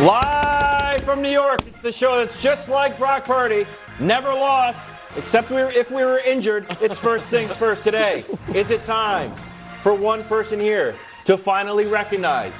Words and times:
Live 0.00 1.02
from 1.02 1.22
New 1.22 1.28
York, 1.28 1.66
it's 1.66 1.80
the 1.80 1.90
show 1.90 2.18
that's 2.18 2.40
just 2.40 2.68
like 2.68 2.96
Brock 2.98 3.24
Purdy, 3.24 3.66
never 3.98 4.28
lost, 4.28 4.88
except 5.16 5.50
we 5.50 5.56
were, 5.56 5.72
if 5.72 5.90
we 5.90 6.04
were 6.04 6.20
injured. 6.20 6.68
It's 6.80 6.96
first 6.96 7.24
things 7.24 7.52
first 7.56 7.82
today. 7.82 8.24
Is 8.54 8.70
it 8.70 8.84
time 8.84 9.34
for 9.82 9.92
one 9.92 10.22
person 10.24 10.60
here 10.60 10.94
to 11.24 11.36
finally 11.36 11.86
recognize 11.86 12.54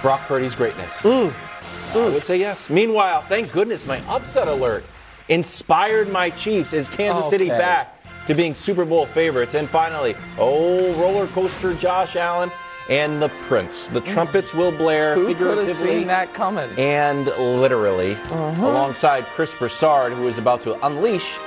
Brock 0.00 0.20
Purdy's 0.28 0.54
greatness? 0.54 1.02
Mm. 1.02 1.30
I 1.30 1.92
mm. 1.92 2.14
would 2.14 2.22
say 2.22 2.38
yes. 2.38 2.70
Meanwhile, 2.70 3.22
thank 3.22 3.50
goodness 3.50 3.84
my 3.84 4.00
upset 4.08 4.46
alert 4.46 4.84
inspired 5.28 6.08
my 6.08 6.30
Chiefs 6.30 6.72
as 6.72 6.88
Kansas 6.88 7.28
City 7.28 7.48
back 7.48 8.00
to 8.28 8.34
being 8.34 8.54
Super 8.54 8.84
Bowl 8.84 9.06
favorites. 9.06 9.56
And 9.56 9.68
finally, 9.68 10.14
oh, 10.38 10.92
roller 11.00 11.26
coaster 11.26 11.74
Josh 11.74 12.14
Allen 12.14 12.52
and 12.90 13.22
the 13.22 13.28
Prince. 13.42 13.88
The 13.88 14.00
trumpets 14.00 14.52
will 14.52 14.72
blare 14.72 15.14
Who 15.14 15.26
could 15.34 15.36
have 15.38 15.38
figuratively 15.68 15.72
seen 15.98 16.06
that 16.08 16.34
coming? 16.34 16.68
and 16.76 17.26
literally, 17.38 18.14
Uh-huh. 18.30 18.66
alongside 18.66 19.24
Chris 19.26 19.54
Broussard, 19.54 20.12
who 20.12 20.26
is 20.28 20.36
about 20.38 20.60
to 20.62 20.74
unleash. 20.86 21.38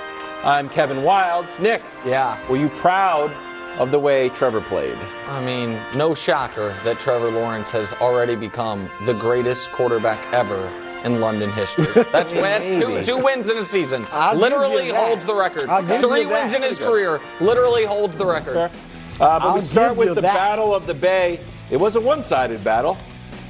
I'm 0.44 0.70
Kevin 0.70 0.98
Wildes. 1.04 1.60
Nick, 1.60 1.84
Yeah. 2.06 2.38
were 2.50 2.58
you 2.58 2.70
proud 2.70 3.32
of 3.78 3.92
the 3.92 4.00
way 4.00 4.30
Trevor 4.30 4.62
played? 4.62 4.98
I 5.30 5.42
mean, 5.42 5.80
no 5.96 6.14
shocker 6.14 6.74
that 6.86 7.00
Trevor 7.00 7.30
Lawrence 7.30 7.72
has 7.72 7.94
already 7.94 8.36
become 8.36 8.90
the 9.06 9.14
greatest 9.14 9.72
quarterback 9.72 10.20
ever 10.34 10.70
in 11.04 11.20
London 11.20 11.52
history. 11.52 12.04
That's, 12.14 12.32
that's 12.32 12.70
two, 12.70 13.04
two 13.04 13.18
wins 13.18 13.50
in 13.50 13.58
a 13.58 13.66
season. 13.66 14.06
I'll 14.14 14.36
literally 14.38 14.88
holds 14.90 15.26
the 15.26 15.36
record. 15.36 15.64
Three 16.00 16.26
wins 16.26 16.54
in 16.54 16.62
his 16.62 16.80
career. 16.80 17.20
Literally 17.42 17.84
holds 17.84 18.16
the 18.16 18.26
record. 18.26 18.72
Uh, 19.20 19.40
but 19.40 19.48
I'll 19.48 19.56
we 19.56 19.62
start 19.62 19.96
with 19.96 20.16
the 20.16 20.22
that. 20.22 20.34
Battle 20.34 20.74
of 20.74 20.88
the 20.88 20.94
Bay. 20.94 21.40
It 21.70 21.78
was 21.78 21.96
a 21.96 22.02
one 22.02 22.24
sided 22.24 22.64
battle. 22.64 22.98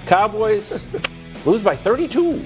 Cowboys 0.06 0.84
lose 1.46 1.64
by 1.64 1.76
32. 1.76 2.46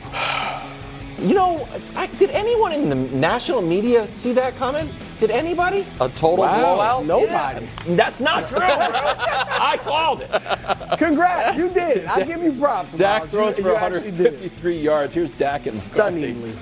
You 1.19 1.33
know, 1.33 1.67
I, 1.95 2.05
did 2.19 2.29
anyone 2.29 2.71
in 2.73 2.89
the 2.89 2.95
national 3.17 3.61
media 3.63 4.07
see 4.07 4.33
that 4.33 4.55
coming? 4.57 4.87
Did 5.19 5.31
anybody? 5.31 5.83
A 5.99 6.07
total 6.09 6.45
Wow. 6.45 6.59
blowout. 6.75 7.05
Nobody. 7.07 7.67
That's 7.95 8.21
not 8.21 8.47
true, 8.49 8.59
bro. 8.59 8.67
I 8.69 9.79
called 9.81 10.21
it. 10.21 10.97
Congrats, 10.99 11.57
you 11.57 11.69
did 11.69 11.97
it. 11.97 12.07
I'll 12.07 12.23
give 12.23 12.43
you 12.43 12.53
props. 12.53 12.93
Dak 12.93 13.21
Miles. 13.21 13.31
throws 13.31 13.57
You- 13.57 13.63
for 13.63 13.69
you 13.71 13.75
actually 13.77 14.11
did 14.11 14.19
it. 14.27 14.33
153 14.33 14.79
yards. 14.79 15.15
Here's 15.15 15.33
Dak 15.33 15.65
and 15.65 15.75
Stunningly. 15.75 16.53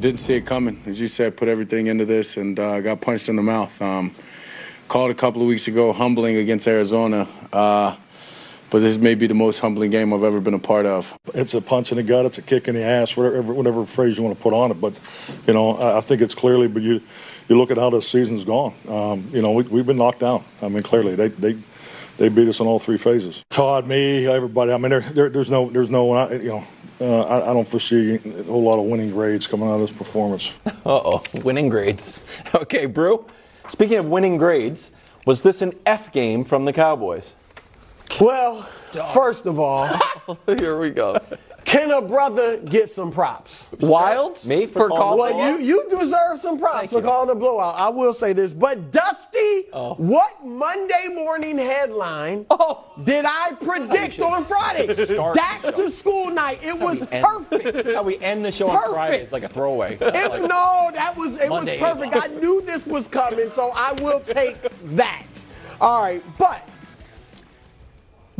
Didn't 0.00 0.20
see 0.20 0.34
it 0.34 0.46
coming. 0.46 0.82
As 0.86 0.98
you 0.98 1.08
said, 1.08 1.36
put 1.36 1.48
everything 1.48 1.86
into 1.88 2.04
this 2.06 2.38
and 2.38 2.58
uh, 2.58 2.80
got 2.80 3.00
punched 3.02 3.28
in 3.28 3.36
the 3.36 3.42
mouth. 3.42 3.80
Um, 3.82 4.12
called 4.92 5.10
a 5.10 5.14
couple 5.14 5.40
of 5.40 5.48
weeks 5.48 5.68
ago 5.68 5.90
humbling 5.90 6.36
against 6.36 6.68
Arizona. 6.68 7.26
Uh, 7.50 7.96
but 8.68 8.80
this 8.80 8.98
may 8.98 9.14
be 9.14 9.26
the 9.26 9.32
most 9.32 9.58
humbling 9.58 9.90
game 9.90 10.12
I've 10.12 10.22
ever 10.22 10.38
been 10.38 10.52
a 10.52 10.58
part 10.58 10.84
of. 10.84 11.18
It's 11.32 11.54
a 11.54 11.62
punch 11.62 11.92
in 11.92 11.96
the 11.96 12.02
gut, 12.02 12.26
it's 12.26 12.36
a 12.36 12.42
kick 12.42 12.68
in 12.68 12.74
the 12.74 12.82
ass, 12.82 13.16
whatever, 13.16 13.54
whatever 13.54 13.86
phrase 13.86 14.18
you 14.18 14.22
want 14.22 14.36
to 14.36 14.42
put 14.42 14.52
on 14.52 14.70
it. 14.70 14.82
But, 14.82 14.92
you 15.46 15.54
know, 15.54 15.78
I, 15.78 15.96
I 15.96 16.00
think 16.02 16.20
it's 16.20 16.34
clearly, 16.34 16.68
but 16.68 16.82
you, 16.82 17.00
you 17.48 17.56
look 17.56 17.70
at 17.70 17.78
how 17.78 17.88
this 17.88 18.06
season's 18.06 18.44
gone. 18.44 18.74
Um, 18.86 19.26
you 19.32 19.40
know, 19.40 19.52
we, 19.52 19.62
we've 19.62 19.86
been 19.86 19.96
knocked 19.96 20.20
down. 20.20 20.44
I 20.60 20.68
mean, 20.68 20.82
clearly, 20.82 21.14
they, 21.14 21.28
they, 21.28 21.56
they 22.18 22.28
beat 22.28 22.48
us 22.48 22.60
in 22.60 22.66
all 22.66 22.78
three 22.78 22.98
phases. 22.98 23.42
Todd, 23.48 23.88
me, 23.88 24.26
everybody. 24.26 24.72
I 24.72 24.76
mean, 24.76 24.90
there, 24.90 25.00
there, 25.00 25.30
there's 25.30 25.50
no, 25.50 25.70
there's 25.70 25.88
no, 25.88 26.30
you 26.32 26.48
know, 26.48 26.64
uh, 27.00 27.22
I, 27.22 27.50
I 27.50 27.54
don't 27.54 27.66
foresee 27.66 28.16
a 28.16 28.42
whole 28.42 28.62
lot 28.62 28.78
of 28.78 28.84
winning 28.84 29.10
grades 29.10 29.46
coming 29.46 29.70
out 29.70 29.76
of 29.76 29.80
this 29.80 29.90
performance. 29.90 30.52
Uh 30.66 30.70
oh, 30.84 31.22
winning 31.42 31.70
grades. 31.70 32.42
Okay, 32.54 32.84
Brou. 32.84 33.24
Speaking 33.68 33.98
of 33.98 34.06
winning 34.06 34.36
grades, 34.36 34.90
was 35.24 35.42
this 35.42 35.62
an 35.62 35.72
F 35.86 36.12
game 36.12 36.44
from 36.44 36.64
the 36.64 36.72
Cowboys? 36.72 37.34
Well, 38.20 38.62
first 39.14 39.46
of 39.46 39.58
all, 39.58 39.88
Here 40.46 40.78
we 40.78 40.90
go. 40.90 41.18
Can 41.64 41.90
a 41.90 42.02
brother 42.02 42.58
get 42.58 42.90
some 42.90 43.10
props? 43.10 43.68
Wildes 43.76 44.48
Me 44.48 44.66
for 44.66 44.88
calling 44.88 45.00
calling 45.00 45.36
the 45.36 45.38
Well, 45.38 45.60
you, 45.60 45.66
you 45.66 45.88
deserve 45.88 46.38
some 46.38 46.58
props 46.58 46.90
for 46.90 47.00
calling 47.02 47.30
a 47.30 47.34
blowout. 47.34 47.76
I 47.78 47.88
will 47.88 48.12
say 48.14 48.32
this. 48.32 48.52
But, 48.52 48.90
Dusty, 48.90 49.68
Oh. 49.72 49.94
what 49.94 50.44
Monday 50.44 51.08
morning 51.08 51.56
headline 51.58 52.46
oh. 52.50 52.84
did 53.04 53.24
I 53.26 53.52
predict 53.60 54.20
on 54.20 54.44
Friday? 54.44 54.86
Back 55.34 55.62
to 55.62 55.90
school 55.90 56.30
night. 56.30 56.58
It 56.62 56.78
was 56.78 57.02
end- 57.10 57.24
perfect. 57.24 57.86
How 57.94 58.02
we 58.02 58.18
end 58.18 58.44
the 58.44 58.52
show 58.52 58.68
on 58.68 58.92
Friday 58.92 59.22
is 59.22 59.32
like 59.32 59.42
a 59.42 59.48
throwaway. 59.48 59.98
It, 60.14 60.42
no, 60.42 60.90
that 60.92 61.16
was 61.16 61.38
it 61.38 61.48
Monday 61.48 61.80
was 61.80 61.98
perfect. 61.98 62.16
I 62.16 62.26
knew 62.28 62.60
this 62.62 62.86
was 62.86 63.08
coming, 63.08 63.50
so 63.50 63.72
I 63.74 63.92
will 64.02 64.20
take 64.20 64.56
that. 64.96 65.26
All 65.80 66.02
right, 66.02 66.22
but 66.38 66.68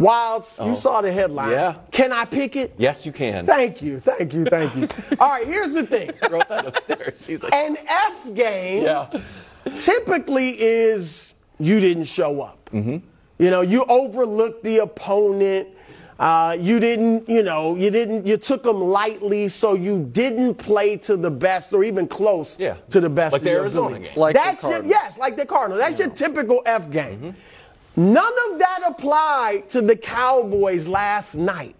Wildes, 0.02 0.66
you 0.66 0.74
saw 0.76 1.00
the 1.00 1.12
headline. 1.12 1.48
Oh. 1.50 1.52
Yeah. 1.52 1.76
Can 1.90 2.12
I 2.12 2.24
pick 2.24 2.56
it? 2.56 2.74
Yes, 2.78 3.06
you 3.06 3.12
can. 3.12 3.46
Thank 3.46 3.80
you, 3.82 4.00
thank 4.00 4.34
you, 4.34 4.44
thank 4.44 4.74
you. 4.74 4.88
All 5.20 5.28
right, 5.30 5.46
here's 5.46 5.72
the 5.72 5.86
thing. 5.86 6.10
wrote 6.30 6.48
that 6.48 6.66
upstairs. 6.66 7.26
He's 7.26 7.42
like, 7.42 7.54
An 7.54 7.76
F 7.86 8.34
game 8.34 8.82
yeah. 8.84 9.08
typically 9.76 10.50
is 10.60 11.34
you 11.58 11.80
didn't 11.80 12.04
show 12.04 12.40
up. 12.42 12.70
Mm-hmm. 12.72 12.98
You 13.38 13.50
know, 13.50 13.60
you 13.60 13.84
overlooked 13.84 14.62
the 14.64 14.78
opponent. 14.78 15.68
Uh, 16.18 16.56
you 16.60 16.78
didn't, 16.78 17.28
you 17.28 17.42
know, 17.42 17.74
you 17.74 17.90
didn't, 17.90 18.26
you 18.26 18.36
took 18.36 18.62
them 18.62 18.80
lightly, 18.80 19.48
so 19.48 19.74
you 19.74 20.08
didn't 20.12 20.54
play 20.54 20.96
to 20.96 21.16
the 21.16 21.30
best 21.30 21.72
or 21.72 21.82
even 21.82 22.06
close 22.06 22.56
Yeah. 22.60 22.76
to 22.90 23.00
the 23.00 23.08
best. 23.08 23.32
Like 23.32 23.40
of 23.40 23.44
the 23.44 23.50
Arizona 23.50 23.98
game. 23.98 24.10
Like 24.14 24.34
the 24.34 24.40
That's 24.40 24.62
your, 24.62 24.72
Cardinals. 24.72 24.90
yes, 25.02 25.18
like 25.18 25.36
the 25.36 25.46
Cardinals. 25.46 25.80
That's 25.82 25.98
your 25.98 26.10
typical 26.10 26.62
F 26.64 26.90
game. 26.90 27.18
Mm-hmm. 27.18 27.30
None 27.96 28.32
of 28.50 28.58
that 28.58 28.80
applied 28.86 29.68
to 29.70 29.82
the 29.82 29.96
Cowboys 29.96 30.88
last 30.88 31.34
night. 31.34 31.76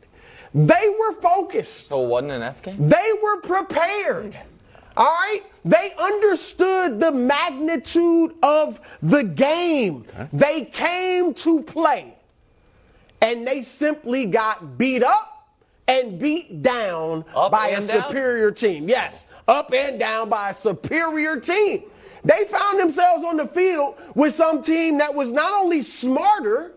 They 0.54 0.94
were 1.00 1.12
focused. 1.14 1.86
So 1.88 2.04
it 2.04 2.08
wasn't 2.08 2.32
an 2.32 2.42
F 2.42 2.62
game? 2.62 2.76
They 2.78 3.10
were 3.22 3.40
prepared. 3.40 4.38
All 4.96 5.06
right? 5.06 5.40
They 5.64 5.92
understood 5.98 7.00
the 7.00 7.10
magnitude 7.10 8.34
of 8.42 8.80
the 9.00 9.24
game. 9.24 10.04
They 10.32 10.66
came 10.66 11.32
to 11.34 11.62
play. 11.62 12.14
And 13.22 13.46
they 13.46 13.62
simply 13.62 14.26
got 14.26 14.76
beat 14.76 15.02
up 15.02 15.48
and 15.88 16.18
beat 16.18 16.60
down 16.62 17.24
Up 17.34 17.52
by 17.52 17.68
a 17.68 17.76
and 17.76 17.88
down? 17.88 18.08
superior 18.08 18.50
team. 18.50 18.88
Yes, 18.88 19.26
up 19.48 19.72
and 19.72 19.98
down 19.98 20.28
by 20.28 20.50
a 20.50 20.54
superior 20.54 21.38
team. 21.40 21.84
They 22.25 22.44
found 22.44 22.78
themselves 22.78 23.25
on 23.25 23.37
the 23.37 23.47
field 23.47 23.97
with 24.15 24.34
some 24.34 24.62
team 24.62 24.99
that 24.99 25.12
was 25.15 25.33
not 25.33 25.53
only 25.53 25.83
smarter, 25.83 26.75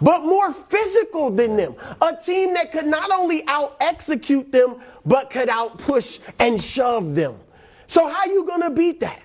but 0.00 0.22
more 0.22 0.52
physical 0.52 1.30
than 1.30 1.56
them. 1.56 1.74
A 2.00 2.16
team 2.16 2.54
that 2.54 2.72
could 2.72 2.86
not 2.86 3.10
only 3.10 3.42
out 3.48 3.76
execute 3.80 4.50
them, 4.52 4.76
but 5.04 5.30
could 5.30 5.48
out 5.48 5.78
push 5.78 6.20
and 6.38 6.62
shove 6.62 7.14
them. 7.14 7.36
So 7.86 8.08
how 8.08 8.24
you 8.24 8.44
gonna 8.46 8.70
beat 8.70 9.00
that? 9.00 9.20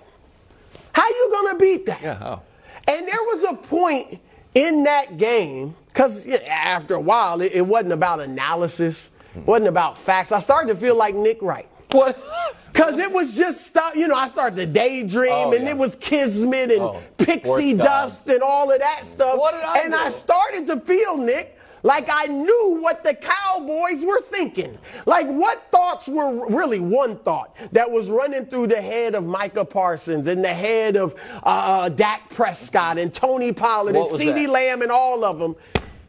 How 0.92 1.08
you 1.08 1.28
gonna 1.32 1.58
beat 1.58 1.86
that? 1.86 2.02
Yeah, 2.02 2.14
how? 2.14 2.42
And 2.88 3.06
there 3.06 3.22
was 3.22 3.44
a 3.44 3.54
point 3.54 4.18
in 4.54 4.82
that 4.84 5.16
game, 5.16 5.76
because 5.86 6.26
after 6.26 6.94
a 6.94 7.00
while, 7.00 7.40
it, 7.40 7.52
it 7.54 7.66
wasn't 7.66 7.92
about 7.92 8.20
analysis, 8.20 9.12
it 9.36 9.46
wasn't 9.46 9.68
about 9.68 9.96
facts. 9.96 10.32
I 10.32 10.40
started 10.40 10.68
to 10.68 10.74
feel 10.74 10.96
like 10.96 11.14
Nick 11.14 11.40
Wright. 11.40 11.68
What? 11.92 12.22
Because 12.72 12.98
it 12.98 13.12
was 13.12 13.34
just 13.34 13.66
stuff, 13.66 13.96
you 13.96 14.06
know, 14.06 14.14
I 14.14 14.28
started 14.28 14.54
to 14.56 14.64
daydream 14.64 15.32
Oh, 15.32 15.52
and 15.52 15.64
yeah. 15.64 15.70
it 15.70 15.76
was 15.76 15.96
kismet 15.96 16.70
and 16.70 16.80
Oh, 16.80 17.00
pixie 17.18 17.74
dust 17.74 18.28
and 18.28 18.42
all 18.42 18.70
of 18.72 18.78
that 18.78 19.04
stuff. 19.04 19.38
I 19.42 19.80
and 19.82 19.92
do? 19.92 19.98
I 19.98 20.08
started 20.08 20.68
to 20.68 20.78
feel, 20.80 21.16
Nick, 21.18 21.58
like 21.82 22.08
I 22.10 22.26
knew 22.26 22.78
what 22.80 23.02
the 23.02 23.14
Cowboys 23.14 24.04
were 24.04 24.20
thinking. 24.20 24.78
Like 25.04 25.26
what 25.26 25.64
thoughts 25.72 26.08
were 26.08 26.46
really 26.48 26.78
one 26.78 27.18
thought 27.18 27.56
that 27.72 27.90
was 27.90 28.08
running 28.08 28.46
through 28.46 28.68
the 28.68 28.80
head 28.80 29.16
of 29.16 29.26
Micah 29.26 29.64
Parsons 29.64 30.28
and 30.28 30.42
the 30.44 30.54
head 30.54 30.96
of 30.96 31.14
uh, 31.42 31.46
uh, 31.46 31.88
Dak 31.88 32.30
Prescott 32.30 32.98
and 32.98 33.12
Tony 33.12 33.52
Pollard 33.52 33.96
What 33.96 34.12
and 34.12 34.20
CeeDee? 34.20 34.46
Lamb 34.48 34.82
and 34.82 34.92
all 34.92 35.24
of 35.24 35.40
them. 35.40 35.56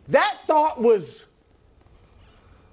That 0.09 0.37
thought 0.45 0.79
was 0.79 1.25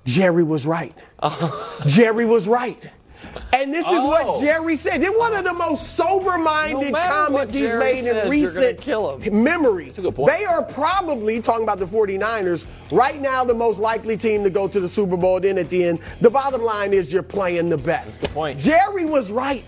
Jerry 0.04 0.42
was 0.44 0.66
right. 0.66 0.94
Jerry 1.86 2.26
was 2.26 2.46
right. 2.46 2.90
And 3.52 3.72
this 3.72 3.86
is 3.86 3.92
Oh. 3.92 4.06
what 4.08 4.40
Jerry 4.40 4.76
said. 4.76 5.02
It's 5.02 5.18
one 5.18 5.34
of 5.34 5.44
the 5.44 5.54
most 5.54 5.96
sober-minded 5.96 6.92
No 6.92 6.98
comments 6.98 7.54
he's 7.54 7.74
made 7.74 8.04
says, 8.04 8.24
in 8.24 8.30
recent 8.30 8.80
kill 8.80 9.20
memory. 9.30 9.86
That's 9.86 9.98
a 9.98 10.02
good 10.02 10.14
point. 10.14 10.36
They 10.36 10.44
are 10.44 10.62
probably 10.62 11.40
talking 11.40 11.64
about 11.64 11.78
the 11.78 11.86
49ers 11.86 12.66
right 12.90 13.20
now, 13.20 13.44
the 13.44 13.54
most 13.54 13.80
likely 13.80 14.16
team 14.16 14.44
to 14.44 14.50
go 14.50 14.68
to 14.68 14.80
the 14.80 14.88
Super 14.88 15.16
Bowl. 15.16 15.40
Then 15.40 15.58
at 15.58 15.70
the 15.70 15.84
end, 15.84 16.00
the 16.20 16.30
bottom 16.30 16.62
line 16.62 16.92
is 16.92 17.12
you're 17.12 17.22
playing 17.22 17.68
the 17.68 17.78
best. 17.78 18.20
good 18.20 18.30
point. 18.30 18.58
Jerry 18.58 19.04
was 19.04 19.30
right, 19.32 19.64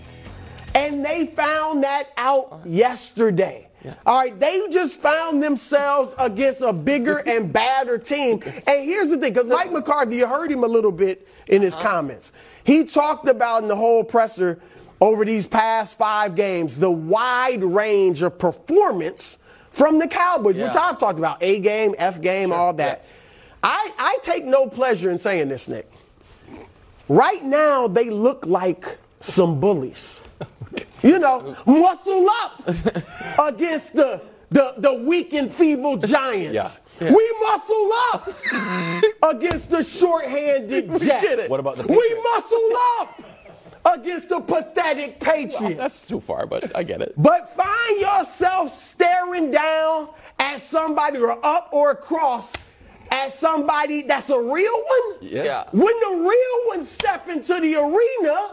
and 0.75 1.03
they 1.03 1.27
found 1.27 1.83
that 1.83 2.09
out 2.17 2.61
yesterday. 2.65 3.67
All 4.05 4.19
right, 4.19 4.39
they 4.39 4.61
just 4.69 4.99
found 4.99 5.41
themselves 5.41 6.13
against 6.19 6.61
a 6.61 6.71
bigger 6.71 7.17
and 7.27 7.51
badder 7.51 7.97
team. 7.97 8.41
And 8.67 8.83
here's 8.83 9.09
the 9.09 9.17
thing, 9.17 9.33
because 9.33 9.47
Mike 9.47 9.71
McCarthy, 9.71 10.17
you 10.17 10.27
heard 10.27 10.51
him 10.51 10.63
a 10.63 10.67
little 10.67 10.91
bit 10.91 11.27
in 11.47 11.61
his 11.63 11.73
uh-huh. 11.75 11.87
comments. 11.87 12.31
He 12.63 12.85
talked 12.85 13.27
about 13.27 13.63
in 13.63 13.67
the 13.67 13.75
whole 13.75 14.03
presser 14.03 14.59
over 14.99 15.25
these 15.25 15.47
past 15.47 15.97
five 15.97 16.35
games 16.35 16.77
the 16.77 16.91
wide 16.91 17.63
range 17.63 18.21
of 18.21 18.37
performance 18.37 19.37
from 19.71 19.99
the 19.99 20.07
Cowboys, 20.07 20.57
which 20.57 20.75
I've 20.75 20.99
talked 20.99 21.17
about 21.17 21.41
A 21.41 21.59
game, 21.59 21.95
F 21.97 22.21
game, 22.21 22.51
all 22.51 22.73
that. 22.73 23.05
I, 23.63 23.91
I 23.97 24.17
take 24.21 24.45
no 24.45 24.67
pleasure 24.67 25.09
in 25.09 25.17
saying 25.17 25.49
this, 25.49 25.67
Nick. 25.67 25.89
Right 27.07 27.43
now, 27.43 27.87
they 27.87 28.09
look 28.09 28.45
like 28.45 28.97
some 29.19 29.59
bullies. 29.59 30.21
You 31.03 31.17
know, 31.17 31.55
muscle 31.65 32.27
up 32.43 32.63
against 33.39 33.93
the, 33.95 34.21
the, 34.51 34.75
the 34.77 34.93
weak 34.93 35.33
and 35.33 35.51
feeble 35.51 35.97
giants. 35.97 36.53
Yeah. 36.53 36.69
We 37.01 37.33
muscle 37.41 37.89
up 38.13 38.33
against 39.35 39.69
the 39.69 39.83
short-handed 39.83 40.99
Jets. 40.99 41.49
What 41.49 41.59
about 41.59 41.77
the 41.77 41.83
We 41.87 41.95
Patriots? 41.97 42.23
muscle 42.23 42.69
up 42.99 43.23
against 43.93 44.29
the 44.29 44.39
pathetic 44.39 45.19
Patriots. 45.19 45.77
That's 45.77 46.07
too 46.07 46.19
far, 46.19 46.45
but 46.45 46.75
I 46.75 46.83
get 46.83 47.01
it. 47.01 47.13
But 47.17 47.49
find 47.49 47.99
yourself 47.99 48.69
staring 48.77 49.49
down 49.49 50.09
at 50.37 50.61
somebody 50.61 51.17
or 51.19 51.43
up 51.43 51.69
or 51.71 51.91
across 51.91 52.53
at 53.09 53.33
somebody 53.33 54.03
that's 54.03 54.29
a 54.29 54.39
real 54.39 54.73
one. 54.73 55.17
Yeah. 55.21 55.63
When 55.71 55.81
the 55.99 56.17
real 56.29 56.67
ones 56.77 56.89
step 56.89 57.27
into 57.29 57.59
the 57.59 57.75
arena, 57.77 58.51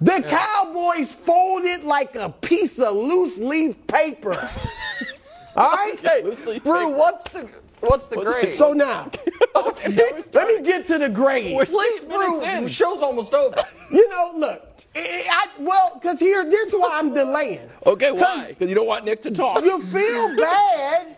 the 0.00 0.20
Cowboys 0.28 1.14
fold 1.14 1.62
it 1.64 1.84
like 1.84 2.16
a 2.16 2.28
piece 2.28 2.80
of 2.80 2.96
loose 2.96 3.38
leaf 3.38 3.86
paper. 3.86 4.50
All 5.56 5.70
right? 5.76 5.98
Hey, 6.00 6.22
Loosely 6.22 6.58
Brou, 6.60 6.88
what's 6.88 7.28
the 7.30 7.48
what's 7.80 8.06
the 8.06 8.16
grade? 8.22 8.52
So 8.52 8.72
now, 8.72 9.10
Okay, 9.56 9.88
now 9.88 10.04
let 10.32 10.48
me 10.48 10.62
get 10.62 10.86
to 10.86 10.98
the 10.98 11.08
grade. 11.08 11.54
We're 11.54 11.66
Please, 11.66 12.00
six 12.00 12.04
Brou, 12.04 12.40
in. 12.42 12.64
the 12.64 12.68
show's 12.70 13.02
almost 13.02 13.34
over. 13.34 13.54
You 13.90 14.08
know, 14.08 14.32
look, 14.36 14.68
I, 14.96 15.24
I- 15.30 15.48
well, 15.62 15.98
because 16.00 16.18
here, 16.20 16.44
this 16.48 16.68
is 16.68 16.74
why 16.74 16.90
I'm 16.92 17.12
delaying. 17.12 17.68
Okay, 17.86 18.12
why? 18.12 18.46
Because 18.48 18.68
you 18.68 18.74
don't 18.74 18.86
want 18.86 19.04
Nick 19.04 19.20
to 19.22 19.30
talk. 19.30 19.62
You 19.64 19.82
feel 19.82 20.36
bad. 20.36 21.16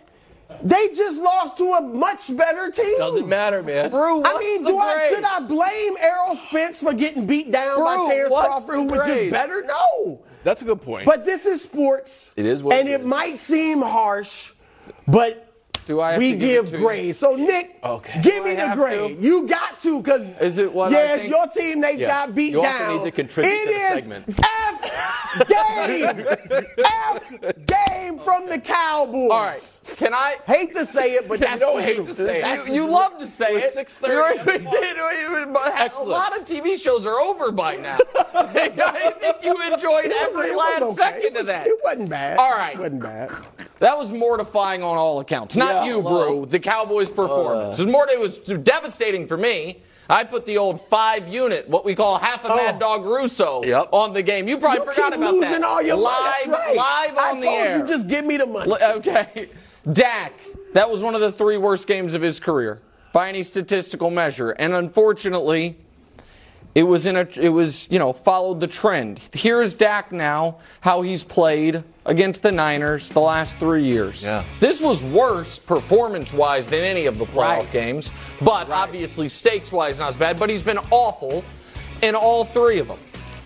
They 0.63 0.89
just 0.89 1.19
lost 1.19 1.57
to 1.59 1.65
a 1.65 1.83
much 1.83 2.35
better 2.37 2.71
team. 2.71 2.99
Doesn't 2.99 3.29
matter, 3.29 3.63
man. 3.63 3.91
Brou, 3.91 4.23
I 4.25 4.39
mean, 4.39 4.63
the 4.63 4.71
do 4.71 4.79
I, 4.79 5.11
should 5.15 5.25
I 5.25 5.41
blame 5.41 5.97
Errol 6.01 6.37
Spence 6.37 6.81
for 6.81 6.93
getting 6.95 7.27
beat 7.27 7.51
down 7.51 7.79
by 7.79 7.97
Bro, 7.97 8.09
Terence 8.09 8.29
Crawford, 8.35 8.75
who 8.75 8.87
the 8.87 8.93
was 8.99 9.07
just 9.07 9.31
better? 9.31 9.63
No. 9.67 10.21
That's 10.45 10.63
a 10.63 10.65
good 10.65 10.83
point. 10.83 11.07
But 11.07 11.25
this 11.25 11.47
is 11.47 11.63
sports. 11.63 12.33
It 12.37 12.47
is 12.47 12.63
what 12.63 12.75
And 12.77 12.89
it 12.89 12.93
it 12.93 13.01
is. 13.01 13.07
might 13.07 13.39
seem 13.39 13.81
harsh, 13.81 14.53
but 15.09 15.44
Do 15.87 16.01
I 16.01 16.13
have 16.13 16.19
we 16.19 16.33
to 16.33 16.37
give 16.39 16.49
it 16.49 16.53
give 16.55 16.67
to 16.71 16.77
you? 16.79 16.83
grades. 16.85 17.19
So, 17.19 17.37
Nick, 17.37 17.79
Okay. 17.85 18.21
give 18.23 18.37
Do 18.37 18.45
me 18.45 18.57
I 18.57 18.69
the 18.71 18.75
grade. 18.75 19.21
to? 19.21 19.27
You 19.27 19.47
got 19.47 19.81
to, 19.83 20.01
because 20.01 20.31
Is 20.41 20.59
it 20.59 20.73
what 20.73 20.89
I 20.93 20.97
yes, 20.97 21.21
think? 21.23 21.33
your 21.35 21.47
team, 21.49 21.81
they 21.81 21.97
Yeah. 21.99 22.09
got 22.09 22.35
beat 22.35 22.53
You 22.53 22.59
also 22.65 22.79
down. 22.79 22.97
need 22.97 23.05
to 23.05 23.11
contribute 23.11 23.51
It 23.53 23.67
to 23.67 23.73
the 23.73 23.79
is 23.81 23.93
segment. 23.95 24.25
F 24.43 25.49
game. 25.49 26.27
F 26.79 27.23
game 27.67 28.19
from 28.19 28.49
the 28.49 28.59
Cowboys. 28.59 29.31
All 29.31 29.45
right. 29.45 29.81
Can 29.99 30.15
I? 30.15 30.37
Hate 30.47 30.75
to 30.75 30.87
say 30.87 31.13
it, 31.15 31.29
but 31.29 31.41
that's 31.45 31.61
don't 31.61 31.77
the 31.77 31.83
hate 31.83 31.97
truth. 31.97 32.09
to 32.09 32.15
say 32.15 32.41
it. 32.43 32.67
You, 32.69 32.75
you 32.75 32.87
love 32.91 33.19
to 33.19 33.27
say 33.27 33.57
it. 33.57 33.75
6:30. 33.75 34.45
A 35.97 36.03
lot 36.05 36.37
of 36.39 36.45
TV 36.47 36.79
shows 36.81 37.05
are 37.07 37.19
over 37.21 37.51
by 37.51 37.77
now. 37.77 37.99
I 38.35 39.13
think 39.21 39.45
you 39.45 39.53
enjoyed 39.73 40.07
It 40.07 40.09
was- 40.09 40.45
every 40.47 40.55
last 40.57 40.83
okay. 40.83 40.95
second 40.95 41.33
was- 41.33 41.41
of 41.41 41.47
that. 41.47 41.67
It 41.67 41.79
wasn't 41.83 42.09
bad. 42.09 42.39
All 42.39 42.53
right. 42.53 42.75
It 42.75 42.79
wasn't 42.81 43.03
bad. 43.03 43.31
That 43.85 43.99
was 43.99 44.11
mortifying 44.13 44.83
on 44.83 44.97
all 44.97 45.21
accounts. 45.21 45.57
Not 45.57 45.75
Yeah, 45.75 45.85
you, 45.85 46.01
hello. 46.01 46.41
Brou. 46.41 46.47
The 46.47 46.59
Cowboys' 46.59 47.11
performance. 47.11 47.79
Uh, 47.79 47.83
it 47.83 47.85
was 47.85 47.93
more. 47.93 48.07
It 48.11 48.19
was 48.19 48.39
devastating 48.39 49.27
for 49.27 49.37
me. 49.37 49.83
I 50.09 50.25
put 50.25 50.47
the 50.47 50.57
old 50.57 50.81
five 50.89 51.29
unit, 51.29 51.69
what 51.69 51.85
we 51.85 51.95
call 51.95 52.17
half 52.19 52.47
a 52.47 52.49
Mad 52.49 52.77
Oh. 52.77 52.79
Dog 52.79 53.05
Russo, 53.05 53.63
Yep. 53.63 53.89
on 53.93 54.15
the 54.15 54.23
game. 54.23 54.49
You 54.49 54.57
probably 54.57 54.79
You 54.87 54.91
forgot 54.91 55.13
keep 55.13 55.21
about 55.21 55.35
losing 55.35 55.51
that. 55.51 55.65
all 55.65 55.83
your 55.83 55.97
live, 55.99 56.47
right. 56.47 56.75
live 56.75 57.11
on 57.19 57.37
I 57.37 57.41
the 57.41 57.45
told 57.47 57.59
air. 57.59 57.79
you 57.79 57.85
just 57.85 58.09
give 58.09 58.25
me 58.25 58.39
the 58.39 58.47
money. 58.47 58.73
Okay. 58.73 59.51
Dak, 59.93 60.33
that 60.73 60.89
was 60.91 61.03
one 61.03 61.15
of 61.15 61.21
the 61.21 61.31
three 61.31 61.59
worst 61.59 61.87
games 61.87 62.15
of 62.15 62.23
his 62.23 62.41
career 62.41 62.81
by 63.13 63.29
any 63.29 63.43
statistical 63.43 64.09
measure. 64.09 64.53
And 64.53 64.73
unfortunately, 64.73 65.77
it 66.75 66.85
was 66.85 67.05
in 67.05 67.17
a 67.17 67.29
it 67.39 67.51
was, 67.51 67.87
you 67.91 67.99
know, 67.99 68.15
followed 68.15 68.61
the 68.61 68.67
trend. 68.67 69.21
Here 69.35 69.61
is 69.61 69.75
Dak 69.75 70.11
now, 70.11 70.57
how 70.81 71.03
he's 71.03 71.23
played 71.23 71.85
against 72.07 72.43
the 72.43 72.53
Niners 72.53 73.09
the 73.11 73.21
last 73.21 73.59
3 73.59 73.83
years. 73.83 74.25
Yeah. 74.25 74.45
This 74.61 74.81
was 74.81 75.05
worse 75.05 75.59
performance-wise 75.59 76.67
than 76.67 76.81
any 76.81 77.07
of 77.07 77.19
the 77.19 77.25
playoff 77.27 77.59
Right. 77.61 77.73
games, 77.73 78.11
but 78.43 78.71
obviously 78.71 79.29
stakes-wise 79.29 79.99
not 79.99 80.11
as 80.11 80.17
bad, 80.17 80.39
but 80.39 80.51
he's 80.51 80.63
been 80.63 80.79
awful 80.91 81.43
in 82.03 82.15
all 82.15 82.45
3 82.45 82.79
of 82.79 82.89
them. 82.89 82.99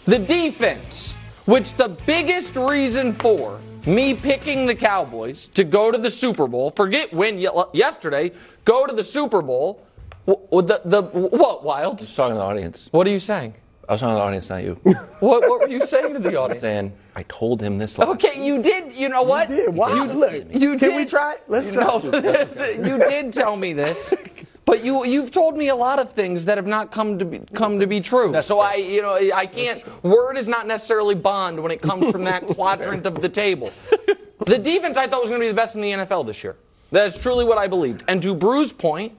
The 0.06 0.19
defense, 0.19 1.14
which 1.46 1.75
the 1.75 1.88
biggest 2.06 2.56
reason 2.56 3.12
for 3.12 3.58
me 3.87 4.14
picking 4.14 4.66
the 4.66 4.75
Cowboys 4.75 5.49
to 5.49 5.64
go 5.64 5.90
to 5.90 5.99
the 5.99 6.11
Super 6.11 6.46
Bowl, 6.46 6.70
forget 6.70 7.12
win 7.12 7.38
ye- 7.38 7.49
yesterday, 7.72 8.32
go 8.64 8.87
to 8.87 8.94
the 8.94 9.04
Super 9.04 9.40
Bowl. 9.40 9.81
w- 10.26 10.46
w- 10.50 10.66
The, 10.66 10.81
the, 10.84 11.02
what, 11.02 11.64
Wild? 11.64 12.00
was 12.00 12.14
talking 12.14 12.34
to 12.34 12.38
the 12.38 12.44
audience. 12.44 12.88
What 12.90 13.06
are 13.06 13.11
you 13.11 13.19
saying? 13.20 13.54
I 13.88 13.93
was 13.93 14.00
talking 14.00 14.14
to 14.14 14.19
the 14.19 14.23
audience, 14.25 14.50
not 14.50 14.62
you. 14.62 14.79
What, 15.20 15.49
what 15.49 15.61
were 15.61 15.69
you 15.69 15.81
saying 15.81 16.12
to 16.12 16.19
the 16.19 16.38
audience? 16.38 16.61
saying, 16.61 16.93
I 17.17 17.23
told 17.25 17.62
him 17.62 17.79
this 17.79 17.99
last 17.99 18.08
Okay, 18.11 18.44
you 18.44 18.62
did. 18.62 18.93
You 18.93 19.08
know 19.08 19.23
what? 19.23 19.49
You 19.49 19.56
did. 19.56 19.75
Wow. 19.75 19.94
You, 19.94 20.05
Look, 20.05 20.32
you 20.52 20.70
can 20.76 20.90
did. 20.90 20.96
we 20.96 21.06
try 21.06 21.35
it? 21.35 21.44
Let's 21.49 21.70
try 21.73 21.85
No, 21.85 21.99
you 22.87 22.99
did 22.99 23.32
tell 23.32 23.56
me 23.56 23.73
this, 23.73 24.14
but 24.67 24.85
you 24.85 25.06
you've 25.06 25.31
told 25.31 25.56
me 25.56 25.69
a 25.69 25.75
lot 25.75 25.99
of 25.99 26.12
things 26.12 26.44
that 26.44 26.58
have 26.58 26.67
not 26.67 26.93
come 26.93 27.19
to 27.19 27.25
be 27.25 27.40
come 27.55 27.81
to 27.81 27.87
be 27.87 28.00
true. 28.00 28.38
so 28.43 28.61
I 28.61 28.75
you 28.75 29.00
know 29.02 29.14
I 29.35 29.46
can't. 29.46 29.82
Word 30.05 30.37
is 30.37 30.46
not 30.46 30.67
necessarily 30.67 31.14
bond 31.14 31.61
when 31.61 31.73
it 31.73 31.81
comes 31.81 32.11
from 32.11 32.25
that 32.25 32.46
quadrant 32.55 33.06
of 33.06 33.20
the 33.23 33.29
table. 33.29 33.73
The 34.46 34.58
defense 34.58 34.96
I 34.99 35.06
thought 35.06 35.23
was 35.23 35.31
going 35.31 35.40
to 35.40 35.44
be 35.44 35.49
the 35.49 35.55
best 35.55 35.75
in 35.75 35.81
the 35.81 35.93
NFL 35.93 36.26
this 36.26 36.44
year. 36.44 36.56
That 36.92 37.07
is 37.07 37.18
truly 37.18 37.45
what 37.45 37.59
I 37.59 37.66
believed. 37.66 38.04
And 38.07 38.23
to 38.23 38.35
Brou's 38.35 38.73
point, 38.73 39.12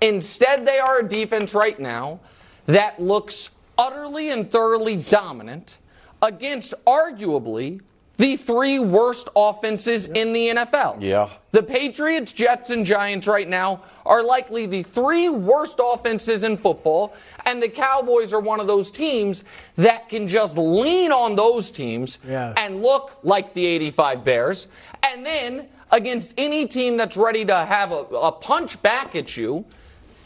instead 0.00 0.66
they 0.66 0.78
are 0.78 1.00
a 1.00 1.08
defense 1.08 1.52
right 1.54 1.78
now 1.80 2.20
that 2.66 3.00
looks 3.02 3.50
utterly 3.86 4.30
and 4.30 4.50
thoroughly 4.50 4.96
dominant 4.96 5.78
against 6.22 6.72
arguably 6.86 7.80
the 8.18 8.36
three 8.36 8.78
worst 8.78 9.28
offenses 9.34 10.06
in 10.06 10.32
the 10.32 10.48
NFL. 10.50 10.98
Yeah. 11.00 11.28
The 11.50 11.62
Patriots, 11.62 12.30
Jets, 12.32 12.70
and 12.70 12.86
Giants 12.86 13.26
right 13.26 13.48
now 13.48 13.82
are 14.06 14.22
likely 14.22 14.66
the 14.66 14.82
three 14.84 15.28
worst 15.28 15.80
offenses 15.82 16.44
in 16.44 16.56
football, 16.56 17.16
and 17.46 17.60
the 17.60 17.68
Cowboys 17.68 18.32
are 18.32 18.38
one 18.40 18.60
of 18.60 18.66
those 18.68 18.90
teams 18.90 19.42
that 19.76 20.08
can 20.08 20.28
just 20.28 20.56
lean 20.56 21.10
on 21.10 21.34
those 21.34 21.70
teams 21.70 22.18
Yeah. 22.28 22.54
and 22.56 22.82
look 22.82 23.18
like 23.24 23.54
the 23.54 23.66
85 23.66 24.24
Bears. 24.24 24.68
And 25.02 25.26
then 25.26 25.66
against 25.90 26.34
any 26.38 26.66
team 26.66 26.96
that's 26.96 27.16
ready 27.16 27.44
to 27.46 27.56
have 27.56 27.90
a, 27.90 28.04
a 28.14 28.30
punch 28.32 28.80
back 28.82 29.16
at 29.16 29.36
you, 29.36 29.64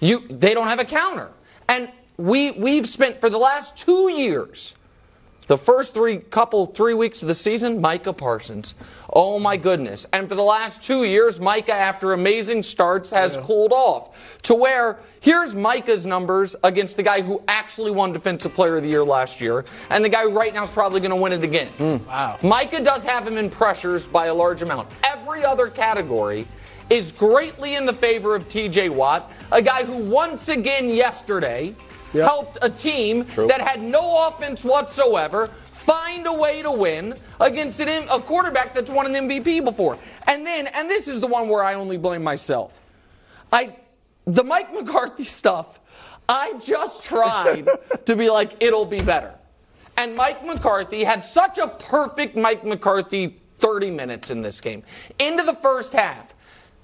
you 0.01 0.27
they 0.29 0.53
don't 0.55 0.69
have 0.69 0.81
a 0.81 0.85
counter. 0.85 1.31
And 1.69 1.89
we 2.17 2.53
we've 2.53 2.89
spent 2.89 3.21
for 3.21 3.31
the 3.31 3.39
last 3.39 3.77
two 3.77 4.11
years 4.11 4.75
the 5.47 5.57
first 5.57 5.95
three 5.95 6.19
couple 6.19 6.67
three 6.67 6.95
weeks 6.95 7.23
of 7.23 7.29
the 7.29 7.35
season, 7.35 7.81
Micah 7.81 8.13
Parsons. 8.13 8.75
Oh 9.13 9.39
my 9.39 9.57
goodness. 9.57 10.07
And 10.13 10.29
for 10.29 10.35
the 10.35 10.43
last 10.43 10.83
two 10.83 11.05
years, 11.05 11.39
Micah, 11.39 11.73
after 11.73 12.13
amazing 12.13 12.65
starts, 12.65 13.11
has 13.11 13.37
cooled 13.37 13.73
off. 13.73 14.41
To 14.43 14.55
where 14.55 14.99
here's 15.21 15.55
Micah's 15.55 16.05
numbers 16.05 16.57
against 16.65 16.97
the 16.97 17.03
guy 17.03 17.21
who 17.21 17.41
actually 17.47 17.93
won 17.93 18.13
Defensive 18.13 18.55
Player 18.55 18.77
of 18.77 18.83
the 18.83 18.89
Year 18.89 19.05
last 19.05 19.41
year, 19.41 19.65
and 19.91 20.05
the 20.05 20.09
guy 20.09 20.25
right 20.25 20.53
now 20.53 20.65
is 20.65 20.71
probably 20.71 21.01
going 21.01 21.11
to 21.11 21.17
win 21.17 21.33
it 21.33 21.45
again. 21.45 21.69
Hmm. 21.69 22.07
Wow. 22.09 22.39
Micah 22.43 22.83
does 22.83 23.05
have 23.05 23.27
him 23.27 23.37
in 23.37 23.49
pressures 23.49 24.07
by 24.07 24.27
a 24.27 24.35
large 24.35 24.63
amount. 24.63 24.89
Every 25.05 25.45
other 25.45 25.69
category 25.69 26.47
is 26.91 27.13
greatly 27.13 27.75
in 27.75 27.87
the 27.87 27.93
favor 27.93 28.35
of 28.35 28.49
TJ 28.49 28.91
Watt, 28.91 29.33
a 29.53 29.63
guy 29.63 29.85
who 29.85 29.97
once 29.97 30.49
again 30.49 30.89
yesterday 30.89 31.75
helped 32.13 32.59
a 32.63 32.71
team 32.71 33.27
that 33.37 33.61
had 33.61 33.83
no 33.83 34.29
offense 34.29 34.65
whatsoever 34.65 35.51
find 35.87 36.27
a 36.27 36.33
way 36.33 36.63
to 36.63 36.73
win 36.73 37.15
against 37.41 37.81
an, 37.81 38.09
a 38.11 38.19
quarterback 38.19 38.75
that's 38.75 38.91
won 38.91 39.07
an 39.07 39.29
MVP 39.29 39.65
before. 39.65 39.97
And 40.27 40.45
then, 40.45 40.67
and 40.69 40.91
this 40.91 41.07
is 41.07 41.21
the 41.21 41.29
one 41.29 41.49
where 41.49 41.63
I 41.63 41.75
only 41.75 41.97
blame 41.97 42.25
myself. 42.25 42.81
I, 43.53 43.77
the 44.25 44.43
Mike 44.43 44.75
McCarthy 44.75 45.25
stuff, 45.41 45.81
I 46.29 46.55
just 46.65 47.05
tried 47.05 47.69
to 48.05 48.17
be 48.17 48.29
like, 48.29 48.63
it'll 48.63 48.85
be 48.85 49.01
better. 49.01 49.33
And 49.97 50.15
Mike 50.15 50.45
McCarthy 50.45 51.05
had 51.05 51.25
such 51.25 51.59
a 51.59 51.69
perfect 51.69 52.37
Mike 52.37 52.65
McCarthy 52.65 53.41
30 53.59 53.91
minutes 53.91 54.31
in 54.31 54.43
this 54.43 54.61
game. 54.61 54.83
Into 55.19 55.45
the 55.45 55.55
first 55.55 55.93
half, 55.93 56.35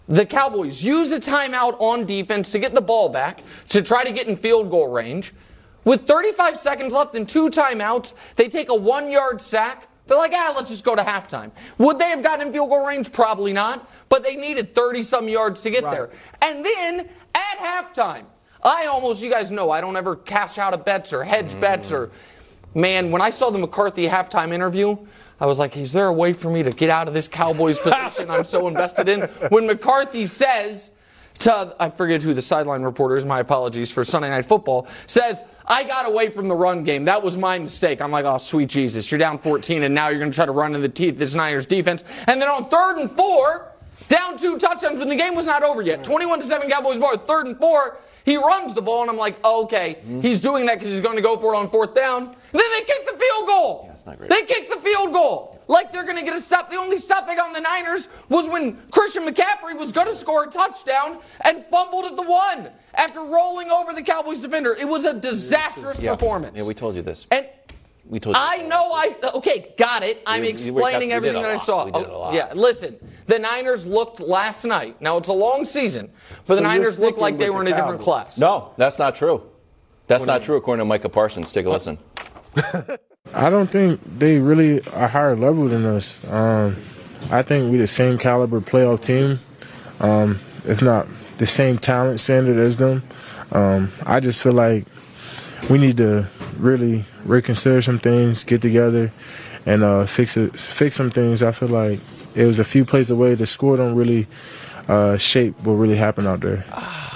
the 0.09 0.27
Cowboys 0.27 0.83
use 0.83 1.13
a 1.13 1.21
timeout 1.21 1.77
on 1.81 2.05
defense 2.05 2.51
to 2.53 2.59
get 2.59 2.75
the 2.75 2.81
ball 2.81 3.09
back 3.09 3.43
to 3.69 3.83
try 3.83 4.05
to 4.05 4.13
get 4.13 4.27
in 4.27 4.37
field 4.37 4.71
goal 4.71 4.89
range. 4.89 5.33
With 5.85 6.07
35 6.07 6.59
seconds 6.59 6.93
left 6.93 7.15
and 7.15 7.29
two 7.29 7.51
timeouts, 7.51 8.15
they 8.37 8.49
take 8.49 8.69
a 8.69 8.75
one 8.75 9.11
yard 9.11 9.41
sack. 9.41 9.89
They're 10.07 10.19
like, 10.19 10.33
ah, 10.35 10.53
let's 10.57 10.71
just 10.71 10.85
go 10.85 10.95
to 10.95 11.03
halftime. 11.03 11.51
Would 11.79 11.99
they 11.99 12.09
have 12.09 12.23
gotten 12.23 12.49
in 12.49 12.53
field 12.53 12.71
goal 12.71 12.87
range? 12.87 13.13
Probably 13.13 13.53
not. 13.53 13.89
But 14.09 14.25
they 14.25 14.37
needed 14.37 14.75
30 14.75 15.03
some 15.03 15.29
yards 15.29 15.61
to 15.63 15.71
get 15.71 15.83
there. 15.85 16.11
And 16.41 16.65
then 16.65 17.09
at 17.35 17.59
halftime, 17.59 18.25
I 18.63 18.87
almost, 18.87 19.23
you 19.23 19.31
guys 19.31 19.51
know, 19.51 19.71
I 19.71 19.81
don't 19.81 19.97
ever 19.97 20.17
cash 20.17 20.59
out 20.59 20.75
of 20.75 20.85
bets 20.85 21.13
or 21.13 21.25
hedge 21.25 21.59
bets 21.61 21.91
or, 21.91 22.11
man, 22.75 23.11
when 23.11 23.23
I 23.23 23.31
saw 23.31 23.51
the 23.51 23.59
McCarthy 23.59 24.07
halftime 24.07 24.53
interview, 24.53 24.97
I 25.43 25.47
was 25.47 25.59
like, 25.59 25.77
is 25.77 25.93
there 25.93 26.07
a 26.07 26.13
way 26.13 26.33
for 26.33 26.49
me 26.49 26.63
to 26.63 26.71
get 26.71 26.89
out 26.89 27.09
of 27.09 27.15
this 27.15 27.27
Cowboys 27.27 27.81
position 27.81 28.31
I'm 28.31 28.45
so 28.45 28.69
invested 28.69 29.09
in? 29.09 29.23
When 29.49 29.67
McCarthy 29.67 30.25
says 30.25 30.93
to, 31.41 31.75
I 31.81 31.91
forget 31.91 32.23
who 32.23 32.33
the 32.33 32.41
sideline 32.41 32.83
reporter 32.83 33.17
is, 33.17 33.25
my 33.25 33.41
apologies 33.41 33.91
for 33.91 34.05
Sunday 34.05 34.29
Night 34.29 34.45
Football, 34.45 34.87
says, 35.09 35.43
I 35.67 35.83
got 35.83 36.07
away 36.07 36.29
from 36.29 36.47
the 36.47 36.55
run 36.55 36.85
game. 36.85 37.07
That 37.07 37.25
was 37.25 37.37
my 37.37 37.59
mistake. 37.59 38.01
I'm 38.01 38.13
like, 38.13 38.25
oh, 38.25 38.39
sweet 38.39 38.69
Jesus. 38.69 39.11
You're 39.11 39.19
down 39.19 39.37
14, 39.37 39.83
and 39.83 39.93
now 39.93 40.11
you're 40.11 40.21
going 40.21 40.31
to 40.31 40.35
try 40.35 40.47
to 40.47 40.53
run 40.53 40.77
in 40.77 40.81
the 40.81 40.89
teeth 40.89 41.15
of 41.15 41.19
this 41.19 41.35
Niners 41.35 41.67
defense. 41.67 42.05
And 42.29 42.41
then 42.41 42.49
on 42.49 42.69
third 42.69 42.99
and 42.99 43.11
four, 43.11 43.73
down 44.07 44.39
two 44.39 44.59
touchdowns 44.59 45.01
when 45.01 45.09
the 45.09 45.17
game 45.17 45.35
was 45.35 45.47
not 45.47 45.65
over 45.65 45.83
yet. 45.83 46.05
21 46.05 46.39
to 46.39 46.47
7 46.47 46.71
Cowboys 46.71 47.01
bar, 47.01 47.17
Third 47.17 47.49
and 47.49 47.59
four, 47.59 47.99
he 48.25 48.37
runs 48.37 48.75
the 48.75 48.83
ball, 48.83 49.03
and 49.03 49.11
I'm 49.11 49.17
like, 49.17 49.41
oh, 49.43 49.65
okay. 49.65 49.99
Mm-hmm. 50.03 50.21
He's 50.21 50.41
doing 50.41 50.67
that 50.67 50.75
because 50.75 50.89
he's 50.89 51.01
going 51.01 51.17
to 51.17 51.23
go 51.23 51.37
for 51.37 51.55
it 51.55 51.57
on 51.57 51.69
fourth 51.69 51.95
down. 51.95 52.27
And 52.27 52.37
then 52.53 52.71
they 52.79 52.85
kick 52.85 53.07
the 53.07 53.17
field 53.45 53.49
goal. 53.49 53.85
That's 53.89 54.07
not 54.07 54.19
great. 54.19 54.31
They 54.31 54.43
kicked 54.43 54.71
the 54.71 54.77
field 54.81 55.13
goal. 55.13 55.61
Like 55.69 55.93
they're 55.93 56.05
going 56.05 56.17
to 56.19 56.25
get 56.25 56.35
a 56.35 56.41
stop. 56.41 56.71
The 56.71 56.77
only 56.77 56.99
stop 56.99 57.27
they 57.27 57.35
got 57.37 57.47
on 57.47 57.53
the 57.53 57.61
Niners 57.61 58.09
was 58.29 58.49
when 58.49 58.77
Christian 58.91 59.25
McCaffrey 59.27 59.79
was 59.79 59.93
going 59.93 60.09
to 60.09 60.15
score 60.15 60.45
a 60.45 60.47
touchdown 60.49 61.19
and 61.45 61.65
fumbled 61.67 62.05
at 62.07 62.17
the 62.17 62.23
one 62.23 62.71
after 62.95 63.21
rolling 63.21 63.71
over 63.71 63.93
the 63.93 64.03
Cowboys 64.03 64.43
defender. 64.43 64.75
It 64.75 64.87
was 64.89 65.05
a 65.05 65.15
disastrous 65.15 65.99
Yeah. 66.01 66.15
performance. 66.15 66.57
Yeah, 66.57 66.65
we 66.65 66.75
told 66.75 66.97
you 66.97 67.03
this. 67.03 67.27
And 67.31 67.49
We 68.09 68.19
told 68.19 68.35
you. 68.37 68.43
I 68.45 68.59
know 68.67 68.93
I 68.93 69.15
okay, 69.37 69.73
got 69.79 70.03
it. 70.03 70.21
I'm 70.27 70.43
explaining 70.45 71.09
we 71.11 71.15
did 71.15 71.17
everything 71.17 71.39
a 71.39 71.43
that 71.43 71.51
I 71.53 71.57
saw. 71.57 71.85
We 71.87 71.93
did 71.93 72.03
a 72.03 72.11
Oh, 72.13 72.19
lot. 72.21 72.35
Yeah, 72.35 72.53
listen. 72.55 72.97
The 73.29 73.39
Niners 73.39 73.87
looked 73.87 74.19
last 74.21 74.65
night. 74.65 75.01
Now 75.01 75.17
it's 75.17 75.29
a 75.29 75.33
long 75.33 75.65
season, 75.65 76.11
but 76.47 76.57
the 76.57 76.63
So 76.63 76.63
you're 76.63 76.79
Niners 76.79 76.99
looked 76.99 77.19
like 77.19 77.39
they 77.39 77.49
with 77.49 77.55
were 77.55 77.61
in 77.63 77.67
the 77.71 77.73
a 77.73 77.77
different 77.77 78.01
class. 78.01 78.37
No, 78.39 78.73
that's 78.77 78.99
not 78.99 79.15
true. 79.15 79.45
That's 80.09 80.27
not 80.27 80.43
true 80.43 80.57
according 80.57 80.81
to 80.81 80.85
Micah 80.85 81.09
Parsons. 81.09 81.53
Take 81.53 81.65
a 81.67 81.71
listen. 81.71 81.97
I 83.35 83.49
don't 83.49 83.71
think 83.71 84.01
they 84.19 84.39
really 84.39 84.87
are 84.91 85.09
higher 85.09 85.35
level 85.35 85.67
than 85.69 85.87
us. 85.87 86.25
Um, 86.31 86.77
I 87.31 87.43
think 87.43 87.71
we're 87.71 87.79
the 87.79 87.87
same 87.87 88.19
caliber 88.19 88.61
playoff 88.61 89.03
team, 89.03 89.41
um, 90.01 90.41
if 90.65 90.83
not 90.83 91.09
the 91.39 91.47
same 91.47 91.79
talent 91.79 92.21
standard 92.21 92.59
as 92.59 92.77
them. 92.77 93.03
Um, 93.53 93.91
I 94.05 94.21
just 94.21 94.43
feel 94.43 94.53
like 94.53 94.85
we 95.71 95.79
need 95.79 95.97
to 95.97 96.29
really 96.59 97.05
reconsider 97.25 97.81
some 97.81 97.99
things, 97.99 98.45
get 98.45 98.61
together, 98.61 99.13
and 99.65 99.83
uh, 99.83 100.05
fix 100.05 100.37
it, 100.37 100.55
fix 100.59 100.97
some 100.97 101.11
things. 101.11 101.43
I 101.43 101.53
feel 101.53 101.69
like 101.69 102.01
it 102.35 102.45
was 102.45 102.59
a 102.59 102.65
few 102.65 102.85
plays 102.85 103.11
away. 103.11 103.35
The 103.35 103.47
score 103.47 103.77
don't 103.77 103.95
really 103.95 104.27
uh, 104.89 105.17
shape 105.17 105.59
what 105.63 105.75
really 105.75 105.97
happened 105.97 106.29
out 106.29 106.41
there. 106.41 106.65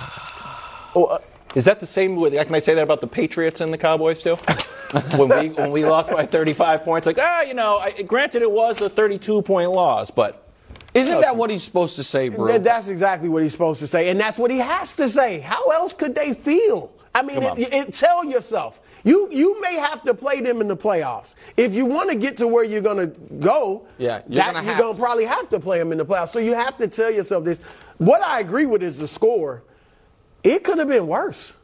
Oh, 0.99 1.05
uh, 1.05 1.19
is 1.55 1.67
that 1.67 1.81
the 1.81 1.87
same? 1.87 2.17
With, 2.17 2.33
can 2.33 2.55
I 2.55 2.61
say 2.61 2.75
that 2.75 2.83
about 2.83 3.03
the 3.03 3.07
Patriots 3.07 3.61
and 3.61 3.71
the 3.71 3.77
Cowboys 3.77 4.23
too? 4.23 4.39
when 5.17 5.29
we 5.29 5.49
when 5.51 5.71
we 5.73 5.85
lost 5.85 6.11
by 6.11 6.27
35 6.27 6.85
points, 6.85 7.07
like 7.07 7.19
ah, 7.21 7.43
you 7.43 7.55
know, 7.55 7.79
I, 7.79 7.91
granted 8.03 8.43
it 8.43 8.51
was 8.51 8.81
a 8.81 8.89
32 8.89 9.43
point 9.43 9.71
loss, 9.71 10.11
but 10.11 10.49
Isn't 10.95 11.21
that 11.21 11.37
what 11.37 11.51
he's 11.51 11.63
supposed 11.65 11.97
to 11.97 12.03
say, 12.03 12.29
bro? 12.29 12.59
That's 12.59 12.89
exactly 12.89 13.29
what 13.29 13.43
he's 13.43 13.53
supposed 13.53 13.81
to 13.81 13.87
say, 13.87 14.09
and 14.11 14.19
that's 14.21 14.39
what 14.39 14.51
he 14.51 14.59
has 14.59 14.95
to 14.97 15.09
say. 15.09 15.41
How 15.41 15.69
else 15.71 15.93
could 15.93 16.15
they 16.15 16.35
feel? 16.35 16.93
I 17.15 17.23
mean, 17.23 17.43
it, 17.43 17.73
it, 17.73 17.93
tell 17.95 18.25
yourself. 18.27 18.81
You 19.03 19.29
you 19.33 19.59
may 19.63 19.77
have 19.77 20.03
to 20.03 20.13
play 20.13 20.41
them 20.43 20.61
in 20.61 20.69
the 20.69 20.77
playoffs 20.77 21.35
if 21.57 21.75
you 21.75 21.87
want 21.87 22.11
to 22.11 22.17
get 22.17 22.37
to 22.39 22.47
where 22.47 22.63
you're 22.65 22.83
gonna 22.83 23.07
go. 23.07 23.87
Yeah, 23.97 24.23
you're 24.29 24.37
that, 24.37 24.53
gonna 24.53 24.65
you're 24.65 24.75
have 24.75 24.83
gonna 24.83 24.95
to. 24.95 25.01
probably 25.01 25.25
have 25.25 25.49
to 25.49 25.61
play 25.61 25.79
them 25.79 25.93
in 25.93 25.99
the 25.99 26.05
playoffs. 26.05 26.31
So 26.31 26.41
you 26.41 26.55
have 26.55 26.77
to 26.79 26.89
tell 26.89 27.11
yourself 27.11 27.45
this. 27.45 27.59
What 27.99 28.23
I 28.23 28.41
agree 28.41 28.67
with 28.67 28.83
is 28.83 28.99
the 28.99 29.07
score. 29.07 29.63
It 30.45 30.63
could 30.63 30.79
have 30.79 30.89
been 30.89 31.07
worse. 31.07 31.55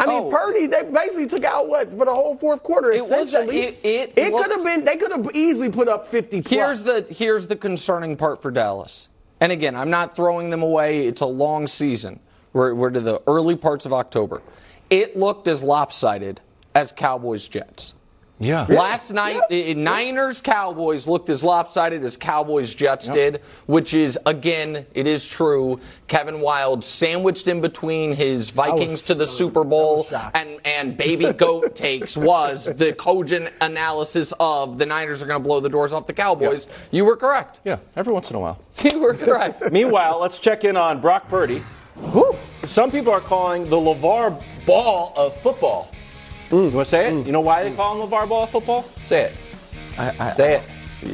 I 0.00 0.06
mean, 0.06 0.22
Oh. 0.24 0.30
Purdy, 0.30 0.66
they 0.66 0.82
basically 0.84 1.26
took 1.26 1.44
out 1.44 1.68
what 1.68 1.90
for 1.90 2.04
the 2.04 2.14
whole 2.14 2.34
fourth 2.36 2.62
quarter. 2.62 2.90
It 2.90 3.02
was 3.02 3.10
a- 3.12 3.20
essentially, 3.42 3.58
it- 3.82 4.12
it 4.16 4.32
could 4.32 4.50
have 4.50 4.64
been. 4.64 4.84
They 4.84 4.96
could 4.96 5.12
have 5.12 5.30
easily 5.34 5.68
put 5.68 5.88
up 5.88 6.06
50 6.08 6.42
plus. 6.42 6.50
Here's 6.52 6.82
the 6.84 7.06
here's 7.10 7.46
the 7.46 7.56
concerning 7.56 8.16
part 8.16 8.40
for 8.42 8.50
Dallas. 8.50 9.08
And 9.40 9.52
again, 9.52 9.76
I'm 9.76 9.90
not 9.90 10.16
throwing 10.16 10.50
them 10.50 10.62
away. 10.62 11.06
It's 11.06 11.20
a 11.20 11.26
long 11.26 11.66
season. 11.66 12.20
We're, 12.52 12.74
we're 12.74 12.90
to 12.90 13.00
the 13.00 13.22
early 13.26 13.56
parts 13.56 13.86
of 13.86 13.92
October. 13.92 14.42
It 14.90 15.16
looked 15.16 15.46
as 15.48 15.62
lopsided 15.62 16.40
as 16.74 16.92
Cowboys 16.92 17.46
Jets. 17.48 17.94
Yeah. 18.42 18.64
Last 18.68 19.12
night, 19.12 19.38
i- 19.50 19.74
Niners 19.76 20.40
Cowboys 20.40 21.06
looked 21.06 21.28
as 21.28 21.44
lopsided 21.44 22.02
as 22.02 22.16
Cowboys 22.16 22.74
Jets 22.74 23.06
did, 23.06 23.42
which 23.66 23.92
is 23.92 24.18
again, 24.24 24.86
it 24.94 25.06
is 25.06 25.26
true. 25.28 25.78
Kevin 26.08 26.40
Wild 26.40 26.82
sandwiched 26.82 27.48
in 27.48 27.60
between 27.60 28.14
his 28.14 28.48
Vikings 28.48 29.02
to 29.02 29.14
the 29.14 29.26
Super 29.26 29.62
Bowl 29.62 30.08
and 30.34 30.58
and 30.64 30.96
baby 30.96 31.32
goat 31.34 31.74
takes 31.76 32.16
was 32.16 32.64
the 32.64 32.94
cogent 32.94 33.52
analysis 33.60 34.32
of 34.40 34.78
the 34.78 34.86
Niners 34.86 35.22
are 35.22 35.26
going 35.26 35.40
to 35.40 35.46
blow 35.46 35.60
the 35.60 35.68
doors 35.68 35.92
off 35.92 36.06
the 36.06 36.14
Cowboys. 36.14 36.66
You 36.90 37.04
were 37.04 37.16
correct. 37.16 37.60
Yeah, 37.64 37.76
every 37.94 38.12
once 38.14 38.30
in 38.30 38.36
a 38.36 38.40
while. 38.40 38.58
You 38.90 39.00
were 39.00 39.14
correct. 39.14 39.62
Meanwhile, 39.72 40.18
let's 40.18 40.38
check 40.38 40.64
in 40.64 40.76
on 40.78 41.00
Brock 41.02 41.28
Purdy. 41.28 41.62
Some 42.64 42.90
people 42.90 43.12
are 43.12 43.20
calling 43.20 43.68
the 43.68 43.76
LaVar 43.76 44.42
Ball 44.64 45.12
of 45.16 45.36
football. 45.42 45.90
Mm. 46.50 46.70
You 46.70 46.76
want 46.76 46.86
to 46.86 46.90
say 46.90 47.08
it? 47.08 47.14
Mm. 47.14 47.26
You 47.26 47.32
know 47.32 47.40
why 47.40 47.62
they 47.64 47.72
call 47.74 48.00
him 48.00 48.08
LaVar 48.08 48.28
Ball 48.28 48.46
football? 48.46 48.82
Say 49.04 49.22
it. 49.24 49.32
I, 49.98 50.14
I, 50.18 50.32
Say 50.32 50.54
it. 50.56 50.62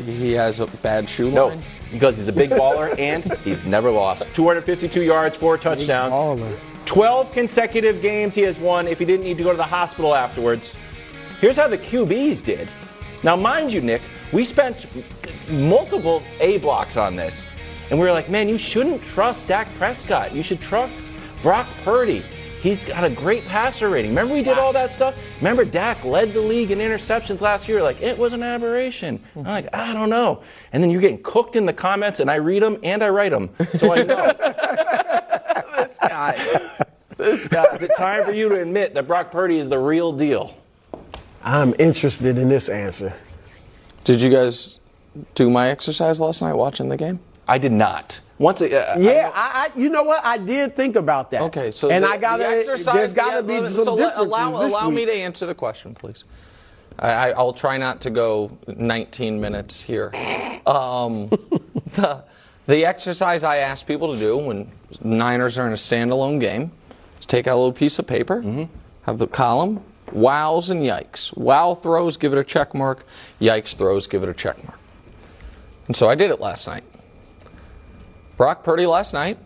He 0.05 0.33
has 0.33 0.61
a 0.61 0.67
bad 0.67 1.09
shoe 1.09 1.31
No, 1.31 1.49
line. 1.49 1.63
because 1.93 2.17
he's 2.17 2.29
a 2.29 2.33
big 2.33 2.51
baller 2.51 2.99
and 2.99 3.25
he's 3.39 3.65
never 3.67 3.91
lost. 3.91 4.27
252 4.35 5.03
yards, 5.03 5.37
four 5.37 5.57
touchdowns. 5.59 6.13
Baller. 6.13 6.59
12 6.87 7.33
consecutive 7.33 8.01
games 8.01 8.35
he 8.35 8.43
has 8.43 8.59
won 8.61 8.87
if 8.89 8.99
he 8.99 9.05
didn't 9.05 9.25
need 9.25 9.37
to 9.39 9.45
go 9.45 9.51
to 9.51 9.57
the 9.57 9.63
hospital 9.63 10.15
afterwards. 10.15 10.77
Here's 11.41 11.57
how 11.57 11.69
the 11.69 11.79
QBs 11.79 12.45
did. 12.45 12.69
Now, 13.23 13.37
mind 13.37 13.73
you, 13.73 13.81
Nick, 13.81 14.03
we 14.33 14.45
spent 14.45 14.87
multiple 15.51 16.23
A 16.41 16.59
blocks 16.59 16.97
on 16.97 17.17
this. 17.17 17.45
And 17.91 17.99
we 18.01 18.07
were 18.07 18.13
like, 18.13 18.29
man, 18.29 18.49
you 18.49 18.59
shouldn't 18.59 19.03
trust 19.03 19.47
Dak 19.47 19.69
Prescott. 19.75 20.33
You 20.35 20.43
should 20.43 20.61
trust 20.61 20.93
Brock 21.43 21.67
Purdy. 21.85 22.23
He's 22.67 22.85
got 22.85 23.05
a 23.05 23.11
great 23.11 23.45
passer 23.45 23.89
rating. 23.89 24.11
Remember 24.11 24.35
we 24.35 24.43
did 24.43 24.59
all 24.59 24.73
that 24.73 24.93
stuff? 24.93 25.17
Remember 25.39 25.65
Dak 25.65 26.05
led 26.05 26.33
the 26.33 26.41
league 26.41 26.73
in 26.73 26.81
interceptions 26.81 27.41
last 27.41 27.69
year? 27.69 27.81
Like, 27.81 28.03
it 28.03 28.19
was 28.19 28.33
an 28.33 28.43
aberration. 28.43 29.21
I'm 29.37 29.43
mm-hmm. 29.43 29.49
like, 29.49 29.73
I 29.73 29.93
don't 29.93 30.11
know. 30.11 30.43
And 30.73 30.83
then 30.83 30.91
you're 30.91 31.01
getting 31.01 31.23
cooked 31.23 31.55
in 31.55 31.65
the 31.65 31.73
comments, 31.73 32.19
and 32.19 32.29
I 32.29 32.35
read 32.35 32.65
them 32.65 32.77
and 32.83 33.05
I 33.05 33.09
write 33.11 33.31
them. 33.31 33.51
So 33.75 33.95
I 33.95 34.03
know. 34.03 34.33
This 35.77 35.99
guy. 35.99 36.71
this 37.17 37.47
guy. 37.47 37.65
Is 37.73 37.83
it 37.83 37.93
time 37.97 38.25
for 38.25 38.35
you 38.35 38.49
to 38.49 38.61
admit 38.61 38.95
that 38.95 39.07
Brock 39.07 39.31
Purdy 39.31 39.59
is 39.59 39.69
the 39.69 39.79
real 39.79 40.11
deal? 40.11 40.59
I'm 41.45 41.73
interested 41.79 42.37
in 42.37 42.49
this 42.49 42.69
answer. 42.69 43.13
Did 44.03 44.21
you 44.21 44.31
guys 44.31 44.81
do 45.37 45.49
my 45.49 45.69
exercise 45.69 46.21
last 46.21 46.43
night 46.43 46.55
watching 46.55 46.89
the 46.89 46.97
game? 46.97 47.21
I 47.47 47.59
did 47.59 47.71
not. 47.71 48.21
Once 48.39 48.61
it, 48.61 48.73
uh, 48.73 48.97
Yeah, 48.99 49.31
I, 49.35 49.71
I, 49.75 49.79
you 49.79 49.89
know 49.89 50.03
what? 50.03 50.25
I 50.25 50.37
did 50.39 50.77
think 50.77 50.97
about 50.97 51.31
that. 51.31 51.43
Okay, 51.43 51.71
so 51.71 51.91
and 51.91 52.05
the, 52.05 52.09
I 52.09 52.19
gotta, 52.19 52.43
the 52.43 52.49
exercise, 52.51 52.95
there's 52.95 53.15
got 53.15 53.37
to 53.37 53.43
be 53.43 53.57
some 53.57 53.85
so 53.85 53.97
differences 53.97 54.19
allow, 54.19 54.67
allow 54.67 54.91
me 54.91 55.07
to 55.07 55.13
answer 55.13 55.47
the 55.47 55.55
question, 55.55 55.95
please. 55.95 56.25
I, 56.99 57.11
I, 57.11 57.31
I'll 57.31 57.53
try 57.55 57.79
not 57.79 58.03
to 58.03 58.11
go 58.11 58.57
19 58.69 59.41
minutes 59.41 59.83
here. 59.83 60.13
Um, 60.67 61.29
the, 61.95 62.25
the 62.67 62.85
exercise 62.85 63.45
I 63.45 63.59
ask 63.59 63.87
people 63.87 64.13
to 64.13 64.19
do 64.19 64.37
when 64.37 64.71
Niners 65.03 65.59
are 65.59 65.67
in 65.67 65.73
a 65.73 65.77
standalone 65.77 66.41
game 66.41 66.73
is 67.21 67.27
take 67.27 67.47
out 67.47 67.55
a 67.55 67.59
little 67.59 67.73
piece 67.73 67.99
of 67.99 68.07
paper, 68.07 68.43
Mm-hmm. 68.43 68.65
have 69.03 69.19
the 69.19 69.27
column 69.27 69.83
wows 70.13 70.71
and 70.71 70.83
yikes. 70.83 71.37
Wow 71.37 71.75
throws, 71.75 72.17
give 72.17 72.33
it 72.33 72.39
a 72.39 72.45
check 72.45 72.75
mark. 72.75 73.07
Yikes 73.41 73.75
throws, 73.75 74.07
give 74.07 74.23
it 74.23 74.29
a 74.29 74.35
check 74.35 74.63
mark. 74.65 74.79
And 75.87 75.97
so 75.97 76.09
I 76.09 76.15
did 76.15 76.31
it 76.31 76.41
last 76.41 76.67
night. 76.67 76.85
Brock 78.37 78.63
Purdy 78.65 78.87
last 78.87 79.13
night, 79.15 79.39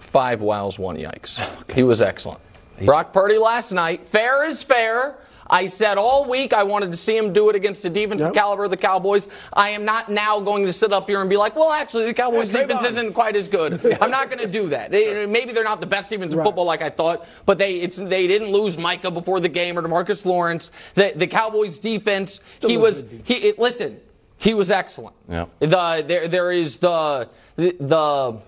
five 0.00 0.40
wows, 0.40 0.78
one 0.78 0.96
yikes. 0.96 1.38
He 1.74 1.82
was 1.82 2.00
excellent. 2.00 2.40
Brock 2.84 3.12
Purdy 3.12 3.38
last 3.38 3.72
night, 3.72 4.06
fair 4.06 4.44
is 4.44 4.62
fair. 4.62 5.16
I 5.46 5.66
said 5.66 5.98
all 5.98 6.24
week 6.24 6.54
I 6.54 6.62
wanted 6.62 6.90
to 6.90 6.96
see 6.96 7.14
him 7.16 7.34
do 7.34 7.50
it 7.50 7.54
against 7.54 7.84
a 7.84 7.90
defensive 7.90 8.28
Yep. 8.28 8.34
caliber 8.34 8.64
of 8.64 8.70
the 8.70 8.78
Cowboys. 8.78 9.28
I 9.52 9.68
am 9.70 9.84
not 9.84 10.10
now 10.10 10.40
going 10.40 10.64
to 10.64 10.72
sit 10.72 10.90
up 10.90 11.06
here 11.06 11.20
and 11.20 11.28
be 11.28 11.36
like, 11.36 11.54
well, 11.54 11.70
actually, 11.70 12.06
the 12.06 12.14
Cowboys 12.14 12.52
Yeah, 12.52 12.62
defense 12.62 12.82
isn't 12.84 13.12
quite 13.12 13.36
as 13.36 13.46
good. 13.48 13.74
I'm 14.00 14.10
not 14.10 14.28
going 14.30 14.40
to 14.40 14.48
do 14.50 14.70
that. 14.70 14.90
They, 14.90 15.26
maybe 15.26 15.52
they're 15.52 15.62
not 15.62 15.82
the 15.82 15.86
best 15.86 16.08
defense 16.08 16.32
in 16.32 16.38
Right. 16.38 16.44
football 16.46 16.64
like 16.64 16.80
I 16.80 16.88
thought, 16.88 17.26
but 17.44 17.58
they 17.58 17.74
it's 17.74 17.98
they 17.98 18.26
didn't 18.26 18.52
lose 18.52 18.78
Micah 18.78 19.10
before 19.10 19.38
the 19.38 19.50
game 19.50 19.78
or 19.78 19.82
Demarcus 19.82 20.24
Lawrence. 20.24 20.70
The, 20.94 21.12
the 21.14 21.26
Cowboys 21.26 21.78
defense, 21.78 22.40
he 22.62 22.78
was 22.78 23.04
he 23.24 23.34
it, 23.34 23.58
listen, 23.58 24.00
he 24.38 24.54
was 24.54 24.70
excellent. 24.70 25.16
Yeah. 25.28 25.46
The 25.60 26.04
there 26.06 26.28
there 26.28 26.50
is 26.52 26.78
the 26.78 27.28
the. 27.56 27.76
the 27.78 28.42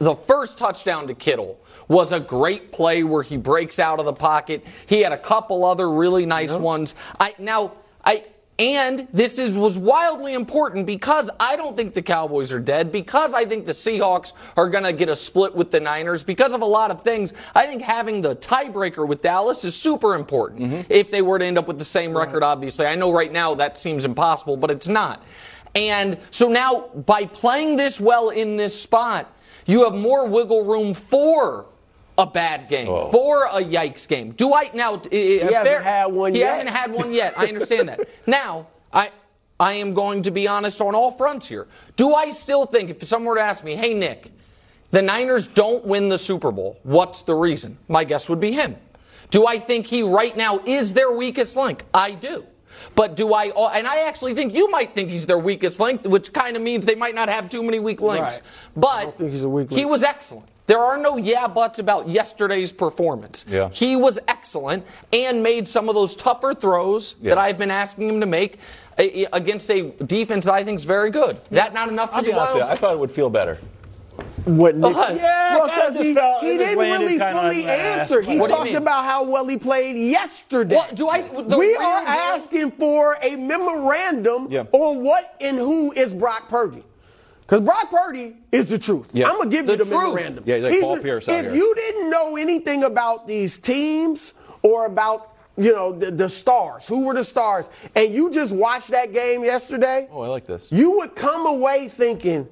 the 0.00 0.14
first 0.14 0.56
touchdown 0.56 1.06
to 1.06 1.14
Kittle 1.14 1.60
was 1.86 2.10
a 2.10 2.18
great 2.18 2.72
play 2.72 3.02
where 3.02 3.22
he 3.22 3.36
breaks 3.36 3.78
out 3.78 3.98
of 3.98 4.06
the 4.06 4.12
pocket. 4.14 4.64
He 4.86 5.02
had 5.02 5.12
a 5.12 5.18
couple 5.18 5.66
other 5.66 5.90
really 5.90 6.24
nice 6.24 6.56
ones. 6.56 6.94
I 7.20 7.34
now 7.38 7.72
I 8.02 8.24
and 8.58 9.06
this 9.12 9.38
is 9.38 9.56
was 9.56 9.76
wildly 9.76 10.32
important 10.32 10.86
because 10.86 11.28
I 11.38 11.56
don't 11.56 11.76
think 11.76 11.92
the 11.92 12.02
Cowboys 12.02 12.52
are 12.52 12.60
dead 12.60 12.90
because 12.90 13.34
I 13.34 13.44
think 13.44 13.66
the 13.66 13.72
Seahawks 13.72 14.32
are 14.56 14.68
going 14.70 14.84
to 14.84 14.92
get 14.92 15.08
a 15.08 15.16
split 15.16 15.54
with 15.54 15.70
the 15.70 15.80
Niners 15.80 16.22
because 16.22 16.54
of 16.54 16.62
a 16.62 16.66
lot 16.66 16.90
of 16.90 17.02
things. 17.02 17.34
I 17.54 17.66
think 17.66 17.82
having 17.82 18.22
the 18.22 18.34
tiebreaker 18.36 19.06
with 19.06 19.20
Dallas 19.20 19.64
is 19.64 19.76
super 19.76 20.14
important 20.14 20.62
mm-hmm. 20.62 20.82
if 20.88 21.10
they 21.10 21.20
were 21.20 21.38
to 21.38 21.44
end 21.44 21.58
up 21.58 21.68
with 21.68 21.78
the 21.78 21.84
same 21.84 22.16
record 22.16 22.42
obviously. 22.42 22.86
I 22.86 22.94
know 22.94 23.12
right 23.12 23.32
now 23.32 23.54
that 23.56 23.76
seems 23.76 24.04
impossible, 24.04 24.56
but 24.56 24.70
it's 24.70 24.88
not. 24.88 25.22
And 25.74 26.18
so 26.30 26.48
now 26.48 26.88
by 26.94 27.26
playing 27.26 27.76
this 27.76 28.00
well 28.00 28.30
in 28.30 28.56
this 28.56 28.80
spot, 28.80 29.30
you 29.66 29.84
have 29.84 29.94
more 29.94 30.26
wiggle 30.26 30.64
room 30.64 30.94
for 30.94 31.66
a 32.18 32.26
bad 32.26 32.68
game, 32.68 32.88
oh. 32.88 33.10
for 33.10 33.44
a 33.44 33.62
yikes 33.62 34.08
game. 34.08 34.32
Do 34.32 34.54
I 34.54 34.70
now? 34.72 35.00
He 35.10 35.38
hasn't 35.38 35.84
had 35.84 36.06
one 36.06 36.32
He 36.32 36.40
yet. 36.40 36.50
hasn't 36.52 36.70
had 36.70 36.92
one 36.92 37.12
yet. 37.12 37.38
I 37.38 37.46
understand 37.46 37.88
that. 37.88 38.08
Now, 38.26 38.68
I 38.92 39.10
I 39.58 39.74
am 39.74 39.94
going 39.94 40.22
to 40.22 40.30
be 40.30 40.48
honest 40.48 40.80
on 40.80 40.94
all 40.94 41.12
fronts 41.12 41.46
here. 41.46 41.66
Do 41.96 42.14
I 42.14 42.30
still 42.30 42.66
think 42.66 42.90
if 42.90 43.06
someone 43.06 43.28
were 43.28 43.36
to 43.36 43.42
ask 43.42 43.64
me, 43.64 43.76
"Hey 43.76 43.94
Nick, 43.94 44.32
the 44.90 45.02
Niners 45.02 45.46
don't 45.46 45.84
win 45.84 46.08
the 46.08 46.18
Super 46.18 46.50
Bowl. 46.50 46.78
What's 46.82 47.22
the 47.22 47.34
reason?" 47.34 47.78
My 47.88 48.04
guess 48.04 48.28
would 48.28 48.40
be 48.40 48.52
him. 48.52 48.76
Do 49.30 49.46
I 49.46 49.58
think 49.58 49.86
he 49.86 50.02
right 50.02 50.36
now 50.36 50.60
is 50.64 50.94
their 50.94 51.10
weakest 51.10 51.56
link? 51.56 51.84
I 51.92 52.12
do. 52.12 52.44
But 52.94 53.16
do 53.16 53.32
I, 53.32 53.46
and 53.74 53.86
I 53.86 54.06
actually 54.06 54.34
think 54.34 54.54
you 54.54 54.68
might 54.70 54.94
think 54.94 55.10
he's 55.10 55.26
their 55.26 55.38
weakest 55.38 55.80
link, 55.80 56.04
which 56.04 56.32
kind 56.32 56.56
of 56.56 56.62
means 56.62 56.86
they 56.86 56.94
might 56.94 57.14
not 57.14 57.28
have 57.28 57.48
too 57.48 57.62
many 57.62 57.78
weak 57.78 58.00
links. 58.00 58.40
Right. 58.40 58.42
But 58.76 59.18
think 59.18 59.30
he's 59.30 59.44
a 59.44 59.48
weak 59.48 59.70
he 59.70 59.84
was 59.84 60.02
excellent. 60.02 60.48
There 60.66 60.78
are 60.80 60.98
no 60.98 61.16
yeah 61.16 61.46
buts 61.46 61.78
about 61.78 62.08
yesterday's 62.08 62.72
performance. 62.72 63.44
Yeah. 63.48 63.68
He 63.70 63.94
was 63.96 64.18
excellent 64.26 64.84
and 65.12 65.42
made 65.42 65.68
some 65.68 65.88
of 65.88 65.94
those 65.94 66.16
tougher 66.16 66.54
throws 66.54 67.14
that 67.22 67.38
I've 67.38 67.56
been 67.58 67.70
asking 67.70 68.08
him 68.08 68.20
to 68.20 68.26
make 68.26 68.58
uh, 68.98 69.04
against 69.32 69.70
a 69.70 69.90
defense 70.04 70.44
that 70.46 70.54
I 70.54 70.64
think 70.64 70.78
is 70.78 70.84
very 70.84 71.10
good. 71.10 71.40
That 71.50 71.72
not 71.72 71.88
enough 71.88 72.10
for 72.10 72.16
I'll 72.16 72.22
be 72.22 72.28
you, 72.28 72.34
honest 72.34 72.54
with. 72.54 72.64
I 72.64 72.74
thought 72.74 72.94
it 72.94 72.98
would 72.98 73.12
feel 73.12 73.30
better. 73.30 73.58
What 74.44 74.76
Nick 74.76 74.96
Uh, 74.96 75.12
yeah, 75.14 75.56
well, 75.56 75.66
because 75.66 75.92
just 75.94 76.04
he, 76.04 76.14
felt- 76.14 76.42
he 76.42 76.56
didn't 76.56 76.78
landed 76.78 77.04
really 77.06 77.18
fully 77.18 77.62
like, 77.64 77.78
answer. 77.78 78.20
He 78.22 78.38
What 78.38 78.48
talked 78.48 78.70
about 78.74 79.04
how 79.04 79.24
well 79.24 79.46
he 79.46 79.58
played 79.58 79.96
yesterday. 79.96 80.76
What, 80.76 80.94
do 80.94 81.08
I? 81.08 81.20
We 81.30 81.76
are 81.76 82.02
asking 82.06 82.70
for 82.72 83.18
a 83.22 83.36
memorandum 83.36 84.48
Yeah. 84.50 84.64
on 84.72 85.02
what 85.02 85.34
and 85.40 85.56
who 85.58 85.92
is 85.92 86.14
Brock 86.14 86.48
Purdy. 86.48 86.82
Because 87.46 87.60
Brock 87.60 87.90
Purdy 87.90 88.36
is 88.50 88.68
the 88.68 88.78
truth. 88.78 89.06
Yeah. 89.12 89.28
I'm 89.28 89.36
going 89.36 89.50
to 89.50 89.56
give 89.56 89.66
you 89.66 89.76
The 89.76 89.84
the 89.84 89.90
truth. 89.90 90.04
memorandum. 90.14 90.44
Yeah, 90.46 90.56
like 90.56 90.72
He's 90.72 90.82
Paul 90.82 90.96
the- 90.96 91.02
Pierce 91.02 91.28
out 91.28 91.34
If 91.36 91.44
here. 91.46 91.54
you 91.54 91.74
didn't 91.76 92.10
know 92.10 92.36
anything 92.36 92.82
about 92.84 93.26
these 93.28 93.56
teams 93.58 94.32
or 94.62 94.86
about, 94.86 95.34
you 95.56 95.72
know, 95.72 95.92
the, 95.92 96.10
the 96.10 96.28
stars, 96.28 96.88
who 96.88 97.04
were 97.04 97.14
the 97.14 97.22
stars, 97.22 97.70
and 97.94 98.12
you 98.12 98.30
just 98.30 98.52
watched 98.52 98.88
that 98.88 99.12
game 99.12 99.44
yesterday, 99.44 100.08
Oh, 100.10 100.22
I 100.22 100.26
like 100.26 100.44
this. 100.46 100.72
you 100.72 100.90
would 100.98 101.14
come 101.14 101.46
away 101.46 101.88
thinking, 101.88 102.48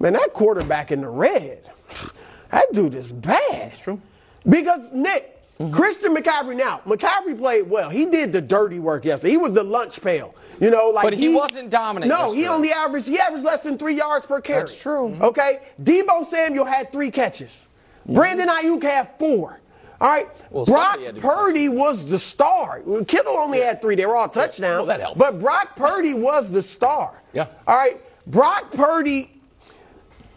man, 0.00 0.14
that 0.14 0.32
quarterback 0.32 0.90
in 0.90 1.02
the 1.02 1.08
red, 1.08 1.70
that 2.50 2.66
dude 2.72 2.96
is 2.96 3.12
bad. 3.12 3.70
That's 3.70 3.78
true. 3.80 4.00
Because 4.48 4.90
Nick, 4.92 5.31
Mm-hmm. 5.62 5.74
Christian 5.74 6.14
McCaffrey 6.14 6.56
now, 6.56 6.80
McCaffrey 6.86 7.36
played 7.38 7.68
well. 7.70 7.88
He 7.90 8.06
did 8.06 8.32
the 8.32 8.40
dirty 8.40 8.78
work 8.78 9.04
yesterday. 9.04 9.32
He 9.32 9.36
was 9.36 9.52
the 9.52 9.62
lunch 9.62 10.00
pail. 10.02 10.34
You 10.60 10.70
know, 10.70 10.90
like 10.90 11.04
But 11.04 11.14
he 11.14 11.34
wasn't 11.34 11.70
dominant 11.70 12.10
No, 12.10 12.32
he 12.32 12.46
only 12.48 12.72
averaged 12.72 13.06
he 13.08 13.18
averaged 13.18 13.44
less 13.44 13.62
than 13.62 13.78
three 13.78 13.94
yards 13.94 14.26
per 14.26 14.40
carry. 14.40 14.60
That's 14.60 14.80
true. 14.80 15.08
Mm-hmm. 15.08 15.22
Okay, 15.22 15.58
Deebo 15.82 16.24
Samuel 16.24 16.64
had 16.64 16.92
three 16.92 17.10
catches. 17.10 17.68
Mm-hmm. 18.04 18.14
Brandon 18.14 18.48
Aiyuk 18.48 18.82
had 18.82 19.10
four. 19.18 19.60
All 20.00 20.08
right, 20.08 20.26
Well, 20.50 20.64
Brock 20.64 20.94
somebody 20.94 21.04
had 21.04 21.14
to 21.14 21.20
be- 21.20 21.28
Purdy 21.28 21.68
was 21.68 22.04
the 22.06 22.18
star. 22.18 22.82
Kittle 23.06 23.34
only 23.36 23.60
had 23.60 23.80
three; 23.80 23.94
they 23.94 24.04
were 24.04 24.16
all 24.16 24.28
touchdowns. 24.28 24.78
Well, 24.78 24.86
that 24.86 25.00
helps. 25.00 25.16
But 25.16 25.38
Brock 25.38 25.76
Purdy 25.76 26.14
was 26.14 26.50
the 26.50 26.60
star. 26.60 27.22
Yeah. 27.32 27.46
All 27.68 27.76
right, 27.76 28.00
Brock 28.26 28.72
Purdy. 28.72 29.31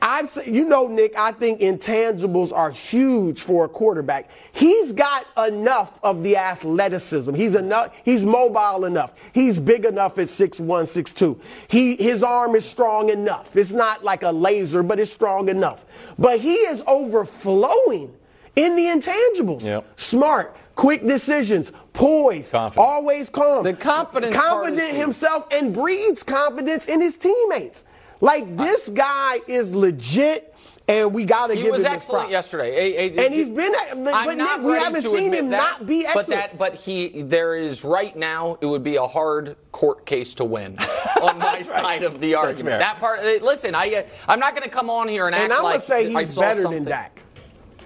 I've 0.02 0.30
say, 0.30 0.52
you 0.52 0.66
know, 0.66 0.88
Nick. 0.88 1.18
I 1.18 1.32
think 1.32 1.62
intangibles 1.62 2.54
are 2.54 2.70
huge 2.70 3.42
for 3.42 3.66
a 3.66 3.70
quarterback. 3.70 4.30
He's 4.52 4.92
got 4.92 5.26
enough 5.48 6.00
of 6.04 6.24
the 6.24 6.38
athleticism. 6.38 7.34
He's 7.34 7.56
enough. 7.56 7.92
He's 8.04 8.24
mobile 8.24 8.86
enough. 8.86 9.14
He's 9.34 9.58
big 9.58 9.86
enough 9.86 10.18
at 10.20 10.28
6'1", 10.28 10.62
6'2". 10.62 11.40
He 11.68 11.96
his 11.96 12.22
arm 12.24 12.56
is 12.56 12.66
strong 12.66 13.10
enough. 13.10 13.56
It's 13.56 13.72
not 13.72 14.04
like 14.04 14.24
a 14.24 14.32
laser, 14.32 14.84
but 14.84 15.00
it's 15.00 15.12
strong 15.12 15.50
enough. 15.50 15.86
But 16.20 16.40
he 16.40 16.54
is 16.54 16.84
overflowing 16.88 18.14
in 18.56 18.76
the 18.76 18.84
intangibles. 18.84 19.64
Yep. 19.64 20.00
Smart, 20.00 20.56
quick 20.76 21.06
decisions, 21.08 21.72
poise, 21.94 22.50
Confident. 22.52 22.88
always 22.88 23.30
calm. 23.30 23.64
The 23.64 23.74
confidence 23.74 24.36
confident 24.36 24.82
huge. 24.92 25.02
himself 25.02 25.48
and 25.52 25.74
breeds 25.74 26.22
confidence 26.24 26.88
in 26.88 27.02
his 27.02 27.16
teammates. 27.18 27.86
Like 28.22 28.56
this 28.58 28.90
guy 28.90 29.40
is 29.48 29.76
legit, 29.76 30.54
and 30.88 31.14
we 31.14 31.26
got 31.26 31.48
to 31.48 31.56
He 31.56 31.64
give 31.64 31.72
was 31.72 31.82
him 31.82 31.92
this 31.92 31.94
excellent 31.94 32.30
yesterday. 32.30 32.72
A- 32.76 33.20
a- 33.20 33.26
And 33.26 33.34
he's 33.34 33.50
been- 33.50 33.74
but 34.04 34.14
I'm 34.14 34.38
not 34.38 34.62
Nick, 34.62 34.70
we 34.70 34.78
haven't 34.78 35.02
seen 35.04 35.34
him 35.34 35.50
that, 35.50 35.58
not 35.80 35.86
be 35.86 36.06
But 36.14 36.28
that, 36.28 36.58
but 36.58 36.76
he, 36.76 37.24
there 37.24 37.56
is 37.56 37.84
right 37.84 38.16
now. 38.16 38.58
It 38.62 38.66
would 38.68 38.84
be 38.84 38.96
a 38.96 39.06
hard 39.08 39.56
court 39.72 40.06
case 40.06 40.34
to 40.36 40.46
win 40.46 40.78
on 41.22 41.38
my 41.40 41.62
side 41.62 42.04
of 42.04 42.20
the 42.20 42.36
argument. 42.36 42.74
fair. 42.74 42.80
That 42.80 43.00
part. 43.00 43.22
Listen, 43.24 43.76
I, 43.76 43.94
uh, 43.94 44.04
I'm 44.28 44.40
not 44.40 44.52
going 44.56 44.64
to 44.64 44.70
come 44.70 44.90
on 44.90 45.08
here 45.08 45.26
and, 45.28 45.36
And 45.36 45.52
act 45.52 45.60
I'm 45.60 45.64
like 45.64 45.74
gonna 45.76 45.84
say 45.86 46.14
I 46.14 46.20
he's 46.22 46.34
saw 46.34 46.42
better 46.42 46.62
something. 46.62 46.84
than 46.86 46.92
Dak. 46.92 47.22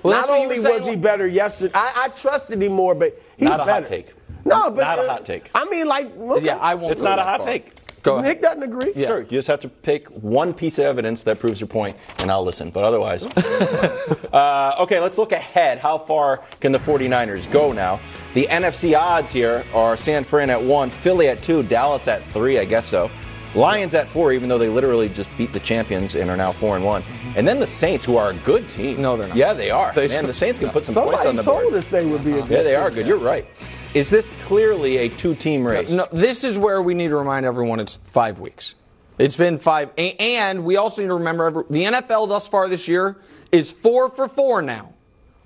Well, 0.04 0.14
Not 0.14 0.30
what 0.30 0.36
you 0.36 0.48
were 0.48 0.70
only 0.70 0.80
was 0.80 0.88
he 0.88 0.96
better 0.96 1.28
yesterday, 1.28 1.74
I, 1.76 2.06
I 2.06 2.08
trusted 2.10 2.62
him 2.62 2.72
more, 2.74 2.96
but 2.96 3.20
he's 3.38 3.50
Not 3.50 3.60
a 3.60 3.64
hot 3.64 3.68
better. 3.68 3.88
take. 3.88 4.14
No, 4.46 4.72
but 4.72 4.82
Not 4.82 4.98
a 5.00 5.02
uh, 5.02 5.08
hot 5.10 5.26
take. 5.26 5.50
I 5.54 5.66
mean, 5.66 5.88
like, 5.88 6.16
okay. 6.18 6.46
Yeah, 6.46 6.58
I 6.58 6.76
won't. 6.76 6.94
It's 6.94 7.02
not 7.02 7.20
a 7.20 7.24
hot 7.24 7.44
far. 7.44 7.52
take. 7.52 7.74
Go 8.04 8.16
ahead. 8.18 8.26
Nick 8.26 8.42
doesn't 8.42 8.64
agree. 8.64 8.94
Sure, 8.94 9.20
you 9.22 9.26
just 9.28 9.48
have 9.48 9.60
to 9.62 9.70
pick 9.70 10.08
one 10.10 10.54
piece 10.54 10.80
of 10.80 10.86
evidence 10.86 11.24
that 11.24 11.40
proves 11.40 11.60
your 11.60 11.68
point, 11.68 11.96
and 12.20 12.32
I'll 12.32 12.44
listen. 12.44 12.70
But 12.70 12.84
otherwise, 12.84 13.26
uh, 14.34 14.76
okay, 14.80 15.00
let's 15.00 15.18
look 15.18 15.32
ahead. 15.32 15.80
How 15.80 15.98
far 15.98 16.44
can 16.60 16.72
the 16.72 16.80
49ers 16.80 17.52
go 17.52 17.72
now? 17.72 18.00
The 18.34 18.46
NFC 18.50 18.98
odds 18.98 19.32
here 19.32 19.66
are 19.74 19.98
San 19.98 20.24
Fran 20.24 20.50
at 20.50 20.62
one, 20.62 20.90
Philly 20.90 21.28
at 21.28 21.42
two, 21.44 21.64
Dallas 21.64 22.08
at 22.08 22.24
three, 22.28 22.60
I 22.60 22.66
guess 22.66 22.86
so. 22.86 23.10
Lions 23.56 23.96
at 23.96 24.08
four, 24.08 24.32
even 24.32 24.48
though 24.48 24.60
they 24.60 24.70
literally 24.70 25.10
just 25.10 25.36
beat 25.36 25.52
the 25.54 25.60
champions 25.60 26.14
and 26.16 26.30
are 26.30 26.38
now 26.38 26.52
four 26.52 26.76
and 26.76 26.86
one. 26.86 27.02
And 27.36 27.48
then 27.48 27.60
the 27.60 27.66
Saints, 27.66 28.06
who 28.06 28.16
are 28.16 28.30
a 28.30 28.34
good 28.36 28.70
team. 28.70 29.02
No, 29.02 29.18
they're 29.18 29.28
not. 29.28 29.36
Yeah, 29.38 29.54
they 29.54 29.72
are. 29.72 29.92
They 29.94 30.08
Man, 30.08 30.20
should- 30.22 30.30
the 30.30 30.34
Saints 30.36 30.60
can 30.60 30.70
put 30.70 30.86
some 30.86 30.94
points 30.94 31.26
on 31.26 31.36
the 31.36 31.42
board. 31.42 31.62
told 31.62 31.72
board. 31.72 31.84
us 31.84 31.90
they 31.90 32.06
would 32.06 32.24
be 32.24 32.34
a 32.38 32.42
good 32.44 32.50
Yeah, 32.52 32.64
they 32.64 32.76
are 32.76 32.90
team. 32.90 33.00
good. 33.00 33.08
You're 33.08 33.18
right. 33.18 33.48
Is 33.94 34.10
this 34.10 34.32
clearly 34.44 34.98
a 34.98 35.10
two-team 35.10 35.66
race? 35.66 35.90
No, 35.90 36.08
this 36.12 36.44
is 36.44 36.60
where 36.60 36.82
we 36.82 36.94
need 36.94 37.08
to 37.08 37.18
remind 37.18 37.46
everyone 37.46 37.80
it's 37.80 37.98
five 37.98 38.40
weeks. 38.40 38.76
It's 39.18 39.36
been 39.36 39.58
five, 39.58 39.90
and 39.98 40.64
we 40.64 40.78
also 40.78 41.02
need 41.02 41.08
to 41.08 41.16
remember 41.16 41.48
every, 41.48 41.64
the 41.70 41.84
NFL 41.86 42.30
thus 42.30 42.48
far 42.48 42.70
this 42.70 42.88
year 42.88 43.18
is 43.52 43.72
four 43.72 44.10
for 44.10 44.28
four 44.28 44.62
now 44.62 44.94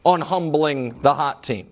on 0.03 0.21
humbling 0.21 1.01
the 1.01 1.13
hot 1.13 1.41
team. 1.41 1.69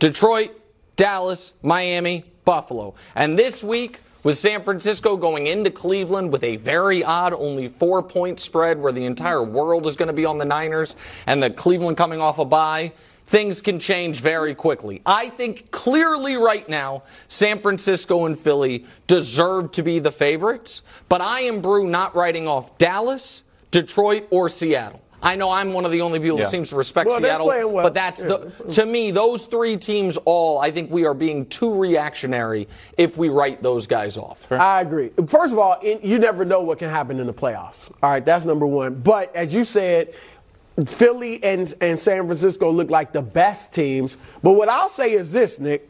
Detroit, 0.00 0.50
Dallas, 0.96 1.52
Miami, 1.62 2.24
Buffalo. 2.44 2.94
And 3.14 3.38
this 3.38 3.62
week 3.62 4.00
with 4.22 4.36
San 4.36 4.62
Francisco 4.64 5.16
going 5.16 5.46
into 5.46 5.70
Cleveland 5.70 6.32
with 6.32 6.44
a 6.44 6.56
very 6.56 7.04
odd 7.04 7.32
only 7.32 7.68
four 7.68 8.02
point 8.02 8.40
spread 8.40 8.78
where 8.78 8.92
the 8.92 9.04
entire 9.04 9.42
world 9.42 9.86
is 9.86 9.96
going 9.96 10.08
to 10.08 10.14
be 10.14 10.26
on 10.26 10.38
the 10.38 10.44
Niners 10.44 10.96
and 11.26 11.42
the 11.42 11.50
Cleveland 11.50 11.96
coming 11.96 12.20
off 12.20 12.38
a 12.38 12.44
bye. 12.44 12.92
Things 13.30 13.62
can 13.62 13.78
change 13.78 14.20
very 14.22 14.56
quickly. 14.56 15.02
I 15.06 15.28
think 15.28 15.70
clearly 15.70 16.34
right 16.34 16.68
now, 16.68 17.04
San 17.28 17.60
Francisco 17.60 18.26
and 18.26 18.36
Philly 18.36 18.86
deserve 19.06 19.70
to 19.72 19.84
be 19.84 20.00
the 20.00 20.10
favorites, 20.10 20.82
but 21.08 21.20
I 21.20 21.42
am 21.42 21.60
Brou 21.62 21.86
not 21.86 22.16
writing 22.16 22.48
off 22.48 22.76
Dallas, 22.76 23.44
Detroit, 23.70 24.26
or 24.30 24.48
Seattle. 24.48 25.00
I 25.22 25.36
know 25.36 25.52
I'm 25.52 25.72
one 25.72 25.84
of 25.84 25.92
the 25.92 26.00
only 26.00 26.18
people 26.18 26.38
Yeah. 26.38 26.46
that 26.46 26.50
seems 26.50 26.70
to 26.70 26.76
respect 26.76 27.08
Well, 27.08 27.20
Seattle, 27.20 27.46
well. 27.46 27.70
but 27.84 27.94
that's 27.94 28.20
the, 28.20 28.50
to 28.72 28.84
me 28.84 29.12
those 29.12 29.44
three 29.44 29.76
teams 29.76 30.16
all. 30.24 30.58
I 30.58 30.72
think 30.72 30.90
we 30.90 31.04
are 31.06 31.14
being 31.14 31.46
too 31.46 31.72
reactionary 31.72 32.66
if 32.98 33.16
we 33.16 33.28
write 33.28 33.62
those 33.62 33.86
guys 33.86 34.18
off. 34.18 34.50
I 34.50 34.80
agree. 34.80 35.10
First 35.28 35.52
of 35.52 35.58
all, 35.60 35.78
in, 35.82 36.00
you 36.02 36.18
never 36.18 36.44
know 36.44 36.62
what 36.62 36.80
can 36.80 36.88
happen 36.90 37.20
in 37.20 37.28
the 37.28 37.34
playoffs. 37.34 37.92
All 38.02 38.10
right, 38.10 38.24
that's 38.24 38.44
number 38.44 38.66
one. 38.66 38.94
But 38.94 39.32
as 39.36 39.54
you 39.54 39.62
said, 39.62 40.14
Philly 40.88 41.42
and, 41.42 41.72
and 41.80 41.98
San 41.98 42.24
Francisco 42.24 42.70
look 42.70 42.90
like 42.90 43.12
the 43.12 43.22
best 43.22 43.74
teams. 43.74 44.16
But 44.42 44.52
what 44.52 44.68
I'll 44.68 44.88
say 44.88 45.12
is 45.12 45.32
this, 45.32 45.58
Nick. 45.58 45.88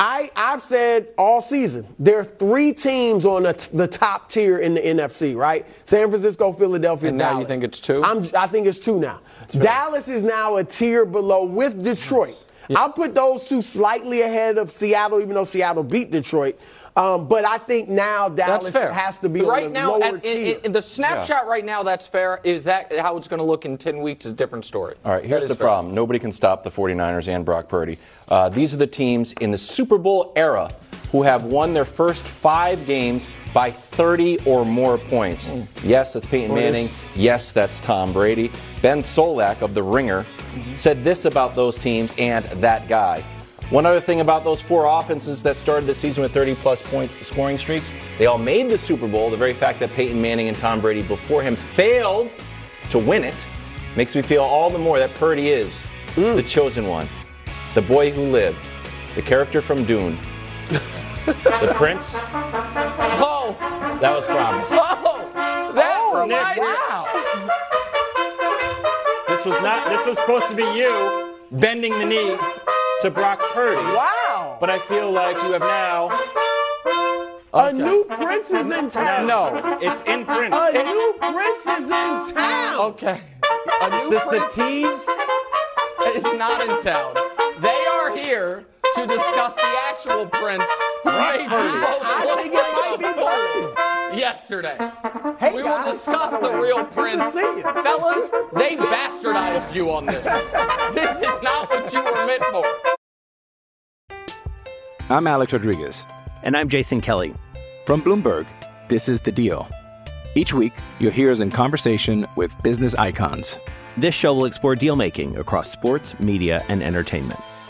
I, 0.00 0.30
I've 0.36 0.62
said 0.62 1.08
all 1.18 1.40
season 1.40 1.84
there 1.98 2.20
are 2.20 2.24
three 2.24 2.72
teams 2.72 3.26
on 3.26 3.42
the, 3.42 3.68
the 3.72 3.88
top 3.88 4.30
tier 4.30 4.58
in 4.58 4.74
the 4.74 4.80
NFC, 4.80 5.36
right? 5.36 5.66
San 5.86 6.08
Francisco, 6.08 6.52
Philadelphia, 6.52 7.08
And 7.08 7.18
now 7.18 7.40
you 7.40 7.46
think 7.46 7.64
it's 7.64 7.80
two? 7.80 8.02
I'm, 8.04 8.24
I 8.36 8.46
think 8.46 8.68
it's 8.68 8.78
two 8.78 9.00
now. 9.00 9.20
Dallas 9.50 10.06
is 10.08 10.22
now 10.22 10.56
a 10.56 10.64
tier 10.64 11.04
below 11.04 11.44
with 11.44 11.82
Detroit. 11.82 12.36
I'll 12.76 12.92
put 12.92 13.14
those 13.14 13.44
two 13.44 13.62
slightly 13.62 14.22
ahead 14.22 14.58
of 14.58 14.70
Seattle, 14.70 15.20
even 15.20 15.34
though 15.34 15.44
Seattle 15.44 15.82
beat 15.82 16.10
Detroit. 16.10 16.58
Um, 16.98 17.28
but 17.28 17.44
I 17.44 17.58
think 17.58 17.88
now 17.88 18.28
Dallas 18.28 18.72
has 18.74 19.18
to 19.18 19.28
be 19.28 19.40
right 19.42 19.66
on 19.66 19.72
the 19.72 19.78
now. 19.78 19.92
lower 19.92 20.04
at- 20.04 20.14
in- 20.14 20.20
tier. 20.20 20.58
in 20.64 20.72
the 20.72 20.82
snapshot 20.82 21.46
right 21.46 21.64
now, 21.64 21.84
that's 21.84 22.08
fair. 22.08 22.40
Is 22.42 22.64
that 22.64 22.96
how 22.98 23.16
it's 23.16 23.28
going 23.28 23.38
to 23.38 23.44
look 23.44 23.64
in 23.64 23.78
10 23.78 24.00
weeks? 24.00 24.26
Is 24.26 24.32
a 24.32 24.34
different 24.34 24.64
story. 24.64 24.96
All 25.04 25.12
right, 25.12 25.24
here's 25.24 25.46
the 25.46 25.54
fair. 25.54 25.66
problem. 25.68 25.94
Nobody 25.94 26.18
can 26.18 26.32
stop 26.32 26.64
the 26.64 26.70
49ers 26.70 27.28
and 27.28 27.44
Brock 27.44 27.68
Purdy. 27.68 27.98
Uh, 28.28 28.48
these 28.48 28.74
are 28.74 28.78
the 28.78 28.86
teams 28.86 29.32
in 29.34 29.52
the 29.52 29.58
Super 29.58 29.96
Bowl 29.96 30.32
era 30.34 30.68
who 31.12 31.22
have 31.22 31.44
won 31.44 31.72
their 31.72 31.84
first 31.84 32.24
five 32.24 32.84
games 32.84 33.28
by 33.54 33.70
30 33.70 34.40
or 34.44 34.64
more 34.66 34.98
points. 34.98 35.52
Yes, 35.84 36.12
that's 36.12 36.26
Peyton 36.26 36.54
Manning. 36.54 36.90
Yes, 37.14 37.52
that's 37.52 37.80
Tom 37.80 38.12
Brady. 38.12 38.50
Ben 38.82 39.02
Solak 39.02 39.62
of 39.62 39.72
The 39.72 39.82
Ringer 39.82 40.26
said 40.74 41.04
this 41.04 41.24
about 41.24 41.54
those 41.54 41.78
teams 41.78 42.12
and 42.18 42.44
that 42.60 42.88
guy. 42.88 43.22
One 43.70 43.84
other 43.84 44.00
thing 44.00 44.20
about 44.20 44.44
those 44.44 44.62
four 44.62 44.86
offenses 44.86 45.42
that 45.42 45.58
started 45.58 45.86
the 45.86 45.94
season 45.94 46.22
with 46.22 46.32
30 46.32 46.54
plus 46.54 46.80
points 46.80 47.14
scoring 47.26 47.58
streaks, 47.58 47.92
they 48.16 48.24
all 48.24 48.38
made 48.38 48.70
the 48.70 48.78
Super 48.78 49.06
Bowl. 49.06 49.28
The 49.28 49.36
very 49.36 49.52
fact 49.52 49.78
that 49.80 49.92
Peyton 49.92 50.20
Manning 50.20 50.48
and 50.48 50.56
Tom 50.56 50.80
Brady 50.80 51.02
before 51.02 51.42
him 51.42 51.54
failed 51.54 52.32
to 52.88 52.98
win 52.98 53.24
it 53.24 53.46
makes 53.94 54.16
me 54.16 54.22
feel 54.22 54.42
all 54.42 54.70
the 54.70 54.78
more 54.78 54.98
that 54.98 55.12
Purdy 55.16 55.48
is 55.50 55.78
hmm. 56.14 56.34
the 56.34 56.42
chosen 56.42 56.86
one, 56.86 57.10
the 57.74 57.82
boy 57.82 58.10
who 58.10 58.22
lived, 58.22 58.58
the 59.14 59.20
character 59.20 59.60
from 59.60 59.84
Dune, 59.84 60.16
the 60.68 61.72
prince. 61.74 62.14
Oh, 63.20 63.54
That 64.00 64.16
was 64.16 64.24
promised. 64.24 64.72
oh, 64.74 65.30
that's 65.74 65.98
Oh, 66.00 66.24
Nick, 66.26 66.38
right. 66.38 66.58
Wow. 66.58 67.04
This 69.28 69.44
was 69.44 69.60
not. 69.62 69.88
This 69.90 70.06
was 70.06 70.16
supposed 70.18 70.48
to 70.48 70.54
be 70.56 70.62
you 70.62 71.36
bending 71.50 71.92
the 71.92 72.06
knee 72.06 72.38
to 73.02 73.10
Brock 73.10 73.40
Purdy. 73.52 73.76
wow. 73.76 74.56
But 74.60 74.70
I 74.70 74.78
feel 74.80 75.10
like 75.12 75.36
you 75.42 75.52
have 75.52 75.60
now. 75.60 76.10
A 77.54 77.72
new 77.72 78.04
prince 78.04 78.50
is 78.50 78.70
in 78.70 78.90
town. 78.90 79.26
No. 79.26 79.78
It's 79.80 80.02
in 80.02 80.24
print. 80.24 80.54
A 80.54 80.72
new 80.84 81.14
prince 81.18 81.66
is 81.66 81.84
in 81.84 82.34
town. 82.34 82.78
Okay. 82.80 83.20
A 83.82 83.90
new 84.02 84.10
This 84.10 84.24
the 84.24 84.40
tease. 84.52 85.08
is 86.16 86.24
not 86.38 86.60
in 86.62 86.82
town. 86.82 87.14
They 87.60 87.84
are 87.92 88.16
here 88.16 88.64
to 88.94 89.06
discuss 89.06 89.54
the 89.54 89.74
actual 89.88 90.26
prince 90.26 90.64
Right. 91.04 91.38
made 91.38 91.44
you 91.44 91.48
both 91.48 92.02
I 92.02 92.34
think 92.42 92.54
it 92.54 92.68
might 92.72 92.98
be 92.98 93.04
like 93.04 93.16
a 93.16 93.48
fool 93.52 93.97
yesterday. 94.16 94.76
Hey, 95.38 95.54
we 95.54 95.62
will 95.62 95.84
discuss 95.84 96.32
the 96.32 96.58
real 96.58 96.84
prince. 96.84 97.32
see 97.32 97.40
you. 97.40 97.62
Fellas, 97.62 98.30
they 98.54 98.76
bastardized 98.76 99.74
you 99.74 99.90
on 99.90 100.06
this. 100.06 100.24
This 100.94 101.20
is 101.20 101.42
not 101.42 101.70
what 101.70 101.92
you 101.92 102.02
were 102.02 102.26
meant 102.26 102.44
for. 102.44 102.64
I'm 105.10 105.26
Alex 105.26 105.52
Rodriguez. 105.52 106.06
And 106.42 106.56
I'm 106.56 106.68
Jason 106.68 107.00
Kelly. 107.00 107.34
From 107.86 108.02
Bloomberg, 108.02 108.46
this 108.88 109.08
is 109.08 109.20
The 109.20 109.32
Deal. 109.32 109.68
Each 110.34 110.52
week, 110.52 110.72
you'll 111.00 111.12
hear 111.12 111.30
us 111.30 111.40
in 111.40 111.50
conversation 111.50 112.26
with 112.36 112.54
business 112.62 112.94
icons. 112.94 113.58
This 113.96 114.14
show 114.14 114.34
will 114.34 114.44
explore 114.44 114.76
deal 114.76 114.94
making 114.94 115.36
across 115.36 115.70
sports, 115.70 116.18
media, 116.20 116.62
and 116.68 116.82
entertainment. 116.82 117.40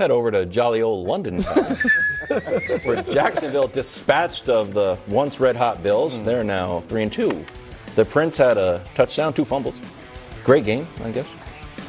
Head 0.00 0.10
over 0.10 0.30
to 0.30 0.46
jolly 0.46 0.80
old 0.80 1.06
London 1.06 1.40
town, 1.40 1.76
where 2.84 3.02
Jacksonville 3.02 3.68
dispatched 3.68 4.48
of 4.48 4.72
the 4.72 4.96
once 5.06 5.38
red 5.38 5.56
hot 5.56 5.82
Bills. 5.82 6.14
Hmm. 6.14 6.24
They're 6.24 6.42
now 6.42 6.80
three 6.80 7.02
and 7.02 7.12
two. 7.12 7.44
The 7.96 8.06
Prince 8.06 8.38
had 8.38 8.56
a 8.56 8.82
touchdown, 8.94 9.34
two 9.34 9.44
fumbles. 9.44 9.78
Great 10.42 10.64
game, 10.64 10.86
I 11.04 11.10
guess. 11.10 11.26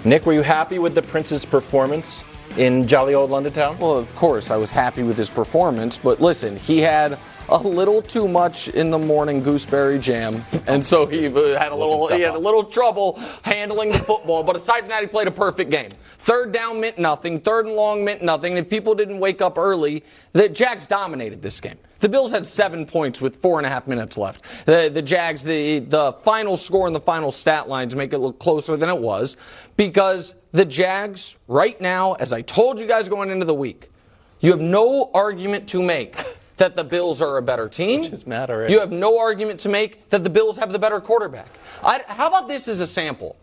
Nick, 0.03 0.25
were 0.25 0.33
you 0.33 0.41
happy 0.41 0.77
with 0.77 0.93
the 0.93 1.01
Prince's 1.01 1.45
performance 1.45 2.25
in 2.57 2.85
jolly 2.85 3.13
old 3.13 3.31
London 3.31 3.53
town? 3.53 3.79
Well, 3.79 3.97
of 3.97 4.13
course, 4.17 4.51
I 4.51 4.57
was 4.57 4.71
happy 4.71 5.03
with 5.03 5.15
his 5.15 5.29
performance, 5.29 5.97
but 5.97 6.19
listen, 6.19 6.57
he 6.57 6.79
had 6.79 7.17
a 7.49 7.57
little 7.57 8.01
too 8.01 8.27
much 8.27 8.67
in 8.69 8.91
the 8.91 8.97
morning 8.97 9.43
gooseberry 9.43 9.99
jam, 9.99 10.43
and 10.67 10.83
so 10.83 11.05
he 11.05 11.27
uh, 11.27 11.59
had 11.59 11.71
a 11.71 11.75
little 11.75 12.07
he 12.07 12.21
had 12.21 12.35
a 12.35 12.39
little 12.39 12.63
trouble 12.63 13.19
handling 13.43 13.89
the 13.89 13.99
football. 13.99 14.43
But 14.43 14.55
aside 14.55 14.81
from 14.81 14.89
that, 14.89 15.01
he 15.01 15.07
played 15.07 15.27
a 15.27 15.31
perfect 15.31 15.71
game. 15.71 15.91
Third 16.19 16.51
down 16.51 16.79
meant 16.79 16.97
nothing. 16.97 17.39
Third 17.39 17.65
and 17.65 17.75
long 17.75 18.03
meant 18.05 18.21
nothing. 18.21 18.57
If 18.57 18.69
people 18.69 18.95
didn't 18.95 19.19
wake 19.19 19.41
up 19.41 19.57
early, 19.57 20.03
the 20.33 20.47
Jags 20.47 20.87
dominated 20.87 21.41
this 21.41 21.59
game. 21.59 21.77
The 21.99 22.09
Bills 22.09 22.31
had 22.31 22.47
seven 22.47 22.85
points 22.85 23.21
with 23.21 23.35
four 23.35 23.59
and 23.59 23.65
a 23.65 23.69
half 23.69 23.87
minutes 23.87 24.17
left. 24.17 24.43
The, 24.65 24.89
the 24.91 25.03
Jags, 25.03 25.43
the, 25.43 25.79
the 25.79 26.13
final 26.23 26.57
score 26.57 26.87
and 26.87 26.95
the 26.95 27.01
final 27.01 27.31
stat 27.31 27.69
lines 27.69 27.95
make 27.95 28.11
it 28.11 28.17
look 28.17 28.39
closer 28.39 28.75
than 28.75 28.89
it 28.89 28.97
was 28.97 29.37
because 29.77 30.33
the 30.51 30.65
Jags, 30.65 31.37
right 31.47 31.79
now, 31.79 32.13
as 32.13 32.33
I 32.33 32.41
told 32.41 32.79
you 32.79 32.87
guys 32.87 33.07
going 33.07 33.29
into 33.29 33.45
the 33.45 33.53
week, 33.53 33.89
you 34.39 34.49
have 34.49 34.59
no 34.59 35.11
argument 35.13 35.69
to 35.69 35.83
make 35.83 36.17
that 36.61 36.75
the 36.75 36.83
Bills 36.83 37.23
are 37.23 37.37
a 37.37 37.41
better 37.41 37.67
team. 37.67 38.01
Which 38.01 38.13
is 38.13 38.27
mad 38.27 38.51
already. 38.51 38.71
You 38.71 38.79
have 38.81 38.91
no 38.91 39.17
argument 39.17 39.59
to 39.61 39.69
make 39.69 40.07
that 40.11 40.23
the 40.23 40.29
Bills 40.29 40.59
have 40.59 40.71
the 40.71 40.77
better 40.77 41.01
quarterback. 41.01 41.47
I, 41.83 42.03
how 42.05 42.27
about 42.27 42.47
this 42.47 42.67
as 42.67 42.81
a 42.81 42.87
sample? 42.87 43.35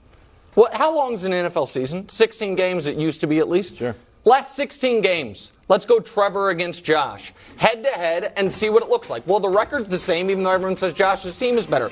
What, 0.55 0.75
how 0.75 0.95
long 0.95 1.15
is 1.15 1.25
an 1.25 1.33
NFL 1.33 1.67
season? 1.67 2.09
16 2.09 2.55
games 2.55 2.87
it 2.87 2.97
used 2.97 3.21
to 3.23 3.27
be 3.27 3.41
at 3.41 3.49
least? 3.49 3.79
Sure. 3.79 3.97
Last 4.25 4.55
16 4.55 5.01
games. 5.01 5.51
Let's 5.69 5.85
go 5.85 5.99
Trevor 5.99 6.51
against 6.51 6.85
Josh. 6.85 7.33
Head 7.57 7.83
to 7.83 7.91
head 7.91 8.33
and 8.37 8.53
see 8.53 8.71
what 8.71 8.85
it 8.85 8.89
looks 8.89 9.11
like. 9.11 9.27
Well, 9.27 9.41
the 9.41 9.49
record's 9.49 9.89
the 9.89 9.99
same, 9.99 10.31
even 10.31 10.45
though 10.45 10.53
everyone 10.53 10.77
says 10.77 10.93
Josh's 10.93 11.37
team 11.37 11.59
is 11.59 11.67
better. 11.67 11.91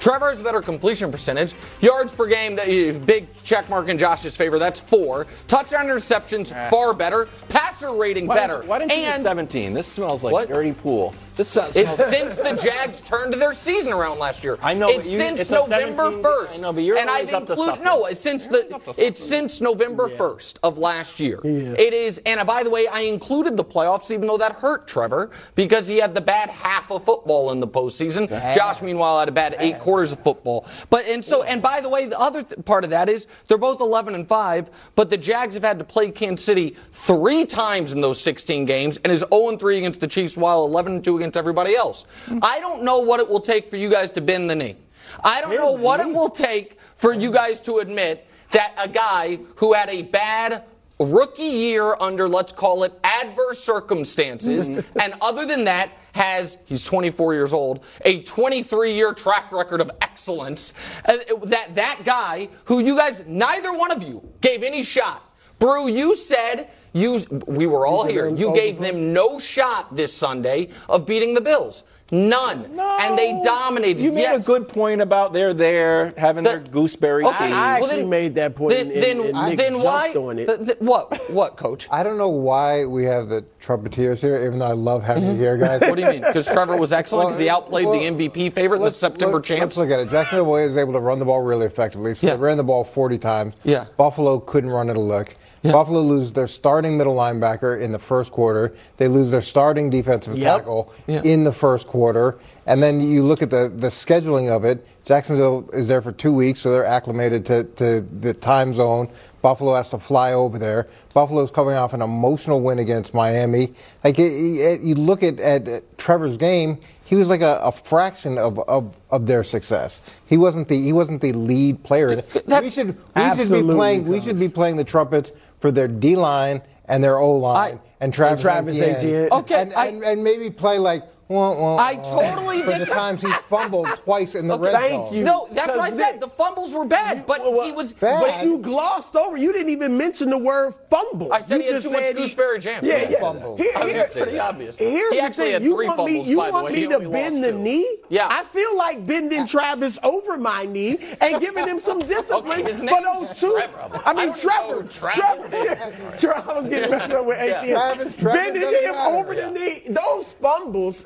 Trevor 0.00 0.28
has 0.28 0.40
a 0.40 0.44
better 0.44 0.60
completion 0.60 1.10
percentage. 1.10 1.54
Yards 1.80 2.12
per 2.14 2.26
game, 2.26 2.56
that 2.56 2.66
big 3.06 3.26
check 3.44 3.68
mark 3.68 3.88
in 3.88 3.98
Josh's 3.98 4.36
favor. 4.36 4.58
That's 4.58 4.80
four. 4.80 5.26
Touchdown 5.46 5.86
interceptions, 5.86 6.52
ah. 6.54 6.70
far 6.70 6.94
better. 6.94 7.28
Passer 7.48 7.92
rating 7.92 8.26
Why 8.26 8.34
better. 8.36 8.56
Didn't, 8.56 8.68
why 8.68 8.78
didn't 8.78 8.92
you 8.92 8.98
get 8.98 9.14
and 9.14 9.22
17? 9.22 9.74
This 9.74 9.86
smells 9.86 10.22
like 10.24 10.32
What? 10.32 10.48
dirty 10.48 10.72
pool. 10.72 11.14
This 11.38 11.48
smells. 11.50 11.76
it's 11.76 11.94
since 11.96 12.36
the 12.36 12.52
Jags 12.62 12.98
turned 13.00 13.32
their 13.34 13.52
season 13.52 13.92
around 13.92 14.18
last 14.18 14.42
year. 14.42 14.58
I 14.60 14.74
know, 14.74 14.88
It's 14.88 15.08
you- 15.08 15.18
since 15.18 15.40
it's 15.42 15.50
November 15.52 16.10
first. 16.20 16.56
I 16.58 16.60
know, 16.60 16.72
but 16.72 16.82
you're 16.82 16.98
and 16.98 17.08
I've 17.08 17.32
included 17.32 17.80
no. 17.84 18.06
It's 18.06 18.20
since 18.20 18.48
the 18.48 18.64
up 18.74 18.80
to 18.80 18.86
something. 18.86 19.04
it's 19.06 19.24
since 19.24 19.60
November 19.60 20.08
first 20.08 20.58
of 20.64 20.78
last 20.78 21.20
year. 21.20 21.38
It 21.44 21.94
is, 21.94 22.20
and 22.26 22.44
by 22.44 22.64
the 22.64 22.70
way, 22.70 22.88
I 22.88 23.00
included 23.02 23.56
the 23.56 23.64
playoffs, 23.64 24.10
even 24.10 24.26
though 24.26 24.36
that 24.38 24.56
hurt 24.56 24.88
Trevor 24.88 25.30
because 25.54 25.86
he 25.86 25.98
had 25.98 26.12
the 26.14 26.20
bad 26.20 26.50
half 26.50 26.90
of 26.90 27.04
football 27.04 27.52
in 27.52 27.60
the 27.60 27.68
postseason. 27.68 28.28
Josh, 28.56 28.82
meanwhile, 28.82 29.20
had 29.20 29.28
a 29.28 29.32
bad 29.32 29.54
eight 29.60 29.78
quarters 29.78 30.10
of 30.10 30.18
football. 30.24 30.66
But 30.90 31.06
and 31.06 31.24
so, 31.24 31.44
and 31.44 31.62
by 31.62 31.80
the 31.80 31.88
way, 31.88 32.06
the 32.06 32.18
other 32.18 32.42
th- 32.42 32.64
part 32.64 32.82
of 32.82 32.90
that 32.90 33.08
is 33.08 33.28
they're 33.46 33.58
both 33.58 33.80
11 33.80 34.16
and 34.16 34.26
five, 34.28 34.70
but 34.96 35.08
the 35.08 35.16
Jags 35.16 35.54
have 35.54 35.62
had 35.62 35.78
to 35.78 35.84
play 35.84 36.10
Kansas 36.10 36.44
City 36.44 36.74
three 36.90 37.44
times 37.46 37.92
in 37.92 38.00
those 38.00 38.20
16 38.20 38.64
games, 38.64 38.96
and 39.04 39.12
is 39.12 39.24
0 39.32 39.50
and 39.50 39.60
3 39.60 39.78
against 39.78 40.00
the 40.00 40.08
Chiefs, 40.08 40.36
while 40.36 40.64
11 40.64 40.94
and 40.96 41.04
2 41.04 41.16
against 41.18 41.27
everybody 41.36 41.74
else. 41.74 42.04
I 42.42 42.60
don't 42.60 42.82
know 42.82 42.98
what 43.00 43.20
it 43.20 43.28
will 43.28 43.40
take 43.40 43.70
for 43.70 43.76
you 43.76 43.90
guys 43.90 44.10
to 44.12 44.20
bend 44.20 44.48
the 44.50 44.54
knee. 44.56 44.76
I 45.24 45.40
don't 45.40 45.54
know 45.54 45.72
what 45.72 46.00
it 46.00 46.08
will 46.12 46.30
take 46.30 46.78
for 46.96 47.12
you 47.12 47.30
guys 47.32 47.60
to 47.62 47.78
admit 47.78 48.26
that 48.50 48.74
a 48.78 48.88
guy 48.88 49.38
who 49.56 49.72
had 49.74 49.88
a 49.90 50.02
bad 50.02 50.64
rookie 51.00 51.42
year 51.44 51.94
under, 52.00 52.28
let's 52.28 52.50
call 52.52 52.82
it, 52.82 52.92
adverse 53.04 53.62
circumstances, 53.62 54.68
and 55.00 55.14
other 55.20 55.46
than 55.46 55.64
that, 55.64 55.90
has, 56.12 56.58
he's 56.64 56.82
24 56.82 57.34
years 57.34 57.52
old, 57.52 57.84
a 58.04 58.22
23 58.22 58.94
year 58.94 59.12
track 59.12 59.52
record 59.52 59.80
of 59.80 59.90
excellence. 60.00 60.74
uh, 61.04 61.16
That 61.44 61.76
that 61.76 62.00
guy, 62.04 62.48
who 62.64 62.80
you 62.80 62.96
guys, 62.96 63.22
neither 63.26 63.72
one 63.72 63.92
of 63.92 64.02
you 64.02 64.28
gave 64.40 64.62
any 64.64 64.82
shot. 64.82 65.24
Brew, 65.60 65.88
you 65.88 66.14
said 66.16 66.70
you 66.92 67.24
we 67.46 67.66
were 67.66 67.86
all 67.86 68.04
here. 68.04 68.28
You 68.28 68.54
gave 68.54 68.78
them 68.78 69.12
no 69.12 69.38
shot 69.38 69.94
this 69.94 70.12
Sunday 70.12 70.70
of 70.88 71.06
beating 71.06 71.34
the 71.34 71.40
Bills. 71.40 71.84
None. 72.10 72.64
And 73.00 73.18
they 73.18 73.38
dominated. 73.44 74.00
You 74.00 74.12
made 74.12 74.22
Yes. 74.22 74.42
a 74.42 74.46
good 74.46 74.66
point 74.66 75.02
about 75.02 75.34
they're 75.34 75.52
there 75.52 76.14
having 76.16 76.42
their 76.42 76.58
gooseberry 76.58 77.22
Okay, 77.26 77.36
tea. 77.36 77.44
I 77.44 77.48
well, 77.50 77.58
actually 77.84 78.00
then- 78.00 78.08
made 78.08 78.34
that 78.36 78.56
point, 78.56 78.74
Then, 78.76 78.90
and- 78.90 79.02
then, 79.02 79.20
and 79.36 79.48
Nick 79.50 79.58
then 79.58 79.82
why? 79.82 80.12
jumped 80.12 80.16
on 80.16 80.38
it. 80.38 80.46
th- 80.46 80.58
th- 80.66 80.80
what? 80.80 81.30
What, 81.30 81.56
coach? 81.58 81.86
I 81.90 82.02
don't 82.02 82.16
know 82.16 82.30
why 82.30 82.86
we 82.86 83.04
have 83.04 83.28
the 83.28 83.44
trumpeters 83.60 84.22
here, 84.22 84.38
even 84.46 84.58
though 84.58 84.66
I 84.66 84.72
love 84.72 85.04
having 85.04 85.24
you 85.24 85.30
mm-hmm. 85.32 85.38
here, 85.40 85.56
guys. 85.58 85.82
What 85.82 85.96
do 85.96 86.02
you 86.02 86.08
mean? 86.08 86.22
Because 86.22 86.46
Trevor 86.46 86.78
was 86.78 86.94
excellent 86.94 87.28
because 87.28 87.40
he 87.40 87.50
outplayed 87.50 87.86
well, 87.86 87.98
the 88.00 88.06
MVP 88.06 88.54
favorite, 88.54 88.78
the 88.78 88.90
September 88.92 89.36
let- 89.36 89.44
champs. 89.44 89.76
Let's 89.76 89.90
look 89.90 89.90
at 89.90 90.00
it. 90.00 90.08
Jacksonville 90.10 90.46
was 90.46 90.78
able 90.78 90.94
to 90.94 91.00
run 91.00 91.18
the 91.18 91.26
ball 91.26 91.42
really 91.42 91.66
effectively. 91.66 92.14
So 92.14 92.26
Yeah. 92.26 92.36
they 92.36 92.40
ran 92.40 92.56
the 92.56 92.64
ball 92.64 92.84
40 92.84 93.18
times. 93.18 93.54
Yeah. 93.64 93.84
Buffalo 93.98 94.38
couldn't 94.38 94.70
run 94.70 94.88
it 94.88 94.96
a 94.96 95.00
lick. 95.00 95.36
Buffalo 95.62 96.00
lose 96.00 96.32
their 96.32 96.46
starting 96.46 96.96
middle 96.96 97.14
linebacker 97.16 97.80
in 97.80 97.92
the 97.92 97.98
first 97.98 98.30
quarter. 98.32 98.74
They 98.96 99.08
lose 99.08 99.30
their 99.30 99.42
starting 99.42 99.90
defensive 99.90 100.36
Yep. 100.38 100.58
tackle 100.58 100.92
Yeah. 101.06 101.22
in 101.24 101.44
the 101.44 101.52
first 101.52 101.86
quarter. 101.86 102.38
And 102.66 102.82
then 102.82 103.00
you 103.00 103.22
look 103.22 103.40
at 103.42 103.48
the, 103.50 103.72
the 103.74 103.88
scheduling 103.88 104.50
of 104.50 104.64
it. 104.64 104.86
Jacksonville 105.04 105.68
is 105.72 105.88
there 105.88 106.02
for 106.02 106.12
two 106.12 106.34
weeks, 106.34 106.60
so 106.60 106.70
they're 106.70 106.84
acclimated 106.84 107.46
to, 107.46 107.64
to 107.64 108.02
the 108.20 108.34
time 108.34 108.74
zone. 108.74 109.08
Buffalo 109.40 109.74
has 109.74 109.88
to 109.90 109.98
fly 109.98 110.34
over 110.34 110.58
there. 110.58 110.86
Buffalo's 111.14 111.50
coming 111.50 111.74
off 111.76 111.94
an 111.94 112.02
emotional 112.02 112.60
win 112.60 112.78
against 112.78 113.14
Miami. 113.14 113.72
Like 114.04 114.18
it, 114.18 114.24
it, 114.32 114.80
you 114.82 114.94
look 114.96 115.22
at, 115.22 115.40
at 115.40 115.96
Trevor's 115.96 116.36
game, 116.36 116.78
he 117.06 117.14
was 117.14 117.30
like 117.30 117.40
a, 117.40 117.58
a 117.62 117.72
fraction 117.72 118.36
of, 118.36 118.58
of, 118.68 118.94
of 119.10 119.26
their 119.26 119.42
success. 119.44 120.02
He 120.26 120.36
wasn't 120.36 120.68
the 120.68 120.78
he 120.78 120.92
wasn't 120.92 121.22
the 121.22 121.32
lead 121.32 121.82
player. 121.84 122.22
we 122.46 122.68
should 122.68 122.94
we 123.16 123.44
should 123.46 123.50
be 123.50 123.62
playing 123.62 124.04
we 124.04 124.20
should 124.20 124.38
be 124.38 124.48
playing 124.50 124.76
the 124.76 124.84
trumpets 124.84 125.32
for 125.60 125.70
their 125.70 125.88
D 125.88 126.16
line 126.16 126.62
and 126.86 127.02
their 127.02 127.18
O 127.18 127.32
line 127.32 127.80
and 128.00 128.12
Travis, 128.14 128.42
Travis 128.42 128.76
Etienne. 128.80 128.96
Etienne. 128.96 129.28
Okay, 129.32 129.62
and, 129.62 129.74
I- 129.74 129.86
and, 129.86 130.02
and 130.04 130.24
maybe 130.24 130.50
play 130.50 130.78
like. 130.78 131.02
Wah, 131.28 131.52
wah, 131.60 131.76
I 131.78 131.96
totally 131.96 132.62
for 132.62 132.68
the 132.68 132.78
dis- 132.78 132.88
times 132.88 133.20
he's 133.20 133.34
fumbled 133.50 133.86
twice 134.04 134.34
in 134.34 134.48
the 134.48 134.54
Okay, 134.54 134.62
red 134.64 134.72
thank 134.72 135.08
zone. 135.08 135.14
you. 135.14 135.24
No, 135.24 135.46
that's 135.52 135.68
what 135.68 135.80
I 135.80 135.90
said. 135.90 136.12
Nick- 136.12 136.20
The 136.20 136.28
fumbles 136.28 136.72
were 136.72 136.86
bad, 136.86 137.26
but 137.26 137.40
Well, 137.42 137.64
he 137.66 137.72
was. 137.72 137.92
Bad. 137.92 138.20
But 138.22 138.44
you 138.46 138.56
glossed 138.56 139.14
over. 139.14 139.36
You 139.36 139.52
didn't 139.52 139.68
even 139.68 139.98
mention 139.98 140.30
the 140.30 140.38
word 140.38 140.74
fumble. 140.88 141.30
I 141.30 141.40
said 141.40 141.56
you 141.56 141.60
he 141.60 141.66
had 141.66 141.74
just 141.74 141.86
too 141.86 141.92
much 141.92 142.00
said 142.02 142.16
he- 142.16 142.22
gooseberry 142.22 142.60
jam. 142.60 142.82
Yeah, 142.82 142.96
Yeah, 143.02 143.08
yeah. 143.10 143.20
fumble. 143.20 143.56
Here- 143.58 143.72
I 143.76 143.84
was 143.84 143.92
here- 143.92 144.08
pretty 144.10 144.38
obvious. 144.38 144.78
Here's 144.78 145.10
He 145.12 145.18
the 145.18 145.22
actually 145.22 145.44
thing. 145.44 145.52
had 145.52 145.62
you 145.64 145.74
three 145.74 145.86
want 145.88 146.04
me, 146.06 146.22
you 146.22 146.38
want 146.38 146.72
me 146.72 146.86
to 146.88 146.98
bend 147.00 147.44
the 147.44 147.52
two. 147.52 147.58
knee? 147.58 147.96
Yeah. 148.08 148.28
I 148.30 148.44
feel 148.44 148.74
like 148.78 149.06
bending 149.06 149.46
Travis 149.54 149.98
over 150.02 150.38
my 150.38 150.64
knee 150.64 150.96
and 151.20 151.40
giving 151.42 151.68
him 151.68 151.78
some 151.78 151.98
discipline 151.98 152.60
Okay, 152.60 152.62
his 152.62 152.78
for 152.78 152.84
name's 152.86 153.04
those 153.28 153.38
two. 153.38 153.52
Trevor. 153.52 154.02
I 154.06 154.12
mean, 154.14 154.30
I 154.30 154.32
Trevor. 154.32 154.68
know 154.76 154.80
who 154.80 154.88
Travis 154.88 155.50
Trevor. 155.50 156.16
Trevor. 156.16 156.54
Was 156.54 156.68
getting 156.68 156.90
messed 156.90 157.12
up 157.12 157.26
with 157.26 157.38
Yeah. 157.38 157.60
ATM. 157.62 157.74
Travis, 157.74 158.16
Trevor 158.16 158.36
Bending 158.38 158.62
doesn't 158.62 158.82
him 158.84 158.94
over 158.94 159.34
the 159.34 159.50
knee. 159.50 159.82
Those 159.90 160.32
fumbles. 160.40 161.04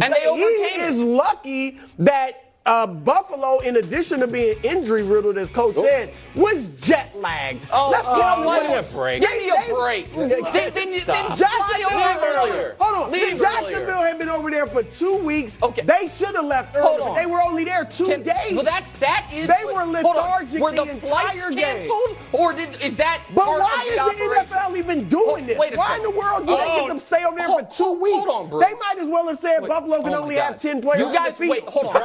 And 0.00 0.12
they 0.12 0.24
he 0.24 0.80
is 0.82 0.94
lucky 0.94 1.78
that 1.98 2.47
uh, 2.68 2.86
Buffalo, 2.86 3.60
in 3.60 3.76
addition 3.76 4.20
to 4.20 4.26
being 4.26 4.56
injury 4.62 5.02
riddled, 5.02 5.38
as 5.38 5.48
Coach 5.50 5.76
said, 5.76 6.12
was 6.34 6.68
jet 6.80 7.10
lagged. 7.16 7.66
Oh, 7.72 7.88
Let's 7.90 8.06
oh, 8.08 8.16
get 8.16 8.24
on 8.24 8.44
what 8.44 8.62
a 8.66 8.92
break. 8.94 9.22
Give 9.22 9.30
me 9.30 9.48
a 9.50 9.74
break. 9.74 10.14
Then 10.14 10.28
Jacksonville 11.36 11.88
had 11.88 12.20
been 12.20 12.36
over- 12.36 12.50
earlier. 12.50 12.76
Hold 12.78 13.04
on. 13.06 13.10
Leave 13.12 13.38
Jacksonville 13.38 13.80
earlier. 13.90 14.08
had 14.08 14.18
been 14.18 14.28
over 14.28 14.50
there 14.50 14.66
for 14.66 14.82
two 14.82 15.16
weeks. 15.16 15.58
Okay. 15.62 15.82
They 15.82 16.08
should 16.08 16.34
have 16.36 16.44
left 16.44 16.76
early. 16.76 17.14
They 17.18 17.26
were 17.26 17.40
only 17.42 17.64
there 17.64 17.84
two 17.84 18.06
Can- 18.06 18.22
days. 18.22 18.52
Well, 18.52 18.64
that's 18.64 18.92
that 18.92 19.30
is. 19.32 19.48
They 19.48 19.64
were 19.64 19.80
hold 19.80 19.96
on. 20.04 20.04
lethargic 20.04 20.60
Were 20.60 20.72
the, 20.72 20.84
the 20.84 20.94
flights 20.96 21.34
entire 21.34 21.50
game. 21.50 21.58
canceled, 21.58 22.16
or 22.32 22.52
did 22.52 22.82
is 22.82 22.96
that 22.96 23.22
but 23.34 23.44
part 23.44 23.60
why 23.60 23.82
of 23.98 24.10
is 24.12 24.18
the 24.18 24.28
the? 24.28 24.34
NFL 24.44 24.76
even 24.76 25.08
doing 25.08 25.44
Oh, 25.44 25.46
this? 25.46 25.58
wait 25.58 25.74
a 25.74 25.76
Why 25.76 25.96
in 25.96 26.02
the 26.02 26.10
world 26.10 26.46
do 26.46 26.56
they 26.56 26.62
Oh, 26.68 26.80
get 26.80 26.88
them 26.88 26.98
stay 26.98 27.24
over 27.24 27.36
there 27.38 27.46
hold- 27.46 27.68
for 27.72 27.76
two 27.76 27.92
weeks? 28.00 28.16
hold 28.24 28.28
on, 28.44 28.50
Brou. 28.50 28.60
They 28.60 28.74
might 28.74 28.98
as 28.98 29.06
well 29.06 29.26
have 29.28 29.38
said 29.38 29.60
Wait, 29.62 29.68
Buffalo 29.68 30.02
can 30.02 30.12
oh 30.14 30.22
only 30.22 30.36
have 30.36 30.60
ten 30.60 30.80
players. 30.82 31.00
You 31.00 31.06
on 31.06 31.14
guys, 31.14 31.38
the 31.38 31.48
wait, 31.48 31.64
hold 31.64 31.86
on. 31.96 32.02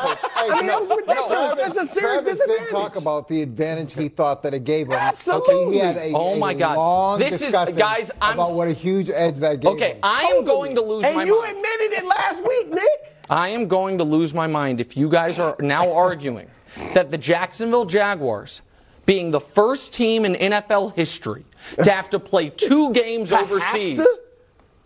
Coach. 0.54 0.58
I 0.58 0.62
mean, 0.62 0.68
that 0.68 0.82
was 0.82 0.90
ridiculous. 0.90 1.30
no. 1.30 1.56
That's 1.56 1.76
a 1.76 1.88
serious 1.88 2.00
Travis 2.00 2.34
disadvantage. 2.34 2.64
did 2.66 2.72
talk 2.72 2.96
about 2.96 3.28
the 3.28 3.42
advantage 3.42 3.94
he 3.94 4.08
thought 4.10 4.44
that 4.44 4.54
it 4.54 4.64
gave 4.64 4.88
him. 4.88 4.94
Absolutely. 4.94 5.56
Okay, 5.56 5.72
he 5.74 5.78
had 5.80 5.98
a, 5.98 6.12
Oh 6.16 6.34
a 6.34 6.38
my 6.38 6.54
God. 6.54 6.78
long 6.78 7.20
This 7.20 7.42
is- 7.42 7.54
guys, 7.54 8.12
I'm- 8.22 8.34
about 8.36 8.52
what 8.54 8.68
a 8.68 8.74
huge 8.74 9.10
edge 9.10 9.38
that 9.38 9.60
gave 9.60 9.72
Okay, 9.72 9.92
him. 9.94 10.00
I 10.04 10.24
am 10.38 10.46
going 10.46 10.76
to 10.76 10.82
lose 10.82 11.04
my 11.04 11.10
mind. 11.14 11.20
and 11.22 11.30
my 11.30 11.36
you 11.36 11.42
mind. 11.42 11.58
admitted 11.58 11.98
it 12.00 12.06
last 12.06 12.44
week, 12.48 12.70
Nick. 12.74 13.16
I 13.30 13.50
am 13.50 13.68
going 13.68 13.98
to 14.00 14.04
lose 14.04 14.34
my 14.34 14.48
mind 14.48 14.82
if 14.82 14.96
you 14.98 15.10
guys 15.10 15.40
are 15.40 15.56
now 15.60 15.92
arguing 16.06 16.48
that 16.94 17.10
the 17.12 17.18
Jacksonville 17.18 17.86
Jaguars, 17.86 18.62
being 19.06 19.32
the 19.32 19.40
first 19.42 19.94
team 19.94 20.26
in 20.26 20.34
NFL 20.36 20.96
history 20.96 21.46
to 21.84 21.92
have 21.92 22.10
to 22.12 22.20
play 22.20 22.50
two 22.50 22.92
games 22.94 23.30
To 23.30 23.38
have 23.38 23.52
overseas. 23.52 23.98
to? 24.00 24.20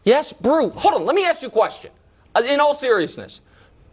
Yes, 0.04 0.32
Brou. 0.34 0.70
Hold 0.72 0.96
on. 0.96 1.06
Let 1.06 1.16
me 1.16 1.26
ask 1.26 1.42
you 1.42 1.48
a 1.50 1.52
question. 1.52 1.92
Uh, 2.36 2.42
In 2.48 2.60
all 2.60 2.74
seriousness, 2.74 3.42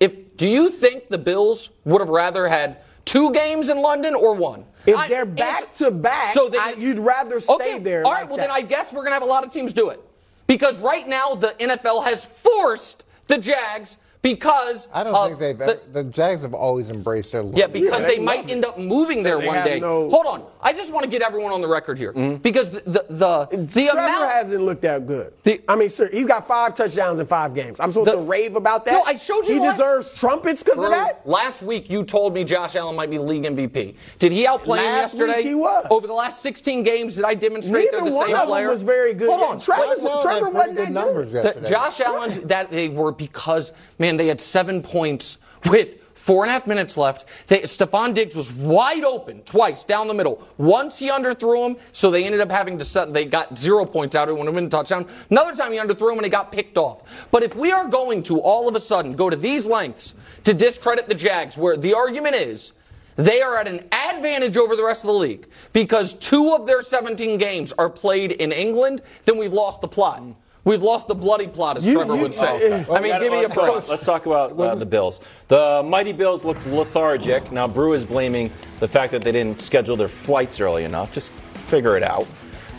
if 0.05 0.37
do 0.37 0.47
you 0.47 0.69
think 0.71 1.09
the 1.09 1.19
Bills 1.19 1.71
would 1.85 2.01
have 2.01 2.11
rather 2.11 2.49
had 2.49 2.79
two 3.05 3.33
games 3.33 3.69
in 3.69 3.81
London 3.81 4.15
or 4.15 4.35
one? 4.35 4.65
If 4.87 4.97
I- 4.97 5.09
they're 5.09 5.25
back 5.25 5.73
to 5.77 5.91
back, 5.91 6.33
so 6.33 6.49
then 6.49 6.61
I- 6.61 6.75
you'd 6.79 6.99
rather 6.99 7.41
stay 7.41 7.55
okay, 7.55 7.79
there 7.79 8.05
All 8.05 8.13
right. 8.13 8.21
like 8.21 8.29
well, 8.29 8.37
that. 8.39 8.49
then 8.49 8.51
I 8.51 8.61
guess 8.61 8.93
we're 8.93 9.03
gonna 9.03 9.15
have 9.15 9.23
a 9.23 9.27
lot 9.27 9.45
of 9.45 9.51
teams 9.51 9.73
do 9.73 9.89
it 9.89 10.01
because 10.47 10.79
right 10.79 11.09
now 11.09 11.35
the 11.35 11.55
NFL 11.61 12.03
has 12.05 12.25
forced 12.25 13.05
the 13.29 13.39
Jags 13.39 13.97
because 14.25 14.89
I 14.93 15.05
don't 15.05 15.15
of 15.15 15.27
think 15.29 15.39
they've 15.39 15.59
the- 15.59 15.65
ever, 15.65 15.81
the 15.93 16.05
Jags 16.05 16.41
have 16.43 16.55
always 16.55 16.89
embraced 16.89 17.31
their 17.31 17.43
yeah, 17.53 17.67
because 17.67 18.01
Yeah, 18.03 18.09
they 18.09 18.17
they 18.17 18.23
might 18.23 18.41
love 18.41 18.51
end 18.51 18.65
up 18.65 18.79
moving 18.79 19.23
there 19.23 19.39
They 19.39 19.47
one 19.47 19.63
day. 19.65 19.79
no- 19.79 20.09
Hold 20.09 20.27
on, 20.27 20.45
I 20.63 20.73
just 20.73 20.93
want 20.95 21.05
to 21.05 21.11
get 21.11 21.21
everyone 21.21 21.53
on 21.53 21.61
the 21.61 21.69
record 21.69 21.99
here 21.99 22.13
mm-hmm. 22.15 22.37
because 22.37 22.71
the 22.71 22.81
the 22.81 23.05
the, 23.11 23.57
the 23.67 23.67
Trevor 23.85 23.99
amount. 23.99 24.33
hasn't 24.33 24.63
looked 24.63 24.81
that 24.83 25.07
good. 25.07 25.35
The- 25.43 25.61
I 25.69 25.77
mean, 25.77 25.91
sir, 25.91 26.09
he's 26.11 26.25
got 26.25 26.49
five 26.49 26.73
touchdowns 26.75 27.21
in 27.21 27.27
five 27.27 27.55
games. 27.55 27.81
I'm 27.81 27.93
supposed 27.93 28.11
The- 28.11 28.17
to 28.17 28.23
rave 28.23 28.57
about 28.57 28.87
that. 28.87 28.93
No, 28.93 29.03
I 29.05 29.17
showed 29.17 29.47
you 29.47 29.55
He 29.55 29.59
the 29.67 29.73
deserves 29.73 30.11
trumpets 30.19 30.63
because 30.63 30.83
of 30.83 30.91
that. 30.91 31.29
Last 31.29 31.63
week 31.63 31.91
you 31.91 32.03
told 32.03 32.33
me 32.33 32.45
Josh 32.45 32.77
Allen 32.77 32.97
might 32.97 33.11
be 33.11 33.19
league 33.19 33.45
MVP. 33.45 33.95
Did 34.19 34.33
he 34.33 34.47
outplay 34.47 34.79
him 34.79 34.85
yesterday? 34.87 35.37
week 35.37 35.47
he 35.47 35.55
was. 35.55 35.87
Over 35.91 36.07
the 36.07 36.15
last 36.15 36.41
16 36.41 36.83
games, 36.83 37.17
did 37.17 37.25
I 37.27 37.35
demonstrate 37.35 37.85
Neither 37.93 38.03
they're 38.05 38.11
the 38.11 38.17
one 38.17 38.27
same 38.29 38.35
of 38.37 38.41
them 38.41 38.49
player? 38.49 38.69
was 38.71 38.83
very 38.83 39.13
good. 39.13 39.29
Hold 39.29 39.43
on. 39.43 39.61
Travis- 39.61 40.01
Wait, 40.03 40.23
Trevor 40.23 40.47
had 40.47 40.55
wasn't 40.55 40.77
that 40.77 40.85
good 40.87 40.95
numbers 40.95 41.27
good. 41.27 41.43
that 41.45 41.45
yesterday. 41.57 41.69
Josh 41.69 42.01
Allen, 42.01 42.47
that 42.49 42.71
they 42.71 42.89
were 42.89 43.13
because 43.13 43.73
man, 43.99 44.14
they 44.19 44.29
had 44.29 44.41
seven 44.41 44.83
points 44.83 45.39
with 45.67 45.97
four 46.25 46.43
and 46.43 46.49
a 46.49 46.55
half 46.55 46.67
minutes 46.67 46.97
left. 46.97 47.27
They, 47.49 47.61
Stefon 47.61 48.15
Diggs 48.15 48.35
was 48.35 48.51
wide 48.51 49.05
open 49.05 49.43
twice 49.43 49.85
down 49.85 50.09
the 50.09 50.15
middle. 50.15 50.43
Once 50.57 50.99
he 50.99 51.11
underthrew 51.11 51.69
him, 51.69 51.77
so 51.93 52.11
they 52.11 52.25
ended 52.25 52.41
up 52.41 52.51
having 52.51 52.79
to 52.79 52.85
set. 52.85 53.13
They 53.13 53.27
got 53.27 53.59
zero 53.59 53.85
points 53.85 54.17
out 54.17 54.31
of 54.31 54.37
it 54.37 54.39
when 54.39 54.49
it 54.49 54.55
went 54.55 54.71
touchdown. 54.71 55.07
Another 55.29 55.55
time 55.55 55.73
he 55.73 55.79
underthrew 55.79 56.13
him 56.13 56.19
and 56.19 56.25
he 56.25 56.31
got 56.31 56.51
picked 56.51 56.79
off. 56.79 57.03
But 57.31 57.43
if 57.43 57.55
we 57.55 57.73
are 57.73 57.87
going 57.87 58.23
to 58.25 58.41
all 58.41 58.69
of 58.69 58.75
a 58.75 58.81
sudden 58.81 59.13
go 59.13 59.29
to 59.29 59.37
these 59.37 59.69
lengths 59.69 60.15
to 60.45 60.55
discredit 60.55 61.09
the 61.09 61.15
Jags, 61.15 61.59
where 61.59 61.77
the 61.77 61.93
argument 61.93 62.37
is. 62.37 62.73
They 63.17 63.43
are 63.43 63.57
at 63.59 63.69
an 63.69 63.89
advantage 63.93 64.57
over 64.57 64.75
the 64.75 64.83
rest 64.83 65.05
of 65.05 65.09
the 65.09 65.15
league 65.15 65.47
because 65.73 66.15
two 66.15 66.53
of 66.53 66.67
their 66.67 66.83
17 66.83 67.39
games 67.39 67.73
are 67.79 67.89
played 67.89 68.33
in 68.33 68.51
England, 68.51 69.03
then 69.25 69.37
we've 69.37 69.53
lost 69.53 69.83
the 69.83 69.87
plot. 69.87 70.21
We've 70.65 70.83
lost 70.83 71.09
the 71.09 71.15
bloody 71.15 71.47
plot, 71.47 71.77
as 71.77 71.87
You- 71.87 71.95
Trevor 71.95 72.17
you- 72.17 72.23
would 72.23 72.35
say. 72.35 72.55
Okay. 72.57 72.87
I 72.93 73.01
mean, 73.01 73.13
give 73.21 73.31
me 73.33 73.39
a 73.39 73.43
let's 73.43 73.55
talk- 73.55 73.75
break. 73.75 73.89
Let's 73.89 74.05
talk 74.05 74.27
about 74.27 74.59
uh, 74.59 74.75
the 74.75 74.87
Bills. 74.87 75.21
The 75.49 75.83
mighty 75.85 76.13
Bills 76.13 76.45
looked 76.45 76.67
lethargic. 76.67 77.53
Now 77.53 77.67
Brou 77.69 77.93
is 77.93 78.05
blaming 78.05 78.51
the 78.81 78.89
fact 78.89 79.13
that 79.13 79.23
they 79.23 79.33
didn't 79.33 79.61
schedule 79.61 79.97
their 79.97 80.09
flights 80.09 80.61
early 80.61 80.85
enough. 80.85 81.13
Just 81.13 81.31
figure 81.55 81.97
it 81.97 82.03
out. 82.03 82.27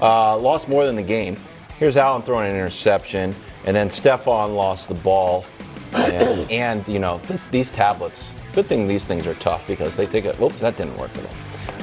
Uh, 0.01 0.37
lost 0.37 0.67
more 0.67 0.85
than 0.85 0.95
the 0.95 1.03
game. 1.03 1.37
Here's 1.77 1.95
Allen 1.97 2.21
throwing 2.23 2.49
an 2.49 2.55
interception, 2.55 3.35
and 3.65 3.75
then 3.75 3.89
Stefon 3.89 4.55
lost 4.55 4.87
the 4.87 4.95
ball. 4.95 5.45
And, 5.93 6.51
and 6.51 6.87
you 6.89 6.99
know 6.99 7.19
this, 7.27 7.43
these 7.51 7.71
tablets. 7.71 8.33
Good 8.53 8.65
thing 8.65 8.87
these 8.87 9.05
things 9.07 9.25
are 9.27 9.35
tough 9.35 9.65
because 9.67 9.95
they 9.95 10.05
take 10.07 10.25
it. 10.25 10.39
Oops, 10.41 10.59
that 10.59 10.75
didn't 10.75 10.97
work 10.97 11.11
at 11.17 11.23
all. 11.25 11.31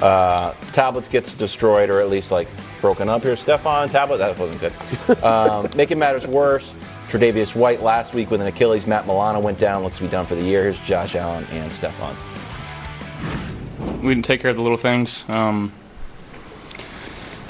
Uh, 0.02 0.52
tablets 0.72 1.06
gets 1.06 1.32
destroyed 1.32 1.88
or 1.88 2.00
at 2.00 2.10
least 2.10 2.32
like 2.32 2.48
broken 2.80 3.08
up 3.08 3.22
here. 3.22 3.34
Stefon 3.36 3.88
tablet 3.88 4.18
that 4.18 4.36
wasn't 4.38 4.60
good. 4.60 4.72
Um, 5.22 5.68
making 5.76 5.98
matters 5.98 6.26
worse. 6.26 6.74
Tre'Davious 7.08 7.54
White 7.54 7.82
last 7.82 8.12
week 8.14 8.30
with 8.30 8.40
an 8.40 8.46
Achilles. 8.48 8.86
Matt 8.86 9.06
Milano 9.06 9.38
went 9.38 9.58
down. 9.58 9.82
Looks 9.82 9.98
to 9.98 10.02
be 10.02 10.08
done 10.08 10.26
for 10.26 10.34
the 10.34 10.42
year. 10.42 10.64
Here's 10.64 10.80
Josh 10.80 11.14
Allen 11.14 11.44
and 11.50 11.70
Stefon. 11.70 12.16
we 14.02 14.12
didn't 14.14 14.24
take 14.24 14.40
care 14.40 14.50
of 14.50 14.56
the 14.56 14.62
little 14.62 14.76
things. 14.76 15.24
Um, 15.28 15.72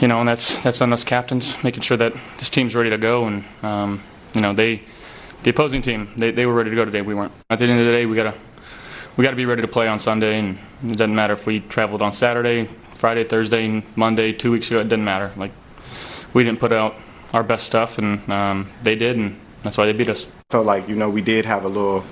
you 0.00 0.08
know, 0.08 0.18
and 0.20 0.28
that's 0.28 0.62
that's 0.62 0.80
on 0.82 0.92
us 0.92 1.04
captains, 1.04 1.62
making 1.62 1.82
sure 1.82 1.96
that 1.96 2.12
this 2.38 2.50
team's 2.50 2.74
ready 2.74 2.90
to 2.90 2.98
go. 2.98 3.26
And 3.26 3.44
um, 3.62 4.02
you 4.34 4.40
know, 4.40 4.52
they, 4.52 4.82
the 5.44 5.50
opposing 5.50 5.80
team, 5.80 6.10
they, 6.16 6.32
they 6.32 6.44
were 6.44 6.54
ready 6.54 6.70
to 6.70 6.76
go 6.76 6.84
today. 6.84 7.02
We 7.02 7.14
weren't. 7.14 7.32
At 7.48 7.58
the 7.60 7.66
end 7.66 7.80
of 7.80 7.86
the 7.86 7.92
day, 7.92 8.04
we 8.04 8.16
gotta 8.16 8.34
we 9.16 9.22
gotta 9.22 9.36
be 9.36 9.46
ready 9.46 9.62
to 9.62 9.68
play 9.68 9.86
on 9.88 9.98
Sunday. 9.98 10.38
And 10.38 10.58
it 10.84 10.98
doesn't 10.98 11.14
matter 11.14 11.34
if 11.34 11.46
we 11.46 11.60
traveled 11.60 12.02
on 12.02 12.12
Saturday, 12.12 12.64
Friday, 12.64 13.24
Thursday, 13.24 13.82
Monday, 13.96 14.32
two 14.32 14.50
weeks 14.50 14.68
ago. 14.70 14.80
It 14.80 14.84
doesn't 14.84 15.04
matter. 15.04 15.32
Like 15.36 15.52
we 16.34 16.44
didn't 16.44 16.60
put 16.60 16.72
out 16.72 16.96
our 17.32 17.42
best 17.42 17.66
stuff, 17.66 17.98
and 17.98 18.28
um, 18.30 18.70
they 18.82 18.96
did, 18.96 19.16
and 19.16 19.40
that's 19.62 19.78
why 19.78 19.86
they 19.86 19.92
beat 19.92 20.08
us. 20.08 20.26
felt 20.50 20.66
like 20.66 20.88
you 20.88 20.96
know 20.96 21.08
we 21.08 21.22
did 21.22 21.46
have 21.46 21.64
a 21.64 21.68
little 21.68 22.04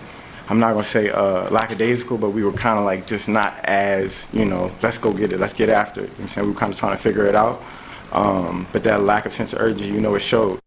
i'm 0.49 0.59
not 0.59 0.73
going 0.73 0.83
to 0.83 0.89
say 0.91 1.11
uh, 1.11 1.49
lackadaisical 1.51 2.17
but 2.17 2.31
we 2.31 2.43
were 2.43 2.53
kind 2.53 2.79
of 2.79 2.85
like 2.85 3.07
just 3.07 3.29
not 3.29 3.53
as 3.65 4.27
you 4.33 4.45
know 4.47 4.71
let's 4.83 4.99
go 4.99 5.13
get 5.13 5.31
it 5.31 5.39
let's 5.39 5.53
get 5.53 5.69
after 5.69 6.01
it 6.01 6.05
you 6.05 6.09
know 6.09 6.15
what 6.15 6.23
i'm 6.23 6.29
saying 6.29 6.47
we 6.47 6.53
were 6.53 6.59
kind 6.59 6.73
of 6.73 6.79
trying 6.79 6.97
to 6.97 7.03
figure 7.03 7.27
it 7.27 7.35
out 7.35 7.63
um, 8.13 8.67
but 8.73 8.83
that 8.83 9.03
lack 9.03 9.27
of 9.27 9.33
sense 9.33 9.53
of 9.53 9.61
urgency 9.61 9.93
you 9.93 10.01
know 10.01 10.15
it 10.15 10.21
showed 10.21 10.59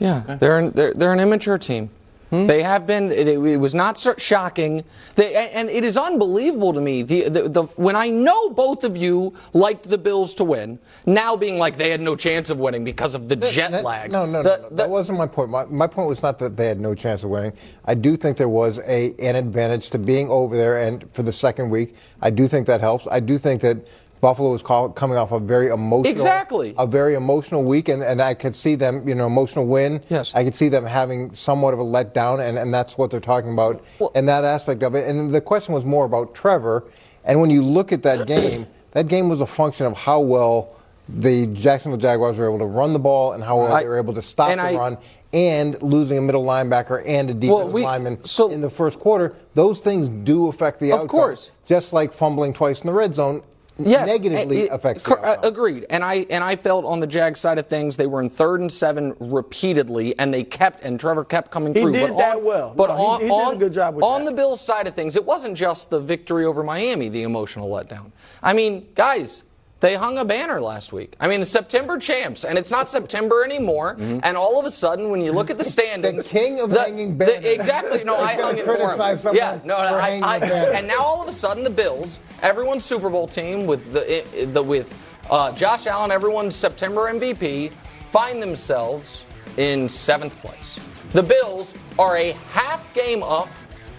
Yeah, 0.00 0.36
they're, 0.40 0.58
an, 0.58 0.72
they're 0.72 0.92
they're 0.92 1.12
an 1.12 1.20
immature 1.20 1.56
team. 1.58 1.88
Hmm? 2.30 2.46
They 2.46 2.62
have 2.62 2.86
been. 2.86 3.12
It, 3.12 3.28
it 3.28 3.56
was 3.58 3.74
not 3.74 3.98
so 3.98 4.14
shocking. 4.18 4.84
They, 5.14 5.34
and- 5.52 5.68
it 5.70 5.84
is 5.84 5.96
unbelievable 5.96 6.72
to 6.72 6.80
me. 6.80 7.02
The, 7.02 7.28
the, 7.28 7.48
the 7.48 7.62
when 7.76 7.96
I 7.96 8.08
know 8.08 8.50
both 8.50 8.84
of 8.84 8.96
you 8.96 9.34
liked 9.52 9.88
the 9.88 9.98
Bills 9.98 10.34
to 10.34 10.44
win, 10.44 10.78
now 11.06 11.36
being 11.36 11.58
like 11.58 11.76
they 11.76 11.90
had 11.90 12.00
no 12.00 12.16
chance 12.16 12.50
of 12.50 12.58
winning 12.58 12.84
because 12.84 13.14
of 13.14 13.28
the 13.28 13.36
jet 13.36 13.84
lag. 13.84 14.10
No, 14.10 14.26
no, 14.26 14.42
no, 14.42 14.56
no. 14.56 14.68
That 14.70 14.88
wasn't 14.88 15.18
my 15.18 15.26
point. 15.26 15.50
My, 15.50 15.64
my 15.66 15.86
point 15.86 16.08
was 16.08 16.22
not 16.22 16.38
that 16.38 16.56
they 16.56 16.66
had 16.66 16.80
no 16.80 16.94
chance 16.94 17.24
of 17.24 17.30
winning. 17.30 17.52
I 17.84 17.94
do 17.94 18.16
think 18.16 18.36
there 18.36 18.48
was 18.48 18.78
a 18.80 19.14
an 19.18 19.36
advantage 19.36 19.90
to 19.90 19.98
being 19.98 20.28
over 20.28 20.56
there 20.56 20.82
and 20.82 21.10
for 21.12 21.22
the 21.22 21.32
second 21.32 21.70
week. 21.70 21.94
I 22.20 22.30
do 22.30 22.48
think 22.48 22.66
that 22.66 22.80
helps. 22.80 23.06
I 23.10 23.20
do 23.20 23.38
think 23.38 23.60
that 23.62 23.88
Buffalo 24.24 24.52
was 24.52 24.62
call, 24.62 24.88
coming 24.88 25.18
off 25.18 25.32
a 25.32 25.38
very 25.38 25.68
emotional, 25.68 26.10
Exactly. 26.10 26.74
a 26.78 26.86
very 26.86 27.12
emotional 27.14 27.62
week, 27.62 27.90
and, 27.90 28.02
and 28.02 28.22
I 28.22 28.32
could 28.32 28.54
see 28.54 28.74
them, 28.74 29.06
you 29.06 29.14
know, 29.14 29.26
emotional 29.26 29.66
win. 29.66 30.00
Yes. 30.08 30.34
I 30.34 30.44
could 30.44 30.54
see 30.54 30.70
them 30.70 30.86
having 30.86 31.30
somewhat 31.34 31.74
of 31.74 31.80
a 31.80 31.84
letdown, 31.84 32.40
and, 32.40 32.56
and 32.56 32.72
that's 32.72 32.96
what 32.96 33.10
they're 33.10 33.20
talking 33.20 33.52
about 33.52 33.84
in 34.14 34.24
that 34.24 34.42
aspect 34.44 34.82
of 34.82 34.94
it. 34.94 35.06
And 35.06 35.30
the 35.34 35.42
question 35.42 35.74
was 35.74 35.84
more 35.84 36.06
about 36.06 36.34
Trevor. 36.34 36.84
And 37.26 37.38
when 37.38 37.50
you 37.50 37.62
look 37.62 37.92
at 37.92 38.02
that 38.04 38.26
game, 38.26 38.66
that 38.92 39.08
game 39.08 39.28
was 39.28 39.42
a 39.42 39.46
function 39.46 39.84
of 39.84 39.94
how 39.94 40.20
well 40.20 40.70
the 41.06 41.46
Jacksonville 41.48 42.00
Jaguars 42.00 42.38
were 42.38 42.46
able 42.46 42.60
to 42.60 42.64
run 42.64 42.94
the 42.94 42.98
ball 42.98 43.32
and 43.34 43.44
how 43.44 43.58
well 43.58 43.70
I- 43.74 43.82
they 43.82 43.88
were 43.90 43.98
able 43.98 44.14
to 44.14 44.22
stop 44.22 44.48
the 44.48 44.58
I- 44.62 44.74
run 44.74 44.96
and 45.34 45.76
losing 45.82 46.16
a 46.16 46.22
middle 46.22 46.44
linebacker 46.44 47.02
and 47.06 47.28
a 47.28 47.34
defensive 47.34 47.72
we- 47.74 47.82
lineman 47.84 48.18
in 48.50 48.60
the 48.62 48.70
first 48.70 48.98
quarter. 48.98 49.34
Those 49.52 49.80
things 49.80 50.08
do 50.08 50.48
affect 50.48 50.80
the 50.80 50.92
Of 50.92 51.00
outcome. 51.00 51.08
course. 51.08 51.50
Just 51.66 51.92
like 51.92 52.10
fumbling 52.14 52.54
twice 52.54 52.80
in 52.80 52.86
the 52.86 52.94
red 52.94 53.12
zone 53.14 53.42
Yes, 53.78 54.06
negatively 54.08 54.58
it- 54.58 54.64
it- 54.64 54.70
affects 54.72 55.02
the 55.02 55.08
cor- 55.16 55.24
uh, 55.24 55.30
outcome. 55.32 55.52
Agreed. 55.52 55.86
And 55.90 56.04
I 56.04 56.26
and 56.30 56.44
I 56.44 56.54
felt 56.56 56.84
on 56.84 57.00
the 57.00 57.06
Jag 57.08 57.36
side 57.36 57.58
of 57.58 57.66
things, 57.66 57.96
they 57.96 58.06
were 58.06 58.20
in 58.20 58.30
third 58.30 58.60
and 58.60 58.70
seven 58.72 59.14
repeatedly, 59.18 60.16
and 60.18 60.32
they 60.32 60.44
kept 60.44 60.84
and 60.84 60.98
Trevor 60.98 61.24
kept 61.24 61.50
coming 61.50 61.74
He 61.74 61.80
through. 61.82 61.92
did 61.92 62.10
but 62.10 62.18
that 62.18 62.36
on, 62.38 62.44
well. 62.44 62.72
But 62.76 62.88
No, 62.90 62.96
he- 62.96 63.02
on, 63.02 63.20
he 63.20 63.26
did 63.26 63.30
a 63.30 63.34
on- 63.34 63.58
good 63.58 63.72
job 63.72 63.94
with 63.96 64.04
on 64.04 64.24
the 64.24 64.32
Bills 64.32 64.60
side 64.60 64.86
of 64.86 64.94
things, 64.94 65.16
it 65.16 65.24
wasn't 65.24 65.54
just 65.56 65.90
the 65.90 65.98
victory 66.00 66.44
over 66.44 66.62
Miami, 66.62 67.08
the 67.08 67.22
emotional 67.24 67.68
letdown. 67.68 68.12
I 68.42 68.52
mean, 68.52 68.86
guys. 68.94 69.42
They 69.84 69.96
hung 69.96 70.16
a 70.16 70.24
banner 70.24 70.62
last 70.62 70.94
week. 70.94 71.14
I 71.20 71.28
mean, 71.28 71.40
the 71.40 71.44
September 71.46 71.98
champs, 71.98 72.44
and 72.46 72.56
it's 72.56 72.70
not 72.70 72.88
September 72.88 73.44
anymore. 73.44 73.98
And 74.00 74.34
all 74.34 74.58
of 74.58 74.64
a 74.64 74.70
sudden, 74.70 75.10
when 75.10 75.20
you 75.20 75.30
look 75.30 75.50
at 75.50 75.58
the 75.58 75.64
standings, 75.76 76.26
Mm-hmm. 76.28 76.34
the 76.34 76.40
king 76.40 76.60
of 76.60 76.70
the- 76.70 76.80
hanging 76.80 77.18
the- 77.18 77.26
banners. 77.26 77.44
exactly. 77.44 78.02
No, 78.02 78.16
I 78.16 78.32
hung 78.32 78.56
it 78.56 78.64
for 78.64 78.76
him. 78.78 79.36
Yeah, 79.36 79.58
no, 79.62 79.76
I, 79.76 80.20
I, 80.24 80.38
and 80.78 80.88
now 80.88 81.00
all 81.00 81.20
of 81.20 81.28
a 81.28 81.32
sudden 81.32 81.62
the 81.64 81.68
Bills, 81.68 82.18
everyone's 82.40 82.82
Super 82.82 83.10
Bowl 83.10 83.28
team 83.28 83.66
with 83.66 83.92
the, 83.92 84.48
the 84.54 84.62
with 84.62 84.88
uh, 85.30 85.52
Josh 85.52 85.86
Allen, 85.86 86.10
everyone's 86.10 86.56
September 86.56 87.02
MVP, 87.12 87.70
find 88.10 88.42
themselves 88.42 89.26
in 89.58 89.86
seventh 89.86 90.34
place. 90.40 90.78
The 91.12 91.22
Bills 91.22 91.74
are 91.98 92.16
a 92.16 92.32
half 92.52 92.82
game 92.94 93.22
up 93.22 93.50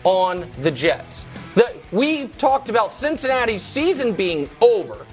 on 0.04 0.48
the 0.64 0.72
Jets. 0.72 1.28
The, 1.54 1.76
we've 1.92 2.36
talked 2.40 2.70
about 2.70 2.92
Cincinnati's 2.92 3.62
season 3.62 4.14
being 4.14 4.50
over. 4.62 5.05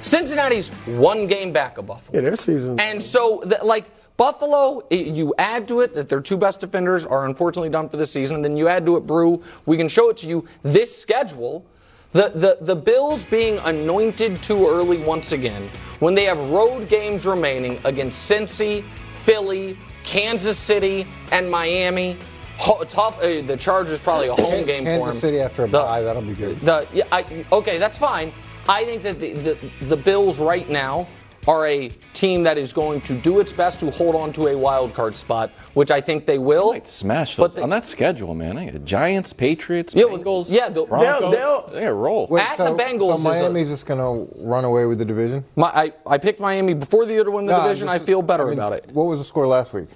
Cincinnati's 0.00 0.68
one 0.86 1.26
game 1.26 1.52
back 1.52 1.78
of 1.78 1.86
Buffalo. 1.86 2.14
Yeah, 2.18 2.22
their 2.22 2.36
season. 2.36 2.78
And 2.80 3.02
so, 3.02 3.42
the, 3.44 3.58
like 3.62 3.84
Buffalo, 4.16 4.82
you 4.90 5.34
add 5.38 5.66
to 5.68 5.80
it 5.80 5.94
that 5.94 6.08
their 6.08 6.20
two 6.20 6.36
best 6.36 6.60
defenders 6.60 7.06
are 7.06 7.26
unfortunately 7.26 7.70
done 7.70 7.88
for 7.88 7.96
the 7.96 8.06
season. 8.06 8.36
And 8.36 8.44
then 8.44 8.56
you 8.56 8.68
add 8.68 8.84
to 8.86 8.96
it, 8.96 9.06
Brou. 9.06 9.42
We 9.66 9.76
can 9.76 9.88
show 9.88 10.10
it 10.10 10.16
to 10.18 10.26
you. 10.26 10.46
This 10.62 10.94
schedule, 10.96 11.64
the 12.12 12.28
the 12.34 12.58
the 12.60 12.76
Bills 12.76 13.24
being 13.24 13.58
anointed 13.58 14.42
too 14.42 14.66
early 14.68 14.98
once 14.98 15.32
again 15.32 15.70
when 16.00 16.14
they 16.14 16.24
have 16.24 16.38
road 16.50 16.88
games 16.88 17.24
remaining 17.24 17.80
against 17.84 18.30
Cincy, 18.30 18.84
Philly, 19.24 19.78
Kansas 20.04 20.58
City, 20.58 21.06
and 21.32 21.50
Miami. 21.50 22.16
Ho- 22.58 22.84
tough. 22.84 23.18
Uh, 23.22 23.40
the 23.40 23.56
Chargers 23.56 24.00
probably 24.00 24.28
a 24.28 24.34
home 24.34 24.66
game 24.66 24.84
for 24.84 24.90
them. 24.90 25.00
Kansas 25.00 25.20
City 25.22 25.40
after 25.40 25.64
a 25.64 25.66
The- 25.66 25.78
bye, 25.78 26.02
that'll 26.02 26.20
be 26.20 26.34
good. 26.34 26.60
the 26.60 26.86
yeah, 26.92 27.04
I, 27.10 27.24
okay, 27.52 27.78
that's 27.78 27.96
fine. 27.96 28.32
I 28.68 28.84
think 28.84 29.02
that 29.02 29.20
the, 29.20 29.32
the 29.32 29.70
the 29.86 29.96
Bills 29.96 30.38
right 30.38 30.68
now 30.68 31.06
are 31.48 31.66
a 31.66 31.88
team 32.12 32.42
that 32.42 32.58
is 32.58 32.70
going 32.72 33.00
to 33.00 33.14
do 33.14 33.40
its 33.40 33.50
best 33.50 33.80
to 33.80 33.90
hold 33.90 34.14
on 34.14 34.30
to 34.34 34.48
a 34.48 34.56
wild 34.56 34.92
card 34.92 35.16
spot, 35.16 35.50
which 35.72 35.90
I 35.90 35.98
think 36.00 36.26
they 36.26 36.36
will. 36.38 36.78
Smash 36.84 37.36
But 37.36 37.54
those 37.54 37.62
on 37.62 37.70
that 37.70 37.86
schedule, 37.86 38.34
man. 38.34 38.58
I 38.58 38.66
got 38.70 38.84
Giants, 38.84 39.32
Patriots, 39.32 39.94
Yeah, 39.94 40.04
Bengals, 40.04 40.50
yeah, 40.50 40.68
they'll- 40.68 40.84
they'll- 40.86 41.66
they 41.72 41.86
roll. 41.86 42.26
Wait, 42.28 42.42
At 42.42 42.58
so, 42.58 42.64
the 42.76 42.82
Bengals 42.82 43.16
is 43.16 43.22
so 43.22 43.54
a- 43.56 43.64
just 43.64 43.86
going 43.86 43.98
to 44.00 44.44
run 44.44 44.66
away 44.66 44.84
with 44.84 44.98
the 44.98 45.04
division? 45.06 45.42
My, 45.56 45.68
I, 45.74 45.92
I 46.06 46.18
picked 46.18 46.40
Miami 46.40 46.74
before 46.74 47.06
the 47.06 47.14
year 47.14 47.24
to 47.24 47.30
win 47.30 47.46
the 47.46 47.56
No, 47.56 47.62
division. 47.62 47.88
just- 47.88 48.02
I 48.02 48.04
feel 48.04 48.20
better 48.20 48.44
I 48.46 48.50
mean, 48.50 48.58
about 48.58 48.74
it. 48.74 48.90
What 48.92 49.04
was 49.04 49.18
the 49.18 49.24
score 49.24 49.46
last 49.46 49.72
week? 49.72 49.88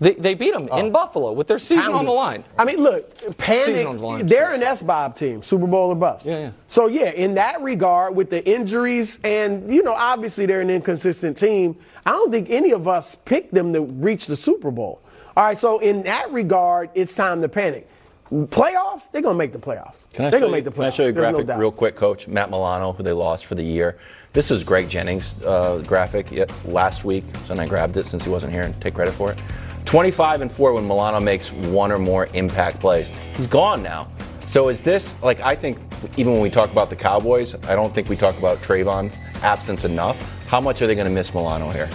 They, 0.00 0.14
they 0.14 0.34
beat 0.34 0.54
them 0.54 0.66
in 0.72 0.92
Buffalo 0.92 1.32
with 1.32 1.46
their 1.46 1.58
season 1.58 1.92
on 1.92 2.06
the 2.06 2.10
line. 2.10 2.42
I 2.56 2.64
mean, 2.64 2.78
look, 2.78 3.36
panic. 3.36 3.84
The 3.84 3.90
line. 3.92 4.26
They're 4.26 4.52
an 4.52 4.62
S 4.62 4.82
Bob 4.82 5.14
team, 5.14 5.42
Super 5.42 5.66
Bowl 5.66 5.90
or 5.90 5.94
bust. 5.94 6.24
Yeah, 6.24 6.38
yeah. 6.38 6.50
So 6.68 6.86
yeah, 6.86 7.10
in 7.10 7.34
that 7.34 7.60
regard, 7.60 8.16
with 8.16 8.30
the 8.30 8.46
injuries 8.50 9.20
and 9.24 9.70
you 9.70 9.82
know, 9.82 9.92
obviously 9.92 10.46
they're 10.46 10.62
an 10.62 10.70
inconsistent 10.70 11.36
team. 11.36 11.76
I 12.06 12.12
don't 12.12 12.30
think 12.30 12.48
any 12.48 12.72
of 12.72 12.88
us 12.88 13.14
picked 13.14 13.52
them 13.52 13.74
to 13.74 13.82
reach 13.82 14.26
the 14.26 14.36
Super 14.36 14.70
Bowl. 14.70 15.02
All 15.36 15.44
right, 15.44 15.58
so 15.58 15.78
in 15.78 16.02
that 16.04 16.32
regard, 16.32 16.90
it's 16.94 17.14
time 17.14 17.42
to 17.42 17.48
panic. 17.48 17.86
Playoffs, 18.32 19.10
they're 19.10 19.22
gonna 19.22 19.36
make 19.36 19.52
the 19.52 19.58
playoffs. 19.58 20.10
Can 20.12 20.24
I, 20.24 20.30
they're 20.30 20.38
show 20.38 20.46
gonna 20.46 20.46
you, 20.46 20.52
make 20.52 20.64
the 20.64 20.70
playoffs. 20.70 20.74
can 20.74 20.84
I 20.84 20.90
show 20.90 21.02
you 21.02 21.08
a 21.08 21.12
There's 21.12 21.32
no 21.32 21.42
graphic 21.42 21.60
real 21.60 21.72
quick, 21.72 21.96
Coach? 21.96 22.28
Matt 22.28 22.48
Milano, 22.48 22.92
who 22.92 23.02
they 23.02 23.12
lost 23.12 23.44
for 23.44 23.56
the 23.56 23.62
year. 23.62 23.98
This 24.32 24.52
is 24.52 24.62
Greg 24.62 24.88
Jennings' 24.88 25.34
uh, 25.44 25.82
graphic 25.84 26.30
yet 26.30 26.52
last 26.64 27.04
week, 27.04 27.24
so 27.46 27.58
I 27.58 27.66
grabbed 27.66 27.96
it 27.96 28.06
since 28.06 28.24
he 28.24 28.30
wasn't 28.30 28.52
here 28.52 28.62
and 28.62 28.80
take 28.80 28.94
credit 28.94 29.12
for 29.14 29.32
it. 29.32 29.38
25 29.84 30.42
and 30.42 30.52
4 30.52 30.72
when 30.72 30.86
Milano 30.86 31.20
makes 31.20 31.52
one 31.52 31.90
or 31.90 31.98
more 31.98 32.28
impact 32.34 32.80
plays. 32.80 33.10
He's 33.34 33.46
gone 33.46 33.82
now. 33.82 34.08
So 34.46 34.68
is 34.68 34.82
this, 34.82 35.14
like, 35.22 35.40
I 35.40 35.54
think 35.54 35.78
even 36.16 36.32
when 36.32 36.42
we 36.42 36.50
talk 36.50 36.72
about 36.72 36.90
the 36.90 36.96
Cowboys, 36.96 37.54
I 37.66 37.74
don't 37.74 37.94
think 37.94 38.08
we 38.08 38.16
talk 38.16 38.36
about 38.38 38.60
Trevon's 38.62 39.16
absence 39.42 39.84
enough. 39.84 40.18
How 40.46 40.60
much 40.60 40.82
are 40.82 40.86
they 40.86 40.94
going 40.94 41.06
to 41.06 41.12
miss 41.12 41.32
Milano 41.32 41.70
here? 41.70 41.88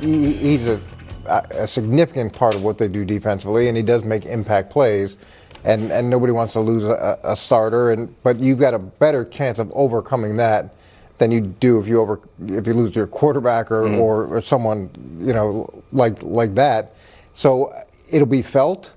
He's 0.00 0.66
a, 0.66 0.80
a 1.26 1.66
significant 1.66 2.32
part 2.32 2.54
of 2.54 2.62
what 2.62 2.78
they 2.78 2.88
do 2.88 3.04
defensively, 3.04 3.68
and 3.68 3.76
he 3.76 3.82
does 3.82 4.04
make 4.04 4.26
impact 4.26 4.70
plays. 4.70 5.16
And, 5.64 5.90
and 5.90 6.10
nobody 6.10 6.32
wants 6.32 6.52
to 6.54 6.60
lose 6.60 6.84
a, 6.84 7.18
a 7.24 7.34
starter, 7.34 7.92
and 7.92 8.14
but 8.22 8.38
you've 8.38 8.58
got 8.58 8.74
a 8.74 8.78
better 8.78 9.24
chance 9.24 9.58
of 9.58 9.72
overcoming 9.74 10.36
that 10.36 10.74
than 11.24 11.30
you 11.30 11.40
do 11.40 11.80
if 11.80 11.88
you 11.88 12.00
over 12.00 12.20
if 12.46 12.66
you 12.66 12.74
lose 12.74 12.94
your 12.94 13.06
quarterback 13.06 13.70
or, 13.70 13.84
Mm-hmm. 13.84 14.00
or, 14.00 14.26
or 14.26 14.40
someone 14.42 14.90
you 15.20 15.32
know 15.32 15.82
like 15.92 16.22
like 16.22 16.54
that. 16.54 16.94
So 17.32 17.72
it'll 18.10 18.26
be 18.26 18.42
felt. 18.42 18.92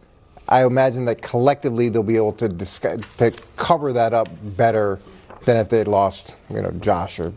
I 0.50 0.64
imagine 0.66 1.06
that 1.06 1.22
collectively 1.22 1.90
they'll 1.90 2.04
be 2.04 2.16
able 2.16 2.32
to 2.34 2.48
discuss, 2.48 3.02
to 3.18 3.32
cover 3.58 3.92
that 3.94 4.14
up 4.14 4.30
better 4.58 5.00
than 5.46 5.58
if 5.58 5.70
they'd 5.70 5.88
lost 5.88 6.38
you 6.50 6.62
know 6.62 6.72
Josh 6.72 7.20
or 7.20 7.34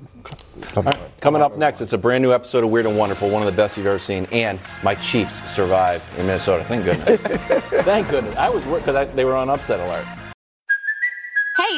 something. 0.74 0.94
Coming 1.20 1.42
up 1.42 1.56
next, 1.56 1.80
it's 1.80 1.92
a 1.92 1.98
brand 1.98 2.22
new 2.22 2.32
episode 2.32 2.64
of 2.64 2.70
Weird 2.70 2.86
and 2.86 2.96
Wonderful, 2.98 3.28
one 3.30 3.42
of 3.42 3.46
the 3.46 3.56
best 3.56 3.76
you've 3.76 3.86
ever 3.86 3.98
seen, 3.98 4.26
and 4.32 4.58
my 4.82 4.94
Chiefs 4.96 5.48
survive 5.50 6.02
in 6.18 6.26
Minnesota. 6.26 6.64
Thank 6.64 6.84
goodness. 6.84 7.20
Thank 7.84 8.08
goodness. 8.10 8.36
I 8.36 8.48
was 8.48 8.64
worried 8.66 8.84
because 8.84 9.08
they 9.14 9.24
were 9.24 9.36
on 9.36 9.50
upset 9.50 9.80
alert. 9.80 10.06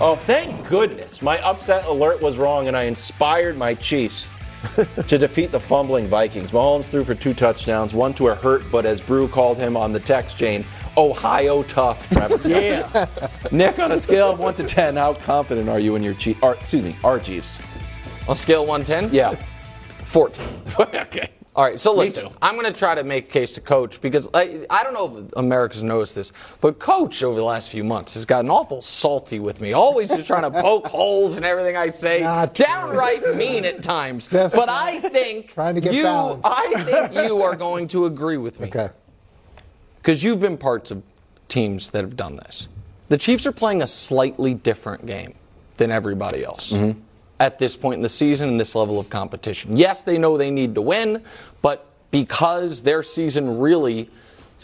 Oh, 0.00 0.14
thank 0.14 0.68
goodness. 0.68 1.22
My 1.22 1.40
upset 1.44 1.84
alert 1.86 2.22
was 2.22 2.38
wrong, 2.38 2.68
and 2.68 2.76
I 2.76 2.84
inspired 2.84 3.56
my 3.56 3.74
Chiefs 3.74 4.30
to 5.08 5.18
defeat 5.18 5.50
the 5.50 5.58
fumbling 5.58 6.08
Vikings. 6.08 6.52
Mahomes 6.52 6.88
threw 6.88 7.02
for 7.02 7.16
two 7.16 7.34
touchdowns, 7.34 7.94
one 7.94 8.14
to 8.14 8.28
a 8.28 8.34
hurt, 8.36 8.62
but 8.70 8.86
as 8.86 9.00
Brou 9.00 9.26
called 9.26 9.58
him 9.58 9.76
on 9.76 9.92
the 9.92 9.98
text 9.98 10.36
chain, 10.36 10.64
Ohio 10.96 11.64
tough, 11.64 12.08
Travis. 12.10 12.46
Yeah. 12.46 13.08
Nick, 13.50 13.80
on 13.80 13.90
a 13.90 13.98
scale 13.98 14.30
of 14.30 14.38
1 14.38 14.54
to 14.56 14.64
10, 14.64 14.94
how 14.94 15.14
confident 15.14 15.68
are 15.68 15.80
you 15.80 15.96
in 15.96 16.04
your 16.04 16.14
Chiefs? 16.14 16.38
Excuse 16.42 16.84
me, 16.84 16.96
our 17.02 17.18
Chiefs. 17.18 17.58
On 18.28 18.36
scale 18.36 18.66
110? 18.66 19.12
Yeah. 19.12 19.34
14. 20.04 20.46
okay. 20.78 21.28
All 21.58 21.64
right, 21.64 21.80
so 21.80 21.92
listen. 21.92 22.28
I'm 22.40 22.54
going 22.54 22.72
to 22.72 22.78
try 22.78 22.94
to 22.94 23.02
make 23.02 23.30
a 23.30 23.32
case 23.32 23.50
to 23.52 23.60
Coach 23.60 24.00
because 24.00 24.28
I, 24.32 24.64
I 24.70 24.84
don't 24.84 24.94
know 24.94 25.26
if 25.26 25.32
America's 25.34 25.82
noticed 25.82 26.14
this, 26.14 26.30
but 26.60 26.78
Coach 26.78 27.20
over 27.24 27.36
the 27.36 27.44
last 27.44 27.70
few 27.70 27.82
months 27.82 28.14
has 28.14 28.24
gotten 28.24 28.48
awful 28.48 28.80
salty 28.80 29.40
with 29.40 29.60
me. 29.60 29.72
Always 29.72 30.10
just 30.10 30.28
trying 30.28 30.44
to 30.44 30.50
poke 30.62 30.86
holes 30.86 31.36
in 31.36 31.42
everything 31.42 31.76
I 31.76 31.90
say. 31.90 32.20
Downright 32.54 33.34
mean 33.34 33.64
at 33.64 33.82
times. 33.82 34.28
Just 34.38 34.54
but 34.54 34.68
I 34.68 35.00
think 35.00 35.48
trying 35.54 35.74
to 35.74 35.80
get 35.80 35.94
you. 35.94 36.06
I 36.06 36.84
think 37.10 37.26
you 37.26 37.42
are 37.42 37.56
going 37.56 37.88
to 37.88 38.04
agree 38.04 38.36
with 38.36 38.60
me. 38.60 38.68
Okay. 38.68 38.90
Because 39.96 40.22
you've 40.22 40.38
been 40.38 40.58
parts 40.58 40.92
of 40.92 41.02
teams 41.48 41.90
that 41.90 42.02
have 42.02 42.14
done 42.14 42.36
this. 42.36 42.68
The 43.08 43.18
Chiefs 43.18 43.48
are 43.48 43.52
playing 43.52 43.82
a 43.82 43.88
slightly 43.88 44.54
different 44.54 45.06
game 45.06 45.34
than 45.76 45.90
everybody 45.90 46.44
else 46.44 46.70
mm-hmm. 46.70 47.00
At 47.40 47.58
this 47.58 47.76
point 47.76 47.96
in 47.96 48.02
the 48.02 48.08
season 48.08 48.48
and 48.48 48.60
this 48.60 48.74
level 48.74 48.98
of 48.98 49.08
competition. 49.10 49.76
Yes, 49.76 50.02
they 50.02 50.18
know 50.18 50.36
they 50.36 50.50
need 50.50 50.74
to 50.74 50.82
win, 50.82 51.22
but 51.62 51.86
because 52.10 52.82
their 52.82 53.02
season 53.02 53.58
really 53.58 54.10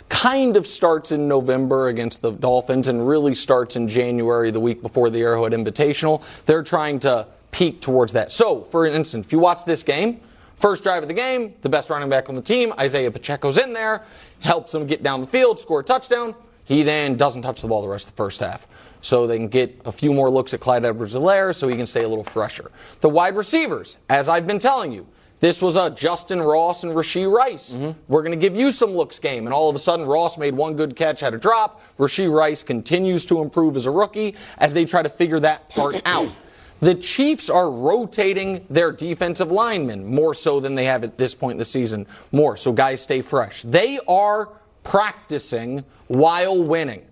kind 0.09 0.57
of 0.57 0.67
starts 0.67 1.13
in 1.13 1.29
November 1.29 1.89
against 1.89 2.21
the 2.21 2.33
Dolphins 2.33 2.89
and 2.89 3.07
really 3.07 3.35
starts 3.35 3.77
in 3.77 3.89
January, 3.89 4.51
the 4.51 4.61
week 4.61 4.83
before 4.83 5.11
the 5.11 5.21
Arrowhead 5.21 5.53
Invitational, 5.53 6.23
they're 6.47 6.65
trying 6.65 6.99
to 7.01 7.27
peak 7.53 7.81
towards 7.81 8.13
that. 8.15 8.33
So, 8.33 8.63
for 8.63 8.87
instance, 8.87 9.27
if 9.27 9.33
you 9.33 9.39
watch 9.39 9.65
this 9.65 9.83
game, 9.85 10.21
first 10.57 10.83
drive 10.83 11.03
of 11.03 11.09
the 11.09 11.15
game, 11.15 11.55
the 11.63 11.69
best 11.69 11.91
running 11.91 12.09
back 12.09 12.29
on 12.29 12.35
the 12.35 12.43
team, 12.43 12.73
Isaiah 12.79 13.11
Pacheco's 13.11 13.59
in 13.59 13.73
there, 13.73 14.03
helps 14.41 14.73
them 14.73 14.87
get 14.87 15.03
down 15.03 15.21
the 15.21 15.27
field, 15.27 15.61
score 15.61 15.81
a 15.81 15.85
touchdown. 15.85 16.35
He 16.65 16.83
then 16.83 17.17
doesn't 17.17 17.43
touch 17.43 17.63
the 17.63 17.69
ball 17.69 17.83
the 17.83 17.89
rest 17.89 18.09
of 18.09 18.15
the 18.15 18.17
first 18.17 18.41
half. 18.41 18.67
So 19.05 19.27
they 19.27 19.37
can 19.37 19.49
get 19.49 19.83
a 19.85 19.93
few 19.93 20.15
more 20.15 20.31
looks 20.31 20.55
at 20.55 20.61
Clyde 20.61 20.87
Edwards-Helaire 20.87 21.55
so 21.55 21.69
he 21.69 21.77
can 21.77 21.87
stay 21.87 22.05
a 22.05 22.09
little 22.09 22.25
fresher. 22.25 22.71
The 23.03 23.11
wide 23.11 23.37
receivers, 23.37 23.99
as 24.09 24.31
I've 24.31 24.47
been 24.47 24.59
telling 24.59 24.93
you, 24.93 25.07
this 25.41 25.61
was 25.61 25.77
a 25.77 25.91
Justin 25.91 26.41
Ross 26.41 26.85
and 26.85 26.93
Rashee 26.95 27.31
Rice. 27.31 27.75
Mm-hmm. 27.75 28.01
We're 28.09 28.23
going 28.23 28.33
to 28.33 28.39
give 28.39 28.57
you 28.57 28.71
some 28.71 28.93
looks 28.93 29.19
game. 29.19 29.47
And 29.47 29.53
all 29.53 29.69
of 29.69 29.77
a 29.77 29.79
sudden, 29.79 30.07
Ross 30.07 30.39
made 30.39 30.55
one 30.55 30.75
good 30.75 30.97
catch, 30.97 31.21
had 31.21 31.35
a 31.35 31.39
drop. 31.39 31.83
Rashee 31.99 32.35
Rice 32.35 32.63
continues 32.63 33.27
to 33.27 33.43
improve 33.43 33.77
as 33.77 33.85
a 33.85 33.91
rookie 33.91 34.37
as 34.57 34.73
they 34.73 34.87
try 34.87 35.03
to 35.03 35.11
figure 35.11 35.39
that 35.41 35.69
part 35.69 36.01
out. 36.07 36.33
The 36.81 36.95
Chiefs 36.95 37.51
are 37.51 37.71
rotating 37.71 38.65
their 38.71 38.91
defensive 38.91 39.53
linemen 39.53 40.07
more 40.07 40.33
so 40.33 40.61
than 40.61 40.77
they 40.77 40.87
have 40.87 41.05
at 41.05 41.19
this 41.19 41.35
point 41.35 41.53
in 41.53 41.59
the 41.59 41.67
season. 41.67 42.07
More 42.33 42.57
so 42.57 42.73
guys 42.73 43.03
stay 43.03 43.21
fresh. 43.21 43.61
They 43.65 44.01
are 44.09 44.49
practicing 44.83 45.85
while 46.07 46.63
winning. 46.63 47.03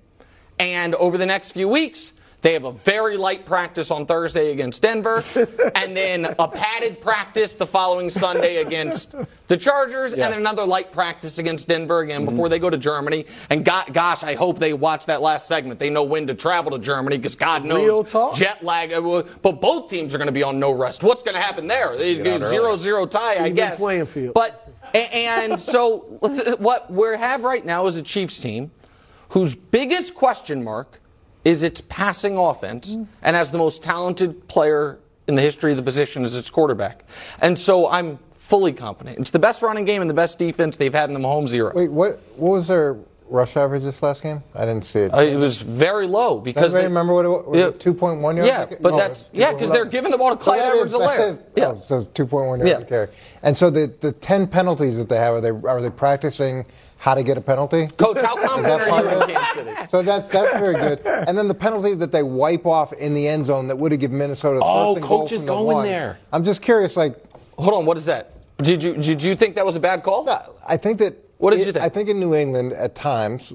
And 0.58 0.94
over 0.96 1.18
the 1.18 1.26
next 1.26 1.52
few 1.52 1.68
weeks, 1.68 2.12
they 2.42 2.54
have 2.54 2.64
a 2.64 2.72
very 2.72 3.16
light 3.16 3.46
practice 3.46 3.92
on 3.92 4.04
Thursday 4.04 4.50
against 4.50 4.82
Denver, 4.82 5.22
and 5.76 5.96
then 5.96 6.24
a 6.40 6.48
padded 6.48 7.00
practice 7.00 7.54
the 7.54 7.66
following 7.66 8.10
Sunday 8.10 8.56
against 8.56 9.14
the 9.46 9.56
Chargers, 9.56 10.12
and 10.12 10.20
then 10.22 10.32
another 10.32 10.64
light 10.64 10.90
practice 10.90 11.38
against 11.38 11.68
Denver 11.68 12.00
again 12.00 12.24
before 12.24 12.48
they 12.48 12.58
go 12.58 12.68
to 12.68 12.76
Germany. 12.76 13.26
And 13.48 13.64
go- 13.64 13.82
gosh, 13.92 14.24
I 14.24 14.34
hope 14.34 14.58
they 14.58 14.72
watch 14.72 15.06
that 15.06 15.22
last 15.22 15.46
segment. 15.46 15.78
They 15.78 15.88
know 15.88 16.02
when 16.02 16.26
to 16.26 16.34
travel 16.34 16.72
to 16.72 16.80
Germany 16.80 17.16
because 17.16 17.36
God 17.36 17.64
knows 17.64 18.12
jet 18.34 18.64
lag. 18.64 18.92
uh, 18.92 19.22
But 19.40 19.60
both 19.60 19.88
teams 19.88 20.12
are 20.12 20.18
going 20.18 20.26
to 20.26 20.32
be 20.32 20.42
on 20.42 20.58
no 20.58 20.72
rest. 20.72 21.04
What's 21.04 21.22
going 21.22 21.36
to 21.36 21.40
happen 21.40 21.68
there? 21.68 21.96
Zero 21.96 22.70
early. 22.70 22.78
zero 22.80 23.06
tie, 23.06 23.36
I 23.44 23.50
guess. 23.50 23.78
playing 23.78 24.06
field. 24.06 24.34
But 24.34 24.68
and 24.94 25.60
so 25.60 25.98
what 26.58 26.90
we 26.92 27.06
have 27.16 27.44
right 27.44 27.64
now 27.64 27.86
is 27.86 27.96
a 27.96 28.02
Chiefs 28.02 28.40
team 28.40 28.72
whose 29.32 29.54
biggest 29.54 30.14
question 30.14 30.62
mark 30.62 31.00
is 31.44 31.62
its 31.62 31.80
passing 31.88 32.36
offense 32.36 32.96
and 33.22 33.36
has 33.36 33.50
the 33.50 33.58
most 33.58 33.82
talented 33.82 34.46
player 34.46 34.98
in 35.26 35.34
the 35.34 35.42
history 35.42 35.70
of 35.72 35.76
the 35.76 35.82
position 35.82 36.24
as 36.24 36.36
its 36.36 36.50
quarterback. 36.50 37.04
And 37.40 37.58
so 37.58 37.88
I'm 37.88 38.18
fully 38.34 38.72
confident. 38.72 39.18
It's 39.18 39.30
the 39.30 39.38
best 39.38 39.62
running 39.62 39.84
game 39.84 40.02
and 40.02 40.10
the 40.10 40.14
best 40.14 40.38
defense 40.38 40.76
they've 40.76 40.92
had 40.92 41.08
in 41.08 41.14
the 41.14 41.20
Mahomes 41.20 41.54
era. 41.54 41.72
Wait, 41.74 41.90
what? 41.90 42.20
What 42.36 42.50
was 42.50 42.68
their 42.68 42.96
rush 43.28 43.56
average 43.56 43.82
this 43.82 44.02
last 44.02 44.22
game? 44.22 44.42
I 44.54 44.66
didn't 44.66 44.84
see 44.84 45.00
it. 45.00 45.14
Uh, 45.14 45.22
it 45.22 45.36
was 45.36 45.56
very 45.58 46.06
low 46.06 46.38
because 46.38 46.74
they, 46.74 46.82
remember 46.84 47.14
what 47.14 47.24
it 47.24 47.28
was? 47.28 47.56
Yeah. 47.56 47.68
it 47.68 47.78
2.1 47.78 48.36
yards? 48.36 48.46
Yeah, 48.46 48.66
but 48.82 48.90
No, 48.90 48.98
that's 48.98 49.26
yeah 49.32 49.52
because 49.52 49.70
they're 49.70 49.86
giving 49.86 50.10
the 50.10 50.18
ball 50.18 50.36
to 50.36 50.42
So 50.42 50.50
Clyde 50.50 50.60
that 50.60 50.74
Edwards-Helaire. 50.74 51.42
Yeah. 51.56 51.68
oh, 51.68 51.82
so 51.84 52.04
2.1 52.04 52.58
yards 52.58 52.70
Yeah. 52.70 52.86
carry. 52.86 53.08
And 53.42 53.56
so 53.56 53.70
the, 53.70 53.90
the 54.00 54.12
10 54.12 54.46
penalties 54.48 54.98
that 54.98 55.08
they 55.08 55.16
have, 55.16 55.34
are 55.34 55.40
they, 55.40 55.50
are 55.50 55.80
they 55.80 55.90
practicing 55.90 56.66
how 57.02 57.14
to 57.16 57.24
get 57.24 57.36
a 57.36 57.40
penalty? 57.40 57.88
Coach, 57.96 58.18
how 58.18 58.36
confident 58.36 58.62
that 58.64 58.80
are 58.82 58.88
part 58.88 59.04
you 59.04 59.10
of 59.10 59.28
in? 59.28 59.34
Kansas 59.34 59.52
City? 59.54 59.88
So 59.90 60.02
that's 60.02 60.28
that's 60.28 60.52
very 60.52 60.74
good. 60.74 61.00
And 61.04 61.36
then 61.36 61.48
the 61.48 61.54
penalty 61.54 61.94
that 61.94 62.12
they 62.12 62.22
wipe 62.22 62.64
off 62.64 62.92
in 62.92 63.12
the 63.12 63.26
end 63.26 63.44
zone 63.46 63.66
that 63.66 63.76
would 63.76 63.90
have 63.90 64.00
given 64.00 64.18
Minnesota 64.18 64.60
the 64.60 64.64
Oh, 64.64 64.94
first 64.94 65.04
coach 65.06 65.32
is 65.32 65.40
the 65.40 65.48
going 65.48 65.66
one. 65.66 65.84
there. 65.84 66.20
I'm 66.32 66.44
just 66.44 66.62
curious, 66.62 66.96
like, 66.96 67.16
Hold 67.58 67.74
on, 67.74 67.86
what 67.86 67.96
is 67.96 68.04
that? 68.04 68.34
Did 68.58 68.84
you 68.84 68.94
did 68.96 69.20
you 69.20 69.34
think 69.34 69.56
that 69.56 69.66
was 69.66 69.74
a 69.74 69.80
bad 69.80 70.04
call? 70.04 70.28
I 70.66 70.76
think 70.76 70.98
that. 71.00 71.16
What 71.38 71.50
did 71.50 71.60
it- 71.62 71.66
you 71.66 71.72
think? 71.72 71.84
I 71.84 71.88
think 71.88 72.08
in 72.08 72.20
New 72.20 72.36
England, 72.36 72.72
at 72.72 72.94
times, 72.94 73.52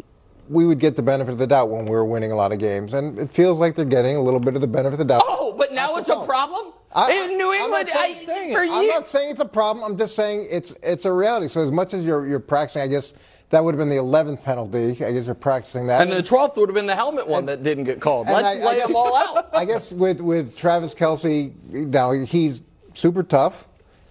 we 0.50 0.66
would 0.66 0.80
get 0.80 0.98
the 0.98 1.02
benefit 1.02 1.32
of 1.32 1.38
the 1.38 1.48
doubt 1.48 1.70
when 1.70 1.86
we 1.86 1.92
were 1.92 2.04
winning 2.04 2.34
a 2.34 2.36
lot 2.36 2.52
of 2.52 2.60
games, 2.60 2.94
and 2.94 3.18
it 3.18 3.32
feels 3.32 3.60
like 3.60 3.76
they're 3.76 3.86
getting 3.86 4.18
a 4.18 4.22
little 4.22 4.42
bit 4.42 4.56
of 4.56 4.62
the 4.62 4.68
benefit 4.68 4.94
of 4.96 5.00
the 5.00 5.06
doubt. 5.06 5.24
Oh, 5.26 5.54
but 5.58 5.72
now 5.72 5.96
it's 5.96 6.10
a 6.10 6.20
problem 6.26 6.74
I- 6.94 7.14
in 7.14 7.38
New 7.38 7.50
I'm 7.54 7.62
England. 7.64 7.88
not 7.94 7.98
I, 7.98 8.12
saying, 8.14 8.52
it. 8.52 8.58
I'm 8.58 8.88
not 8.88 9.08
saying 9.08 9.32
it's 9.32 9.40
a 9.40 9.46
problem. 9.46 9.86
I'm 9.90 9.98
just 9.98 10.16
saying 10.18 10.48
it's 10.52 10.76
it's 10.84 11.06
a 11.06 11.14
reality. 11.14 11.48
So 11.48 11.62
as 11.62 11.72
much 11.72 11.94
as 11.94 12.04
you're 12.04 12.28
you're 12.28 12.40
practicing, 12.42 12.82
I 12.82 12.88
guess 12.88 13.14
that 13.50 13.64
would 13.64 13.74
have 13.74 13.80
been 13.80 13.90
the 13.90 13.96
11th 13.96 14.44
penalty. 14.44 14.92
I 15.04 15.12
guess 15.14 15.26
you're 15.26 15.36
practicing 15.36 15.88
that. 15.88 16.02
And 16.02 16.12
the 16.12 16.22
12th 16.22 16.58
would 16.58 16.70
have 16.70 16.76
been 16.76 16.86
the 16.86 16.96
helmet 16.96 17.28
one 17.28 17.46
that 17.46 17.64
didn't 17.64 17.86
get 17.86 18.02
called. 18.02 18.28
Let's 18.28 18.48
I- 18.60 18.62
I 18.62 18.66
lay 18.66 18.76
guess- 18.78 18.88
them 18.88 18.96
all 18.96 19.16
out. 19.16 19.50
I 19.54 19.66
guess 19.66 19.92
with, 19.94 20.20
with 20.22 20.58
Travis 20.58 20.94
Kelce, 20.94 21.54
now 21.70 22.12
he's 22.12 22.62
super 22.94 23.24
tough. 23.24 23.66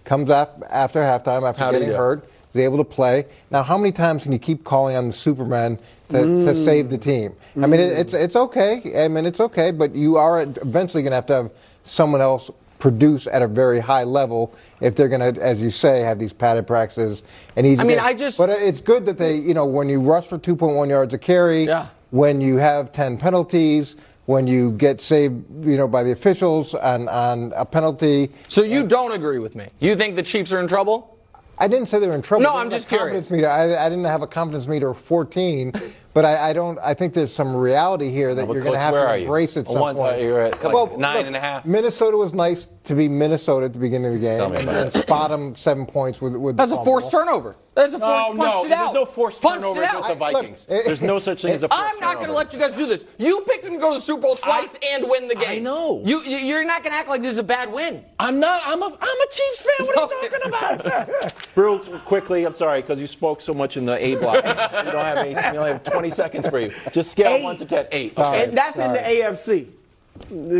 Comes 0.05 0.29
af- 0.29 0.49
after 0.69 0.99
halftime, 1.01 1.47
after 1.47 1.63
How'd 1.65 1.73
getting 1.73 1.89
hurt, 1.89 2.27
is 2.53 2.61
able 2.61 2.77
to 2.77 2.83
play. 2.85 3.25
Now, 3.51 3.61
how 3.61 3.77
many 3.77 3.91
times 3.91 4.23
can 4.23 4.31
you 4.31 4.39
keep 4.39 4.63
calling 4.63 4.95
on 4.95 5.07
the 5.07 5.13
Superman 5.13 5.77
to, 6.09 6.17
to 6.19 6.25
Mm. 6.25 6.65
save 6.65 6.89
the 6.89 6.97
team? 6.97 7.33
I 7.61 7.67
mean, 7.67 7.81
it, 7.81 7.91
it's 7.91 8.13
it's 8.13 8.35
okay. 8.37 9.03
I 9.03 9.07
mean, 9.09 9.25
it's 9.25 9.41
okay, 9.41 9.71
but 9.71 9.93
you 9.93 10.15
are 10.15 10.41
eventually 10.41 11.03
going 11.03 11.11
to 11.11 11.15
have 11.15 11.25
to 11.25 11.33
have 11.33 11.51
someone 11.83 12.21
else 12.21 12.49
produce 12.79 13.27
at 13.27 13.41
a 13.41 13.47
very 13.47 13.79
high 13.79 14.03
level 14.03 14.53
if 14.81 14.95
they're 14.95 15.09
going 15.09 15.33
to, 15.33 15.41
as 15.41 15.61
you 15.61 15.69
say, 15.71 16.01
have 16.01 16.19
these 16.19 16.33
padded 16.33 16.67
practices 16.67 17.23
and 17.55 17.65
easy. 17.65 17.81
I 17.81 17.83
mean, 17.83 17.97
games. 17.97 18.07
I 18.07 18.13
just- 18.13 18.37
But 18.37 18.49
it's 18.49 18.81
good 18.81 19.05
that 19.05 19.17
they, 19.17 19.35
you 19.35 19.53
know, 19.53 19.65
when 19.65 19.89
you 19.89 19.99
rush 19.99 20.27
for 20.27 20.37
2.1 20.37 20.89
yards 20.89 21.13
a 21.13 21.17
carry, 21.17 21.65
yeah. 21.65 21.87
when 22.11 22.41
you 22.41 22.57
have 22.57 22.91
10 22.91 23.17
penalties, 23.17 23.95
when 24.25 24.45
you 24.45 24.71
get 24.73 24.99
saved, 24.99 25.43
you 25.65 25.77
know, 25.77 25.87
by 25.87 26.03
the 26.03 26.11
officials 26.11 26.75
on, 26.75 27.07
on 27.07 27.53
a 27.55 27.65
penalty. 27.65 28.29
So 28.49 28.61
you 28.61 28.85
don't 28.85 29.13
agree 29.13 29.39
with 29.39 29.55
me? 29.55 29.69
You 29.79 29.95
think 29.95 30.15
the 30.15 30.23
Chiefs 30.23 30.51
are 30.51 30.59
in 30.59 30.67
trouble? 30.67 31.17
I 31.59 31.67
didn't 31.67 31.87
say 31.87 31.99
they 31.99 32.07
were 32.07 32.13
in 32.13 32.21
trouble. 32.21 32.43
No, 32.43 32.53
I 32.53 32.61
I'm 32.61 32.69
just 32.69 32.87
confidence 32.87 33.31
Meter. 33.31 33.49
I, 33.49 33.85
I 33.85 33.89
didn't 33.89 34.05
have 34.05 34.21
a 34.21 34.27
confidence 34.27 34.67
meter 34.67 34.89
of 34.89 34.97
14, 34.99 35.73
but 36.17 36.25
I, 36.25 36.49
I 36.49 36.53
don't. 36.53 36.79
I 36.83 36.95
think 36.95 37.13
there's 37.13 37.31
some 37.31 37.55
reality 37.55 38.09
here 38.09 38.33
that 38.33 38.47
but 38.47 38.53
you're 38.53 38.63
going 38.63 38.73
to 38.73 38.79
have 38.79 38.95
to 38.95 38.99
are 38.99 39.17
you? 39.17 39.25
embrace 39.25 39.55
at 39.55 39.67
some 39.67 39.79
one- 39.79 39.95
point. 39.95 40.19
you're 40.19 40.41
at 40.41 40.63
like 40.63 40.97
nine 40.97 41.27
and 41.27 41.35
a 41.35 41.39
half? 41.39 41.63
Minnesota 41.63 42.17
was 42.17 42.33
nice 42.33 42.67
to 42.85 42.95
be 42.95 43.07
Minnesota 43.07 43.67
at 43.67 43.73
the 43.73 43.79
beginning 43.79 44.07
of 44.07 44.13
the 44.13 44.19
game 44.19 44.41
and, 44.55 44.63
about 44.67 44.81
and 44.85 44.93
spot 44.93 45.29
them 45.29 45.55
seven 45.55 45.85
points 45.85 46.19
with 46.19 46.35
with. 46.35 46.57
That's 46.57 46.71
the 46.71 46.79
a 46.79 46.83
forced 46.83 47.11
fumble. 47.11 47.25
turnover. 47.25 47.55
That's 47.75 47.93
a 47.93 47.99
No, 47.99 48.07
forced 48.07 48.33
no, 48.37 48.43
punched 48.43 48.65
it 48.65 48.69
there's 48.69 48.79
out. 48.81 48.93
no 48.95 49.05
forced 49.05 49.41
Punched 49.43 49.55
turnovers 49.61 49.83
it 49.83 49.89
out. 49.93 50.09
with 50.09 50.17
the 50.17 50.25
I- 50.25 50.31
Vikings. 50.33 50.67
look, 50.67 50.85
There's 50.85 51.01
no 51.03 51.19
such 51.19 51.43
thing 51.43 51.53
as 51.53 51.61
a 51.61 51.69
forced 51.69 51.83
I'm 51.83 51.99
not 51.99 52.15
going 52.15 52.27
to 52.29 52.33
let 52.33 52.51
you 52.51 52.57
guys 52.59 52.75
do 52.75 52.87
this. 52.87 53.05
You 53.19 53.41
picked 53.41 53.65
them 53.65 53.73
to 53.73 53.79
go 53.79 53.89
to 53.91 53.99
the 53.99 54.01
Super 54.03 54.23
Bowl 54.23 54.35
twice 54.35 54.75
and 54.91 55.07
win 55.07 55.27
the 55.27 55.35
game. 55.35 55.45
I 55.47 55.59
know. 55.59 56.01
You, 56.03 56.21
you 56.23 56.37
you're 56.37 56.65
not 56.65 56.81
going 56.81 56.93
to 56.93 56.97
act 56.97 57.07
like 57.09 57.21
this 57.21 57.33
is 57.33 57.37
a 57.37 57.43
bad 57.43 57.71
win. 57.71 58.03
I'm 58.19 58.39
not. 58.39 58.63
I'm 58.65 58.81
a. 58.81 58.85
I'm 58.85 58.91
a 59.21 59.27
Chiefs 59.31 59.61
fan. 59.77 59.85
What 59.87 59.97
are 60.11 60.23
you 60.23 60.29
talking 60.29 60.47
about? 60.81 61.33
Real 61.55 61.77
quickly, 61.99 62.45
I'm 62.45 62.53
sorry 62.55 62.81
because 62.81 62.99
you 62.99 63.05
spoke 63.05 63.41
so 63.41 63.53
much 63.53 63.77
in 63.77 63.85
the 63.85 64.03
A 64.03 64.15
block. 64.15 64.35
we 64.43 64.91
don't 64.91 65.05
have 65.05 65.17
eight. 65.19 65.35
We 65.51 65.57
only 65.59 65.71
have 65.73 65.83
20 65.83 66.06
seconds 66.09 66.47
for 66.49 66.59
you. 66.59 66.71
Just 66.91 67.11
scale 67.11 67.27
Eight. 67.27 67.43
one 67.43 67.57
to 67.57 67.65
ten. 67.65 67.87
Eight. 67.91 68.17
and 68.17 68.57
that's 68.57 68.77
in 68.77 68.91
the 68.93 68.99
AFC. 68.99 69.67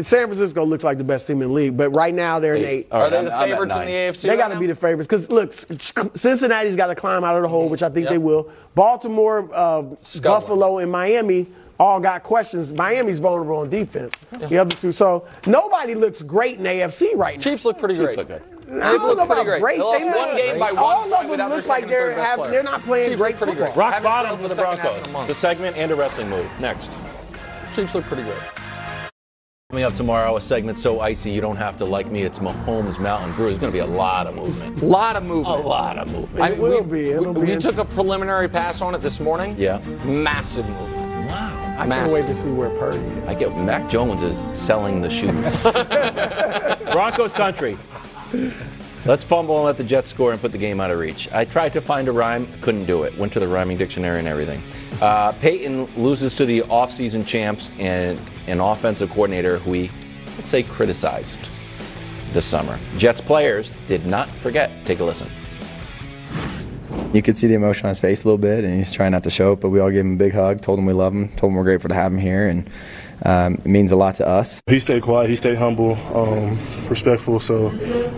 San 0.04 0.28
Francisco 0.28 0.64
looks 0.64 0.84
like 0.84 1.00
the 1.00 1.04
best 1.04 1.26
team 1.26 1.42
in 1.42 1.48
the 1.48 1.54
league, 1.54 1.76
but 1.76 1.90
right 1.90 2.14
now 2.14 2.38
they're 2.40 2.54
in 2.56 2.64
eight. 2.64 2.88
All 2.92 3.00
right, 3.02 3.08
Are 3.08 3.10
they 3.10 3.18
I'm- 3.18 3.26
the 3.26 3.32
favorites 3.32 3.76
in 3.76 3.82
the 3.82 3.88
AFC? 3.92 4.22
They 4.22 4.30
right 4.30 4.38
got 4.38 4.48
to 4.50 4.60
be 4.60 4.68
the 4.68 4.76
favorites 4.76 5.08
because 5.08 5.30
look, 5.32 5.52
Cincinnati's 6.16 6.76
got 6.76 6.88
to 6.88 6.96
climb 6.96 7.24
out 7.24 7.36
of 7.36 7.42
the 7.42 7.48
hole, 7.50 7.68
which 7.68 7.82
I 7.82 7.90
think 7.90 8.08
they 8.08 8.20
will. 8.20 8.50
Baltimore, 8.76 9.50
uh, 9.54 9.82
Buffalo, 10.22 10.78
and 10.78 10.92
Miami 10.92 11.48
all 11.80 12.00
got 12.00 12.22
questions. 12.24 12.72
Miami's 12.74 13.20
vulnerable 13.20 13.58
on 13.58 13.70
defense. 13.70 14.14
The 14.32 14.58
other 14.60 14.76
two, 14.76 14.92
so 14.92 15.28
nobody 15.48 15.96
looks 15.96 16.22
great 16.22 16.60
in 16.60 16.64
AFC 16.66 17.16
right 17.16 17.38
now. 17.38 17.42
Chiefs 17.44 17.66
look 17.66 17.80
pretty 17.80 17.96
great. 17.96 18.16
look 18.18 18.28
good. 18.28 18.44
I 18.70 18.74
They've 18.74 18.82
don't 19.00 19.18
know 19.18 19.26
pretty 19.26 19.42
about 19.42 19.46
great. 19.46 19.62
great. 19.62 19.78
They 19.78 19.84
lost 19.84 20.06
look 20.06 20.16
one 20.28 20.36
game 20.38 20.60
by 20.60 20.72
one 20.74 20.84
All 20.84 21.04
of 21.06 21.10
them 21.22 21.30
without 21.30 21.50
look 21.52 21.66
like 21.68 21.88
they're 21.88 22.14
have, 22.22 22.52
they're 22.52 22.64
not 22.64 22.82
playing 22.82 23.10
Chiefs 23.10 23.22
great 23.22 23.36
football. 23.38 23.56
great. 23.56 23.76
Rock 23.76 23.94
Haven't 23.94 24.04
bottom 24.04 24.36
for 24.38 24.42
the 24.44 24.48
the 24.50 24.56
second 24.56 24.78
half 24.80 24.80
in 24.80 24.86
a 24.88 24.92
Broncos. 24.94 25.14
month. 25.14 25.30
It's 25.30 25.38
a 25.38 25.42
segment 25.42 25.78
and 25.78 25.92
a 25.92 25.96
wrestling 25.96 26.30
move. 26.30 26.50
Next. 26.60 26.92
Chiefs 27.74 27.96
look 27.96 28.04
pretty 28.06 28.24
great. 28.24 28.38
Coming 29.70 29.84
up 29.84 29.96
tomorrow, 29.96 30.36
a 30.38 30.42
segment 30.42 30.80
so 30.80 31.02
icy 31.02 31.30
you 31.30 31.42
don't 31.42 31.58
have 31.58 31.76
to 31.78 31.86
like 31.86 32.08
me. 32.10 32.22
It's 32.24 32.40
Mahomes 32.40 33.00
Mountain 33.00 33.34
Brou. 33.34 33.48
There's 33.48 33.60
going 33.60 33.72
to 33.72 33.76
be 33.76 33.80
a 33.82 33.86
lot 33.86 34.26
of 34.28 34.36
movement. 34.36 34.82
A 34.82 34.86
lot 34.86 35.16
of 35.18 35.24
movement. 35.24 35.60
A 35.66 35.68
lot 35.68 35.98
of 35.98 36.10
movement. 36.12 36.42
I 36.42 36.52
It 36.52 36.58
will 36.58 36.82
we, 36.84 37.02
be. 37.04 37.10
It'll 37.12 37.34
we, 37.34 37.46
be 37.48 37.52
we 37.54 37.58
took 37.58 37.78
a 37.78 37.84
preliminary 37.86 38.48
pass 38.48 38.82
on 38.82 38.96
it 38.96 39.02
this 39.02 39.20
morning. 39.20 39.56
Yeah. 39.58 39.80
Massive 40.06 40.68
movement. 40.70 41.28
Wow. 41.28 41.76
I 41.80 41.86
can't 41.88 42.12
wait 42.14 42.26
to 42.28 42.34
see 42.34 42.50
where 42.50 42.70
Purdy 42.72 42.98
is. 43.00 43.28
I 43.28 43.34
get 43.36 43.56
Mac 43.58 43.90
Jones 43.90 44.24
is 44.24 44.38
selling 44.38 45.02
the 45.02 45.10
shoes. 45.10 45.32
Broncos 46.94 47.34
country. 47.34 47.78
Let's 49.06 49.24
fumble 49.24 49.56
and 49.56 49.66
let 49.66 49.78
the 49.78 49.84
Jets 49.84 50.10
score 50.10 50.32
and 50.34 50.42
put 50.42 50.52
the 50.52 50.58
game 50.58 50.82
out 50.82 50.92
of 50.92 51.00
reach. 51.00 51.32
I 51.32 51.46
tried 51.46 51.72
to 51.74 51.82
find 51.82 52.08
a 52.08 52.12
rhyme, 52.12 52.48
couldn't 52.62 52.86
do 52.86 53.04
it. 53.04 53.18
Went 53.18 53.32
to 53.34 53.40
the 53.40 53.48
rhyming 53.48 53.78
dictionary 53.78 54.20
and 54.20 54.28
everything. 54.28 54.62
Uh, 55.02 55.32
Peyton 55.34 55.86
loses 55.96 56.36
to 56.36 56.46
the 56.46 56.62
offseason 56.64 57.26
champs 57.26 57.72
and 57.80 58.20
an 58.48 58.60
offensive 58.60 59.10
coordinator 59.10 59.60
who 59.60 59.72
we, 59.72 59.92
let's 60.36 60.50
say, 60.50 60.64
criticized 60.64 61.40
this 62.34 62.46
summer. 62.46 62.78
Jets 62.98 63.22
players 63.22 63.72
did 63.88 64.06
not 64.06 64.30
forget. 64.30 64.72
Take 64.86 65.00
a 65.00 65.04
listen. 65.04 65.30
You 67.14 67.22
could 67.22 67.38
see 67.38 67.48
the 67.48 67.54
emotion 67.54 67.86
on 67.86 67.90
his 67.90 68.02
face 68.02 68.26
a 68.26 68.28
little 68.28 68.38
bit, 68.38 68.66
and 68.66 68.74
he's 68.74 68.92
trying 68.92 69.12
not 69.12 69.24
to 69.24 69.30
show 69.30 69.54
it. 69.54 69.62
But 69.62 69.70
we 69.70 69.80
all 69.80 69.90
gave 69.90 70.02
him 70.02 70.16
a 70.16 70.18
big 70.18 70.34
hug, 70.34 70.62
told 70.62 70.80
him 70.80 70.86
we 70.86 70.94
love 70.94 71.14
him, 71.14 71.30
told 71.30 71.52
him 71.52 71.56
we're 71.56 71.64
grateful 71.64 71.88
to 71.90 71.96
have 71.96 72.12
him 72.12 72.20
here, 72.20 72.48
and 72.48 72.70
um, 73.24 73.56
it 73.56 73.66
means 73.66 73.92
a 73.92 73.96
lot 73.96 74.16
to 74.16 74.28
us. 74.28 74.62
He 74.68 74.80
stayed 74.80 75.02
quiet, 75.04 75.30
he 75.30 75.36
stayed 75.36 75.58
humble, 75.58 75.96
um, 76.16 76.58
respectful. 76.90 77.40
So 77.40 77.70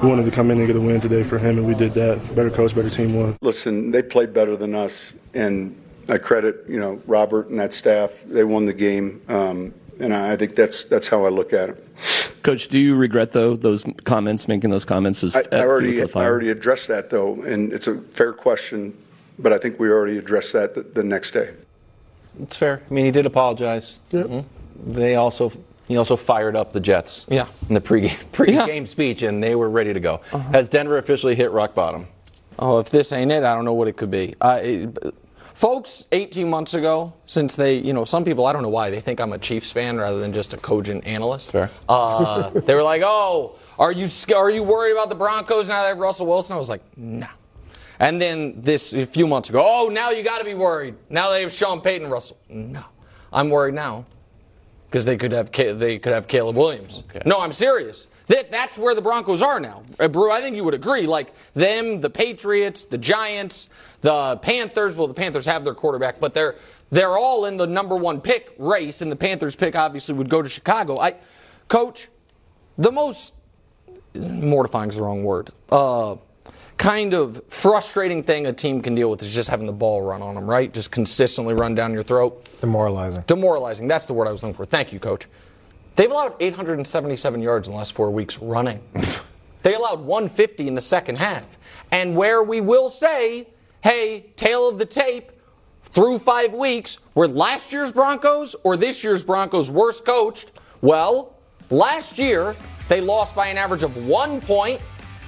we 0.02 0.08
wanted 0.08 0.26
to 0.26 0.32
come 0.32 0.52
in 0.52 0.58
and 0.58 0.68
get 0.68 0.76
a 0.76 0.82
win 0.82 1.00
today 1.00 1.24
for 1.24 1.38
him, 1.38 1.58
and 1.58 1.68
we 1.68 1.76
did 1.76 1.93
that. 1.93 2.36
Better 2.36 2.50
coach, 2.50 2.76
better 2.76 2.89
team 2.89 3.14
won. 3.14 3.38
Listen, 3.41 3.91
they 3.91 4.02
played 4.02 4.34
better 4.34 4.56
than 4.56 4.76
us, 4.76 5.14
and 5.34 5.76
I 6.10 6.18
credit 6.18 6.66
you 6.68 6.80
know 6.80 7.02
Robert 7.08 7.50
and 7.50 7.60
that 7.60 7.74
staff. 7.74 8.24
They 8.28 8.43
won 8.43 8.66
the 8.66 8.74
game, 8.74 9.22
um, 9.30 9.74
and 10.00 10.14
I 10.14 10.36
think 10.36 10.56
that's 10.56 10.84
that's 10.84 11.08
how 11.08 11.26
I 11.26 11.30
look 11.30 11.54
at 11.54 11.70
it. 11.70 11.86
Coach, 12.43 12.68
do 12.70 12.80
you 12.80 12.95
regret 12.95 13.34
though 13.34 13.56
those 13.56 13.84
comments, 14.04 14.47
making 14.47 14.70
those 14.70 14.86
comments? 14.86 15.24
As, 15.24 15.36
I, 15.36 15.43
I 15.52 15.60
already 15.62 16.02
I 16.02 16.06
already 16.16 16.50
addressed 16.50 16.88
that 16.88 17.10
though, 17.10 17.41
and 17.43 17.72
it's 17.74 17.88
a 17.88 18.00
fair 18.02 18.34
question, 18.34 18.97
but 19.38 19.54
I 19.54 19.58
think 19.58 19.80
we 19.80 19.89
already 19.89 20.18
addressed 20.18 20.54
that 20.54 20.76
the, 20.76 20.82
the 20.82 21.04
next 21.04 21.32
day. 21.32 21.54
It's 22.41 22.56
fair. 22.56 22.82
I 22.89 22.93
mean, 22.93 23.06
he 23.06 23.12
did 23.12 23.26
apologize. 23.26 24.00
Mhm. 24.12 24.45
They 24.86 25.16
also 25.16 25.52
he 25.90 25.98
also 25.98 26.16
fired 26.16 26.56
up 26.56 26.72
the 26.72 26.80
Jets. 26.80 27.26
Yeah. 27.30 27.48
In 27.68 27.74
the 27.74 27.82
pregame 27.82 28.16
pregame 28.32 28.88
speech, 28.88 29.24
and 29.24 29.44
they 29.44 29.56
were 29.56 29.70
ready 29.70 29.92
to 29.92 30.00
go. 30.00 30.22
Has 30.52 30.70
Denver 30.70 30.98
officially 31.00 31.36
hit 31.36 31.52
rock 31.52 31.74
bottom? 31.74 32.08
Oh, 32.60 32.78
if 32.78 32.90
this 32.90 33.12
ain't 33.12 33.32
it, 33.32 33.44
I 33.44 33.56
don't 33.56 33.66
know 33.66 33.74
what 33.74 33.88
it 33.88 33.98
could 33.98 34.12
be. 34.12 34.36
Uh, 34.40 34.60
it- 34.62 35.16
folks, 35.54 36.06
18 36.14 36.50
months 36.50 36.74
ago, 36.74 37.12
since 37.26 37.56
they, 37.56 37.80
you 37.80 37.92
know, 37.92 38.06
some 38.06 38.24
people, 38.24 38.46
I 38.46 38.54
don't 38.54 38.62
know 38.62 38.70
why, 38.70 38.90
they 38.90 39.02
think 39.02 39.20
I'm 39.20 39.34
a 39.34 39.38
Chiefs 39.38 39.72
fan 39.72 39.98
rather 39.98 40.20
than 40.20 40.32
just 40.32 40.54
a 40.54 40.58
cogent 40.58 41.06
analyst. 41.06 41.52
Fair. 41.52 41.70
Uh, 41.90 42.50
they 42.66 42.76
were 42.76 42.84
like, 42.84 43.02
oh, 43.04 43.56
are 43.78 43.92
you, 43.92 44.08
are 44.36 44.50
you 44.50 44.64
worried 44.64 44.94
about 44.94 45.10
the 45.10 45.16
Broncos 45.16 45.68
now 45.68 45.82
they 45.82 45.90
have 45.90 45.98
Russell 45.98 46.28
Wilson? 46.28 46.56
I 46.56 46.60
was 46.60 46.70
like, 46.70 46.82
no. 46.98 47.28
And 48.00 48.22
then 48.22 48.62
this, 48.62 48.94
a 48.94 49.06
few 49.06 49.28
months 49.28 49.50
ago, 49.50 49.62
oh, 49.66 49.90
now 49.90 50.12
you 50.12 50.24
got 50.24 50.38
to 50.38 50.46
be 50.46 50.54
worried. 50.54 50.96
Now 51.10 51.30
they 51.32 51.42
have 51.42 51.52
Sean 51.52 51.82
Payton 51.82 52.10
Russell. 52.10 52.38
No. 52.48 52.86
I'm 53.34 53.50
worried 53.50 53.74
now 53.74 54.06
because 54.90 55.06
they 55.06 55.18
could 55.18 55.32
have 55.32 55.52
they 55.52 56.00
could 56.00 56.14
have 56.14 56.28
Caleb 56.28 56.56
Williams. 56.56 57.04
No, 57.26 57.40
I'm 57.40 57.52
serious. 57.52 58.08
That 58.28 58.52
that's 58.52 58.78
where 58.78 58.96
the 58.96 59.02
Broncos 59.02 59.42
are 59.42 59.60
now. 59.60 59.84
Uh, 60.00 60.08
Brou, 60.08 60.32
I 60.32 60.42
think 60.42 60.56
you 60.56 60.64
would 60.64 60.74
agree. 60.74 61.06
Like 61.06 61.34
them, 61.54 62.02
the 62.02 62.10
Patriots, 62.10 62.86
the 62.86 62.98
Giants, 62.98 63.70
the 64.02 64.38
Panthers. 64.38 64.96
Well, 64.96 65.08
the 65.08 65.14
Panthers 65.14 65.46
have 65.46 65.64
their 65.64 65.76
quarterback, 65.76 66.20
but 66.20 66.34
they're 66.34 66.56
they're 66.90 67.18
all 67.18 67.46
in 67.46 67.58
the 67.58 67.68
number 67.68 67.96
one 67.96 68.20
pick 68.20 68.54
race, 68.58 69.02
and 69.02 69.12
the 69.12 69.16
Panthers 69.16 69.56
pick 69.56 69.76
obviously 69.76 70.16
would 70.16 70.30
go 70.30 70.42
to 70.42 70.50
Chicago. 70.50 71.00
I, 71.00 71.16
coach, 71.68 72.10
the 72.78 72.92
most 72.92 73.36
mortifying 74.16 74.90
is 74.90 74.96
the 74.96 75.04
wrong 75.04 75.24
word. 75.24 75.52
Uh, 75.72 76.16
kind 76.80 77.14
of 77.14 77.44
frustrating 77.50 78.24
thing 78.24 78.48
a 78.48 78.54
team 78.54 78.82
can 78.82 78.96
deal 78.96 79.10
with 79.10 79.22
is 79.22 79.36
just 79.36 79.50
having 79.50 79.68
the 79.68 79.74
ball 79.74 80.02
run 80.02 80.22
on 80.22 80.34
them, 80.34 80.50
right? 80.50 80.74
Just 80.74 80.92
consistently 80.92 81.54
run 81.54 81.76
down 81.76 81.94
your 81.94 82.04
throat. 82.04 82.48
Demoralizing. 82.62 83.22
Demoralizing. 83.28 83.88
That's 83.88 84.06
the 84.06 84.14
word 84.14 84.28
I 84.28 84.32
was 84.32 84.42
looking 84.42 84.56
for. 84.56 84.66
Thank 84.66 84.94
you, 84.94 85.00
coach. 85.00 85.28
They've 85.98 86.10
allowed 86.10 86.36
877 86.40 87.42
yards 87.42 87.68
in 87.68 87.74
the 87.74 87.78
last 87.78 87.92
four 87.92 88.10
weeks 88.12 88.40
running. 88.40 88.82
they 89.62 89.76
allowed 89.76 90.00
150 90.00 90.70
in 90.70 90.74
the 90.74 90.82
second 90.82 91.18
half. 91.18 91.58
And 91.92 92.16
where 92.16 92.42
we 92.42 92.62
will 92.62 92.88
say, 92.88 93.50
hey, 93.84 94.28
tale 94.38 94.70
of 94.70 94.78
the 94.78 94.86
tape, 94.86 95.34
through 95.84 96.20
five 96.20 96.54
weeks, 96.54 97.00
were 97.14 97.28
last 97.28 97.74
year's 97.74 97.92
Broncos 97.92 98.56
or 98.64 98.78
this 98.78 99.04
year's 99.04 99.24
Broncos 99.26 99.70
worst 99.70 100.06
coached? 100.06 100.54
Well, 100.82 101.36
last 101.70 102.18
year 102.18 102.56
they 102.88 103.02
lost 103.02 103.36
by 103.36 103.48
an 103.48 103.58
average 103.58 103.84
of 103.84 104.08
one 104.08 104.40
point 104.40 104.82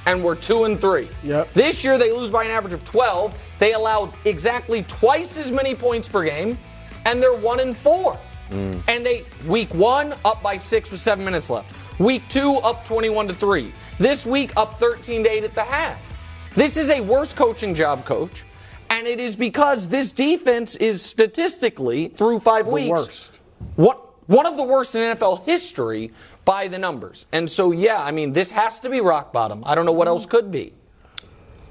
and 0.06 0.24
were 0.24 0.36
two 0.36 0.64
and 0.64 0.80
three. 0.80 1.10
Yep. 1.24 1.54
This 1.54 1.84
year 1.84 1.98
they 1.98 2.12
lose 2.12 2.32
by 2.32 2.44
an 2.44 2.52
average 2.52 2.74
of 2.74 2.84
12. 2.84 3.36
They 3.60 3.74
allowed 3.74 4.14
exactly 4.26 4.84
twice 4.84 5.38
as 5.38 5.52
many 5.52 5.76
points 5.76 6.10
per 6.10 6.24
game, 6.24 6.58
and 7.06 7.22
they're 7.22 7.34
one 7.36 7.60
and 7.60 7.76
four. 7.76 8.20
Mm. 8.50 8.84
And 8.88 9.06
they 9.06 9.26
week 9.48 9.74
one 9.74 10.14
up 10.26 10.44
by 10.44 10.58
six 10.58 10.92
with 10.92 11.00
seven 11.00 11.24
minutes 11.24 11.50
left. 11.50 11.76
Week 12.00 12.28
two 12.28 12.56
up 12.58 12.84
21 12.84 13.28
to 13.30 13.36
three. 13.36 13.74
This 13.98 14.26
week 14.26 14.52
up 14.58 14.80
13 14.80 15.24
to 15.24 15.32
eight 15.32 15.44
at 15.44 15.56
the 15.56 15.64
half. 15.64 16.00
This 16.56 16.76
is 16.76 16.90
a 16.90 17.00
worse 17.00 17.32
coaching 17.32 17.74
job, 17.74 18.06
coach, 18.06 18.44
and 18.90 19.08
it 19.08 19.20
is 19.22 19.36
because 19.38 19.88
this 19.88 20.12
defense 20.12 20.76
is 20.78 21.02
statistically 21.02 22.10
through 22.10 22.40
five 22.40 22.66
The 22.66 22.72
weeks 22.72 22.90
worst. 22.90 23.42
what 23.76 24.08
one 24.28 24.46
of 24.46 24.58
the 24.58 24.64
worst 24.64 24.96
in 24.96 25.16
NFL 25.16 25.46
history 25.46 26.12
by 26.46 26.68
the 26.68 26.80
numbers. 26.80 27.26
And 27.32 27.50
so, 27.50 27.72
yeah, 27.72 28.02
I 28.02 28.12
mean, 28.12 28.34
this 28.34 28.52
has 28.52 28.80
to 28.82 28.90
be 28.90 29.02
rock 29.02 29.32
bottom. 29.34 29.64
I 29.66 29.76
don't 29.76 29.86
know 29.86 29.92
what 29.92 30.08
else 30.08 30.26
could 30.26 30.52
be. 30.52 30.74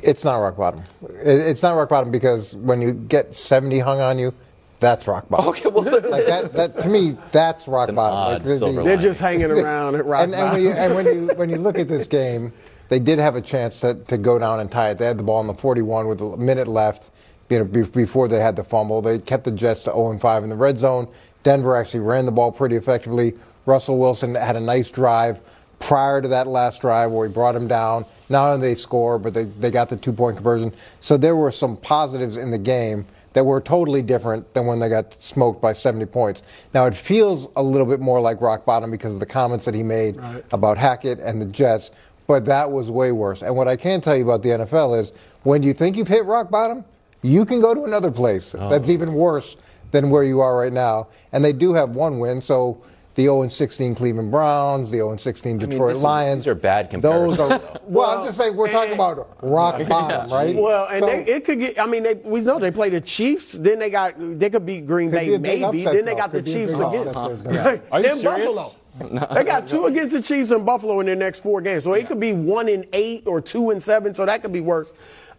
It's 0.02 0.24
not 0.24 0.36
rock 0.38 0.56
bottom. 0.56 0.84
It's 1.22 1.62
not 1.62 1.76
rock 1.76 1.88
bottom 1.90 2.10
because 2.10 2.56
when 2.56 2.80
you 2.80 2.92
get 2.94 3.34
70 3.34 3.80
hung 3.80 4.00
on 4.00 4.18
you, 4.18 4.32
that's 4.78 5.06
rock 5.06 5.28
bottom. 5.28 5.48
Okay, 5.48 5.68
well, 5.68 5.84
like 6.10 6.26
that, 6.26 6.52
that 6.54 6.80
to 6.80 6.88
me, 6.88 7.16
that's 7.32 7.68
rock 7.68 7.94
bottom. 7.94 8.34
Like, 8.34 8.42
the- 8.42 8.72
the- 8.72 8.82
They're 8.82 8.96
just 8.96 9.20
hanging 9.20 9.50
around 9.50 9.96
at 9.96 10.06
rock 10.06 10.22
and, 10.24 10.34
and, 10.34 10.52
when 10.52 10.62
you, 10.62 10.70
and 10.70 10.94
when 10.94 11.06
you 11.06 11.26
when 11.36 11.50
you 11.50 11.56
look 11.56 11.78
at 11.78 11.86
this 11.88 12.06
game, 12.06 12.50
they 12.88 12.98
did 12.98 13.18
have 13.18 13.36
a 13.36 13.42
chance 13.42 13.80
to, 13.80 13.94
to 14.06 14.16
go 14.16 14.38
down 14.38 14.60
and 14.60 14.70
tie 14.72 14.90
it. 14.90 14.98
They 14.98 15.04
had 15.04 15.18
the 15.18 15.22
ball 15.22 15.36
on 15.36 15.46
the 15.46 15.54
41 15.54 16.08
with 16.08 16.20
a 16.22 16.36
minute 16.38 16.66
left. 16.66 17.10
You 17.50 17.58
know, 17.58 17.64
be- 17.66 17.82
before 17.82 18.26
they 18.26 18.40
had 18.40 18.56
the 18.56 18.64
fumble, 18.64 19.02
they 19.02 19.18
kept 19.18 19.44
the 19.44 19.50
Jets 19.50 19.82
to 19.84 19.90
0 19.90 20.12
and 20.12 20.20
5 20.20 20.44
in 20.44 20.48
the 20.48 20.56
red 20.56 20.78
zone. 20.78 21.08
Denver 21.42 21.76
actually 21.76 22.00
ran 22.00 22.24
the 22.24 22.32
ball 22.32 22.50
pretty 22.52 22.76
effectively. 22.76 23.34
Russell 23.66 23.98
Wilson 23.98 24.34
had 24.34 24.56
a 24.56 24.60
nice 24.60 24.90
drive 24.90 25.40
prior 25.78 26.20
to 26.20 26.28
that 26.28 26.46
last 26.46 26.80
drive 26.80 27.10
where 27.10 27.26
he 27.26 27.32
brought 27.32 27.56
him 27.56 27.66
down. 27.66 28.04
Not 28.28 28.48
only 28.48 28.66
did 28.66 28.76
they 28.76 28.80
score, 28.80 29.18
but 29.18 29.34
they, 29.34 29.44
they 29.44 29.70
got 29.70 29.88
the 29.88 29.96
two 29.96 30.12
point 30.12 30.36
conversion. 30.36 30.72
So 31.00 31.16
there 31.16 31.36
were 31.36 31.50
some 31.50 31.76
positives 31.76 32.36
in 32.36 32.50
the 32.50 32.58
game 32.58 33.06
that 33.32 33.44
were 33.44 33.60
totally 33.60 34.02
different 34.02 34.52
than 34.54 34.66
when 34.66 34.80
they 34.80 34.88
got 34.88 35.14
smoked 35.14 35.60
by 35.60 35.72
70 35.72 36.06
points. 36.06 36.42
Now 36.74 36.86
it 36.86 36.94
feels 36.94 37.48
a 37.56 37.62
little 37.62 37.86
bit 37.86 38.00
more 38.00 38.20
like 38.20 38.40
rock 38.40 38.64
bottom 38.64 38.90
because 38.90 39.14
of 39.14 39.20
the 39.20 39.26
comments 39.26 39.64
that 39.64 39.74
he 39.74 39.82
made 39.82 40.18
about 40.52 40.76
Hackett 40.76 41.20
and 41.20 41.40
the 41.40 41.46
Jets, 41.46 41.90
but 42.26 42.44
that 42.46 42.70
was 42.70 42.90
way 42.90 43.12
worse. 43.12 43.42
And 43.42 43.54
what 43.56 43.68
I 43.68 43.76
can 43.76 44.00
tell 44.00 44.16
you 44.16 44.24
about 44.24 44.42
the 44.42 44.50
NFL 44.50 45.00
is 45.00 45.12
when 45.44 45.62
you 45.62 45.72
think 45.72 45.96
you've 45.96 46.08
hit 46.08 46.24
rock 46.24 46.50
bottom, 46.50 46.84
you 47.22 47.44
can 47.44 47.60
go 47.60 47.74
to 47.74 47.84
another 47.84 48.10
place 48.10 48.54
oh. 48.58 48.68
that's 48.68 48.88
even 48.88 49.14
worse 49.14 49.56
than 49.92 50.10
where 50.10 50.22
you 50.22 50.40
are 50.40 50.56
right 50.58 50.72
now. 50.72 51.08
And 51.32 51.44
they 51.44 51.52
do 51.52 51.72
have 51.74 51.90
one 51.90 52.18
win, 52.18 52.40
so 52.40 52.82
the 53.16 53.22
0 53.24 53.48
16 53.48 53.94
Cleveland 53.94 54.30
Browns, 54.30 54.90
the 54.90 54.98
0 54.98 55.16
16 55.16 55.58
Detroit 55.58 55.90
this 55.90 55.98
is- 55.98 56.04
Lions. 56.04 56.42
these 56.44 56.48
are 56.48 56.54
bad 56.54 56.90
comparisons, 56.90 57.36
Those 57.38 57.50
are, 57.52 57.80
well, 57.84 58.18
I'm 58.20 58.24
just 58.24 58.38
saying 58.38 58.56
we're 58.56 58.70
talking 58.70 58.94
about 58.94 59.36
rock 59.42 59.86
bottom, 59.88 60.30
right? 60.32 60.54
Well, 60.54 60.86
and 60.90 61.00
So- 61.00 61.06
they, 61.06 61.24
it 61.24 61.44
could 61.44 61.58
get. 61.60 61.80
I 61.80 61.86
mean, 61.86 62.02
they, 62.04 62.14
we 62.14 62.40
know 62.40 62.58
they 62.58 62.70
play 62.70 62.88
the 62.88 63.00
Chiefs. 63.00 63.52
Then 63.52 63.78
they 63.78 63.90
got. 63.90 64.14
They 64.18 64.48
could 64.48 64.64
beat 64.64 64.86
Green 64.86 65.10
Could 65.10 65.16
Bay, 65.18 65.30
be 65.30 65.38
maybe. 65.38 65.64
upset, 65.86 65.94
Then 65.94 66.04
they 66.04 66.14
got 66.14 66.32
the 66.32 66.38
Could 66.38 66.44
be 66.46 66.50
a 66.50 66.54
Chiefs 66.66 66.78
big 66.78 66.86
again. 66.86 67.08
upset. 67.08 67.52
Yeah. 67.54 67.78
Are 67.92 68.00
you 68.00 68.12
in 68.12 68.18
serious? 68.18 68.46
Buffalo. 68.46 68.74
they 69.34 69.44
got 69.44 69.66
two 69.66 69.86
against 69.86 70.12
the 70.12 70.20
Chiefs 70.22 70.50
in 70.50 70.64
Buffalo 70.64 71.00
in 71.00 71.06
their 71.06 71.16
next 71.16 71.40
four 71.42 71.60
games. 71.60 71.84
So 71.84 71.92
it 71.94 72.06
could 72.06 72.20
be 72.20 72.32
one 72.34 72.68
in 72.68 72.84
eight 72.92 73.26
or 73.26 73.40
two 73.40 73.70
and 73.70 73.82
seven. 73.82 74.14
So 74.14 74.26
that 74.26 74.42
could 74.42 74.52
be 74.52 74.60
worse. 74.60 74.92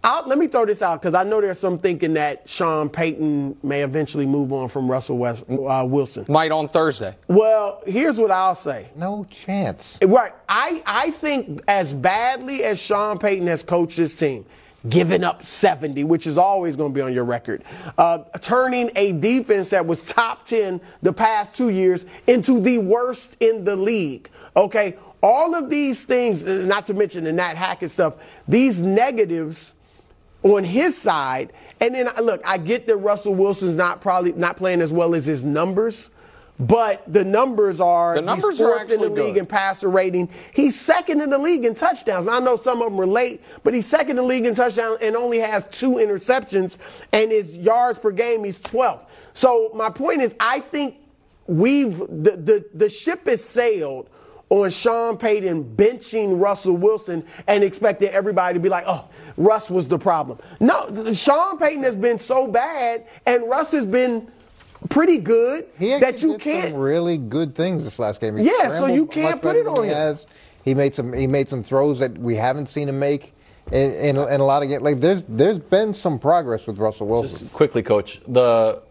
I'll, 0.04 0.28
let 0.28 0.40
me 0.40 0.48
throw 0.48 0.66
this 0.66 0.82
out 0.82 1.00
because 1.00 1.14
I 1.14 1.24
know 1.24 1.42
there's 1.42 1.60
some 1.60 1.78
thinking 1.78 2.16
that 2.16 2.50
Sean 2.50 2.90
Payton 2.90 3.58
may 3.62 3.84
eventually 3.84 4.26
move 4.26 4.52
on 4.52 4.68
from 4.68 4.90
Russell 4.90 5.18
West, 5.18 5.44
uh, 5.48 5.86
Wilson. 5.88 6.26
Might 6.28 6.52
on 6.52 6.70
Thursday. 6.70 7.16
Well, 7.28 7.82
here's 7.86 8.18
what 8.18 8.32
I'll 8.32 8.56
say. 8.56 8.90
No 8.96 9.26
chance. 9.30 10.00
Right. 10.04 10.34
I, 10.50 10.82
I 10.88 11.12
think 11.12 11.62
as 11.68 11.94
badly 11.94 12.64
as 12.64 12.82
Sean 12.82 13.20
Payton 13.20 13.46
has 13.48 13.62
coached 13.62 13.98
his 13.98 14.16
team, 14.16 14.44
giving 14.90 15.24
up 15.24 15.44
70, 15.44 16.04
which 16.06 16.26
is 16.26 16.36
always 16.36 16.76
going 16.76 16.92
to 16.92 16.96
be 16.96 17.02
on 17.02 17.14
your 17.14 17.26
record, 17.26 17.64
uh, 18.00 18.20
turning 18.40 18.90
a 18.96 19.12
defense 19.12 19.70
that 19.70 19.86
was 19.86 20.04
top 20.04 20.46
10 20.46 20.82
the 21.04 21.14
past 21.14 21.54
two 21.54 21.70
years 21.70 22.06
into 22.26 22.60
the 22.60 22.80
worst 22.80 23.38
in 23.40 23.64
the 23.66 23.76
league. 23.76 24.30
Okay. 24.56 24.98
All 25.22 25.54
of 25.54 25.70
these 25.70 26.04
things, 26.04 26.44
not 26.44 26.88
to 26.88 26.96
mention 26.96 27.26
the 27.26 27.32
Nat 27.32 27.56
Hackett 27.56 27.92
stuff, 27.92 28.16
these 28.48 28.82
negatives 28.82 29.76
on 30.44 30.64
his 30.64 30.98
side. 30.98 31.54
And 31.80 31.96
then 31.96 32.10
look, 32.22 32.42
I 32.46 32.58
get 32.58 32.88
that 32.88 32.98
Russell 32.98 33.36
Wilson's 33.36 33.76
not 33.76 34.02
probably 34.02 34.34
not 34.34 34.58
playing 34.58 34.82
as 34.82 34.92
well 34.94 35.16
as 35.16 35.26
his 35.26 35.44
numbers, 35.44 36.10
but 36.60 37.04
the 37.12 37.24
numbers 37.26 37.80
are 37.80 38.16
The 38.16 38.22
numbers 38.22 38.58
he's 38.60 38.62
are 38.62 38.78
fourth 38.80 38.92
in 38.92 39.02
the 39.02 39.10
league 39.10 39.34
good. 39.34 39.42
in 39.42 39.46
passer 39.48 39.90
rating. 39.90 40.30
He's 40.54 40.80
second 40.80 41.22
in 41.22 41.30
the 41.32 41.38
league 41.38 41.66
in 41.66 41.74
touchdowns. 41.74 42.28
I 42.28 42.40
know 42.40 42.56
some 42.56 42.82
of 42.82 42.92
them 42.92 43.00
are 43.02 43.08
late, 43.08 43.42
but 43.64 43.74
he's 43.74 43.88
second 43.88 44.12
in 44.12 44.16
the 44.18 44.24
league 44.24 44.46
in 44.46 44.54
touchdowns 44.54 45.00
and 45.02 45.16
only 45.16 45.40
has 45.40 45.66
two 45.72 45.94
interceptions. 45.94 46.78
And 47.14 47.32
his 47.32 47.58
yards 47.58 47.98
per 47.98 48.12
game, 48.12 48.44
he's 48.44 48.60
12th. 48.60 49.06
So 49.34 49.72
my 49.74 49.90
point 49.90 50.22
is, 50.22 50.36
I 50.40 50.60
think 50.60 50.98
we've 51.48 51.98
the 51.98 52.38
the, 52.38 52.66
the 52.76 52.90
ship 52.90 53.28
has 53.28 53.44
sailed 53.44 54.10
on 54.52 54.70
Sean 54.70 55.18
Payton 55.18 55.76
benching 55.78 56.40
Russell 56.40 56.76
Wilson 56.76 57.26
and 57.48 57.64
expecting 57.64 58.10
everybody 58.10 58.54
to 58.54 58.60
be 58.60 58.68
like, 58.70 58.84
oh, 58.86 59.08
Russ 59.38 59.70
was 59.72 59.88
the 59.88 59.98
problem. 59.98 60.38
No, 60.60 61.14
Sean 61.14 61.58
Payton 61.58 61.84
has 61.84 61.96
been 61.96 62.20
so 62.20 62.48
bad, 62.48 63.08
and 63.26 63.44
Russ 63.50 63.72
has 63.72 63.86
been 63.86 64.30
pretty 64.90 65.18
good 65.20 65.68
He 65.80 65.98
that 66.00 66.22
you 66.22 66.34
did 66.34 66.42
can't. 66.42 66.70
some 66.72 66.80
really 66.80 67.18
good 67.18 67.56
things 67.56 67.84
this 67.86 67.98
last 67.98 68.20
game. 68.20 68.36
He 68.36 68.44
Yeah, 68.46 68.68
so 68.68 68.88
you 68.88 69.06
can't 69.06 69.42
put 69.42 69.56
it 69.56 69.66
on 69.68 69.84
he 69.84 69.90
him. 69.90 69.96
has. 69.96 70.28
He 70.66 70.76
made 70.76 70.94
some. 70.94 71.14
He 71.14 71.28
made 71.28 71.48
some 71.48 71.64
throws 71.64 72.00
that 72.00 72.18
we 72.18 72.36
haven't 72.36 72.68
seen 72.68 72.90
him 72.90 73.00
make. 73.00 73.34
in, 73.72 73.92
in, 73.94 74.18
in 74.18 74.42
a 74.42 74.44
lot 74.46 74.64
of 74.64 74.70
games. 74.70 74.82
Like 74.84 75.00
there's 75.00 75.24
there's 75.30 75.60
been 75.60 75.94
some 75.94 76.20
progress 76.20 76.68
with 76.68 76.78
Russell 76.78 77.08
Wilson. 77.08 77.48
quickly, 77.50 77.82
coach. 77.82 78.20
The 78.28 78.84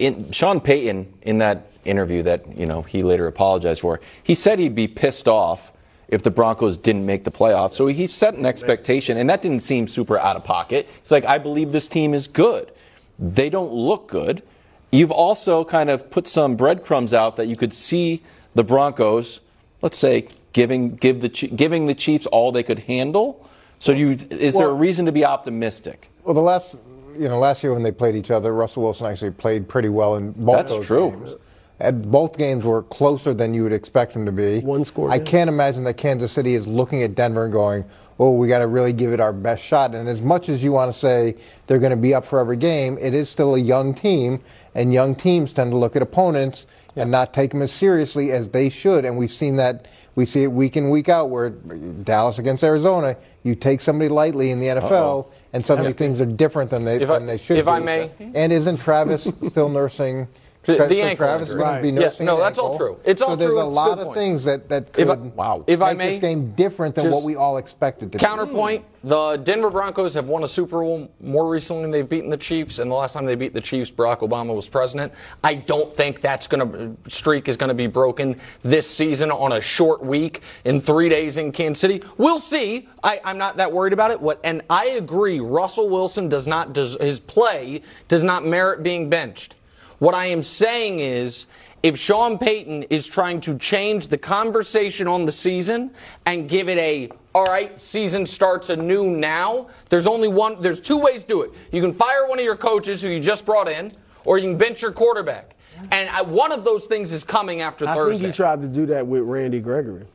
in, 0.00 0.32
Sean 0.32 0.60
Payton 0.60 1.12
in 1.22 1.38
that 1.38 1.66
interview 1.84 2.22
that 2.22 2.58
you 2.58 2.66
know 2.66 2.82
he 2.82 3.02
later 3.02 3.26
apologized 3.26 3.82
for, 3.82 4.00
he 4.22 4.34
said 4.34 4.58
he'd 4.58 4.74
be 4.74 4.88
pissed 4.88 5.28
off 5.28 5.72
if 6.08 6.22
the 6.22 6.30
Broncos 6.30 6.76
didn't 6.76 7.06
make 7.06 7.22
the 7.22 7.30
playoffs. 7.30 7.74
So 7.74 7.86
he 7.86 8.06
set 8.08 8.34
an 8.34 8.44
expectation, 8.44 9.16
and 9.16 9.30
that 9.30 9.42
didn't 9.42 9.60
seem 9.60 9.86
super 9.86 10.18
out 10.18 10.36
of 10.36 10.42
pocket. 10.42 10.88
He's 11.00 11.12
like, 11.12 11.24
I 11.24 11.38
believe 11.38 11.70
this 11.70 11.86
team 11.86 12.14
is 12.14 12.26
good. 12.26 12.72
They 13.18 13.50
don't 13.50 13.72
look 13.72 14.08
good. 14.08 14.42
You've 14.90 15.12
also 15.12 15.64
kind 15.64 15.88
of 15.88 16.10
put 16.10 16.26
some 16.26 16.56
breadcrumbs 16.56 17.14
out 17.14 17.36
that 17.36 17.46
you 17.46 17.54
could 17.54 17.72
see 17.72 18.22
the 18.54 18.64
Broncos, 18.64 19.40
let's 19.82 19.98
say, 19.98 20.28
giving 20.52 20.96
give 20.96 21.20
the 21.20 21.28
giving 21.28 21.86
the 21.86 21.94
Chiefs 21.94 22.26
all 22.26 22.50
they 22.50 22.64
could 22.64 22.80
handle. 22.80 23.46
So, 23.78 23.92
you 23.92 24.10
is 24.30 24.54
there 24.54 24.68
a 24.68 24.74
reason 24.74 25.06
to 25.06 25.12
be 25.12 25.24
optimistic? 25.24 26.10
Well, 26.24 26.34
the 26.34 26.42
last 26.42 26.76
you 27.16 27.28
know 27.28 27.38
last 27.38 27.62
year 27.62 27.72
when 27.72 27.82
they 27.82 27.92
played 27.92 28.14
each 28.14 28.30
other, 28.30 28.54
Russell 28.54 28.82
Wilson 28.82 29.06
actually 29.06 29.32
played 29.32 29.68
pretty 29.68 29.88
well 29.88 30.16
in 30.16 30.32
both 30.32 30.36
games. 30.36 30.56
That's 30.56 30.70
those 30.72 30.86
true. 30.86 31.10
games. 31.10 31.34
And 31.82 32.10
both 32.10 32.36
games 32.36 32.64
were 32.64 32.82
closer 32.82 33.32
than 33.32 33.54
you 33.54 33.62
would 33.62 33.72
expect 33.72 34.12
them 34.12 34.26
to 34.26 34.32
be. 34.32 34.60
One 34.60 34.84
score. 34.84 35.10
I 35.10 35.18
can't 35.18 35.48
imagine 35.48 35.84
that 35.84 35.94
Kansas 35.94 36.30
City 36.30 36.54
is 36.54 36.66
looking 36.66 37.02
at 37.02 37.14
Denver 37.14 37.44
and 37.44 37.52
going, 37.52 37.84
"Oh, 38.18 38.32
we 38.32 38.48
got 38.48 38.58
to 38.58 38.66
really 38.66 38.92
give 38.92 39.12
it 39.12 39.20
our 39.20 39.32
best 39.32 39.62
shot." 39.62 39.94
And 39.94 40.06
as 40.08 40.20
much 40.20 40.50
as 40.50 40.62
you 40.62 40.72
want 40.72 40.92
to 40.92 40.98
say 40.98 41.36
they're 41.66 41.78
going 41.78 41.90
to 41.90 41.96
be 41.96 42.14
up 42.14 42.26
for 42.26 42.38
every 42.38 42.58
game, 42.58 42.98
it 43.00 43.14
is 43.14 43.30
still 43.30 43.54
a 43.54 43.58
young 43.58 43.94
team, 43.94 44.40
and 44.74 44.92
young 44.92 45.14
teams 45.14 45.54
tend 45.54 45.70
to 45.70 45.76
look 45.78 45.96
at 45.96 46.02
opponents 46.02 46.66
and 46.96 47.10
not 47.10 47.32
take 47.32 47.52
them 47.52 47.62
as 47.62 47.72
seriously 47.72 48.30
as 48.30 48.48
they 48.50 48.68
should. 48.68 49.04
And 49.06 49.16
we've 49.16 49.32
seen 49.32 49.56
that. 49.56 49.88
We 50.16 50.26
see 50.26 50.42
it 50.42 50.52
week 50.52 50.76
in 50.76 50.90
week 50.90 51.08
out 51.08 51.30
where 51.30 51.48
Dallas 51.48 52.38
against 52.38 52.62
Arizona, 52.64 53.16
you 53.42 53.54
take 53.54 53.80
somebody 53.80 54.08
lightly 54.08 54.50
in 54.50 54.58
the 54.60 54.66
NFL, 54.66 54.82
Uh-oh. 54.90 55.32
And 55.52 55.64
suddenly 55.64 55.92
things 55.92 56.20
are 56.20 56.26
different 56.26 56.70
than 56.70 56.84
they 56.84 56.96
If 56.96 57.10
I- 57.10 57.18
than 57.18 57.26
they 57.26 57.38
should 57.38 57.58
if 57.58 57.64
be. 57.66 57.70
I 57.70 57.80
may- 57.80 58.10
and 58.34 58.52
isn't 58.52 58.78
Travis 58.78 59.30
still 59.48 59.68
nursing? 59.68 60.28
The- 60.64 60.76
so 60.76 60.84
ankle 60.84 61.16
Travis 61.16 61.48
is 61.48 61.54
injury. 61.54 61.64
going 61.64 61.76
to 61.76 61.82
be 61.82 61.90
nursing. 61.92 62.26
no, 62.26 62.38
that's 62.38 62.58
all 62.58 62.76
true. 62.76 62.98
It's 63.04 63.22
all 63.22 63.30
so 63.30 63.36
there's 63.36 63.50
true. 63.50 63.60
a 63.60 63.66
It's 63.66 63.74
lot 63.74 63.98
of 63.98 64.04
points. 64.06 64.18
things 64.20 64.44
that 64.44 64.68
that 64.68 64.88
If 64.98 65.08
I- 65.08 65.16
could 65.16 65.34
wow. 65.34 65.64
if 65.66 65.80
I 65.80 65.90
make 65.94 65.98
may, 65.98 66.10
this 66.10 66.18
game 66.20 66.50
different 66.52 66.94
than 66.94 67.10
what 67.10 67.24
we 67.24 67.34
all 67.34 67.56
expected 67.56 68.12
to 68.12 68.18
be. 68.18 68.22
Counterpoint: 68.24 68.84
The 69.02 69.38
Denver 69.38 69.70
Broncos 69.70 70.12
have 70.12 70.28
won 70.28 70.44
a 70.44 70.48
Super 70.48 70.80
Bowl 70.82 71.08
more 71.22 71.48
recently 71.48 71.82
than 71.82 71.90
they've 71.92 72.06
beaten 72.08 72.28
the 72.28 72.36
Chiefs, 72.36 72.78
and 72.78 72.90
the 72.90 72.94
last 72.94 73.14
time 73.14 73.24
they 73.24 73.34
beat 73.36 73.54
the 73.54 73.60
Chiefs, 73.62 73.90
Barack 73.90 74.18
Obama 74.18 74.54
was 74.54 74.68
president. 74.68 75.14
I 75.42 75.54
don't 75.54 75.90
think 75.90 76.20
that's 76.20 76.46
going 76.46 76.70
to 76.70 77.10
streak 77.10 77.48
is 77.48 77.56
going 77.56 77.68
to 77.68 77.74
be 77.74 77.86
broken 77.86 78.38
this 78.62 78.86
season 78.88 79.30
on 79.30 79.52
a 79.52 79.60
short 79.62 80.04
week 80.04 80.42
in 80.66 80.82
three 80.82 81.08
days 81.08 81.38
in 81.38 81.52
Kansas 81.52 81.80
City. 81.80 82.02
We'll 82.18 82.38
see. 82.38 82.86
I, 83.02 83.18
I'm 83.24 83.38
not 83.38 83.56
that 83.56 83.72
worried 83.72 83.94
about 83.94 84.10
it. 84.10 84.20
What? 84.20 84.38
And 84.44 84.60
I 84.68 84.88
agree. 84.88 85.40
Russell 85.40 85.88
Wilson 85.88 86.28
does 86.28 86.46
not 86.46 86.74
does, 86.74 86.98
his 87.00 87.18
play 87.18 87.80
does 88.08 88.22
not 88.22 88.44
merit 88.44 88.82
being 88.82 89.08
benched. 89.08 89.56
What 90.00 90.14
I 90.14 90.26
am 90.26 90.42
saying 90.42 91.00
is, 91.00 91.46
if 91.82 91.98
Sean 91.98 92.38
Payton 92.38 92.84
is 92.84 93.06
trying 93.06 93.38
to 93.42 93.56
change 93.58 94.08
the 94.08 94.16
conversation 94.16 95.06
on 95.06 95.26
the 95.26 95.32
season 95.32 95.92
and 96.24 96.48
give 96.48 96.70
it 96.70 96.78
a, 96.78 97.10
all 97.34 97.44
right, 97.44 97.78
season 97.78 98.24
starts 98.24 98.70
anew 98.70 99.14
now, 99.16 99.68
there's 99.90 100.06
only 100.06 100.28
one, 100.28 100.60
there's 100.62 100.80
two 100.80 100.98
ways 100.98 101.20
to 101.22 101.28
do 101.28 101.42
it. 101.42 101.52
You 101.70 101.82
can 101.82 101.92
fire 101.92 102.26
one 102.26 102.38
of 102.38 102.44
your 102.46 102.56
coaches 102.56 103.02
who 103.02 103.08
you 103.10 103.20
just 103.20 103.44
brought 103.44 103.68
in, 103.68 103.92
or 104.24 104.38
you 104.38 104.48
can 104.48 104.56
bench 104.56 104.80
your 104.80 104.92
quarterback. 104.92 105.54
And 105.92 106.08
I, 106.08 106.22
one 106.22 106.50
of 106.50 106.64
those 106.64 106.86
things 106.86 107.12
is 107.12 107.22
coming 107.22 107.60
after 107.60 107.86
I 107.86 107.94
Thursday. 107.94 108.24
think 108.24 108.34
he 108.34 108.36
tried 108.36 108.62
to 108.62 108.68
do 108.68 108.86
that 108.86 109.06
with 109.06 109.22
Randy 109.22 109.60
Gregory. 109.60 110.06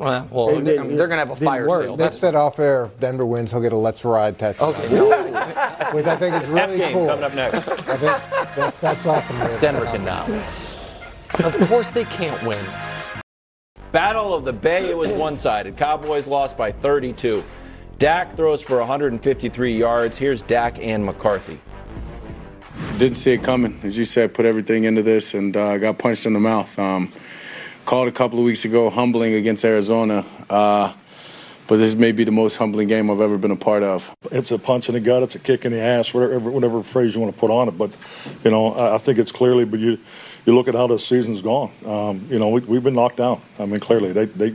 Well, 0.00 0.28
well, 0.30 0.48
It 0.48 0.64
they're, 0.64 0.76
didn't- 0.78 0.96
they're 0.96 1.06
going 1.08 1.20
to 1.20 1.26
have 1.26 1.30
a 1.30 1.34
didn't 1.34 1.46
fire 1.46 1.68
work. 1.68 1.82
sale. 1.82 1.90
Nick 1.92 1.98
That's, 1.98 2.18
said 2.18 2.34
off 2.34 2.58
air, 2.58 2.86
if 2.86 2.98
Denver 2.98 3.26
wins, 3.26 3.50
he'll 3.50 3.60
get 3.60 3.72
a 3.72 3.76
"Let's 3.76 4.04
Ride" 4.04 4.38
tattoo, 4.38 4.64
Okay. 4.64 4.88
which 5.92 6.06
I 6.06 6.16
think 6.16 6.42
is 6.42 6.48
really 6.48 6.78
game 6.78 6.94
cool. 6.94 7.06
coming 7.06 7.24
up 7.24 7.34
next. 7.34 7.56
I 7.68 7.96
think 7.96 8.00
that, 8.56 8.74
that's 8.80 9.06
awesome. 9.06 9.38
man. 9.38 9.60
Denver 9.60 9.84
can 9.84 10.04
now. 10.04 10.24
of 11.44 11.68
course 11.68 11.90
they 11.90 12.04
can't 12.04 12.42
win. 12.44 12.58
Battle 13.92 14.32
of 14.32 14.44
the 14.44 14.52
Bay, 14.52 14.88
it 14.88 14.96
was 14.96 15.12
one 15.12 15.36
sided. 15.36 15.76
Cowboys 15.76 16.26
lost 16.26 16.56
by 16.56 16.72
32. 16.72 17.42
Dak 17.98 18.36
throws 18.36 18.62
for 18.62 18.78
153 18.78 19.76
yards. 19.76 20.16
Here's 20.16 20.42
Dak 20.42 20.78
and 20.82 21.04
McCarthy. 21.04 21.58
Didn't 22.98 23.16
see 23.18 23.32
it 23.32 23.42
coming. 23.42 23.78
As 23.82 23.98
you 23.98 24.04
said, 24.06 24.32
put 24.32 24.46
everything 24.46 24.84
into 24.84 25.02
this 25.02 25.34
and 25.34 25.54
uh, 25.56 25.76
got 25.78 25.98
punched 25.98 26.24
in 26.24 26.32
the 26.32 26.40
mouth. 26.40 26.78
Um, 26.78 27.12
called 27.84 28.08
a 28.08 28.12
couple 28.12 28.38
of 28.38 28.44
weeks 28.44 28.64
ago 28.64 28.90
humbling 28.90 29.34
against 29.34 29.64
Arizona. 29.64 30.24
Uh, 30.48 30.92
but 31.66 31.76
this 31.76 31.94
may 31.94 32.10
be 32.10 32.24
the 32.24 32.32
most 32.32 32.56
humbling 32.56 32.88
game 32.88 33.10
I've 33.10 33.20
ever 33.20 33.38
been 33.38 33.52
a 33.52 33.56
part 33.56 33.84
of. 33.84 34.12
It's 34.32 34.50
a 34.50 34.58
punch 34.58 34.88
in 34.88 34.94
the 34.94 35.00
gut. 35.00 35.22
It's 35.22 35.36
a 35.36 35.38
kick 35.38 35.64
in 35.64 35.72
the 35.72 35.80
ass. 35.80 36.12
Whatever, 36.12 36.50
whatever 36.50 36.82
phrase 36.82 37.14
you 37.14 37.20
want 37.20 37.32
to 37.32 37.38
put 37.38 37.50
on 37.50 37.68
it. 37.68 37.78
But 37.78 37.92
you 38.44 38.50
know, 38.50 38.74
I, 38.74 38.96
I 38.96 38.98
think 38.98 39.18
it's 39.18 39.30
clearly. 39.30 39.64
But 39.64 39.78
you, 39.78 39.98
you 40.46 40.54
look 40.54 40.66
at 40.66 40.74
how 40.74 40.88
this 40.88 41.06
season's 41.06 41.42
gone. 41.42 41.70
Um, 41.86 42.26
you 42.28 42.38
know, 42.40 42.48
we, 42.48 42.60
we've 42.62 42.82
been 42.82 42.94
knocked 42.94 43.18
down. 43.18 43.40
I 43.58 43.66
mean, 43.66 43.80
clearly 43.80 44.12
they 44.12 44.24
they. 44.24 44.54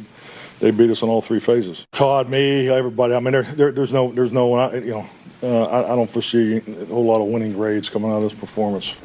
They 0.61 0.71
beat 0.71 0.89
us 0.89 1.01
in 1.01 1.09
all 1.09 1.21
three 1.21 1.41
phases. 1.41 1.85
Todd, 1.91 2.29
me, 2.29 2.69
everybody. 2.69 3.13
I 3.13 3.19
mean, 3.19 3.33
there, 3.33 3.43
there, 3.43 3.71
there's 3.73 3.91
no, 3.91 4.13
there's 4.13 4.31
no, 4.31 4.71
you 4.71 4.91
know, 4.91 5.05
uh, 5.43 5.63
I, 5.65 5.91
I 5.91 5.95
don't 5.97 6.09
foresee 6.09 6.57
a 6.65 6.85
whole 6.85 7.03
lot 7.03 7.21
of 7.21 7.27
winning 7.27 7.51
grades 7.51 7.89
coming 7.89 8.09
out 8.09 8.17
of 8.17 8.23
this 8.23 8.33
performance. 8.33 8.95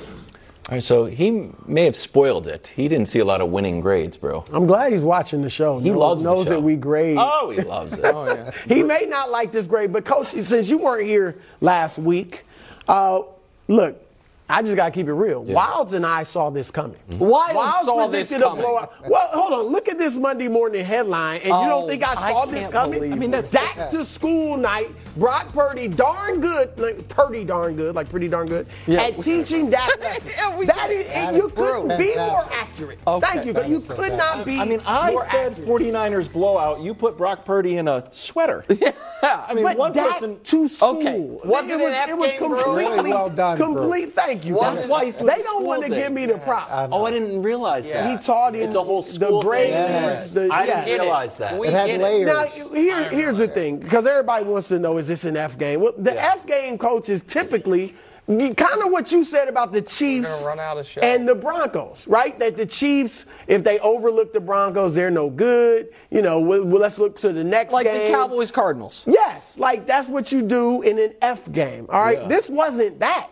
All 0.70 0.76
right, 0.76 0.82
so 0.84 1.06
he 1.06 1.50
may 1.66 1.82
have 1.84 1.96
spoiled 1.96 2.46
it. 2.46 2.68
He 2.76 2.86
didn't 2.86 3.06
see 3.08 3.18
a 3.18 3.24
lot 3.24 3.40
of 3.40 3.50
winning 3.50 3.80
grades, 3.80 4.16
bro. 4.16 4.44
I'm 4.52 4.68
glad 4.68 4.92
he's 4.92 5.02
watching 5.02 5.42
the 5.42 5.50
show. 5.50 5.80
He 5.80 5.90
knows, 5.90 5.98
loves 5.98 6.22
the 6.22 6.30
knows 6.30 6.46
show. 6.46 6.50
that 6.52 6.60
we 6.62 6.76
grade. 6.76 7.16
Oh, 7.18 7.50
he 7.50 7.60
loves 7.62 7.98
it. 7.98 8.04
Oh, 8.14 8.26
yeah. 8.32 8.52
he 8.68 8.84
may 8.84 9.04
not 9.08 9.30
like 9.32 9.50
this 9.50 9.66
grade, 9.66 9.92
but 9.92 10.04
coach, 10.04 10.28
since 10.28 10.70
you 10.70 10.78
weren't 10.78 11.08
here 11.08 11.38
last 11.60 11.98
week, 11.98 12.44
uh, 12.86 13.22
look, 13.66 14.00
I 14.48 14.62
just 14.62 14.76
gotta 14.76 14.92
keep 14.92 15.08
it 15.08 15.12
real. 15.12 15.44
Wildes 15.44 15.92
and 15.92 16.04
I 16.06 16.22
saw 16.22 16.50
this 16.50 16.70
coming. 16.70 16.98
Wildes 17.10 17.48
Wildes 17.50 17.82
saw 17.84 18.06
this 18.08 18.28
predicted 18.30 18.40
a 18.42 18.50
coming. 18.50 18.64
blowout. 18.64 19.08
Well, 19.10 19.28
hold 19.32 19.52
on. 19.52 19.66
Look 19.72 19.88
at 19.88 19.98
this 19.98 20.16
Monday 20.16 20.48
morning 20.48 20.84
headline, 20.84 21.38
and 21.38 21.48
you 21.48 21.54
Oh, 21.54 21.68
don't 21.68 21.88
think 21.88 22.04
I 22.06 22.12
I 22.12 22.30
saw 22.32 22.46
this 22.46 22.68
coming? 22.68 23.12
I 23.12 23.16
mean, 23.16 23.30
it. 23.30 23.42
that's 23.42 23.52
back 23.52 23.90
to 23.90 24.04
school 24.04 24.56
night. 24.56 24.88
Brock 25.16 25.52
Purdy, 25.52 25.88
darn 25.88 26.40
good, 26.40 26.76
like 26.78 27.08
pretty 27.08 27.44
darn 27.44 27.74
good, 27.76 27.94
like 27.94 28.08
pretty 28.08 28.28
darn 28.28 28.46
good 28.46 28.66
Yeah. 28.86 29.02
at 29.02 29.18
teaching 29.20 29.68
Dak 29.70 29.88
lessons. 30.00 30.34
that 30.34 30.90
is, 30.90 31.06
That 31.08 31.34
you 31.34 31.46
is 31.48 31.52
couldn't 31.52 31.88
true. 31.88 31.98
be 31.98 32.16
more 32.16 32.46
accurate. 32.52 32.98
Okay. 33.06 33.26
Thank 33.26 33.46
you. 33.46 33.52
That 33.52 33.68
You 33.68 33.78
is 33.78 33.84
could 33.84 34.12
not 34.14 34.44
be. 34.44 34.58
I 34.58 34.64
mean, 34.64 34.80
I 34.86 35.10
more 35.10 35.26
said 35.30 35.52
accurate. 35.52 35.68
49ers 35.68 36.32
blowout. 36.32 36.80
You 36.80 36.94
put 36.94 37.16
Brock 37.18 37.44
Purdy 37.44 37.76
in 37.78 37.88
a 37.88 38.06
sweater. 38.10 38.64
Yeah. 39.22 39.44
I 39.46 39.52
mean, 39.52 39.64
but 39.64 39.76
one 39.76 39.92
Dak 39.92 40.12
person. 40.14 40.40
to 40.44 40.66
school. 40.66 40.96
Okay. 40.98 41.20
Was 41.44 41.68
it 41.70 41.78
an 41.78 41.92
F 41.92 42.08
it 42.08 42.16
was 42.16 42.32
completely 42.38 42.84
Really 42.86 43.10
well 43.12 43.28
done, 43.28 43.58
bro. 43.58 43.66
complete. 43.74 44.14
Thank 44.14 44.46
you. 44.46 44.54
Was 44.54 44.76
guys. 44.76 44.84
it- 44.86 44.90
why 44.90 45.04
he's 45.04 45.16
doing 45.16 45.26
they 45.36 45.42
don't 45.42 45.66
want 45.66 45.82
to 45.82 45.90
thing. 45.90 45.98
give 45.98 46.10
me 46.12 46.24
the 46.24 46.38
props. 46.38 46.70
Oh, 46.90 47.04
I 47.04 47.10
didn't 47.10 47.42
realize 47.42 47.84
Yeah. 47.86 48.10
He 48.10 48.16
taught 48.16 48.54
him 48.54 48.62
It's 48.62 48.76
a 48.76 48.82
whole 48.82 49.02
the 49.02 49.12
school 49.12 49.42
thing. 49.42 49.50
grades. 49.50 49.70
Yes. 49.72 50.32
The, 50.32 50.48
I 50.50 50.64
yeah. 50.64 50.84
didn't 50.86 51.00
realize 51.02 51.36
that. 51.36 51.58
We 51.58 51.68
It 51.68 51.74
had 51.74 52.00
layers. 52.00 52.26
Now, 52.28 52.44
here, 52.74 53.02
here's 53.10 53.36
the 53.36 53.46
thing, 53.48 53.76
because 53.76 54.06
everybody 54.06 54.46
wants 54.46 54.68
to 54.68 54.78
know: 54.78 54.96
is 54.96 55.06
this 55.10 55.24
an 55.24 55.36
F 55.36 55.58
game? 55.58 55.80
Well, 55.80 55.92
the 55.98 56.18
F 56.18 56.46
game 56.46 56.78
coaches 56.78 57.22
typically. 57.22 57.94
Kind 58.28 58.80
of 58.84 58.92
what 58.92 59.10
you 59.10 59.24
said 59.24 59.48
about 59.48 59.72
the 59.72 59.82
Chiefs 59.82 60.32
gonna 60.36 60.46
run 60.46 60.60
out 60.60 60.78
of 60.78 60.86
show. 60.86 61.00
and 61.00 61.28
the 61.28 61.34
Broncos, 61.34 62.06
right? 62.06 62.38
That 62.38 62.56
the 62.56 62.64
Chiefs, 62.64 63.26
if 63.48 63.64
they 63.64 63.80
overlook 63.80 64.32
the 64.32 64.38
Broncos, 64.38 64.94
they're 64.94 65.10
no 65.10 65.28
good. 65.30 65.88
You 66.10 66.22
know, 66.22 66.38
well, 66.38 66.64
well, 66.64 66.80
let's 66.80 67.00
look 67.00 67.18
to 67.22 67.32
the 67.32 67.42
next 67.42 67.72
Like 67.72 67.86
game. 67.86 68.12
the 68.12 68.16
Cowboys 68.16 68.52
Cardinals. 68.52 69.02
Yes, 69.08 69.58
like 69.58 69.84
that's 69.84 70.06
what 70.08 70.30
you 70.30 70.42
do 70.42 70.82
in 70.82 71.00
an 71.00 71.12
F 71.20 71.50
game. 71.50 71.86
All 71.90 72.00
right, 72.04 72.20
Yeah. 72.20 72.28
this 72.28 72.48
wasn't 72.48 73.00
that. 73.00 73.30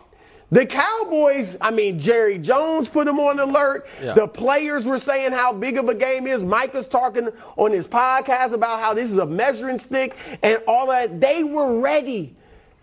The 0.51 0.65
Cowboys, 0.65 1.57
I 1.61 1.69
mean, 1.69 1.99
Jerry 1.99 2.39
Jones 2.39 2.87
put 2.87 3.05
them 3.05 3.19
on 3.19 3.39
alert. 3.39 3.87
Yeah. 4.01 4.13
The 4.13 4.27
players 4.27 4.87
were 4.87 4.97
saying 4.97 5.31
how 5.31 5.53
big 5.53 5.77
of 5.77 5.89
a 5.89 5.93
game 5.95 6.25
is. 6.25 6.43
Micah's 6.43 6.87
talking 6.87 7.29
on 7.55 7.71
his 7.71 7.87
podcast 7.87 8.53
about 8.53 8.79
how 8.79 8.95
this 8.95 9.11
is 9.11 9.19
a 9.19 9.27
measuring 9.27 9.77
stick 9.77 10.15
and 10.41 10.59
all 10.67 10.87
that. 10.87 11.21
They 11.21 11.43
were 11.43 11.79
ready, 11.79 12.35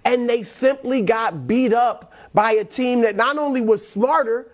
and 0.04 0.28
they 0.28 0.42
simply 0.44 1.02
got 1.02 1.48
beat 1.48 1.72
up 1.72 2.12
by 2.32 2.52
a 2.52 2.64
team 2.64 3.00
that 3.00 3.16
not 3.16 3.36
only 3.36 3.62
was 3.62 3.86
smarter, 3.86 4.48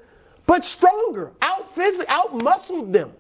but 0.47 0.65
stronger, 0.65 1.33
out 1.43 1.75
phys- 1.75 2.05
out 2.09 2.35
muscled 2.43 2.93
them. 2.95 3.13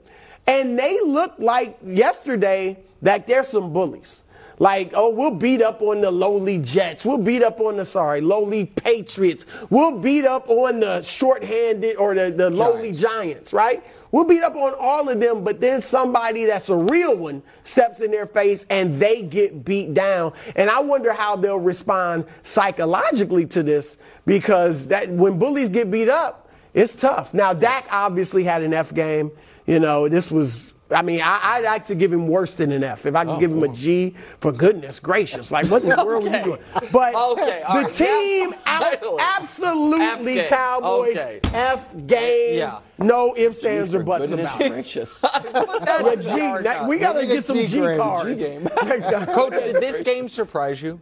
And 0.47 0.79
they 0.79 1.01
looked 1.01 1.39
like 1.41 1.79
yesterday 1.85 2.79
that 3.03 3.27
they're 3.27 3.45
some 3.45 3.73
bullies. 3.73 4.22
Like, 4.63 4.93
oh, 4.95 5.11
we'll 5.11 5.35
beat 5.35 5.61
up 5.61 5.83
on 5.83 6.03
the 6.03 6.11
lowly 6.13 6.59
Jets. 6.59 7.05
We'll 7.05 7.19
beat 7.19 7.43
up 7.43 7.59
on 7.59 7.79
the, 7.79 7.85
sorry, 7.85 8.21
lowly 8.21 8.67
Patriots. 8.67 9.45
We'll 9.71 9.99
beat 9.99 10.25
up 10.25 10.49
on 10.49 10.79
the 10.79 11.03
shorthanded 11.03 11.97
or 11.97 12.15
the, 12.15 12.31
the 12.31 12.49
lowly 12.49 12.93
Giants, 12.93 13.53
right? 13.53 13.83
We'll 14.13 14.23
beat 14.23 14.45
up 14.45 14.55
on 14.55 14.75
all 14.79 15.09
of 15.09 15.19
them, 15.19 15.43
but 15.43 15.61
then 15.61 15.83
somebody 15.83 16.45
that's 16.45 16.69
a 16.69 16.77
real 16.77 17.17
one 17.17 17.43
steps 17.65 18.03
in 18.03 18.13
their 18.13 18.25
face 18.25 18.65
and 18.71 19.01
they 19.01 19.23
get 19.23 19.65
beat 19.65 19.95
down. 19.95 20.33
And 20.55 20.71
I 20.71 20.79
wonder 20.79 21.13
how 21.13 21.35
they'll 21.35 21.59
respond 21.59 22.27
psychologically 22.45 23.47
to 23.47 23.65
this 23.65 23.99
because 24.27 24.87
that 24.87 25.09
when 25.09 25.41
bullies 25.41 25.71
get 25.71 25.91
beat 25.91 26.09
up, 26.09 26.53
it's 26.73 26.95
tough. 26.95 27.35
Now, 27.35 27.53
Dak 27.53 27.89
obviously 27.91 28.45
had 28.45 28.63
an 28.63 28.73
F 28.75 28.95
game. 28.95 29.33
You 29.67 29.81
know, 29.81 30.09
this 30.09 30.31
was 30.31 30.72
I 30.93 31.03
mean, 31.03 31.21
I, 31.23 31.39
I 31.43 31.61
like 31.61 31.85
to 31.87 31.95
give 31.95 32.13
him 32.13 32.27
worse 32.29 32.55
than 32.55 32.71
an 32.73 32.85
F. 32.85 33.07
If 33.07 33.15
I 33.15 33.25
could 33.25 33.33
Oh, 33.37 33.41
give 33.41 33.51
him 33.51 33.63
a 33.63 33.69
G, 33.69 34.15
for 34.41 34.53
goodness 34.53 35.01
gracious, 35.01 35.51
like 35.51 35.67
what 35.71 35.83
in 35.83 35.89
the 35.89 36.05
world 36.05 36.27
are 36.27 36.37
you 36.39 36.45
doing? 36.45 36.61
But 36.93 37.15
Okay, 37.15 37.63
the 37.67 37.81
right. 37.83 37.93
team, 37.93 38.55
out- 38.67 39.21
absolutely 39.39 40.41
F. 40.41 40.49
Cowboys, 40.51 41.17
Okay. 41.17 41.41
F 41.53 41.95
game. 42.07 42.59
Yeah. 42.59 42.81
No 42.99 43.35
ifs, 43.37 43.65
ands, 43.65 43.95
or 43.95 44.03
buts 44.03 44.31
about 44.31 44.61
it. 44.61 44.71
gracious. 44.71 45.25
Yeah, 45.55 46.15
G, 46.17 46.37
now- 46.63 46.87
we 46.89 46.99
got 46.99 47.15
to 47.15 47.27
get 47.27 47.45
some 47.45 47.57
G 47.65 47.81
cards. 47.97 48.41
next 48.41 49.05
time. 49.11 49.27
Coach, 49.35 49.53
did 49.55 49.77
this 49.77 50.01
game 50.01 50.29
surprise 50.29 50.81
you? 50.83 51.01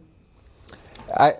I 1.17 1.33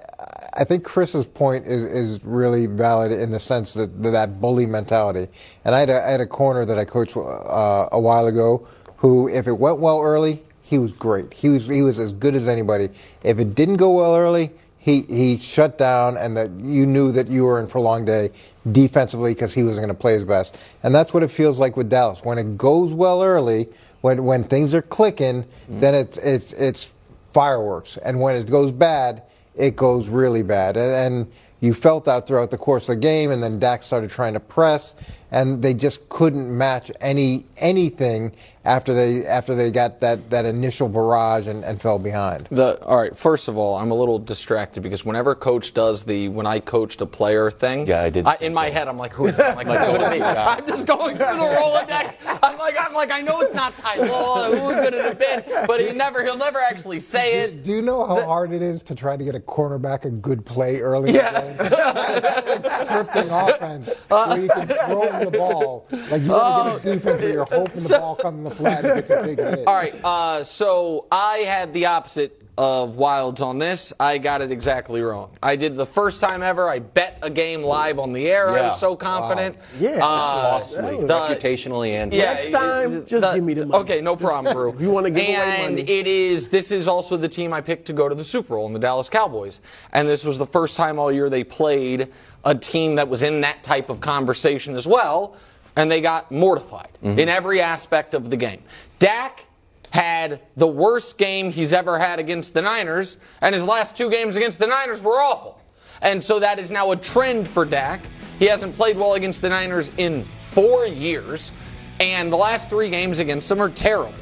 I 0.53 0.65
think 0.65 0.83
Chris's 0.83 1.25
point 1.25 1.65
is, 1.65 1.83
is 1.83 2.25
really 2.25 2.65
valid 2.65 3.11
in 3.11 3.31
the 3.31 3.39
sense 3.39 3.73
that 3.75 4.03
that 4.03 4.41
bully 4.41 4.65
mentality. 4.65 5.31
And 5.63 5.73
I 5.73 5.79
had 5.79 5.89
a, 5.89 6.05
I 6.05 6.11
had 6.11 6.21
a 6.21 6.27
corner 6.27 6.65
that 6.65 6.77
I 6.77 6.85
coached 6.85 7.15
uh, 7.15 7.87
a 7.91 7.99
while 7.99 8.27
ago 8.27 8.67
who, 8.97 9.29
if 9.29 9.47
it 9.47 9.53
went 9.53 9.79
well 9.79 10.01
early, 10.01 10.43
he 10.61 10.77
was 10.77 10.93
great. 10.93 11.33
He 11.33 11.49
was 11.49 11.67
he 11.67 11.81
was 11.81 11.99
as 11.99 12.11
good 12.11 12.35
as 12.35 12.47
anybody. 12.47 12.89
If 13.23 13.39
it 13.39 13.55
didn't 13.55 13.77
go 13.77 13.91
well 13.91 14.15
early, 14.15 14.51
he 14.77 15.01
he 15.03 15.37
shut 15.37 15.77
down, 15.77 16.17
and 16.17 16.35
that 16.37 16.51
you 16.51 16.85
knew 16.85 17.11
that 17.11 17.27
you 17.27 17.45
were 17.45 17.59
in 17.59 17.67
for 17.67 17.77
a 17.79 17.81
long 17.81 18.05
day 18.05 18.31
defensively 18.71 19.33
because 19.33 19.53
he 19.53 19.63
wasn't 19.63 19.85
going 19.85 19.95
to 19.95 20.01
play 20.01 20.13
his 20.13 20.23
best. 20.23 20.57
And 20.83 20.93
that's 20.93 21.13
what 21.13 21.23
it 21.23 21.29
feels 21.29 21.59
like 21.59 21.77
with 21.77 21.89
Dallas. 21.89 22.23
When 22.23 22.37
it 22.37 22.57
goes 22.57 22.93
well 22.93 23.23
early, 23.23 23.67
when 24.01 24.23
when 24.23 24.43
things 24.43 24.73
are 24.73 24.81
clicking, 24.81 25.45
then 25.67 25.93
it's 25.93 26.17
it's 26.17 26.53
it's 26.53 26.93
fireworks. 27.33 27.97
And 27.97 28.21
when 28.21 28.35
it 28.35 28.49
goes 28.49 28.71
bad, 28.71 29.23
it 29.55 29.75
goes 29.75 30.07
really 30.07 30.43
bad. 30.43 30.77
And, 30.77 31.27
you 31.61 31.75
felt 31.75 32.05
that 32.05 32.27
throughout 32.27 32.49
the 32.49 32.57
course 32.57 32.89
of 32.89 32.95
the 32.95 33.01
game, 33.01 33.31
and 33.31 33.41
then 33.41 33.59
Dak 33.59 33.83
started 33.83 34.09
trying 34.09 34.33
to 34.33 34.39
press, 34.39 34.95
and 35.29 35.61
they 35.61 35.75
just 35.75 36.09
couldn't 36.09 36.55
match 36.55 36.91
any 36.99 37.45
anything 37.57 38.33
after 38.63 38.93
they 38.93 39.25
after 39.25 39.55
they 39.55 39.71
got 39.71 39.99
that, 40.01 40.29
that 40.29 40.45
initial 40.45 40.87
barrage 40.87 41.47
and, 41.47 41.63
and 41.63 41.81
fell 41.81 41.97
behind. 41.97 42.47
The 42.51 42.81
all 42.83 42.97
right. 42.97 43.15
First 43.17 43.47
of 43.47 43.57
all, 43.57 43.77
I'm 43.77 43.91
a 43.91 43.95
little 43.95 44.19
distracted 44.19 44.81
because 44.81 45.03
whenever 45.03 45.33
coach 45.33 45.73
does 45.73 46.03
the 46.03 46.27
when 46.29 46.45
I 46.45 46.59
coached 46.59 47.01
a 47.01 47.05
player 47.05 47.49
thing, 47.49 47.87
yeah, 47.87 48.01
I 48.01 48.09
did. 48.09 48.27
in 48.41 48.53
my 48.53 48.69
head, 48.69 48.87
I'm 48.87 48.97
like, 48.97 49.13
who 49.13 49.27
is 49.27 49.37
that? 49.37 49.57
I'm 49.57 49.67
like, 49.67 49.79
who 49.85 49.93
could 49.93 50.01
it 50.01 50.19
be? 50.19 50.21
I'm 50.21 50.65
just 50.65 50.85
going 50.85 51.17
through 51.17 51.25
the 51.25 51.55
Rolodex. 51.57 52.17
I'm 52.43 52.57
like, 52.57 52.75
I'm 52.79 52.93
like, 52.93 53.11
I 53.11 53.21
know 53.21 53.41
it's 53.41 53.53
not 53.53 53.75
Ty 53.75 54.07
Law. 54.07 54.51
Who 54.51 54.75
could 54.75 54.93
it 54.93 55.05
have 55.05 55.19
been? 55.19 55.65
But 55.67 55.81
he 55.81 55.91
never, 55.93 56.23
he'll 56.23 56.37
never 56.37 56.59
actually 56.59 56.99
say 56.99 57.41
it. 57.41 57.63
Do 57.63 57.71
you 57.71 57.81
know 57.81 58.05
how 58.05 58.25
hard 58.25 58.51
it 58.51 58.61
is 58.61 58.83
to 58.83 58.95
try 58.95 59.17
to 59.17 59.23
get 59.23 59.35
a 59.35 59.39
cornerback 59.39 60.05
a 60.05 60.09
good 60.09 60.45
play 60.45 60.79
early? 60.81 61.13
Yeah. 61.13 61.43
In 61.43 61.57
the 61.57 61.63
game? 61.63 62.57
It's 62.57 62.67
like 62.67 63.07
scripting 63.07 63.55
offense 63.55 63.89
where 64.07 64.39
you 64.39 64.49
can 64.49 64.67
throw 64.67 65.01
him 65.11 65.25
the 65.25 65.37
ball. 65.37 65.87
Like 65.91 66.21
you 66.21 66.27
got 66.27 66.79
to 66.79 66.83
get 66.83 66.85
a 66.85 66.91
oh. 66.91 66.95
defense 66.95 67.21
where 67.21 67.31
you're 67.31 67.45
hoping 67.45 67.83
the 67.83 67.97
ball 67.99 68.15
comes 68.15 68.50
in 68.51 68.63
the 68.63 68.63
flat 68.63 68.85
and 68.85 68.95
gets 68.95 69.09
a 69.09 69.23
big 69.23 69.39
hit. 69.39 69.67
All 69.67 69.75
right. 69.75 69.95
Uh, 70.03 70.43
so 70.43 71.05
I 71.11 71.37
had 71.39 71.73
the 71.73 71.85
opposite 71.87 72.37
of 72.57 72.91
Wildes 72.95 73.41
on 73.41 73.57
this. 73.57 73.93
I 73.99 74.17
got 74.17 74.41
it 74.41 74.51
exactly 74.51 75.01
wrong. 75.01 75.31
I 75.41 75.55
did 75.55 75.77
the 75.77 75.85
first 75.85 76.19
time 76.21 76.43
ever. 76.43 76.69
I 76.69 76.79
bet 76.79 77.17
a 77.21 77.29
game 77.29 77.63
live 77.63 77.97
on 77.97 78.11
the 78.13 78.27
air. 78.27 78.49
I 78.49 78.63
was 78.63 78.79
so 78.79 78.95
confident. 78.95 79.57
Yeah, 79.79 79.91
that's 79.91 80.01
Uh, 80.03 80.83
Costly, 80.83 80.97
the- 81.07 81.13
reputationally 81.13 81.89
and 81.91 82.13
Yeah, 82.13 82.33
Next 82.33 82.51
time, 82.51 82.93
it- 82.97 83.07
just 83.07 83.25
the- 83.25 83.33
give 83.35 83.43
me 83.43 83.53
the 83.53 83.65
money. 83.65 83.81
Okay, 83.83 84.01
no 84.01 84.15
problem, 84.17 84.53
Brou. 84.53 84.75
You 84.79 84.91
wanna 84.91 85.09
give 85.09 85.23
away 85.23 85.33
and 85.35 85.75
money. 85.77 85.89
it 85.89 86.05
is. 86.07 86.49
This 86.49 86.71
is 86.71 86.87
also 86.89 87.15
the 87.17 87.29
team 87.29 87.53
I 87.53 87.61
picked 87.61 87.85
to 87.87 87.93
go 87.93 88.09
to 88.09 88.13
the 88.13 88.23
Super 88.23 88.55
Bowl, 88.55 88.67
in 88.67 88.73
the 88.73 88.79
Dallas 88.79 89.09
Cowboys. 89.09 89.61
And 89.93 90.07
this 90.07 90.25
was 90.25 90.37
the 90.37 90.45
first 90.45 90.75
time 90.77 90.99
all 90.99 91.11
year 91.11 91.29
they 91.29 91.45
played 91.45 92.09
a 92.43 92.53
team 92.53 92.95
that 92.95 93.07
was 93.07 93.23
in 93.23 93.41
that 93.41 93.63
type 93.63 93.89
of 93.89 94.01
conversation 94.01 94.75
as 94.75 94.85
well, 94.85 95.35
and 95.75 95.89
they 95.91 96.01
got 96.01 96.31
mortified 96.31 96.87
Mm-hmm. 97.03 97.17
in 97.17 97.29
every 97.29 97.61
aspect 97.61 98.13
of 98.13 98.29
the 98.29 98.37
game. 98.37 98.61
Dak 98.99 99.45
had 99.89 100.39
the 100.55 100.67
worst 100.67 101.17
game 101.17 101.51
he's 101.51 101.73
ever 101.73 101.97
had 101.97 102.19
against 102.19 102.53
the 102.53 102.61
Niners, 102.61 103.17
and 103.41 103.55
his 103.55 103.65
last 103.65 103.97
two 103.97 104.09
games 104.11 104.35
against 104.35 104.59
the 104.59 104.67
Niners 104.67 105.01
were 105.01 105.19
awful. 105.19 105.59
And 106.03 106.23
so 106.23 106.39
that 106.39 106.59
is 106.59 106.69
now 106.69 106.91
a 106.91 106.95
trend 106.95 107.47
for 107.49 107.65
Dak. 107.65 108.01
He 108.37 108.45
hasn't 108.45 108.75
played 108.75 108.97
well 108.97 109.15
against 109.15 109.41
the 109.41 109.49
Niners 109.49 109.91
in 109.97 110.25
four 110.51 110.85
years, 110.85 111.51
and 111.99 112.31
the 112.31 112.37
last 112.37 112.69
three 112.69 112.89
games 112.91 113.17
against 113.17 113.49
them 113.49 113.59
are 113.59 113.69
terrible. 113.69 114.13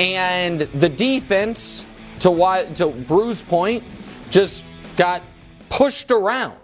And 0.00 0.60
the 0.62 0.88
defense, 0.88 1.84
to 2.20 2.30
why, 2.30 2.64
to 2.76 2.88
Brou's 2.88 3.42
point, 3.42 3.84
just 4.30 4.64
got 4.96 5.22
pushed 5.68 6.10
around. 6.10 6.56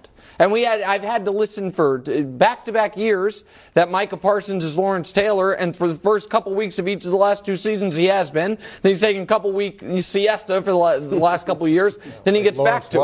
And 0.43 0.51
we 0.51 0.65
had 0.65 0.83
I've 0.83 1.05
had 1.05 1.25
to 1.27 1.31
listen 1.31 1.71
for 1.71 1.99
back-to-back 1.99 2.97
years 2.97 3.45
that 3.75 3.93
Micah 3.93 4.17
Parsons 4.17 4.65
is 4.65 4.77
Lawrence 4.77 5.13
Taylor, 5.13 5.53
and 5.53 5.77
for 5.77 5.87
the 5.87 5.95
first 5.95 6.31
couple 6.31 6.53
weeks 6.53 6.81
of 6.81 6.89
each 6.89 7.05
of 7.05 7.13
the 7.13 7.17
last 7.17 7.45
two 7.45 7.57
seasons, 7.57 7.95
he 7.95 8.07
has 8.07 8.29
been. 8.29 8.59
Then 8.83 8.91
he's 8.91 9.01
taking 9.01 9.23
a 9.23 9.27
couple 9.27 9.53
week 9.53 9.81
siesta 10.01 10.61
for 10.63 10.73
the, 10.73 11.17
last 11.17 11.47
couple 11.47 11.69
years. 11.69 11.97
Then 12.25 12.35
he 12.35 12.43
gets 12.43 12.59
back 12.59 12.89
to 12.89 13.01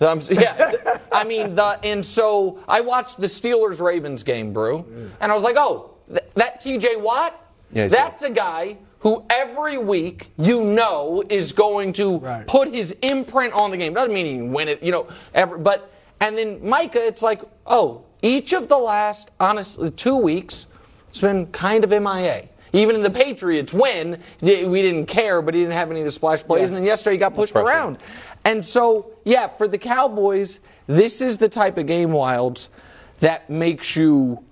it. 0.00 0.04
Um, 0.04 0.20
yeah, 0.30 0.72
I 1.12 1.22
mean, 1.22 1.54
the, 1.54 1.78
and 1.84 2.04
so 2.04 2.58
I 2.66 2.80
watched 2.80 3.20
the 3.20 3.28
Steelers 3.28 3.80
Ravens 3.80 4.24
game, 4.24 4.52
Brou, 4.52 4.84
and 5.20 5.30
I 5.30 5.34
was 5.34 5.44
like, 5.44 5.56
oh, 5.56 5.92
th- 6.08 6.24
that 6.34 6.60
TJ 6.60 7.00
Watt, 7.00 7.40
Yeah, 7.72 7.86
that's 7.86 8.24
a 8.24 8.30
guy 8.30 8.78
who 8.98 9.24
every 9.30 9.78
week 9.78 10.32
you 10.38 10.64
know 10.64 11.22
is 11.28 11.52
going 11.52 11.92
to 11.92 12.18
put 12.48 12.74
his 12.74 12.96
imprint 13.02 13.52
on 13.52 13.70
the 13.70 13.76
game. 13.76 13.94
Doesn't 13.94 14.12
mean 14.12 14.26
he 14.26 14.32
can 14.38 14.52
win 14.52 14.66
it, 14.66 14.82
you 14.82 14.90
know, 14.90 15.06
ever, 15.34 15.56
but, 15.56 15.92
and 16.20 16.36
then 16.36 16.66
Micah, 16.66 17.06
it's 17.06 17.22
like, 17.22 17.42
oh, 17.66 18.04
each 18.22 18.52
of 18.52 18.68
the 18.68 18.76
last, 18.76 19.30
honestly, 19.40 19.90
two 19.90 20.16
weeks, 20.16 20.66
it's 21.08 21.20
been 21.20 21.46
kind 21.46 21.82
of 21.84 21.90
MIA. 21.90 22.48
Even 22.72 22.94
in 22.94 23.02
the 23.02 23.10
Patriots 23.10 23.72
win, 23.72 24.20
we 24.42 24.82
didn't 24.82 25.06
care, 25.06 25.42
but 25.42 25.54
he 25.54 25.60
didn't 25.60 25.72
have 25.72 25.90
any 25.90 26.00
of 26.00 26.06
the 26.06 26.12
splash 26.12 26.44
plays. 26.44 26.68
And 26.68 26.76
then 26.76 26.84
yesterday 26.84 27.14
he 27.14 27.18
got 27.18 27.34
pushed 27.34 27.56
around. 27.56 27.98
And 28.44 28.64
so, 28.64 29.12
yeah, 29.24 29.48
for 29.48 29.66
the 29.66 29.78
Cowboys, 29.78 30.60
this 30.86 31.20
is 31.20 31.38
the 31.38 31.48
type 31.48 31.78
of 31.78 31.86
game, 31.86 32.10
Wildes, 32.10 32.68
that 33.18 33.50
makes 33.50 33.96
you, 33.96 34.44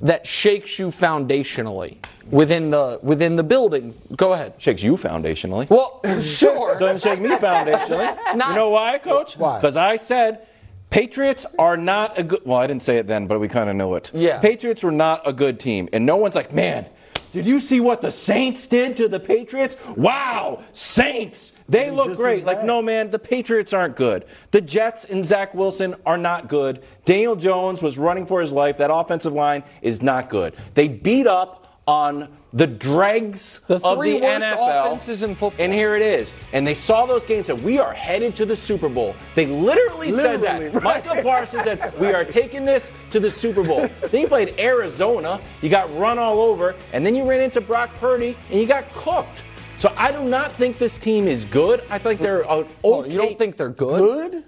that 0.00 0.26
shakes 0.26 0.78
you 0.78 0.88
foundationally 0.88 1.96
within 2.30 2.70
the 2.70 2.98
within 3.02 3.36
the 3.36 3.42
building. 3.42 3.94
Go 4.16 4.32
ahead. 4.34 4.54
Shakes 4.58 4.82
you 4.82 4.92
foundationally. 4.94 5.68
Well, 5.70 6.00
sure. 6.20 6.78
Doesn't 6.78 7.02
shake 7.02 7.20
me 7.20 7.30
foundationally. 7.30 8.16
Not- 8.36 8.50
you 8.50 8.56
know 8.56 8.70
why, 8.70 8.98
Coach? 8.98 9.36
Why? 9.36 9.58
Because 9.58 9.76
I 9.76 9.96
said 9.96 10.46
Patriots 10.92 11.46
are 11.58 11.78
not 11.78 12.18
a 12.18 12.22
good. 12.22 12.42
Well, 12.44 12.58
I 12.58 12.66
didn't 12.66 12.82
say 12.82 12.98
it 12.98 13.06
then, 13.06 13.26
but 13.26 13.40
we 13.40 13.48
kind 13.48 13.70
of 13.70 13.76
know 13.76 13.94
it. 13.94 14.10
Yeah. 14.12 14.40
Patriots 14.40 14.82
were 14.82 14.92
not 14.92 15.22
a 15.26 15.32
good 15.32 15.58
team, 15.58 15.88
and 15.92 16.04
no 16.04 16.16
one's 16.16 16.34
like, 16.34 16.52
man. 16.52 16.86
Did 17.32 17.46
you 17.46 17.60
see 17.60 17.80
what 17.80 18.02
the 18.02 18.12
Saints 18.12 18.66
did 18.66 18.98
to 18.98 19.08
the 19.08 19.18
Patriots? 19.18 19.74
Wow, 19.96 20.62
Saints! 20.72 21.54
They 21.66 21.90
look 21.90 22.14
great. 22.14 22.44
Like, 22.44 22.62
no, 22.62 22.82
man, 22.82 23.10
the 23.10 23.18
Patriots 23.18 23.72
aren't 23.72 23.96
good. 23.96 24.26
The 24.50 24.60
Jets 24.60 25.06
and 25.06 25.24
Zach 25.24 25.54
Wilson 25.54 25.94
are 26.04 26.18
not 26.18 26.48
good. 26.48 26.82
Daniel 27.06 27.34
Jones 27.34 27.80
was 27.80 27.96
running 27.96 28.26
for 28.26 28.42
his 28.42 28.52
life. 28.52 28.76
That 28.76 28.92
offensive 28.92 29.32
line 29.32 29.64
is 29.80 30.02
not 30.02 30.28
good. 30.28 30.54
They 30.74 30.88
beat 30.88 31.26
up 31.26 31.61
on 31.86 32.28
the 32.52 32.66
dregs 32.66 33.60
The 33.66 33.76
of 33.76 33.80
the 33.82 34.20
worst 34.20 34.22
NFL. 34.22 34.86
offenses 34.86 35.22
in 35.22 35.30
football. 35.34 35.64
And 35.64 35.72
here 35.72 35.96
it 35.96 36.02
is. 36.02 36.32
And 36.52 36.66
they 36.66 36.74
saw 36.74 37.06
those 37.06 37.24
games 37.26 37.48
and 37.48 37.62
we 37.64 37.78
are 37.78 37.92
headed 37.92 38.36
to 38.36 38.44
the 38.46 38.54
Super 38.54 38.88
Bowl. 38.88 39.16
They 39.34 39.46
literally, 39.46 40.10
said 40.10 40.42
that. 40.42 40.74
right. 40.74 40.82
Michael 40.82 41.22
Parsons 41.22 41.62
said, 41.64 41.98
We 41.98 42.12
are 42.12 42.24
taking 42.24 42.64
this 42.64 42.90
to 43.10 43.18
the 43.20 43.30
Super 43.30 43.64
Bowl. 43.64 43.88
then 44.10 44.20
you 44.20 44.28
played 44.28 44.54
Arizona, 44.60 45.40
you 45.62 45.70
got 45.70 45.92
run 45.96 46.18
all 46.18 46.40
over, 46.40 46.74
and 46.92 47.04
then 47.04 47.14
you 47.14 47.24
ran 47.28 47.40
into 47.40 47.60
Brock 47.60 47.90
Purdy 47.98 48.36
and 48.50 48.60
you 48.60 48.66
got 48.66 48.90
cooked. 48.92 49.42
So 49.78 49.92
I 49.96 50.12
do 50.12 50.22
not 50.22 50.52
think 50.52 50.78
this 50.78 50.96
team 50.96 51.26
is 51.26 51.44
good. 51.46 51.82
I 51.90 51.98
think 51.98 52.20
they're 52.20 52.42
an 52.42 52.66
Oh, 52.84 53.00
okay. 53.00 53.10
you 53.10 53.18
don't 53.18 53.36
think 53.38 53.56
they're 53.56 53.68
good? 53.70 54.30
Good? 54.32 54.44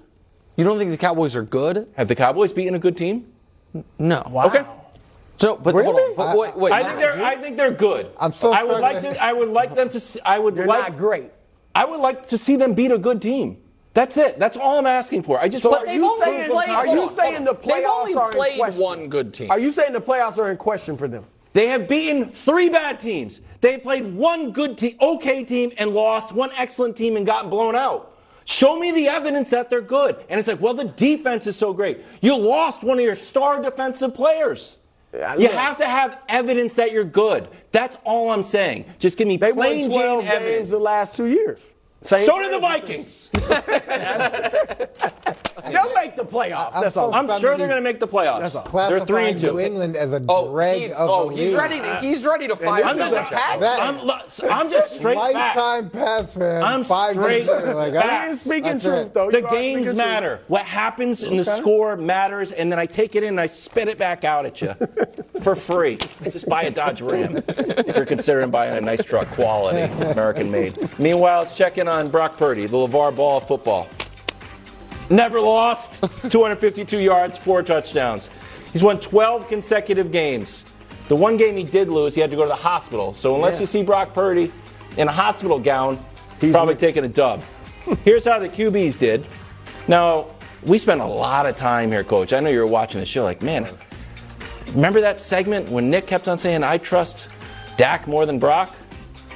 You 0.56 0.64
don't 0.64 0.78
think 0.78 0.92
the 0.92 0.96
Cowboys 0.98 1.34
are 1.34 1.42
good? 1.42 1.88
Have 1.96 2.06
the 2.06 2.14
Cowboys 2.14 2.52
beaten 2.52 2.74
a 2.76 2.78
good 2.78 2.96
team? 2.96 3.32
No. 3.98 4.22
Okay. 4.44 4.62
So, 5.36 5.56
but 5.56 5.74
hold 5.74 5.96
on. 5.96 6.16
But 6.16 6.38
wait, 6.38 6.56
wait. 6.56 6.72
I 6.72 6.82
think 6.84 6.98
they're. 6.98 7.22
I 7.24 7.36
think 7.36 7.56
they're 7.56 7.72
good. 7.72 8.10
I'm 8.18 8.32
so 8.32 8.52
I 8.52 8.62
would 8.62 8.80
like 8.80 9.02
to. 9.02 9.22
I 9.22 9.32
would 9.32 9.48
like 9.50 9.74
them 9.74 9.88
to. 9.90 10.00
See, 10.00 10.20
I 10.24 10.38
would 10.38 10.54
They're 10.54 10.66
like. 10.66 10.90
not 10.90 10.98
great. 10.98 11.30
I 11.74 11.84
would 11.84 12.00
like 12.00 12.28
to 12.28 12.38
see 12.38 12.56
them 12.56 12.74
beat 12.74 12.92
a 12.92 12.98
good 12.98 13.20
team. 13.20 13.58
That's 13.94 14.16
it. 14.16 14.38
That's 14.38 14.56
all 14.56 14.78
I'm 14.78 14.86
asking 14.86 15.22
for. 15.24 15.40
I 15.40 15.48
just. 15.48 15.62
So 15.62 15.70
want 15.70 15.82
are 15.82 15.86
they've 15.86 15.96
you 15.96 16.04
only 16.04 16.24
saying, 16.24 16.50
played- 16.50 16.68
are 16.68 16.86
you 16.86 17.02
on, 17.02 17.14
saying 17.14 17.44
the 17.44 17.54
hold 17.54 17.64
on. 17.64 17.68
They've 17.68 17.84
playoffs 17.84 18.00
only 18.00 18.14
are 18.14 18.30
in 18.30 18.36
played 18.36 18.58
question? 18.58 18.82
one 18.82 19.08
good 19.08 19.34
team. 19.34 19.50
Are 19.50 19.58
you 19.58 19.70
saying 19.70 19.92
the 19.92 20.00
playoffs 20.00 20.38
are 20.38 20.50
in 20.50 20.56
question 20.56 20.96
for 20.96 21.08
them? 21.08 21.24
They 21.52 21.68
have 21.68 21.86
beaten 21.88 22.28
three 22.30 22.68
bad 22.68 22.98
teams. 22.98 23.40
They 23.60 23.78
played 23.78 24.12
one 24.14 24.50
good 24.50 24.76
team, 24.76 24.96
okay 25.00 25.44
team, 25.44 25.72
and 25.78 25.90
lost 25.90 26.32
one 26.32 26.50
excellent 26.56 26.96
team 26.96 27.16
and 27.16 27.24
gotten 27.24 27.48
blown 27.48 27.76
out. 27.76 28.16
Show 28.44 28.78
me 28.78 28.90
the 28.90 29.06
evidence 29.08 29.50
that 29.50 29.70
they're 29.70 29.80
good. 29.80 30.16
And 30.28 30.38
it's 30.38 30.48
like, 30.48 30.60
well, 30.60 30.74
the 30.74 30.84
defense 30.84 31.46
is 31.46 31.56
so 31.56 31.72
great. 31.72 32.00
You 32.20 32.36
lost 32.36 32.82
one 32.82 32.98
of 32.98 33.04
your 33.04 33.14
star 33.14 33.62
defensive 33.62 34.14
players. 34.14 34.78
You 35.38 35.48
have 35.48 35.76
to 35.78 35.84
have 35.86 36.18
evidence 36.28 36.74
that 36.74 36.92
you're 36.92 37.04
good. 37.04 37.48
That's 37.72 37.98
all 38.04 38.30
I'm 38.30 38.42
saying. 38.42 38.84
Just 38.98 39.16
give 39.18 39.28
me 39.28 39.36
They 39.36 39.52
won 39.52 39.66
12 39.68 39.90
Jane 39.92 40.20
games 40.20 40.30
evidence. 40.30 40.70
the 40.70 40.78
last 40.78 41.14
two 41.16 41.26
years. 41.26 41.62
Same 42.04 42.26
so 42.26 42.40
do 42.42 42.50
the. 42.50 42.58
Vikings. 42.60 43.28
They'll 45.70 45.94
make 45.94 46.14
the 46.16 46.24
playoffs. 46.24 46.78
That's 46.80 46.96
all. 46.96 47.14
I'm 47.14 47.26
sure 47.40 47.56
they're 47.56 47.68
going 47.68 47.78
to 47.78 47.84
make 47.84 47.98
the 48.00 48.06
playoffs. 48.08 48.40
That's 48.40 48.54
all. 48.54 48.88
They're 48.88 49.04
three 49.06 49.30
and 49.30 49.38
two. 49.38 49.52
New 49.52 49.60
England 49.60 49.96
as 49.96 50.12
a 50.12 50.22
Oh, 50.28 50.50
drag 50.52 50.82
he's, 50.82 50.92
of 50.92 51.08
oh, 51.08 51.30
the 51.30 51.36
he's 51.36 51.50
league. 51.52 51.58
ready 51.58 51.78
to 51.80 51.96
he's 52.00 52.24
ready 52.26 52.48
to 52.48 52.56
fire 52.56 52.84
I'm 52.84 52.98
just, 52.98 53.14
Belichick. 53.14 53.60
That- 53.60 53.80
I'm, 53.82 54.50
I'm 54.50 54.70
just 54.70 54.96
straight 54.96 55.16
facts. 55.18 55.56
Lifetime 55.56 55.90
pass 55.90 56.34
fan. 56.34 56.62
I'm 56.62 56.84
five 56.84 57.14
straight 57.14 57.46
games 57.46 57.50
later, 57.50 57.74
like, 57.74 57.94
facts. 57.94 58.06
ah, 58.10 58.24
He 58.26 58.30
is 58.32 58.40
speaking 58.40 58.62
that's 58.64 58.84
truth, 58.84 59.06
it. 59.06 59.14
though. 59.14 59.30
The 59.30 59.40
You 59.40 59.50
games 59.50 59.94
matter. 59.94 60.36
truth. 60.36 60.48
What 60.50 60.66
happens 60.66 61.22
in 61.22 61.36
the 61.36 61.44
score 61.44 61.96
matters, 61.96 62.52
and 62.52 62.70
then 62.70 62.78
I 62.78 62.86
take 62.86 63.14
it 63.16 63.22
in 63.22 63.30
and 63.30 63.40
I 63.40 63.46
spit 63.46 63.88
it 63.88 63.96
back 63.96 64.24
out 64.24 64.44
at 64.46 64.60
you 64.60 64.74
for 65.42 65.54
free. 65.54 65.96
Just 66.24 66.48
buy 66.48 66.64
a 66.64 66.70
Dodge 66.70 67.00
Ram 67.00 67.42
if 67.48 67.96
you're 67.96 68.04
considering 68.06 68.50
buying 68.50 68.76
a 68.76 68.80
nice 68.80 69.04
truck, 69.04 69.28
quality, 69.28 69.80
American 70.04 70.50
made. 70.50 70.76
Meanwhile, 70.98 71.42
let's 71.42 71.56
check 71.56 71.78
in 71.78 71.86
on 71.88 71.93
Brock 72.10 72.36
Purdy, 72.36 72.66
the 72.66 72.76
LaVar 72.76 73.14
Ball 73.16 73.38
of 73.38 73.48
football. 73.48 73.88
Never 75.10 75.40
lost, 75.40 76.00
252 76.30 76.98
yards, 76.98 77.38
four 77.38 77.62
touchdowns. 77.62 78.30
He's 78.72 78.82
won 78.82 78.98
12 79.00 79.48
consecutive 79.48 80.10
games. 80.10 80.64
The 81.08 81.16
one 81.16 81.36
game 81.36 81.56
he 81.56 81.62
did 81.64 81.88
lose, 81.88 82.14
he 82.14 82.20
had 82.20 82.30
to 82.30 82.36
go 82.36 82.42
to 82.42 82.48
the 82.48 82.54
hospital. 82.54 83.12
So 83.12 83.34
unless 83.34 83.54
Yeah. 83.54 83.60
you 83.60 83.66
see 83.66 83.82
Brock 83.82 84.14
Purdy 84.14 84.50
in 84.96 85.06
a 85.08 85.12
hospital 85.12 85.58
gown, 85.58 85.98
he's 86.40 86.52
probably 86.52 86.74
taking 86.74 87.04
a 87.04 87.08
dub. 87.08 87.42
Here's 88.04 88.24
how 88.24 88.38
the 88.38 88.48
QBs 88.48 88.98
did. 88.98 89.26
Now, 89.86 90.26
we 90.64 90.78
spent 90.78 91.02
a 91.02 91.06
lot 91.06 91.44
of 91.44 91.56
time 91.58 91.90
here, 91.92 92.02
Coach. 92.04 92.32
I 92.32 92.40
know 92.40 92.48
you 92.48 92.60
were 92.60 92.66
watching 92.66 93.00
the 93.00 93.06
show, 93.06 93.22
like, 93.22 93.42
man, 93.42 93.68
remember 94.74 95.02
that 95.02 95.20
segment 95.20 95.68
when 95.68 95.90
Nick 95.90 96.06
kept 96.06 96.26
on 96.26 96.38
saying, 96.38 96.64
I 96.64 96.78
trust 96.78 97.28
Dak 97.76 98.06
more 98.08 98.24
than 98.24 98.38
Brock? 98.38 98.74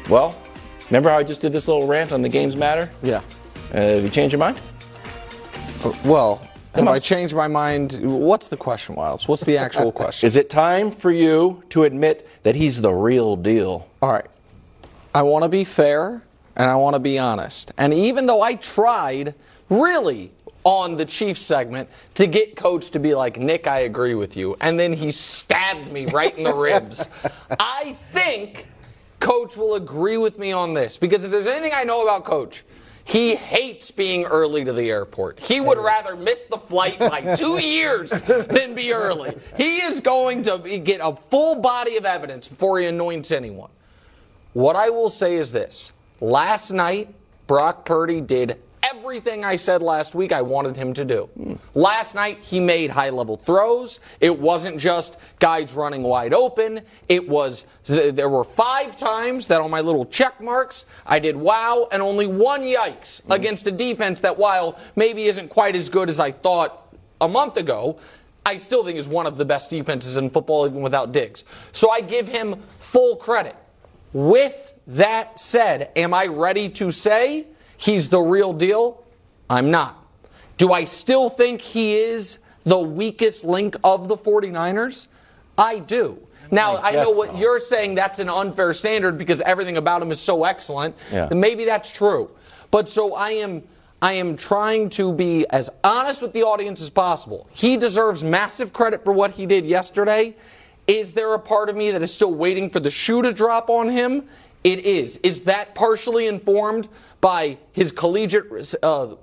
Well, 0.09 0.35
remember 0.91 1.11
how 1.11 1.19
I 1.19 1.23
just 1.23 1.41
did 1.41 1.53
this 1.53 1.69
little 1.69 1.87
rant 1.87 2.13
on 2.13 2.23
the 2.23 2.29
games 2.29 2.57
matter? 2.57 2.91
Yeah. 3.03 3.23
Uh, 3.73 3.81
have 3.81 4.03
you 4.03 4.11
changed 4.11 4.33
your 4.33 4.41
mind? 4.41 4.61
Well, 6.05 6.49
have 6.75 6.87
on. 6.87 6.95
I 6.95 6.99
changed 6.99 7.35
my 7.35 7.49
mind? 7.49 7.99
What's 8.03 8.49
the 8.49 8.57
question, 8.57 8.97
Wildes? 8.97 9.29
What's 9.29 9.45
the 9.45 9.59
actual 9.59 9.93
question? 10.03 10.27
Is 10.27 10.37
it 10.37 10.51
time 10.51 10.91
for 10.91 11.11
you 11.11 11.63
to 11.71 11.85
admit 11.85 12.29
that 12.43 12.57
he's 12.57 12.81
the 12.81 12.93
real 12.93 13.37
deal? 13.37 13.89
All 14.03 14.13
right. 14.13 14.27
I 15.15 15.23
want 15.23 15.45
to 15.45 15.49
be 15.49 15.65
fair 15.65 16.23
and 16.57 16.69
I 16.71 16.77
want 16.77 16.95
to 16.95 17.01
be 17.01 17.19
honest. 17.19 17.73
And 17.79 17.95
even 17.95 18.27
though 18.27 18.43
I 18.43 18.55
tried 18.57 19.35
really 19.69 20.33
on 20.65 20.97
the 20.97 21.05
Chiefs 21.05 21.41
segment 21.41 21.89
to 22.15 22.27
get 22.27 22.57
coach 22.57 22.91
to 22.91 22.99
be 22.99 23.15
like, 23.15 23.39
Nick, 23.39 23.67
I 23.67 23.81
agree 23.81 24.15
with 24.15 24.37
you. 24.37 24.57
And 24.61 24.79
then 24.79 24.93
he 24.93 25.11
stabbed 25.11 25.91
me 25.93 26.07
right 26.07 26.37
in 26.37 26.45
the 26.45 26.55
ribs. 26.69 27.09
I 27.59 27.97
think 28.13 28.67
coach 29.21 29.57
will 29.57 29.75
agree 29.75 30.17
with 30.17 30.39
me 30.39 30.53
on 30.53 30.75
this 30.75 30.97
because 30.97 31.25
if 31.25 31.31
there's 31.31 31.47
anything 31.47 31.73
I 31.75 31.85
know 31.85 32.03
about 32.03 32.25
coach, 32.25 32.65
he 33.05 33.35
hates 33.37 33.91
being 33.91 34.25
early 34.27 34.65
to 34.65 34.73
the 34.75 34.91
airport. 34.91 35.41
He 35.41 35.63
would 35.63 35.79
rather 35.79 36.15
miss 36.15 36.45
the 36.45 36.59
flight 36.59 36.99
by 36.99 37.35
two 37.37 37.59
years 37.59 38.11
than 38.11 38.75
be 38.75 38.93
early. 38.93 39.35
He 39.57 39.79
is 39.79 40.01
going 40.01 40.43
to 40.43 40.59
get 40.79 41.01
a 41.03 41.17
full 41.17 41.55
body 41.55 41.97
of 41.97 42.05
evidence 42.05 42.49
before 42.49 42.81
he 42.81 42.87
anoints 42.87 43.33
anyone. 43.33 43.71
What 44.53 44.77
I 44.77 44.91
will 44.91 45.09
say 45.09 45.37
is 45.37 45.53
this 45.53 45.93
last 46.21 46.71
night, 46.71 47.15
Brock 47.47 47.87
Purdy 47.87 48.21
did 48.21 48.61
everything 48.83 49.45
I 49.45 49.57
said 49.57 49.83
last 49.83 50.15
week 50.15 50.33
I 50.33 50.43
wanted 50.43 50.77
him 50.77 50.95
to 50.95 51.05
do. 51.05 51.59
Last 51.75 52.15
night, 52.15 52.39
he 52.39 52.61
made 52.61 52.91
high 52.91 53.11
level 53.11 53.37
throws. 53.37 54.01
It 54.21 54.39
wasn't 54.39 54.79
just 54.79 55.19
guys 55.39 55.73
running 55.75 56.03
wide 56.03 56.35
open. 56.35 56.83
It 57.09 57.29
was, 57.29 57.67
there 57.85 58.29
were 58.29 58.45
five 58.45 58.97
times 58.97 59.47
that 59.49 59.61
on 59.61 59.71
my 59.71 59.81
little 59.81 60.07
check 60.07 60.41
marks, 60.41 60.87
I 61.07 61.19
did 61.19 61.37
wow 61.37 61.89
and 61.93 62.03
only 62.03 62.27
one 62.27 62.63
yikes 62.63 63.23
mm. 63.23 63.35
against 63.35 63.67
a 63.67 63.73
defense 63.73 64.21
that, 64.21 64.39
while 64.39 64.79
maybe 64.97 65.25
isn't 65.25 65.49
quite 65.49 65.77
as 65.77 65.89
good 65.89 66.09
as 66.09 66.21
I 66.21 66.31
thought 66.31 66.95
a 67.21 67.29
month 67.29 67.57
ago, 67.57 67.99
I 68.47 68.57
still 68.57 68.85
think 68.85 68.99
is 68.99 69.09
one 69.09 69.27
of 69.27 69.37
the 69.37 69.45
best 69.45 69.71
defenses 69.71 70.17
in 70.17 70.31
football, 70.31 70.67
even 70.67 70.81
without 70.81 71.13
Diggs. 71.13 71.45
So 71.73 71.91
I 71.91 72.01
give 72.01 72.29
him 72.29 72.63
full 72.79 73.17
credit. 73.17 73.57
With 74.15 74.73
that 74.87 75.39
said, 75.39 75.91
am 75.95 76.15
I 76.15 76.27
ready 76.27 76.71
to 76.71 76.91
say 76.91 77.47
he's 77.79 78.09
the 78.09 78.21
real 78.21 78.53
deal? 78.53 79.03
I'm 79.49 79.71
not. 79.71 80.05
Do 80.59 80.73
I 80.75 80.85
still 80.85 81.31
think 81.31 81.63
he 81.63 81.97
is 81.97 82.41
the 82.65 82.79
weakest 82.79 83.45
link 83.45 83.77
of 83.83 84.09
the 84.09 84.17
49ers? 84.17 85.07
I 85.57 85.79
do. 85.79 86.19
Now, 86.51 86.77
I, 86.79 86.93
know 86.93 87.11
what 87.11 87.31
so. 87.31 87.39
you're 87.39 87.59
saying 87.59 87.95
that's 87.95 88.19
an 88.19 88.29
unfair 88.29 88.73
standard 88.73 89.19
because 89.19 89.41
everything 89.43 89.77
about 89.77 90.03
him 90.03 90.11
is 90.11 90.21
so 90.21 90.45
excellent. 90.45 90.95
Yeah. 91.13 91.29
Maybe 91.33 91.65
that's 91.65 91.91
true. 91.91 92.31
But 92.71 92.89
so 92.89 93.15
I 93.15 93.31
am 93.31 93.63
I 94.01 94.15
am 94.15 94.37
trying 94.37 94.91
to 94.91 95.13
be 95.13 95.45
as 95.51 95.71
honest 95.83 96.23
with 96.23 96.33
the 96.33 96.45
audience 96.45 96.81
as 96.81 96.89
possible. 96.89 97.49
He 97.53 97.77
deserves 97.77 98.23
massive 98.23 98.73
credit 98.73 99.05
for 99.05 99.13
what 99.13 99.33
he 99.33 99.45
did 99.45 99.67
yesterday. 99.67 100.37
Is 100.87 101.13
there 101.13 101.35
a 101.35 101.39
part 101.39 101.69
of 101.69 101.77
me 101.77 101.91
that 101.91 102.01
is 102.01 102.15
still 102.15 102.33
waiting 102.33 102.71
for 102.71 102.81
the 102.81 102.91
shoe 102.91 103.23
to 103.23 103.33
drop 103.33 103.69
on 103.69 103.91
him? 103.91 104.25
It 104.63 104.81
is. 104.87 105.19
Is 105.19 105.41
that 105.41 105.75
partially 105.75 106.27
informed 106.27 106.89
by 107.21 107.59
his 107.73 107.93
collegiate, 107.93 108.75
uh, 108.83 109.15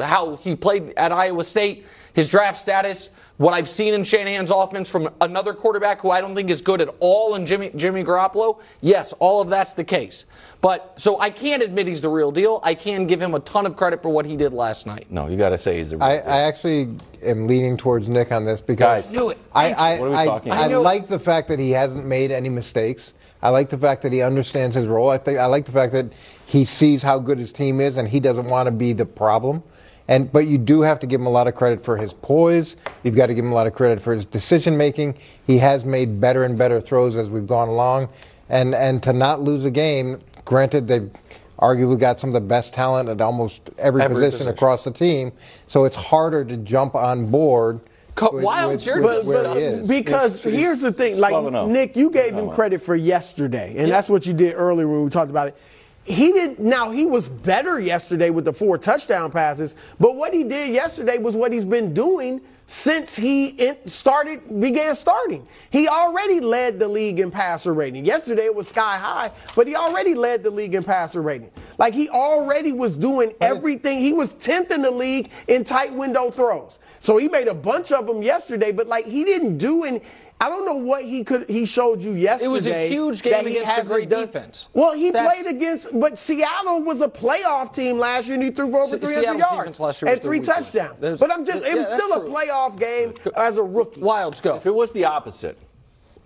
how 0.00 0.36
he 0.36 0.56
played 0.56 0.92
at 0.96 1.12
Iowa 1.12 1.44
State, 1.44 1.86
his 2.12 2.30
draft 2.30 2.58
status, 2.58 3.10
what 3.36 3.52
I've 3.52 3.68
seen 3.68 3.94
in 3.94 4.04
Shanahan's 4.04 4.52
offense 4.52 4.88
from 4.88 5.10
another 5.20 5.52
quarterback 5.52 6.00
who 6.00 6.10
I 6.10 6.20
don't 6.20 6.36
think 6.36 6.50
is 6.50 6.62
good 6.62 6.80
at 6.80 6.88
all 7.00 7.34
in 7.34 7.46
Jimmy, 7.46 7.72
Jimmy 7.74 8.04
Garoppolo? 8.04 8.60
Yes, 8.80 9.12
all 9.18 9.40
of 9.40 9.48
that's 9.48 9.72
the 9.72 9.82
case. 9.82 10.26
But 10.60 10.94
so 11.00 11.18
I 11.18 11.30
can't 11.30 11.62
admit 11.62 11.88
he's 11.88 12.00
the 12.00 12.08
real 12.08 12.30
deal. 12.30 12.60
I 12.62 12.74
can 12.74 13.06
give 13.06 13.20
him 13.20 13.34
a 13.34 13.40
ton 13.40 13.66
of 13.66 13.76
credit 13.76 14.02
for 14.02 14.10
what 14.10 14.24
he 14.24 14.36
did 14.36 14.52
last 14.52 14.86
night. 14.86 15.06
No, 15.10 15.26
you 15.26 15.36
got 15.36 15.48
to 15.48 15.58
say 15.58 15.78
he's 15.78 15.90
the 15.90 15.96
real 15.96 16.04
I, 16.04 16.16
deal. 16.18 16.30
I 16.30 16.38
actually 16.42 16.96
am 17.22 17.48
leaning 17.48 17.76
towards 17.76 18.08
Nick 18.08 18.30
on 18.30 18.44
this 18.44 18.60
because 18.60 19.06
Guys. 19.06 19.12
Knew 19.12 19.30
it. 19.30 19.38
I, 19.52 19.72
I, 19.72 19.94
you. 19.94 20.00
What 20.00 20.06
are 20.06 20.42
we 20.44 20.50
I, 20.50 20.66
I? 20.66 20.72
I 20.72 20.76
like 20.76 21.08
the 21.08 21.18
fact 21.18 21.48
that 21.48 21.58
he 21.58 21.72
hasn't 21.72 22.06
made 22.06 22.30
any 22.30 22.48
mistakes. 22.48 23.14
I 23.42 23.50
like 23.50 23.68
the 23.68 23.78
fact 23.78 24.02
that 24.02 24.12
he 24.12 24.22
understands 24.22 24.76
his 24.76 24.86
role. 24.86 25.10
I 25.10 25.18
think 25.18 25.38
I 25.38 25.46
like 25.46 25.66
the 25.66 25.72
fact 25.72 25.92
that 25.92 26.06
he 26.46 26.64
sees 26.64 27.02
how 27.02 27.18
good 27.18 27.38
his 27.38 27.52
team 27.52 27.80
is 27.80 27.96
and 27.96 28.08
he 28.08 28.20
doesn't 28.20 28.46
want 28.48 28.66
to 28.66 28.72
be 28.72 28.92
the 28.92 29.06
problem. 29.06 29.62
And 30.06 30.30
but 30.30 30.46
you 30.46 30.58
do 30.58 30.82
have 30.82 31.00
to 31.00 31.06
give 31.06 31.20
him 31.20 31.26
a 31.26 31.30
lot 31.30 31.48
of 31.48 31.54
credit 31.54 31.82
for 31.82 31.96
his 31.96 32.12
poise. 32.12 32.76
You've 33.02 33.14
got 33.16 33.26
to 33.28 33.34
give 33.34 33.44
him 33.44 33.52
a 33.52 33.54
lot 33.54 33.66
of 33.66 33.72
credit 33.72 34.00
for 34.00 34.12
his 34.14 34.26
decision 34.26 34.76
making. 34.76 35.16
He 35.46 35.56
has 35.58 35.84
made 35.86 36.20
better 36.20 36.44
and 36.44 36.58
better 36.58 36.78
throws 36.80 37.16
as 37.16 37.30
we've 37.30 37.46
gone 37.46 37.68
along. 37.68 38.08
And 38.50 38.74
and 38.74 39.02
to 39.04 39.14
not 39.14 39.40
lose 39.40 39.64
a 39.64 39.70
game, 39.70 40.20
granted 40.44 40.86
they've 40.88 41.10
arguably 41.58 41.98
got 41.98 42.18
some 42.20 42.28
of 42.30 42.34
the 42.34 42.40
best 42.42 42.74
talent 42.74 43.08
at 43.08 43.22
almost 43.22 43.70
every, 43.78 44.02
Every 44.02 44.16
position, 44.16 44.32
position. 44.32 44.52
across 44.52 44.84
the 44.84 44.90
team. 44.90 45.32
So 45.68 45.84
it's 45.84 45.96
harder 45.96 46.44
to 46.44 46.56
jump 46.58 46.94
on 46.94 47.30
board. 47.30 47.80
Co- 48.14 48.30
with- 48.32 48.44
Wild, 48.44 48.72
with- 48.72 48.84
you're 48.86 49.00
just- 49.02 49.26
where 49.28 49.54
he 49.54 49.60
is. 49.60 49.88
Because 49.88 50.44
It's- 50.44 50.60
here's 50.60 50.80
the 50.82 50.92
thing, 50.92 51.18
like 51.18 51.32
Nick, 51.68 51.96
you 51.96 52.10
gave 52.10 52.34
him 52.34 52.50
credit 52.50 52.82
for 52.82 52.94
yesterday, 52.94 53.74
and 53.78 53.90
that's 53.90 54.10
what 54.10 54.26
you 54.26 54.34
did 54.34 54.54
earlier 54.56 54.86
when 54.86 55.02
we 55.04 55.08
talked 55.10 55.30
about 55.30 55.48
it. 55.48 55.56
He 56.04 56.32
did. 56.32 56.58
Now 56.58 56.90
he 56.90 57.06
was 57.06 57.28
better 57.28 57.80
yesterday 57.80 58.30
with 58.30 58.44
the 58.44 58.52
four 58.52 58.76
touchdown 58.76 59.30
passes, 59.30 59.74
but 59.98 60.16
what 60.16 60.34
he 60.34 60.44
did 60.44 60.70
yesterday 60.70 61.18
was 61.18 61.34
what 61.34 61.50
he's 61.50 61.64
been 61.64 61.94
doing 61.94 62.42
since 62.66 63.14
he 63.16 63.72
started 63.86 64.60
began 64.60 64.94
starting. 64.96 65.46
He 65.70 65.86
already 65.88 66.40
led 66.40 66.78
the 66.78 66.88
league 66.88 67.20
in 67.20 67.30
passer 67.30 67.74
rating. 67.74 68.04
Yesterday 68.04 68.44
it 68.44 68.54
was 68.54 68.68
sky 68.68 68.96
high, 68.96 69.30
but 69.54 69.66
he 69.66 69.76
already 69.76 70.14
led 70.14 70.42
the 70.42 70.50
league 70.50 70.74
in 70.74 70.82
passer 70.82 71.20
rating. 71.22 71.50
Like 71.78 71.94
he 71.94 72.08
already 72.08 72.72
was 72.72 72.96
doing 72.96 73.32
everything. 73.40 74.00
He 74.00 74.12
was 74.12 74.34
10th 74.34 74.70
in 74.70 74.82
the 74.82 74.90
league 74.90 75.30
in 75.48 75.64
tight 75.64 75.92
window 75.92 76.30
throws. 76.30 76.78
So 77.00 77.18
he 77.18 77.28
made 77.28 77.48
a 77.48 77.54
bunch 77.54 77.92
of 77.92 78.06
them 78.06 78.22
yesterday, 78.22 78.72
but 78.72 78.88
like 78.88 79.06
he 79.06 79.24
didn't 79.24 79.58
do 79.58 79.84
any. 79.84 80.00
I 80.44 80.48
don't 80.50 80.66
know 80.66 80.74
what 80.74 81.04
he 81.04 81.24
could. 81.24 81.48
He 81.48 81.64
showed 81.64 82.02
you 82.02 82.12
yesterday. 82.12 82.44
It 82.44 82.48
was 82.48 82.66
a 82.66 82.88
huge 82.88 83.22
game 83.22 83.32
that 83.32 83.46
he 83.46 83.56
against 83.58 83.78
a 83.78 83.84
great 83.84 84.10
done- 84.10 84.26
defense. 84.26 84.68
Well, 84.74 84.92
he 84.92 85.10
That's- 85.10 85.42
played 85.42 85.54
against, 85.56 85.98
but 85.98 86.18
Seattle 86.18 86.82
was 86.82 87.00
a 87.00 87.08
playoff 87.08 87.74
team 87.74 87.98
last 87.98 88.26
year, 88.26 88.34
and 88.34 88.42
he 88.42 88.50
threw 88.50 88.70
for 88.70 88.82
over 88.82 88.98
300 88.98 89.22
Seattle's 89.22 89.40
yards 89.40 89.80
last 89.80 90.02
year 90.02 90.12
and 90.12 90.20
three 90.20 90.40
touchdowns. 90.40 90.98
There's- 91.00 91.18
But 91.18 91.30
I'm 91.32 91.46
just, 91.46 91.62
it 91.62 91.68
yeah, 91.68 91.74
was 91.76 91.86
still 91.86 92.20
true. 92.20 92.26
a 92.26 92.30
playoff 92.30 92.78
game 92.78 93.14
as 93.36 93.56
a 93.56 93.62
rookie. 93.62 94.02
Wildes, 94.02 94.42
go. 94.42 94.56
If 94.56 94.66
it 94.66 94.74
was 94.74 94.92
the 94.92 95.06
opposite, 95.06 95.56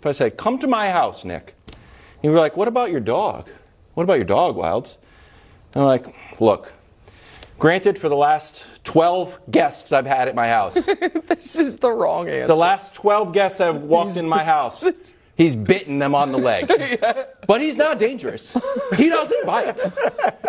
if 0.01 0.07
I 0.07 0.11
said, 0.13 0.37
"Come 0.37 0.59
to 0.59 0.67
my 0.67 0.91
house, 0.91 1.25
Nick," 1.25 1.55
and 1.69 1.77
you 2.25 2.33
were 2.33 2.39
like, 2.39 2.57
"What 2.57 2.67
about 2.67 2.91
your 2.91 3.01
dog? 3.01 3.51
What 3.95 4.03
about 4.03 4.15
your 4.15 4.25
dog, 4.25 4.57
Wildes?" 4.57 4.97
And 5.75 5.83
I'm 5.83 5.89
like, 5.89 6.07
"Look, 6.41 6.73
granted, 7.59 7.99
for 7.99 8.09
the 8.09 8.17
last 8.17 8.65
12 8.85 9.41
guests 9.51 9.93
I've 9.93 10.07
had 10.07 10.29
at 10.29 10.35
my 10.35 10.49
house, 10.49 10.75
this 11.27 11.57
is 11.57 11.77
the 11.79 11.91
wrong 11.91 12.29
answer. 12.29 12.47
the 12.47 12.57
last 12.57 12.95
12 12.95 13.33
guests 13.33 13.59
have 13.59 13.83
walked 13.83 14.17
in 14.17 14.29
my 14.29 14.45
house, 14.57 14.85
he's 15.39 15.57
bitten 15.57 15.99
them 15.99 16.15
on 16.15 16.33
the 16.33 16.39
leg. 16.39 16.71
But 17.49 17.63
he's 17.63 17.77
not 17.77 17.99
dangerous. 17.99 18.55
He 18.95 19.09
doesn't 19.09 19.47
bite. 19.47 19.81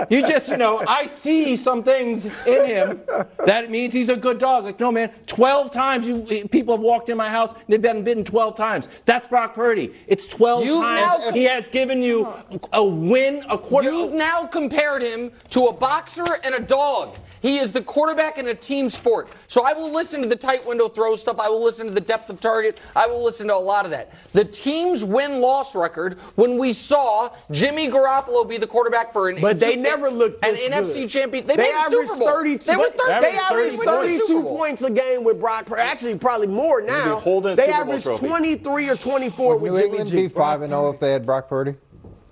You 0.09 0.21
just, 0.21 0.49
you 0.49 0.57
know, 0.57 0.83
I 0.85 1.05
see 1.05 1.55
some 1.55 1.81
things 1.81 2.25
in 2.25 2.65
him 2.65 2.99
that 3.45 3.71
means 3.71 3.93
he's 3.93 4.09
a 4.09 4.17
good 4.17 4.37
dog. 4.37 4.65
Like, 4.65 4.81
no, 4.81 4.91
man, 4.91 5.09
12 5.25 5.71
times 5.71 6.05
you 6.05 6.45
people 6.49 6.75
have 6.75 6.81
walked 6.83 7.07
in 7.07 7.15
my 7.15 7.29
house, 7.29 7.53
and 7.53 7.61
they've 7.69 7.81
been 7.81 8.03
bitten 8.03 8.25
12 8.25 8.53
times. 8.57 8.89
That's 9.05 9.27
Brock 9.27 9.55
Purdy. 9.55 9.93
It's 10.07 10.27
12 10.27 10.65
You've 10.65 10.81
times. 10.83 11.25
now- 11.27 11.31
he 11.31 11.45
has 11.45 11.69
given 11.69 12.01
you 12.03 12.27
a 12.73 12.83
win, 12.83 13.45
a 13.49 13.57
quarter. 13.57 13.89
You've 13.89 14.11
now 14.13 14.45
compared 14.45 15.01
him 15.01 15.31
to 15.51 15.67
a 15.67 15.73
boxer 15.73 16.25
and 16.43 16.53
a 16.53 16.59
dog. 16.59 17.15
He 17.41 17.57
is 17.57 17.71
the 17.71 17.81
quarterback 17.81 18.37
in 18.37 18.47
a 18.47 18.55
team 18.55 18.89
sport. 18.89 19.29
So 19.47 19.65
I 19.65 19.73
will 19.73 19.91
listen 19.91 20.21
to 20.21 20.27
the 20.27 20.35
tight 20.35 20.65
window 20.65 20.87
throw 20.89 21.15
stuff. 21.15 21.39
I 21.39 21.49
will 21.49 21.63
listen 21.63 21.87
to 21.87 21.93
the 21.93 22.01
depth 22.01 22.29
of 22.29 22.39
target. 22.39 22.79
I 22.95 23.07
will 23.07 23.23
listen 23.23 23.47
to 23.47 23.55
a 23.55 23.57
lot 23.57 23.85
of 23.85 23.91
that. 23.91 24.11
The 24.33 24.45
team's 24.45 25.03
win 25.05 25.41
loss 25.41 25.75
record 25.75 26.15
when 26.35 26.57
we 26.57 26.73
saw 26.73 27.29
Jimmy 27.51 27.87
Garoppolo 27.89 28.47
be 28.47 28.57
the 28.57 28.67
quarterback 28.67 29.13
for 29.13 29.29
an 29.29 29.39
But 29.41 29.59
they 29.59 29.75
never 29.75 30.09
looked 30.09 30.43
an 30.45 30.55
this 30.55 30.69
NFC 30.69 31.01
good. 31.01 31.09
champion. 31.09 31.47
They, 31.47 31.55
They 31.55 31.63
made 31.63 31.71
the 31.73 31.77
averaged 31.77 32.07
Super 32.09 32.19
Bowl. 32.19 32.27
32. 32.29 32.65
They 32.65 32.75
were 32.75 32.83
30, 32.89 33.21
they 33.21 33.37
averaged 33.37 33.77
went 33.77 33.89
to 33.89 34.07
the 34.07 34.17
Super 34.27 34.27
32 34.27 34.43
points 34.43 34.81
a 34.83 34.91
game 34.91 35.23
with 35.23 35.39
Brock. 35.39 35.69
Actually, 35.77 36.17
probably 36.17 36.47
more 36.47 36.81
now. 36.81 37.19
They 37.19 37.55
Super 37.55 37.71
averaged 37.71 38.03
trophy. 38.03 38.27
23 38.27 38.89
or 38.89 38.95
24 38.95 39.57
Would 39.57 39.61
with 39.61 39.71
New 39.71 39.77
Jimmy 39.77 39.87
England 39.89 40.09
G. 40.09 40.15
be 40.17 40.27
five 40.27 40.61
and 40.61 40.71
zero 40.71 40.89
if 40.91 40.99
they 40.99 41.11
had 41.11 41.25
Brock 41.25 41.47
Purdy? 41.47 41.75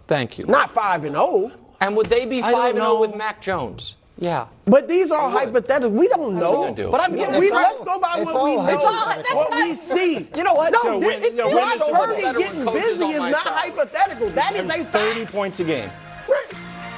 Thank 0.08 0.38
you. 0.38 0.46
Not 0.46 0.72
five 0.72 1.04
and 1.04 1.16
zero. 1.16 1.52
And 1.80 1.96
would 1.96 2.08
they 2.08 2.26
be 2.26 2.42
5 2.42 2.70
and 2.70 2.78
0 2.78 3.00
with 3.00 3.16
Mac 3.16 3.40
Jones? 3.40 3.97
Yeah. 4.20 4.48
But 4.66 4.88
these 4.88 5.12
are 5.12 5.30
hypothetical. 5.30 5.92
We 5.92 6.08
don't 6.08 6.36
know. 6.36 6.74
do. 6.74 6.90
But 6.92 7.02
I'm 7.02 7.16
giving- 7.16 7.40
we, 7.40 7.52
let's 7.52 7.80
go 7.84 8.00
by 8.00 8.20
what 8.24 8.44
we 8.44 8.56
all 8.56 8.64
know, 8.64 8.78
hypothetical. 8.88 9.36
what 9.38 9.54
we 9.54 9.74
see. 9.76 10.28
You 10.36 10.44
know 10.44 10.54
what? 10.56 10.74
No, 10.74 10.82
No, 10.94 11.00
this, 11.00 11.22
win- 11.22 11.36
no, 11.36 11.52
Brock 11.52 11.64
win 11.66 11.74
is 11.74 11.80
so 11.80 11.92
much 11.92 12.10
Purdy 12.10 12.22
better 12.24 12.40
getting 12.40 12.58
when 12.66 12.68
coach 12.68 12.82
is 12.84 12.90
busy 13.00 13.04
on 13.06 13.12
is 13.12 13.20
my 13.20 13.30
not 13.32 13.44
side. 13.44 13.54
hypothetical. 13.54 14.30
That 14.32 14.56
is 14.56 14.64
a 14.70 14.84
30 14.86 15.20
fact. 15.20 15.32
points 15.32 15.60
a 15.60 15.64
game. 15.64 15.90
Right. 16.28 16.46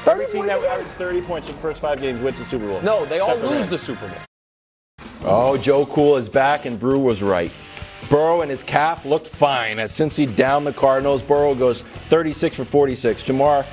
Every 0.08 0.28
team 0.28 0.46
that 0.48 0.64
averaged 0.64 0.90
30 0.92 1.22
points 1.24 1.50
in 1.50 1.56
the 1.56 1.62
first 1.62 1.82
five 1.82 2.00
games 2.02 2.22
wins 2.24 2.40
the 2.40 2.46
Super 2.46 2.66
Bowl. 2.68 2.82
No, 2.82 3.06
they 3.06 3.20
all 3.20 3.30
Except 3.32 3.46
for 3.46 3.52
lose 3.54 3.64
them. 3.64 3.72
the 3.72 3.78
Super 3.78 4.08
Bowl. 4.08 4.18
Oh, 5.26 5.58
Joe 5.58 5.86
Cool 5.88 6.16
is 6.16 6.30
back, 6.30 6.66
and 6.66 6.80
Brou 6.80 7.00
was 7.00 7.22
right. 7.22 7.52
Burrow 8.10 8.42
and 8.42 8.50
his 8.50 8.64
calf 8.64 9.06
looked 9.06 9.28
fine 9.28 9.78
as 9.78 9.94
since 9.94 10.16
he 10.16 10.26
downed 10.26 10.66
the 10.66 10.74
Cardinals. 10.74 11.22
Burrow 11.22 11.54
goes 11.54 11.82
36 12.10 12.56
for 12.56 12.64
46. 12.66 13.24
Ja'Marr 13.24 13.66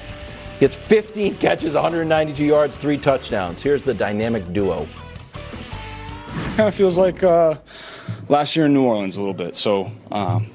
gets 0.61 0.75
15 0.75 1.37
catches, 1.39 1.75
192 1.75 2.45
yards, 2.45 2.77
three 2.77 2.99
touchdowns. 2.99 3.63
Here's 3.63 3.85
the 3.85 3.95
dynamic 3.95 4.53
duo. 4.53 4.87
kind 6.57 6.69
of 6.69 6.75
feels 6.75 6.99
like 6.99 7.23
uh, 7.23 7.57
last 8.29 8.57
year 8.57 8.67
in 8.67 8.75
New 8.75 8.85
Orleans 8.85 9.17
a 9.17 9.21
little 9.21 9.35
bit. 9.35 9.57
So 9.57 9.91
um, 10.11 10.51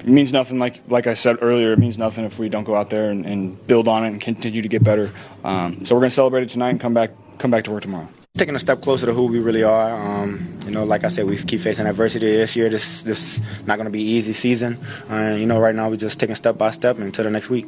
it 0.00 0.08
means 0.08 0.32
nothing. 0.32 0.58
Like 0.58 0.82
like 0.88 1.06
I 1.06 1.14
said 1.14 1.38
earlier, 1.40 1.72
it 1.72 1.78
means 1.78 1.98
nothing 1.98 2.24
if 2.24 2.38
we 2.38 2.48
don't 2.48 2.64
go 2.64 2.74
out 2.74 2.90
there 2.90 3.10
and, 3.10 3.26
and 3.26 3.66
build 3.66 3.88
on 3.88 4.04
it 4.04 4.08
and 4.08 4.20
continue 4.20 4.62
to 4.62 4.68
get 4.68 4.82
better. 4.84 5.12
Um, 5.44 5.84
so 5.84 5.94
we're 5.94 6.00
going 6.00 6.10
to 6.10 6.14
celebrate 6.14 6.42
it 6.44 6.50
tonight 6.50 6.70
and 6.70 6.80
come 6.80 6.94
back 6.94 7.10
come 7.38 7.50
back 7.50 7.64
to 7.64 7.70
work 7.70 7.82
tomorrow. 7.82 8.08
taking 8.36 8.54
a 8.54 8.58
step 8.58 8.82
closer 8.82 9.06
to 9.06 9.12
who 9.12 9.26
we 9.26 9.38
really 9.40 9.62
are. 9.62 9.90
Um, 9.92 10.58
you 10.64 10.70
know, 10.70 10.84
like 10.84 11.04
I 11.04 11.08
said, 11.08 11.26
we 11.26 11.36
keep 11.36 11.60
facing 11.60 11.86
adversity 11.86 12.36
this 12.36 12.54
year. 12.56 12.68
This 12.68 13.02
this 13.02 13.38
is 13.38 13.66
not 13.66 13.76
going 13.76 13.86
to 13.86 13.90
be 13.90 14.02
easy 14.02 14.32
season. 14.32 14.78
Uh, 15.10 15.34
you 15.38 15.46
know, 15.46 15.58
right 15.58 15.74
now 15.74 15.88
we're 15.90 15.96
just 15.96 16.20
taking 16.20 16.36
step 16.36 16.56
by 16.56 16.70
step 16.70 16.98
until 16.98 17.24
the 17.24 17.30
next 17.30 17.50
week. 17.50 17.66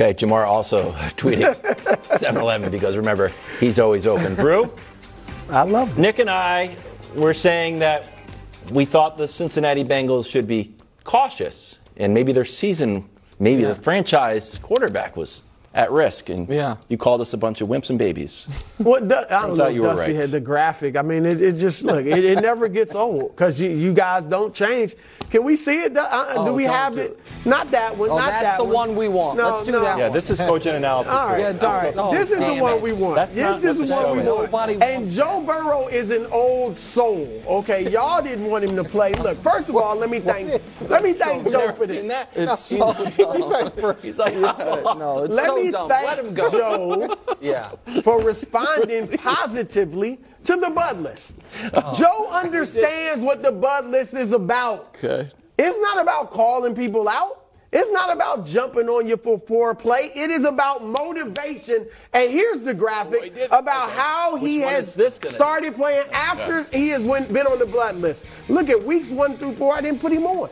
Okay, 0.00 0.14
Ja'Marr 0.14 0.46
also 0.46 0.92
tweeted 1.16 2.18
7 2.20 2.40
Eleven 2.40 2.70
because 2.70 2.96
remember, 2.96 3.32
he's 3.58 3.80
always 3.80 4.06
open. 4.06 4.36
Brou? 4.36 4.72
I 5.50 5.62
love 5.64 5.98
Nick 5.98 6.20
and 6.20 6.30
I 6.30 6.76
were 7.16 7.34
saying 7.34 7.80
that 7.80 8.08
we 8.70 8.84
thought 8.84 9.18
the 9.18 9.26
Cincinnati 9.26 9.82
Bengals 9.82 10.30
should 10.30 10.46
be 10.46 10.72
cautious 11.02 11.80
and 11.96 12.14
maybe 12.14 12.30
their 12.30 12.44
season, 12.44 13.08
maybe 13.40 13.64
the 13.64 13.74
franchise 13.74 14.56
quarterback 14.58 15.16
was 15.16 15.42
at 15.74 15.90
risk. 15.92 16.28
And 16.28 16.48
Yeah. 16.48 16.76
you 16.88 16.96
called 16.96 17.20
us 17.20 17.32
a 17.34 17.36
bunch 17.36 17.60
of 17.60 17.68
wimps 17.68 17.90
and 17.90 17.98
babies. 17.98 18.46
What 18.78 19.08
Du- 19.08 19.26
I 19.36 19.40
don't 19.42 19.56
know 19.56 19.66
you 19.66 19.82
were 19.82 19.88
Dusty 19.88 20.12
right. 20.12 20.20
had 20.22 20.30
the 20.30 20.38
graphic. 20.40 20.96
I 20.96 21.02
mean, 21.02 21.26
it, 21.26 21.42
it 21.42 21.52
just 21.56 21.82
look. 21.82 22.06
It, 22.06 22.24
it 22.24 22.40
never 22.40 22.68
gets 22.68 22.94
old 22.94 23.34
because 23.34 23.60
you, 23.60 23.70
you 23.70 23.92
guys 23.92 24.24
don't 24.24 24.54
change. 24.54 24.94
Can 25.30 25.42
we 25.44 25.56
see 25.56 25.82
it? 25.82 25.96
Uh, 25.96 26.34
do 26.44 26.50
Oh, 26.50 26.52
we 26.54 26.62
don't 26.62 26.72
have 26.74 26.92
do 26.94 27.00
it? 27.00 27.10
it. 27.10 27.18
Not 27.44 27.70
that 27.72 27.96
one. 27.98 28.10
Oh, 28.10 28.16
not 28.16 28.26
that's 28.30 28.42
that 28.44 28.58
the 28.58 28.64
one. 28.64 28.90
one 28.90 28.96
we 28.96 29.08
want. 29.08 29.36
No, 29.36 29.50
Let's 29.50 29.62
do 29.64 29.72
no. 29.72 29.80
that 29.80 29.98
Yeah, 29.98 30.04
one. 30.04 30.12
this 30.14 30.30
is 30.30 30.38
coach 30.38 30.64
and 30.66 30.76
analysis. 30.76 31.12
All 31.12 31.26
right, 31.26 31.40
Yeah, 31.40 31.92
all 31.98 32.08
oh, 32.08 32.14
this 32.14 32.30
is 32.30 32.38
the 32.38 32.54
one 32.62 32.74
it. 32.74 32.82
we 32.82 32.92
want. 32.92 33.16
That's 33.16 33.34
This, 33.34 33.42
not 33.44 33.60
this 33.60 33.76
what 33.76 33.82
is 33.84 33.90
the 33.90 33.96
what 33.96 34.12
we 34.12 34.22
want. 34.22 34.42
Nobody 34.44 34.72
And 34.74 34.82
wants 35.02 35.16
Joe 35.16 35.42
Burrow 35.44 35.88
is 35.88 36.10
an 36.10 36.26
old 36.26 36.78
soul. 36.78 37.42
Okay, 37.48 37.90
y'all 37.94 38.22
didn't 38.22 38.46
want 38.46 38.62
him 38.64 38.76
to 38.76 38.84
play. 38.84 39.12
Look, 39.14 39.42
first 39.42 39.68
of 39.68 39.74
all, 39.76 39.96
let 39.96 40.08
me 40.08 40.20
thank 40.20 40.62
let 40.88 41.02
me 41.02 41.12
thank 41.12 41.50
Joe 41.50 41.72
for 41.72 41.86
this. 41.86 42.06
It's 42.34 42.60
so 42.60 42.94
dumb. 42.94 43.96
He's 44.02 44.18
like, 44.18 44.36
no, 44.36 45.24
it's 45.24 45.36
Let 45.58 45.64
me 45.66 45.70
dumb. 45.72 45.88
thank 45.88 46.06
Let 46.06 46.18
him 46.18 46.34
go. 46.34 46.50
Joe 46.50 47.16
Yeah. 47.40 47.70
for 48.02 48.20
responding 48.22 49.08
positively 49.18 50.18
to 50.44 50.56
the 50.56 50.70
Bud 50.70 51.00
list. 51.00 51.36
Uh-huh. 51.72 51.92
Joe 51.94 52.28
understands 52.32 53.22
what 53.22 53.42
the 53.42 53.52
Bud 53.52 53.86
list 53.86 54.14
is 54.14 54.32
about. 54.32 54.96
Okay. 55.02 55.30
It's 55.58 55.78
not 55.80 56.00
about 56.00 56.30
calling 56.30 56.74
people 56.74 57.08
out. 57.08 57.44
It's 57.70 57.90
not 57.90 58.10
about 58.10 58.46
jumping 58.46 58.88
on 58.88 59.06
you 59.06 59.18
for 59.18 59.38
foreplay. 59.38 60.10
It 60.16 60.30
is 60.30 60.46
about 60.46 60.82
motivation. 60.86 61.86
And 62.14 62.30
here's 62.30 62.60
the 62.60 62.72
graphic 62.72 63.36
about 63.50 63.90
how 63.90 64.36
he 64.36 64.60
Which 64.60 64.64
one 64.64 64.72
has 64.74 65.14
started 65.26 65.74
playing 65.74 66.06
after 66.12 66.62
he 66.74 66.88
has 66.90 67.02
went, 67.02 67.30
been 67.30 67.46
on 67.46 67.58
the 67.58 67.66
blood 67.66 67.96
list. 67.96 68.24
Look 68.48 68.70
at 68.70 68.82
weeks 68.82 69.10
one 69.10 69.36
through 69.36 69.56
four, 69.56 69.74
I 69.74 69.82
didn't 69.82 70.00
put 70.00 70.12
him 70.12 70.24
on. 70.24 70.48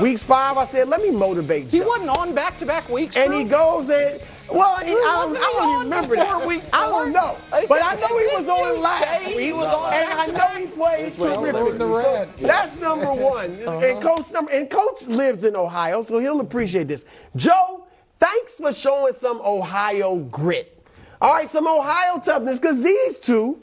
Weeks 0.00 0.22
five, 0.22 0.56
I 0.56 0.64
said, 0.64 0.88
let 0.88 1.02
me 1.02 1.10
motivate 1.10 1.66
He 1.66 1.80
wasn't 1.80 2.10
on 2.10 2.32
back 2.34 2.56
to 2.58 2.66
back 2.66 2.88
weeks. 2.88 3.16
And 3.16 3.30
bro. 3.30 3.38
he 3.38 3.44
goes 3.44 3.90
and 3.90 4.22
well, 4.50 4.76
he, 4.78 4.90
I, 4.90 4.94
don't, 4.94 5.16
Wasn't 5.16 5.44
I 5.44 5.52
don't 5.52 5.82
remember 5.84 6.16
that. 6.16 6.46
week 6.46 6.62
I 6.72 6.86
don't 6.88 7.12
know, 7.12 7.36
but 7.68 7.82
I 7.82 7.94
know 7.96 8.18
he 8.18 8.26
was 8.34 8.48
on 8.48 8.76
you 8.76 8.82
last 8.82 9.26
week, 9.26 9.38
he 9.40 9.52
was 9.52 9.72
on 9.72 9.92
and 9.92 10.12
I 10.12 10.26
know 10.26 10.48
he 10.56 10.66
played 10.66 11.12
terrific. 11.14 12.28
So 12.38 12.46
that's 12.46 12.76
number 12.80 13.12
one. 13.12 13.52
And 13.60 14.00
coach 14.02 14.30
number 14.32 14.50
and 14.52 14.68
coach 14.68 15.06
lives 15.06 15.44
in 15.44 15.56
Ohio, 15.56 16.02
so 16.02 16.18
he'll 16.18 16.40
appreciate 16.40 16.88
this. 16.88 17.04
Joe, 17.36 17.86
thanks 18.18 18.52
for 18.54 18.72
showing 18.72 19.12
some 19.12 19.40
Ohio 19.44 20.16
grit. 20.16 20.78
All 21.20 21.34
right, 21.34 21.48
some 21.48 21.66
Ohio 21.68 22.18
toughness, 22.18 22.58
because 22.58 22.82
these 22.82 23.18
two. 23.18 23.60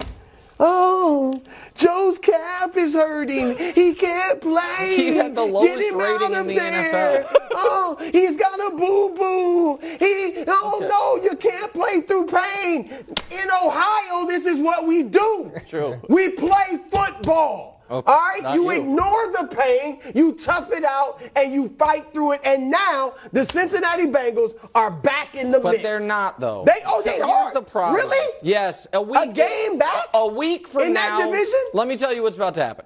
Oh, 0.61 1.41
Joe's 1.73 2.19
calf 2.19 2.75
is 2.75 2.93
hurting. 2.93 3.57
He 3.57 3.93
can't 3.93 4.41
play. 4.41 4.65
He 4.99 5.15
had 5.15 5.35
the 5.35 5.45
Get 5.45 5.53
lowest 5.53 5.89
him 5.89 5.97
rating 5.97 6.27
out 6.27 6.31
in 6.33 6.37
of 6.39 6.47
the 6.47 6.55
there. 6.55 7.23
NFL. 7.23 7.35
Oh, 7.61 7.97
he's 8.13 8.37
got 8.37 8.57
a 8.59 8.69
boo 8.75 9.15
boo. 9.15 9.77
He, 9.99 10.43
oh 10.47 10.79
no, 10.87 11.23
you 11.29 11.35
can't 11.35 11.73
play 11.73 11.99
through 12.01 12.27
pain. 12.27 12.89
In 13.31 13.47
Ohio, 13.63 14.25
this 14.27 14.45
is 14.45 14.57
what 14.59 14.85
we 14.87 15.03
do. 15.03 15.51
True. 15.67 15.99
We 16.07 16.29
play 16.29 16.79
football. 16.89 17.78
Okay, 17.91 18.11
All 18.11 18.19
right, 18.19 18.53
you, 18.53 18.65
you. 18.71 18.81
ignore 18.81 19.31
the 19.31 19.47
pain, 19.55 19.99
you 20.13 20.33
tough 20.35 20.71
it 20.71 20.83
out, 20.83 21.19
and 21.35 21.51
you 21.51 21.69
fight 21.69 22.13
through 22.13 22.33
it. 22.33 22.41
And 22.45 22.69
now 22.69 23.15
the 23.31 23.45
Cincinnati 23.45 24.05
Bengals 24.05 24.51
are 24.75 24.91
back 24.91 25.35
in 25.35 25.49
the 25.49 25.59
But 25.59 25.71
mix. 25.71 25.83
they're 25.83 25.99
not 25.99 26.39
though. 26.39 26.63
They 26.65 26.81
oh 26.85 27.01
So 27.01 27.09
they 27.09 27.15
here's 27.17 27.27
are. 27.27 27.53
the 27.53 27.61
problem. 27.63 27.95
Really? 27.95 28.33
Yes, 28.43 28.85
a 28.93 29.01
week 29.01 29.17
A 29.19 29.27
game 29.33 29.79
back? 29.79 30.05
A, 30.13 30.17
a 30.19 30.27
week 30.27 30.67
from 30.67 30.83
In 30.83 30.93
that 30.93 31.17
now. 31.19 31.25
division? 31.25 31.59
Let 31.73 31.87
me 31.87 31.97
tell 31.97 32.13
you 32.13 32.21
what's 32.21 32.35
about 32.35 32.53
to 32.55 32.63
happen. 32.63 32.85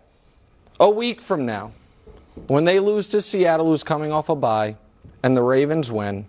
A 0.80 0.90
week 0.90 1.22
from 1.22 1.46
now, 1.46 1.74
when 2.48 2.64
they 2.64 2.80
lose 2.80 3.10
to 3.10 3.22
Seattle, 3.22 3.66
who's 3.66 3.84
coming 3.84 4.12
off 4.14 4.30
a 4.30 4.36
bye, 4.36 4.78
and 5.22 5.36
the 5.36 5.44
Ravens 5.44 5.92
win, 5.92 6.28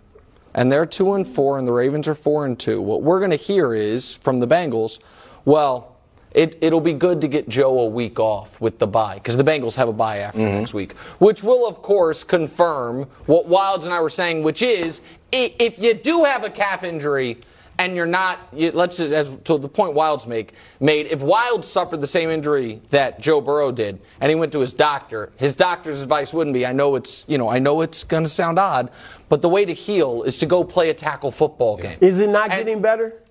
and 0.53 0.69
they're 0.71 0.85
two 0.85 1.13
and 1.13 1.25
four, 1.25 1.57
and 1.57 1.65
the 1.67 1.71
Ravens 1.71 2.07
are 2.09 2.15
four 2.15 2.45
and 2.45 2.59
two. 2.59 2.81
What 2.81 3.01
we're 3.03 3.19
going 3.19 3.31
to 3.31 3.37
hear 3.37 3.73
is 3.73 4.13
from 4.15 4.41
the 4.41 4.47
Bengals, 4.47 4.99
well. 5.45 5.94
It, 6.35 6.57
it'll 6.59 6.81
be 6.81 6.91
good 6.91 7.21
to 7.21 7.29
get 7.29 7.47
Joe 7.47 7.79
a 7.79 7.85
week 7.85 8.19
off 8.19 8.59
with 8.59 8.77
the 8.77 8.85
bye 8.85 9.15
because 9.15 9.37
the 9.37 9.43
Bengals 9.43 9.77
have 9.77 9.87
a 9.87 9.93
bye 9.93 10.17
after 10.17 10.39
mm-hmm. 10.39 10.59
next 10.59 10.73
week, 10.73 10.91
which 11.17 11.43
will, 11.43 11.65
of 11.65 11.81
course, 11.81 12.25
confirm 12.25 13.03
what 13.25 13.47
Wildes 13.47 13.85
and 13.85 13.93
I 13.93 14.01
were 14.01 14.09
saying, 14.09 14.43
which 14.43 14.61
is 14.61 15.01
if 15.31 15.81
you 15.81 15.93
do 15.93 16.25
have 16.25 16.43
a 16.43 16.49
calf 16.49 16.83
injury 16.83 17.37
and 17.79 17.95
you're 17.95 18.05
not, 18.05 18.39
you, 18.51 18.71
let's 18.71 18.97
just, 18.97 19.13
as 19.13 19.33
to 19.45 19.57
the 19.57 19.69
point 19.69 19.95
Wildes 19.95 20.27
make 20.27 20.53
made, 20.81 21.07
if 21.07 21.21
Wildes 21.21 21.65
suffered 21.65 22.01
the 22.01 22.07
same 22.07 22.29
injury 22.29 22.81
that 22.89 23.21
Joe 23.21 23.39
Burrow 23.39 23.71
did 23.71 24.01
and 24.19 24.29
he 24.29 24.35
went 24.35 24.51
to 24.51 24.59
his 24.59 24.73
doctor, 24.73 25.31
his 25.37 25.55
doctor's 25.55 26.01
advice 26.01 26.33
wouldn't 26.33 26.53
be, 26.53 26.65
I 26.65 26.73
know 26.73 26.95
it's, 26.95 27.23
you 27.29 27.37
know, 27.37 27.47
I 27.47 27.59
know 27.59 27.79
it's 27.79 28.03
going 28.03 28.23
to 28.23 28.29
sound 28.29 28.59
odd, 28.59 28.91
but 29.29 29.41
the 29.41 29.49
way 29.49 29.63
to 29.63 29.73
heal 29.73 30.23
is 30.23 30.35
to 30.37 30.45
go 30.45 30.65
play 30.65 30.89
a 30.89 30.93
tackle 30.93 31.31
football 31.31 31.77
game. 31.77 31.97
Is 32.01 32.19
it 32.19 32.27
not 32.27 32.49
getting 32.49 32.81
better? 32.81 33.21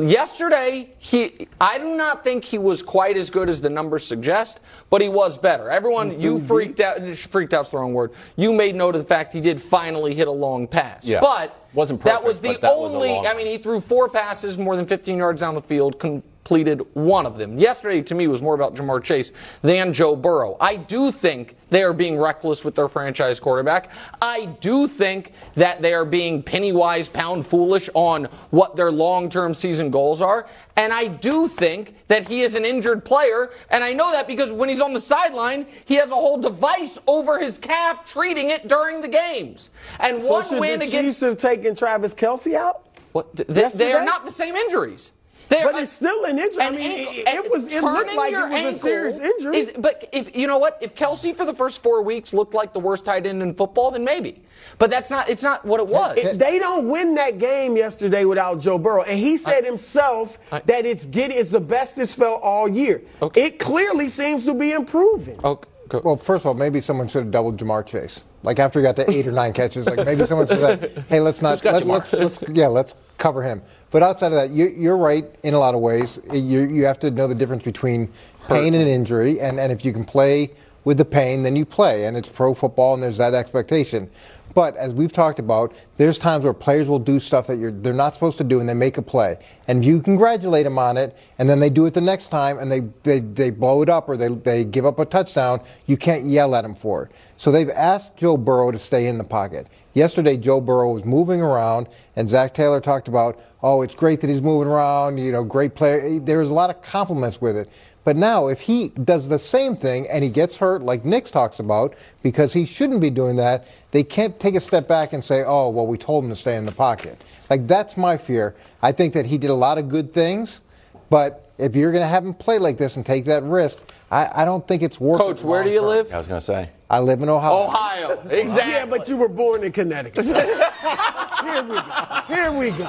Yesterday, 0.00 0.90
he 0.98 1.48
I 1.60 1.78
do 1.78 1.96
not 1.96 2.24
think 2.24 2.44
he 2.44 2.58
was 2.58 2.82
quite 2.82 3.16
as 3.16 3.30
good 3.30 3.48
as 3.48 3.60
the 3.60 3.70
numbers 3.70 4.06
suggest, 4.06 4.60
but 4.90 5.00
he 5.02 5.08
was 5.08 5.36
better. 5.36 5.70
Everyone, 5.70 6.10
mm-hmm. 6.12 6.20
you 6.20 6.38
freaked 6.40 6.80
out. 6.80 7.04
Freaked 7.16 7.52
out's 7.52 7.68
the 7.68 7.78
wrong 7.78 7.92
word. 7.92 8.12
You 8.36 8.52
made 8.52 8.74
note 8.74 8.94
of 8.94 9.02
the 9.02 9.08
fact 9.08 9.32
he 9.32 9.40
did 9.40 9.60
finally 9.60 10.14
hit 10.14 10.28
a 10.28 10.32
long 10.32 10.66
pass, 10.66 11.06
Yeah. 11.06 11.20
but 11.20 11.66
Wasn't 11.74 12.00
that 12.02 12.10
perfect, 12.10 12.26
was 12.26 12.40
the 12.40 12.58
that 12.58 12.76
was 12.76 12.94
only. 12.94 13.08
long 13.08 13.26
I 13.26 13.34
mean, 13.34 13.46
he 13.46 13.58
threw 13.58 13.80
four 13.80 14.08
passes 14.08 14.56
more 14.58 14.76
than 14.76 14.86
15 14.86 15.18
yards 15.18 15.40
down 15.40 15.54
the 15.54 15.62
field, 15.62 15.98
completed 15.98 16.31
completed 16.42 16.84
one 16.94 17.24
of 17.24 17.38
them. 17.38 17.56
Yesterday, 17.56 18.02
to 18.02 18.14
me, 18.16 18.26
was 18.26 18.42
more 18.42 18.54
about 18.54 18.74
Ja'Marr 18.74 19.02
Chase 19.02 19.32
than 19.62 19.92
Joe 19.92 20.16
Burrow. 20.16 20.56
I 20.60 20.74
do 20.74 21.12
think 21.12 21.54
they 21.70 21.84
are 21.84 21.92
being 21.92 22.18
reckless 22.18 22.64
with 22.64 22.74
their 22.74 22.88
franchise 22.88 23.38
quarterback. 23.38 23.90
I 24.20 24.46
do 24.60 24.88
think 24.88 25.34
that 25.54 25.80
they 25.82 25.94
are 25.94 26.04
being 26.04 26.42
penny 26.42 26.72
wise, 26.72 27.08
pound 27.08 27.46
foolish 27.46 27.88
on 27.94 28.24
what 28.50 28.74
their 28.74 28.90
long 28.90 29.30
term 29.30 29.54
season 29.54 29.90
goals 29.90 30.20
are. 30.20 30.48
And 30.76 30.92
I 30.92 31.06
do 31.06 31.46
think 31.46 31.94
that 32.08 32.26
he 32.26 32.42
is 32.42 32.56
an 32.56 32.64
injured 32.64 33.04
player. 33.04 33.50
And 33.70 33.84
I 33.84 33.92
know 33.92 34.10
that 34.10 34.26
because 34.26 34.52
when 34.52 34.68
he's 34.68 34.80
on 34.80 34.92
the 34.92 35.00
sideline, 35.00 35.66
he 35.84 35.94
has 35.94 36.10
a 36.10 36.14
whole 36.14 36.38
device 36.38 36.98
over 37.06 37.38
his 37.38 37.56
calf 37.56 38.04
treating 38.04 38.50
it 38.50 38.66
during 38.66 39.00
the 39.00 39.08
games. 39.08 39.70
And 40.00 40.20
So 40.20 40.30
one 40.30 40.44
should 40.48 40.60
win 40.60 40.80
the 40.80 40.86
against 40.86 41.20
Chiefs 41.20 41.20
have 41.20 41.36
taken 41.38 41.76
Travis 41.76 42.14
Kelce 42.14 42.54
out? 42.54 42.88
What? 43.12 43.34
They, 43.36 43.68
they 43.68 43.92
are 43.92 44.04
not 44.04 44.24
the 44.24 44.32
same 44.32 44.56
injuries. 44.56 45.12
They're, 45.52 45.64
But 45.70 45.82
it's 45.82 45.92
still 45.92 46.24
an 46.24 46.38
injury. 46.38 46.62
I 46.62 46.70
mean, 46.70 46.80
ankle- 46.80 47.14
it- 47.14 47.28
it 47.28 47.50
was- 47.50 47.74
it 47.74 47.82
looked 47.82 48.14
like 48.14 48.32
it 48.32 48.64
was 48.64 48.74
a 48.76 48.78
serious 48.78 49.18
injury. 49.18 49.58
is- 49.58 49.70
but 49.78 50.08
if 50.12 50.34
you 50.34 50.46
know 50.46 50.56
what, 50.58 50.78
if 50.80 50.94
Kelce 50.94 51.34
for 51.36 51.44
the 51.44 51.52
first 51.54 51.82
four 51.82 52.00
weeks 52.02 52.32
looked 52.32 52.54
like 52.54 52.72
the 52.72 52.80
worst 52.80 53.04
tight 53.04 53.26
end 53.26 53.42
in 53.42 53.52
football, 53.54 53.90
then 53.90 54.02
maybe. 54.04 54.42
But 54.78 54.90
that's 54.90 55.10
not. 55.10 55.28
It's 55.28 55.42
not 55.42 55.64
what 55.66 55.80
it 55.80 55.86
was. 55.88 56.16
If 56.16 56.38
they 56.38 56.58
don't 56.58 56.88
win 56.88 57.14
that 57.16 57.38
game 57.38 57.76
yesterday 57.76 58.24
without 58.24 58.60
Joe 58.60 58.78
Burrow, 58.78 59.02
and 59.02 59.18
he 59.18 59.36
said 59.36 59.64
himself 59.64 60.38
that 60.50 60.86
it's 60.86 61.04
getting 61.04 61.36
it's 61.36 61.50
the 61.50 61.60
best 61.60 61.98
it's 61.98 62.14
felt 62.14 62.40
all 62.42 62.68
year. 62.68 63.02
It 63.34 63.58
clearly 63.58 64.08
seems 64.08 64.44
to 64.44 64.54
be 64.54 64.72
improving. 64.72 65.38
Oh, 65.44 65.58
okay. 65.92 66.00
Well, 66.02 66.16
first 66.16 66.42
of 66.44 66.46
all, 66.46 66.54
maybe 66.54 66.80
someone 66.80 67.08
should 67.08 67.24
have 67.24 67.30
doubled 67.30 67.58
Ja'Marr 67.58 67.84
Chase. 67.84 68.22
Like 68.44 68.58
after 68.58 68.78
he 68.80 68.82
got 68.84 68.96
to 68.96 69.08
eight 69.10 69.26
or 69.26 69.32
nine 69.32 69.52
catches, 69.52 69.86
like 69.86 70.04
maybe 70.06 70.24
someone 70.26 70.48
said, 70.48 71.04
"Hey, 71.08 71.20
let's 71.20 71.42
not 71.42 71.62
let, 71.64 71.82
Ja'Marr? 71.82 71.86
let's, 71.86 72.12
let's 72.12 72.38
yeah, 72.52 72.68
let's 72.68 72.94
cover 73.18 73.42
him." 73.42 73.62
But 73.92 74.02
outside 74.02 74.28
of 74.28 74.32
that, 74.32 74.50
you, 74.50 74.74
you're 74.76 74.96
right 74.96 75.24
in 75.44 75.54
a 75.54 75.58
lot 75.58 75.74
of 75.74 75.80
ways. 75.80 76.18
You 76.32 76.62
you 76.62 76.84
have 76.86 76.98
to 77.00 77.10
know 77.10 77.28
the 77.28 77.34
difference 77.34 77.62
between 77.62 78.08
pain 78.48 78.74
and 78.74 78.88
injury, 78.88 79.38
and 79.38 79.60
and 79.60 79.70
if 79.70 79.84
you 79.84 79.92
can 79.92 80.04
play 80.04 80.50
with 80.84 80.96
the 80.96 81.04
pain, 81.04 81.44
then 81.44 81.54
you 81.54 81.64
play, 81.64 82.06
and 82.06 82.16
it's 82.16 82.28
pro 82.28 82.54
football, 82.54 82.94
and 82.94 83.02
there's 83.02 83.18
that 83.18 83.34
expectation. 83.34 84.10
But 84.54 84.76
as 84.76 84.92
we've 84.92 85.12
talked 85.12 85.38
about, 85.38 85.74
there's 85.96 86.18
times 86.18 86.44
where 86.44 86.52
players 86.52 86.88
will 86.88 86.98
do 86.98 87.18
stuff 87.20 87.46
that 87.46 87.56
you're, 87.56 87.70
they're 87.70 87.94
not 87.94 88.12
supposed 88.14 88.36
to 88.38 88.44
do, 88.44 88.60
and 88.60 88.68
they 88.68 88.74
make 88.74 88.98
a 88.98 89.02
play, 89.02 89.38
and 89.68 89.84
you 89.84 90.00
congratulate 90.00 90.64
them 90.64 90.78
on 90.78 90.96
it, 90.96 91.16
and 91.38 91.48
then 91.48 91.60
they 91.60 91.70
do 91.70 91.86
it 91.86 91.94
the 91.94 92.00
next 92.00 92.28
time, 92.28 92.58
and 92.58 92.72
they 92.72 92.80
they, 93.02 93.20
they 93.20 93.50
blow 93.50 93.82
it 93.82 93.90
up 93.90 94.08
or 94.08 94.16
they 94.16 94.28
they 94.28 94.64
give 94.64 94.86
up 94.86 94.98
a 94.98 95.04
touchdown. 95.04 95.60
You 95.86 95.98
can't 95.98 96.24
yell 96.24 96.54
at 96.54 96.62
them 96.62 96.74
for 96.74 97.04
it. 97.04 97.12
So 97.36 97.52
they've 97.52 97.70
asked 97.70 98.16
Joe 98.16 98.38
Burrow 98.38 98.70
to 98.70 98.78
stay 98.78 99.06
in 99.06 99.18
the 99.18 99.24
pocket. 99.24 99.66
Yesterday, 99.94 100.36
Joe 100.36 100.60
Burrow 100.60 100.92
was 100.92 101.04
moving 101.04 101.42
around, 101.42 101.88
and 102.16 102.28
Zac 102.28 102.54
Taylor 102.54 102.80
talked 102.80 103.08
about, 103.08 103.38
oh, 103.62 103.82
it's 103.82 103.94
great 103.94 104.20
that 104.20 104.30
he's 104.30 104.40
moving 104.40 104.68
around. 104.68 105.18
You 105.18 105.32
know, 105.32 105.44
great 105.44 105.74
player. 105.74 106.18
There 106.18 106.38
was 106.38 106.50
a 106.50 106.54
lot 106.54 106.70
of 106.70 106.82
compliments 106.82 107.40
with 107.40 107.56
it. 107.56 107.68
But 108.04 108.16
now, 108.16 108.48
if 108.48 108.62
he 108.62 108.88
does 108.88 109.28
the 109.28 109.38
same 109.38 109.76
thing 109.76 110.08
and 110.10 110.24
he 110.24 110.30
gets 110.30 110.56
hurt, 110.56 110.82
like 110.82 111.04
Nick 111.04 111.26
talks 111.26 111.60
about, 111.60 111.94
because 112.22 112.52
he 112.52 112.66
shouldn't 112.66 113.00
be 113.00 113.10
doing 113.10 113.36
that, 113.36 113.68
they 113.92 114.02
can't 114.02 114.40
take 114.40 114.56
a 114.56 114.60
step 114.60 114.88
back 114.88 115.12
and 115.12 115.22
say, 115.22 115.44
oh, 115.46 115.68
well, 115.68 115.86
we 115.86 115.98
told 115.98 116.24
him 116.24 116.30
to 116.30 116.36
stay 116.36 116.56
in 116.56 116.66
the 116.66 116.72
pocket. 116.72 117.20
Like, 117.48 117.68
that's 117.68 117.96
my 117.96 118.16
fear. 118.16 118.56
I 118.82 118.90
think 118.90 119.14
that 119.14 119.26
he 119.26 119.38
did 119.38 119.50
a 119.50 119.54
lot 119.54 119.78
of 119.78 119.88
good 119.88 120.12
things, 120.12 120.62
but 121.10 121.48
if 121.58 121.76
you're 121.76 121.92
going 121.92 122.02
to 122.02 122.08
have 122.08 122.24
him 122.24 122.34
play 122.34 122.58
like 122.58 122.76
this 122.76 122.96
and 122.96 123.06
take 123.06 123.26
that 123.26 123.44
risk, 123.44 123.78
I, 124.12 124.42
I 124.42 124.44
don't 124.44 124.66
think 124.68 124.82
it's 124.82 125.00
worth 125.00 125.20
it. 125.20 125.24
Coach, 125.24 125.42
where 125.42 125.64
do 125.64 125.70
you 125.70 125.80
long-term. 125.80 126.04
live? 126.04 126.14
I 126.14 126.18
was 126.18 126.26
going 126.28 126.40
to 126.40 126.44
say. 126.44 126.68
I 126.90 127.00
live 127.00 127.22
in 127.22 127.30
Ohio. 127.30 127.64
Ohio, 127.64 128.20
exactly. 128.30 128.72
Yeah, 128.72 128.84
but 128.84 129.08
you 129.08 129.16
were 129.16 129.28
born 129.28 129.64
in 129.64 129.72
Connecticut. 129.72 130.24
Here 130.26 131.62
we 131.62 131.74
go. 131.74 131.82
Here 132.28 132.52
we 132.52 132.70
go. 132.70 132.88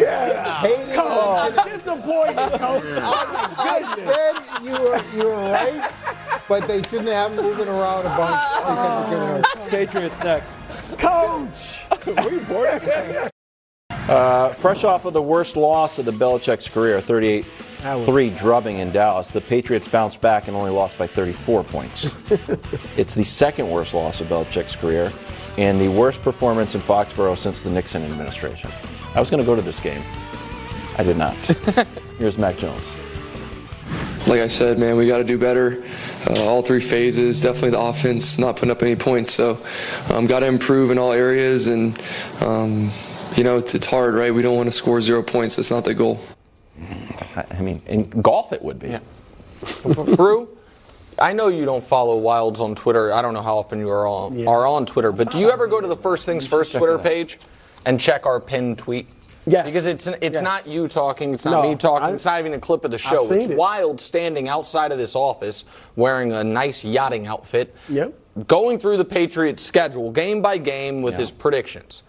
yeah. 0.00 0.60
Hating 0.62 0.94
Coach, 0.94 1.58
on- 1.58 1.68
disappointed, 1.68 2.58
Coach. 2.58 2.84
I 3.58 3.94
said 3.96 4.64
you 4.64 4.72
were 4.72 5.02
you 5.16 5.28
were 5.28 5.50
right, 5.52 5.92
but 6.48 6.66
they 6.66 6.82
shouldn't 6.82 7.08
have 7.08 7.32
him 7.32 7.44
moving 7.44 7.68
around 7.68 8.06
a 8.06 8.16
bunch. 8.16 8.40
because 8.58 9.10
you're 9.56 9.68
Patriots 9.68 10.18
next. 10.20 10.56
Coach. 10.98 11.82
Were 12.06 12.30
you 12.32 12.40
born 12.40 12.80
Uh, 14.08 14.48
fresh 14.50 14.84
off 14.84 15.04
of 15.04 15.12
the 15.12 15.22
worst 15.22 15.56
loss 15.56 15.98
of 15.98 16.04
the 16.06 16.12
Belichick's 16.12 16.68
career, 16.68 17.00
38 17.00 17.44
3 17.84 18.30
drubbing 18.30 18.78
in 18.78 18.90
Dallas, 18.92 19.30
the 19.30 19.42
Patriots 19.42 19.86
bounced 19.86 20.20
back 20.22 20.48
and 20.48 20.56
only 20.56 20.70
lost 20.70 20.96
by 20.96 21.06
34 21.06 21.64
points. 21.64 22.04
it's 22.96 23.14
the 23.14 23.24
second 23.24 23.68
worst 23.68 23.92
loss 23.92 24.22
of 24.22 24.28
Belichick's 24.28 24.74
career 24.74 25.12
and 25.58 25.78
the 25.78 25.88
worst 25.88 26.22
performance 26.22 26.74
in 26.74 26.80
Foxborough 26.80 27.36
since 27.36 27.62
the 27.62 27.70
Nixon 27.70 28.02
administration. 28.02 28.72
I 29.14 29.20
was 29.20 29.28
going 29.28 29.42
to 29.42 29.46
go 29.46 29.54
to 29.54 29.62
this 29.62 29.80
game. 29.80 30.02
I 30.96 31.02
did 31.02 31.18
not. 31.18 31.34
Here's 32.18 32.38
Mac 32.38 32.56
Jones. 32.56 32.86
like 34.26 34.40
I 34.40 34.46
said, 34.46 34.78
man, 34.78 34.96
we 34.96 35.06
got 35.06 35.18
to 35.18 35.24
do 35.24 35.36
better. 35.36 35.84
Uh, 36.30 36.42
all 36.44 36.62
three 36.62 36.80
phases, 36.80 37.40
definitely 37.40 37.70
the 37.70 37.80
offense 37.80 38.38
not 38.38 38.56
putting 38.56 38.70
up 38.70 38.82
any 38.82 38.96
points. 38.96 39.34
So, 39.34 39.62
um, 40.10 40.26
got 40.26 40.40
to 40.40 40.46
improve 40.46 40.90
in 40.90 40.98
all 40.98 41.12
areas. 41.12 41.66
And, 41.66 42.00
um, 42.40 42.90
you 43.36 43.44
know, 43.44 43.58
it's, 43.58 43.74
it's 43.74 43.86
hard, 43.86 44.14
right? 44.14 44.32
We 44.32 44.40
don't 44.40 44.56
want 44.56 44.68
to 44.68 44.72
score 44.72 45.02
zero 45.02 45.22
points. 45.22 45.56
That's 45.56 45.70
not 45.70 45.84
the 45.84 45.92
goal. 45.92 46.18
I 47.58 47.62
mean, 47.62 47.82
in 47.86 48.08
golf 48.08 48.52
it 48.52 48.62
would 48.62 48.78
be. 48.78 48.96
Brou, 50.16 50.48
I 51.18 51.32
know 51.32 51.48
you 51.48 51.64
don't 51.64 51.84
follow 51.84 52.20
Wildes 52.20 52.60
on 52.60 52.74
Twitter. 52.74 53.12
I 53.12 53.22
don't 53.22 53.34
know 53.34 53.42
how 53.42 53.58
often 53.58 53.78
you 53.78 53.88
are 53.90 54.06
on, 54.06 54.46
are 54.46 54.66
on 54.66 54.84
Twitter, 54.86 55.12
but 55.12 55.30
do 55.30 55.38
you 55.38 55.50
ever 55.50 55.66
go 55.66 55.80
to 55.80 55.86
the 55.88 55.96
First 55.96 56.26
Things 56.26 56.46
First 56.46 56.72
Twitter 56.74 56.98
page 56.98 57.38
and 57.86 58.00
check 58.00 58.26
our 58.26 58.40
pinned 58.40 58.78
tweet? 58.78 59.08
Yes. 59.46 59.66
Because 59.66 59.84
it's 59.84 60.06
it's 60.06 60.34
Yes. 60.34 60.42
not 60.42 60.66
you 60.66 60.88
talking, 60.88 61.34
it's 61.34 61.44
not 61.44 61.62
No, 61.62 61.68
me 61.70 61.76
talking, 61.76 62.08
I- 62.08 62.12
it's 62.12 62.24
not 62.24 62.40
even 62.40 62.54
a 62.54 62.58
clip 62.58 62.82
of 62.84 62.90
the 62.90 62.96
show. 62.98 63.30
It's 63.30 63.46
it. 63.46 63.56
Wild 63.56 64.00
standing 64.00 64.48
outside 64.48 64.90
of 64.90 64.96
this 64.96 65.14
office 65.14 65.66
wearing 65.96 66.32
a 66.32 66.42
nice 66.42 66.82
yachting 66.82 67.26
outfit. 67.26 67.74
Yep. 67.90 68.14
Going 68.48 68.78
through 68.78 68.96
the 68.96 69.04
Patriots 69.04 69.62
schedule 69.62 70.10
game 70.10 70.40
by 70.40 70.56
game 70.56 71.02
with 71.02 71.14
Yeah. 71.14 71.20
his 71.20 71.30
predictions. 71.30 72.02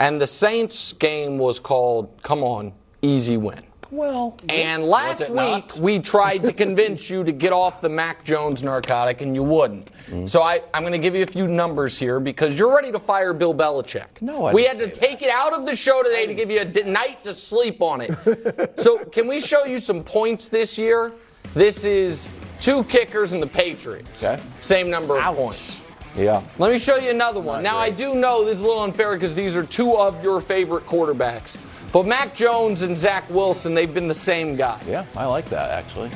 And 0.00 0.20
the 0.20 0.26
Saints 0.26 0.92
game 0.94 1.38
was 1.38 1.60
called 1.60 2.08
Come 2.22 2.42
On, 2.42 2.72
Easy 3.02 3.36
Win. 3.36 3.62
Well, 3.90 4.36
And 4.48 4.84
last 4.84 5.28
week 5.30 5.36
not? 5.36 5.76
we 5.78 5.98
tried 5.98 6.44
to 6.44 6.52
convince 6.52 7.10
you 7.10 7.24
to 7.24 7.32
get 7.32 7.52
off 7.52 7.80
the 7.80 7.88
Mac 7.88 8.24
Jones 8.24 8.62
narcotic, 8.62 9.20
and 9.20 9.34
you 9.34 9.42
wouldn't. 9.42 9.86
Mm-hmm. 10.06 10.26
So 10.26 10.42
I, 10.42 10.60
I'm 10.72 10.82
going 10.82 10.92
to 10.92 10.98
give 10.98 11.16
you 11.16 11.24
a 11.24 11.26
few 11.26 11.48
numbers 11.48 11.98
here 11.98 12.20
because 12.20 12.56
you're 12.56 12.72
ready 12.74 12.92
to 12.92 13.00
fire 13.00 13.32
Bill 13.32 13.54
Belichick. 13.54 14.06
No, 14.20 14.44
I 14.44 14.52
we 14.52 14.64
had 14.64 14.78
to 14.78 14.90
take 14.90 15.22
it 15.22 15.30
out 15.30 15.52
of 15.52 15.66
the 15.66 15.74
show 15.74 16.02
today 16.04 16.26
to 16.26 16.34
give 16.34 16.50
you 16.50 16.60
a 16.60 16.64
d- 16.64 16.82
night 16.84 17.24
to 17.24 17.34
sleep 17.34 17.82
on 17.82 18.00
it. 18.00 18.74
so 18.80 18.98
can 19.06 19.26
we 19.26 19.40
show 19.40 19.64
you 19.64 19.78
some 19.78 20.04
points 20.04 20.48
this 20.48 20.78
year? 20.78 21.12
This 21.54 21.84
is 21.84 22.36
two 22.60 22.84
kickers 22.84 23.32
and 23.32 23.42
the 23.42 23.46
Patriots. 23.48 24.22
Okay. 24.22 24.40
Same 24.60 24.88
number 24.88 25.20
of 25.20 25.34
points. 25.34 25.82
Yeah. 26.16 26.42
Let 26.58 26.72
me 26.72 26.78
show 26.78 26.96
you 26.96 27.10
another 27.10 27.40
one. 27.40 27.62
now, 27.62 27.76
I 27.76 27.90
do 27.90 28.14
know 28.14 28.44
this 28.44 28.56
is 28.58 28.60
a 28.60 28.66
little 28.66 28.82
unfair 28.82 29.14
because 29.14 29.34
these 29.34 29.56
are 29.56 29.64
two 29.64 29.96
of 29.96 30.22
your 30.22 30.40
favorite 30.40 30.86
quarterbacks. 30.86 31.56
But 31.92 32.06
Mac 32.06 32.34
Jones 32.34 32.82
and 32.82 32.96
Zach 32.96 33.28
Wilson, 33.30 33.74
they've 33.74 33.92
been 33.92 34.06
the 34.08 34.14
same 34.14 34.56
guy. 34.56 34.80
Yeah, 34.86 35.04
I 35.16 35.26
like 35.26 35.48
that 35.50 35.70
actually. 35.70 36.10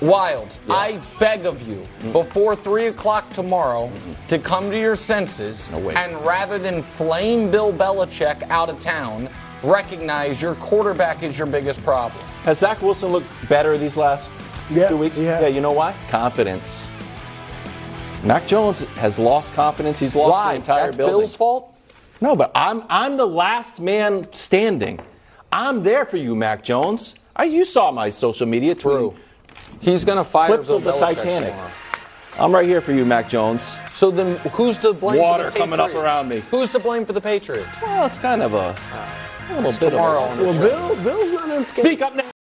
Wild, 0.00 0.60
I 0.70 1.00
beg 1.18 1.44
of 1.44 1.60
you, 1.66 1.84
Mm. 2.04 2.12
before 2.12 2.54
3 2.54 2.86
o'clock 2.86 3.28
tomorrow, 3.32 3.90
to 4.28 4.38
come 4.38 4.70
to 4.70 4.78
your 4.78 4.94
senses 4.94 5.70
No 5.72 5.90
and 5.90 6.24
rather 6.24 6.56
than 6.56 6.82
flame 6.82 7.50
Bill 7.50 7.72
Belichick 7.72 8.48
out 8.48 8.68
of 8.68 8.78
town, 8.78 9.28
recognize 9.64 10.40
your 10.40 10.54
quarterback 10.56 11.24
is 11.24 11.36
your 11.36 11.48
biggest 11.48 11.82
problem. 11.82 12.22
Has 12.44 12.58
Zach 12.60 12.80
Wilson 12.80 13.08
looked 13.10 13.26
better 13.48 13.76
these 13.76 13.96
last 13.96 14.30
Yeah, 14.70 14.88
two 14.88 14.96
weeks? 14.98 15.16
yeah. 15.16 15.40
Yeah, 15.40 15.48
you 15.48 15.60
know 15.60 15.72
why? 15.72 15.94
Confidence. 16.08 16.90
Mac 18.22 18.46
Jones 18.46 18.82
has 18.98 19.18
lost 19.18 19.52
confidence. 19.54 19.98
He's 19.98 20.14
lost 20.14 20.30
Why? 20.30 20.50
the 20.52 20.56
entire 20.56 20.84
That's 20.86 20.96
building. 20.96 21.16
Bill's 21.18 21.34
fault? 21.36 21.74
No, 22.20 22.34
but 22.34 22.50
I'm 22.54 22.82
I'm 22.88 23.16
the 23.16 23.26
last 23.26 23.80
man 23.80 24.30
standing. 24.32 25.00
I'm 25.52 25.82
there 25.82 26.04
for 26.04 26.16
you, 26.16 26.34
Mac 26.34 26.62
Jones. 26.62 27.14
I, 27.36 27.44
you 27.44 27.64
saw 27.64 27.90
my 27.92 28.10
social 28.10 28.46
media 28.46 28.74
tweet. 28.74 29.12
He's 29.80 30.04
going 30.04 30.18
to 30.18 30.24
fire 30.24 30.48
Clips 30.48 30.68
of 30.70 30.82
the 30.84 30.92
Belichick 30.92 31.14
Titanic. 31.16 31.50
tomorrow. 31.50 31.70
I'm 32.38 32.52
right 32.52 32.66
here 32.66 32.80
for 32.80 32.92
you, 32.92 33.04
Mac 33.04 33.28
Jones. 33.28 33.72
So 33.92 34.10
then, 34.10 34.36
who's 34.52 34.78
to 34.78 34.92
blame? 34.92 35.20
Water 35.20 35.44
for 35.46 35.50
the 35.50 35.58
coming 35.58 35.80
up 35.80 35.94
around 35.94 36.28
me. 36.28 36.40
Who's 36.50 36.72
to 36.72 36.78
blame 36.78 37.06
for 37.06 37.12
the 37.12 37.20
Patriots? 37.20 37.80
Well, 37.82 38.06
it's 38.06 38.18
kind 38.18 38.42
of 38.42 38.54
a, 38.54 38.76
a 39.50 39.54
little 39.60 39.72
bit 39.72 39.90
tomorrow 39.90 40.24
of 40.24 40.38
a, 40.38 40.42
Well, 40.44 40.58
Bill, 40.60 41.02
Bill's 41.04 41.32
not 41.32 41.50
unscathed. 41.50 41.86
Speak 41.86 42.02
up 42.02 42.14
now. 42.14 42.30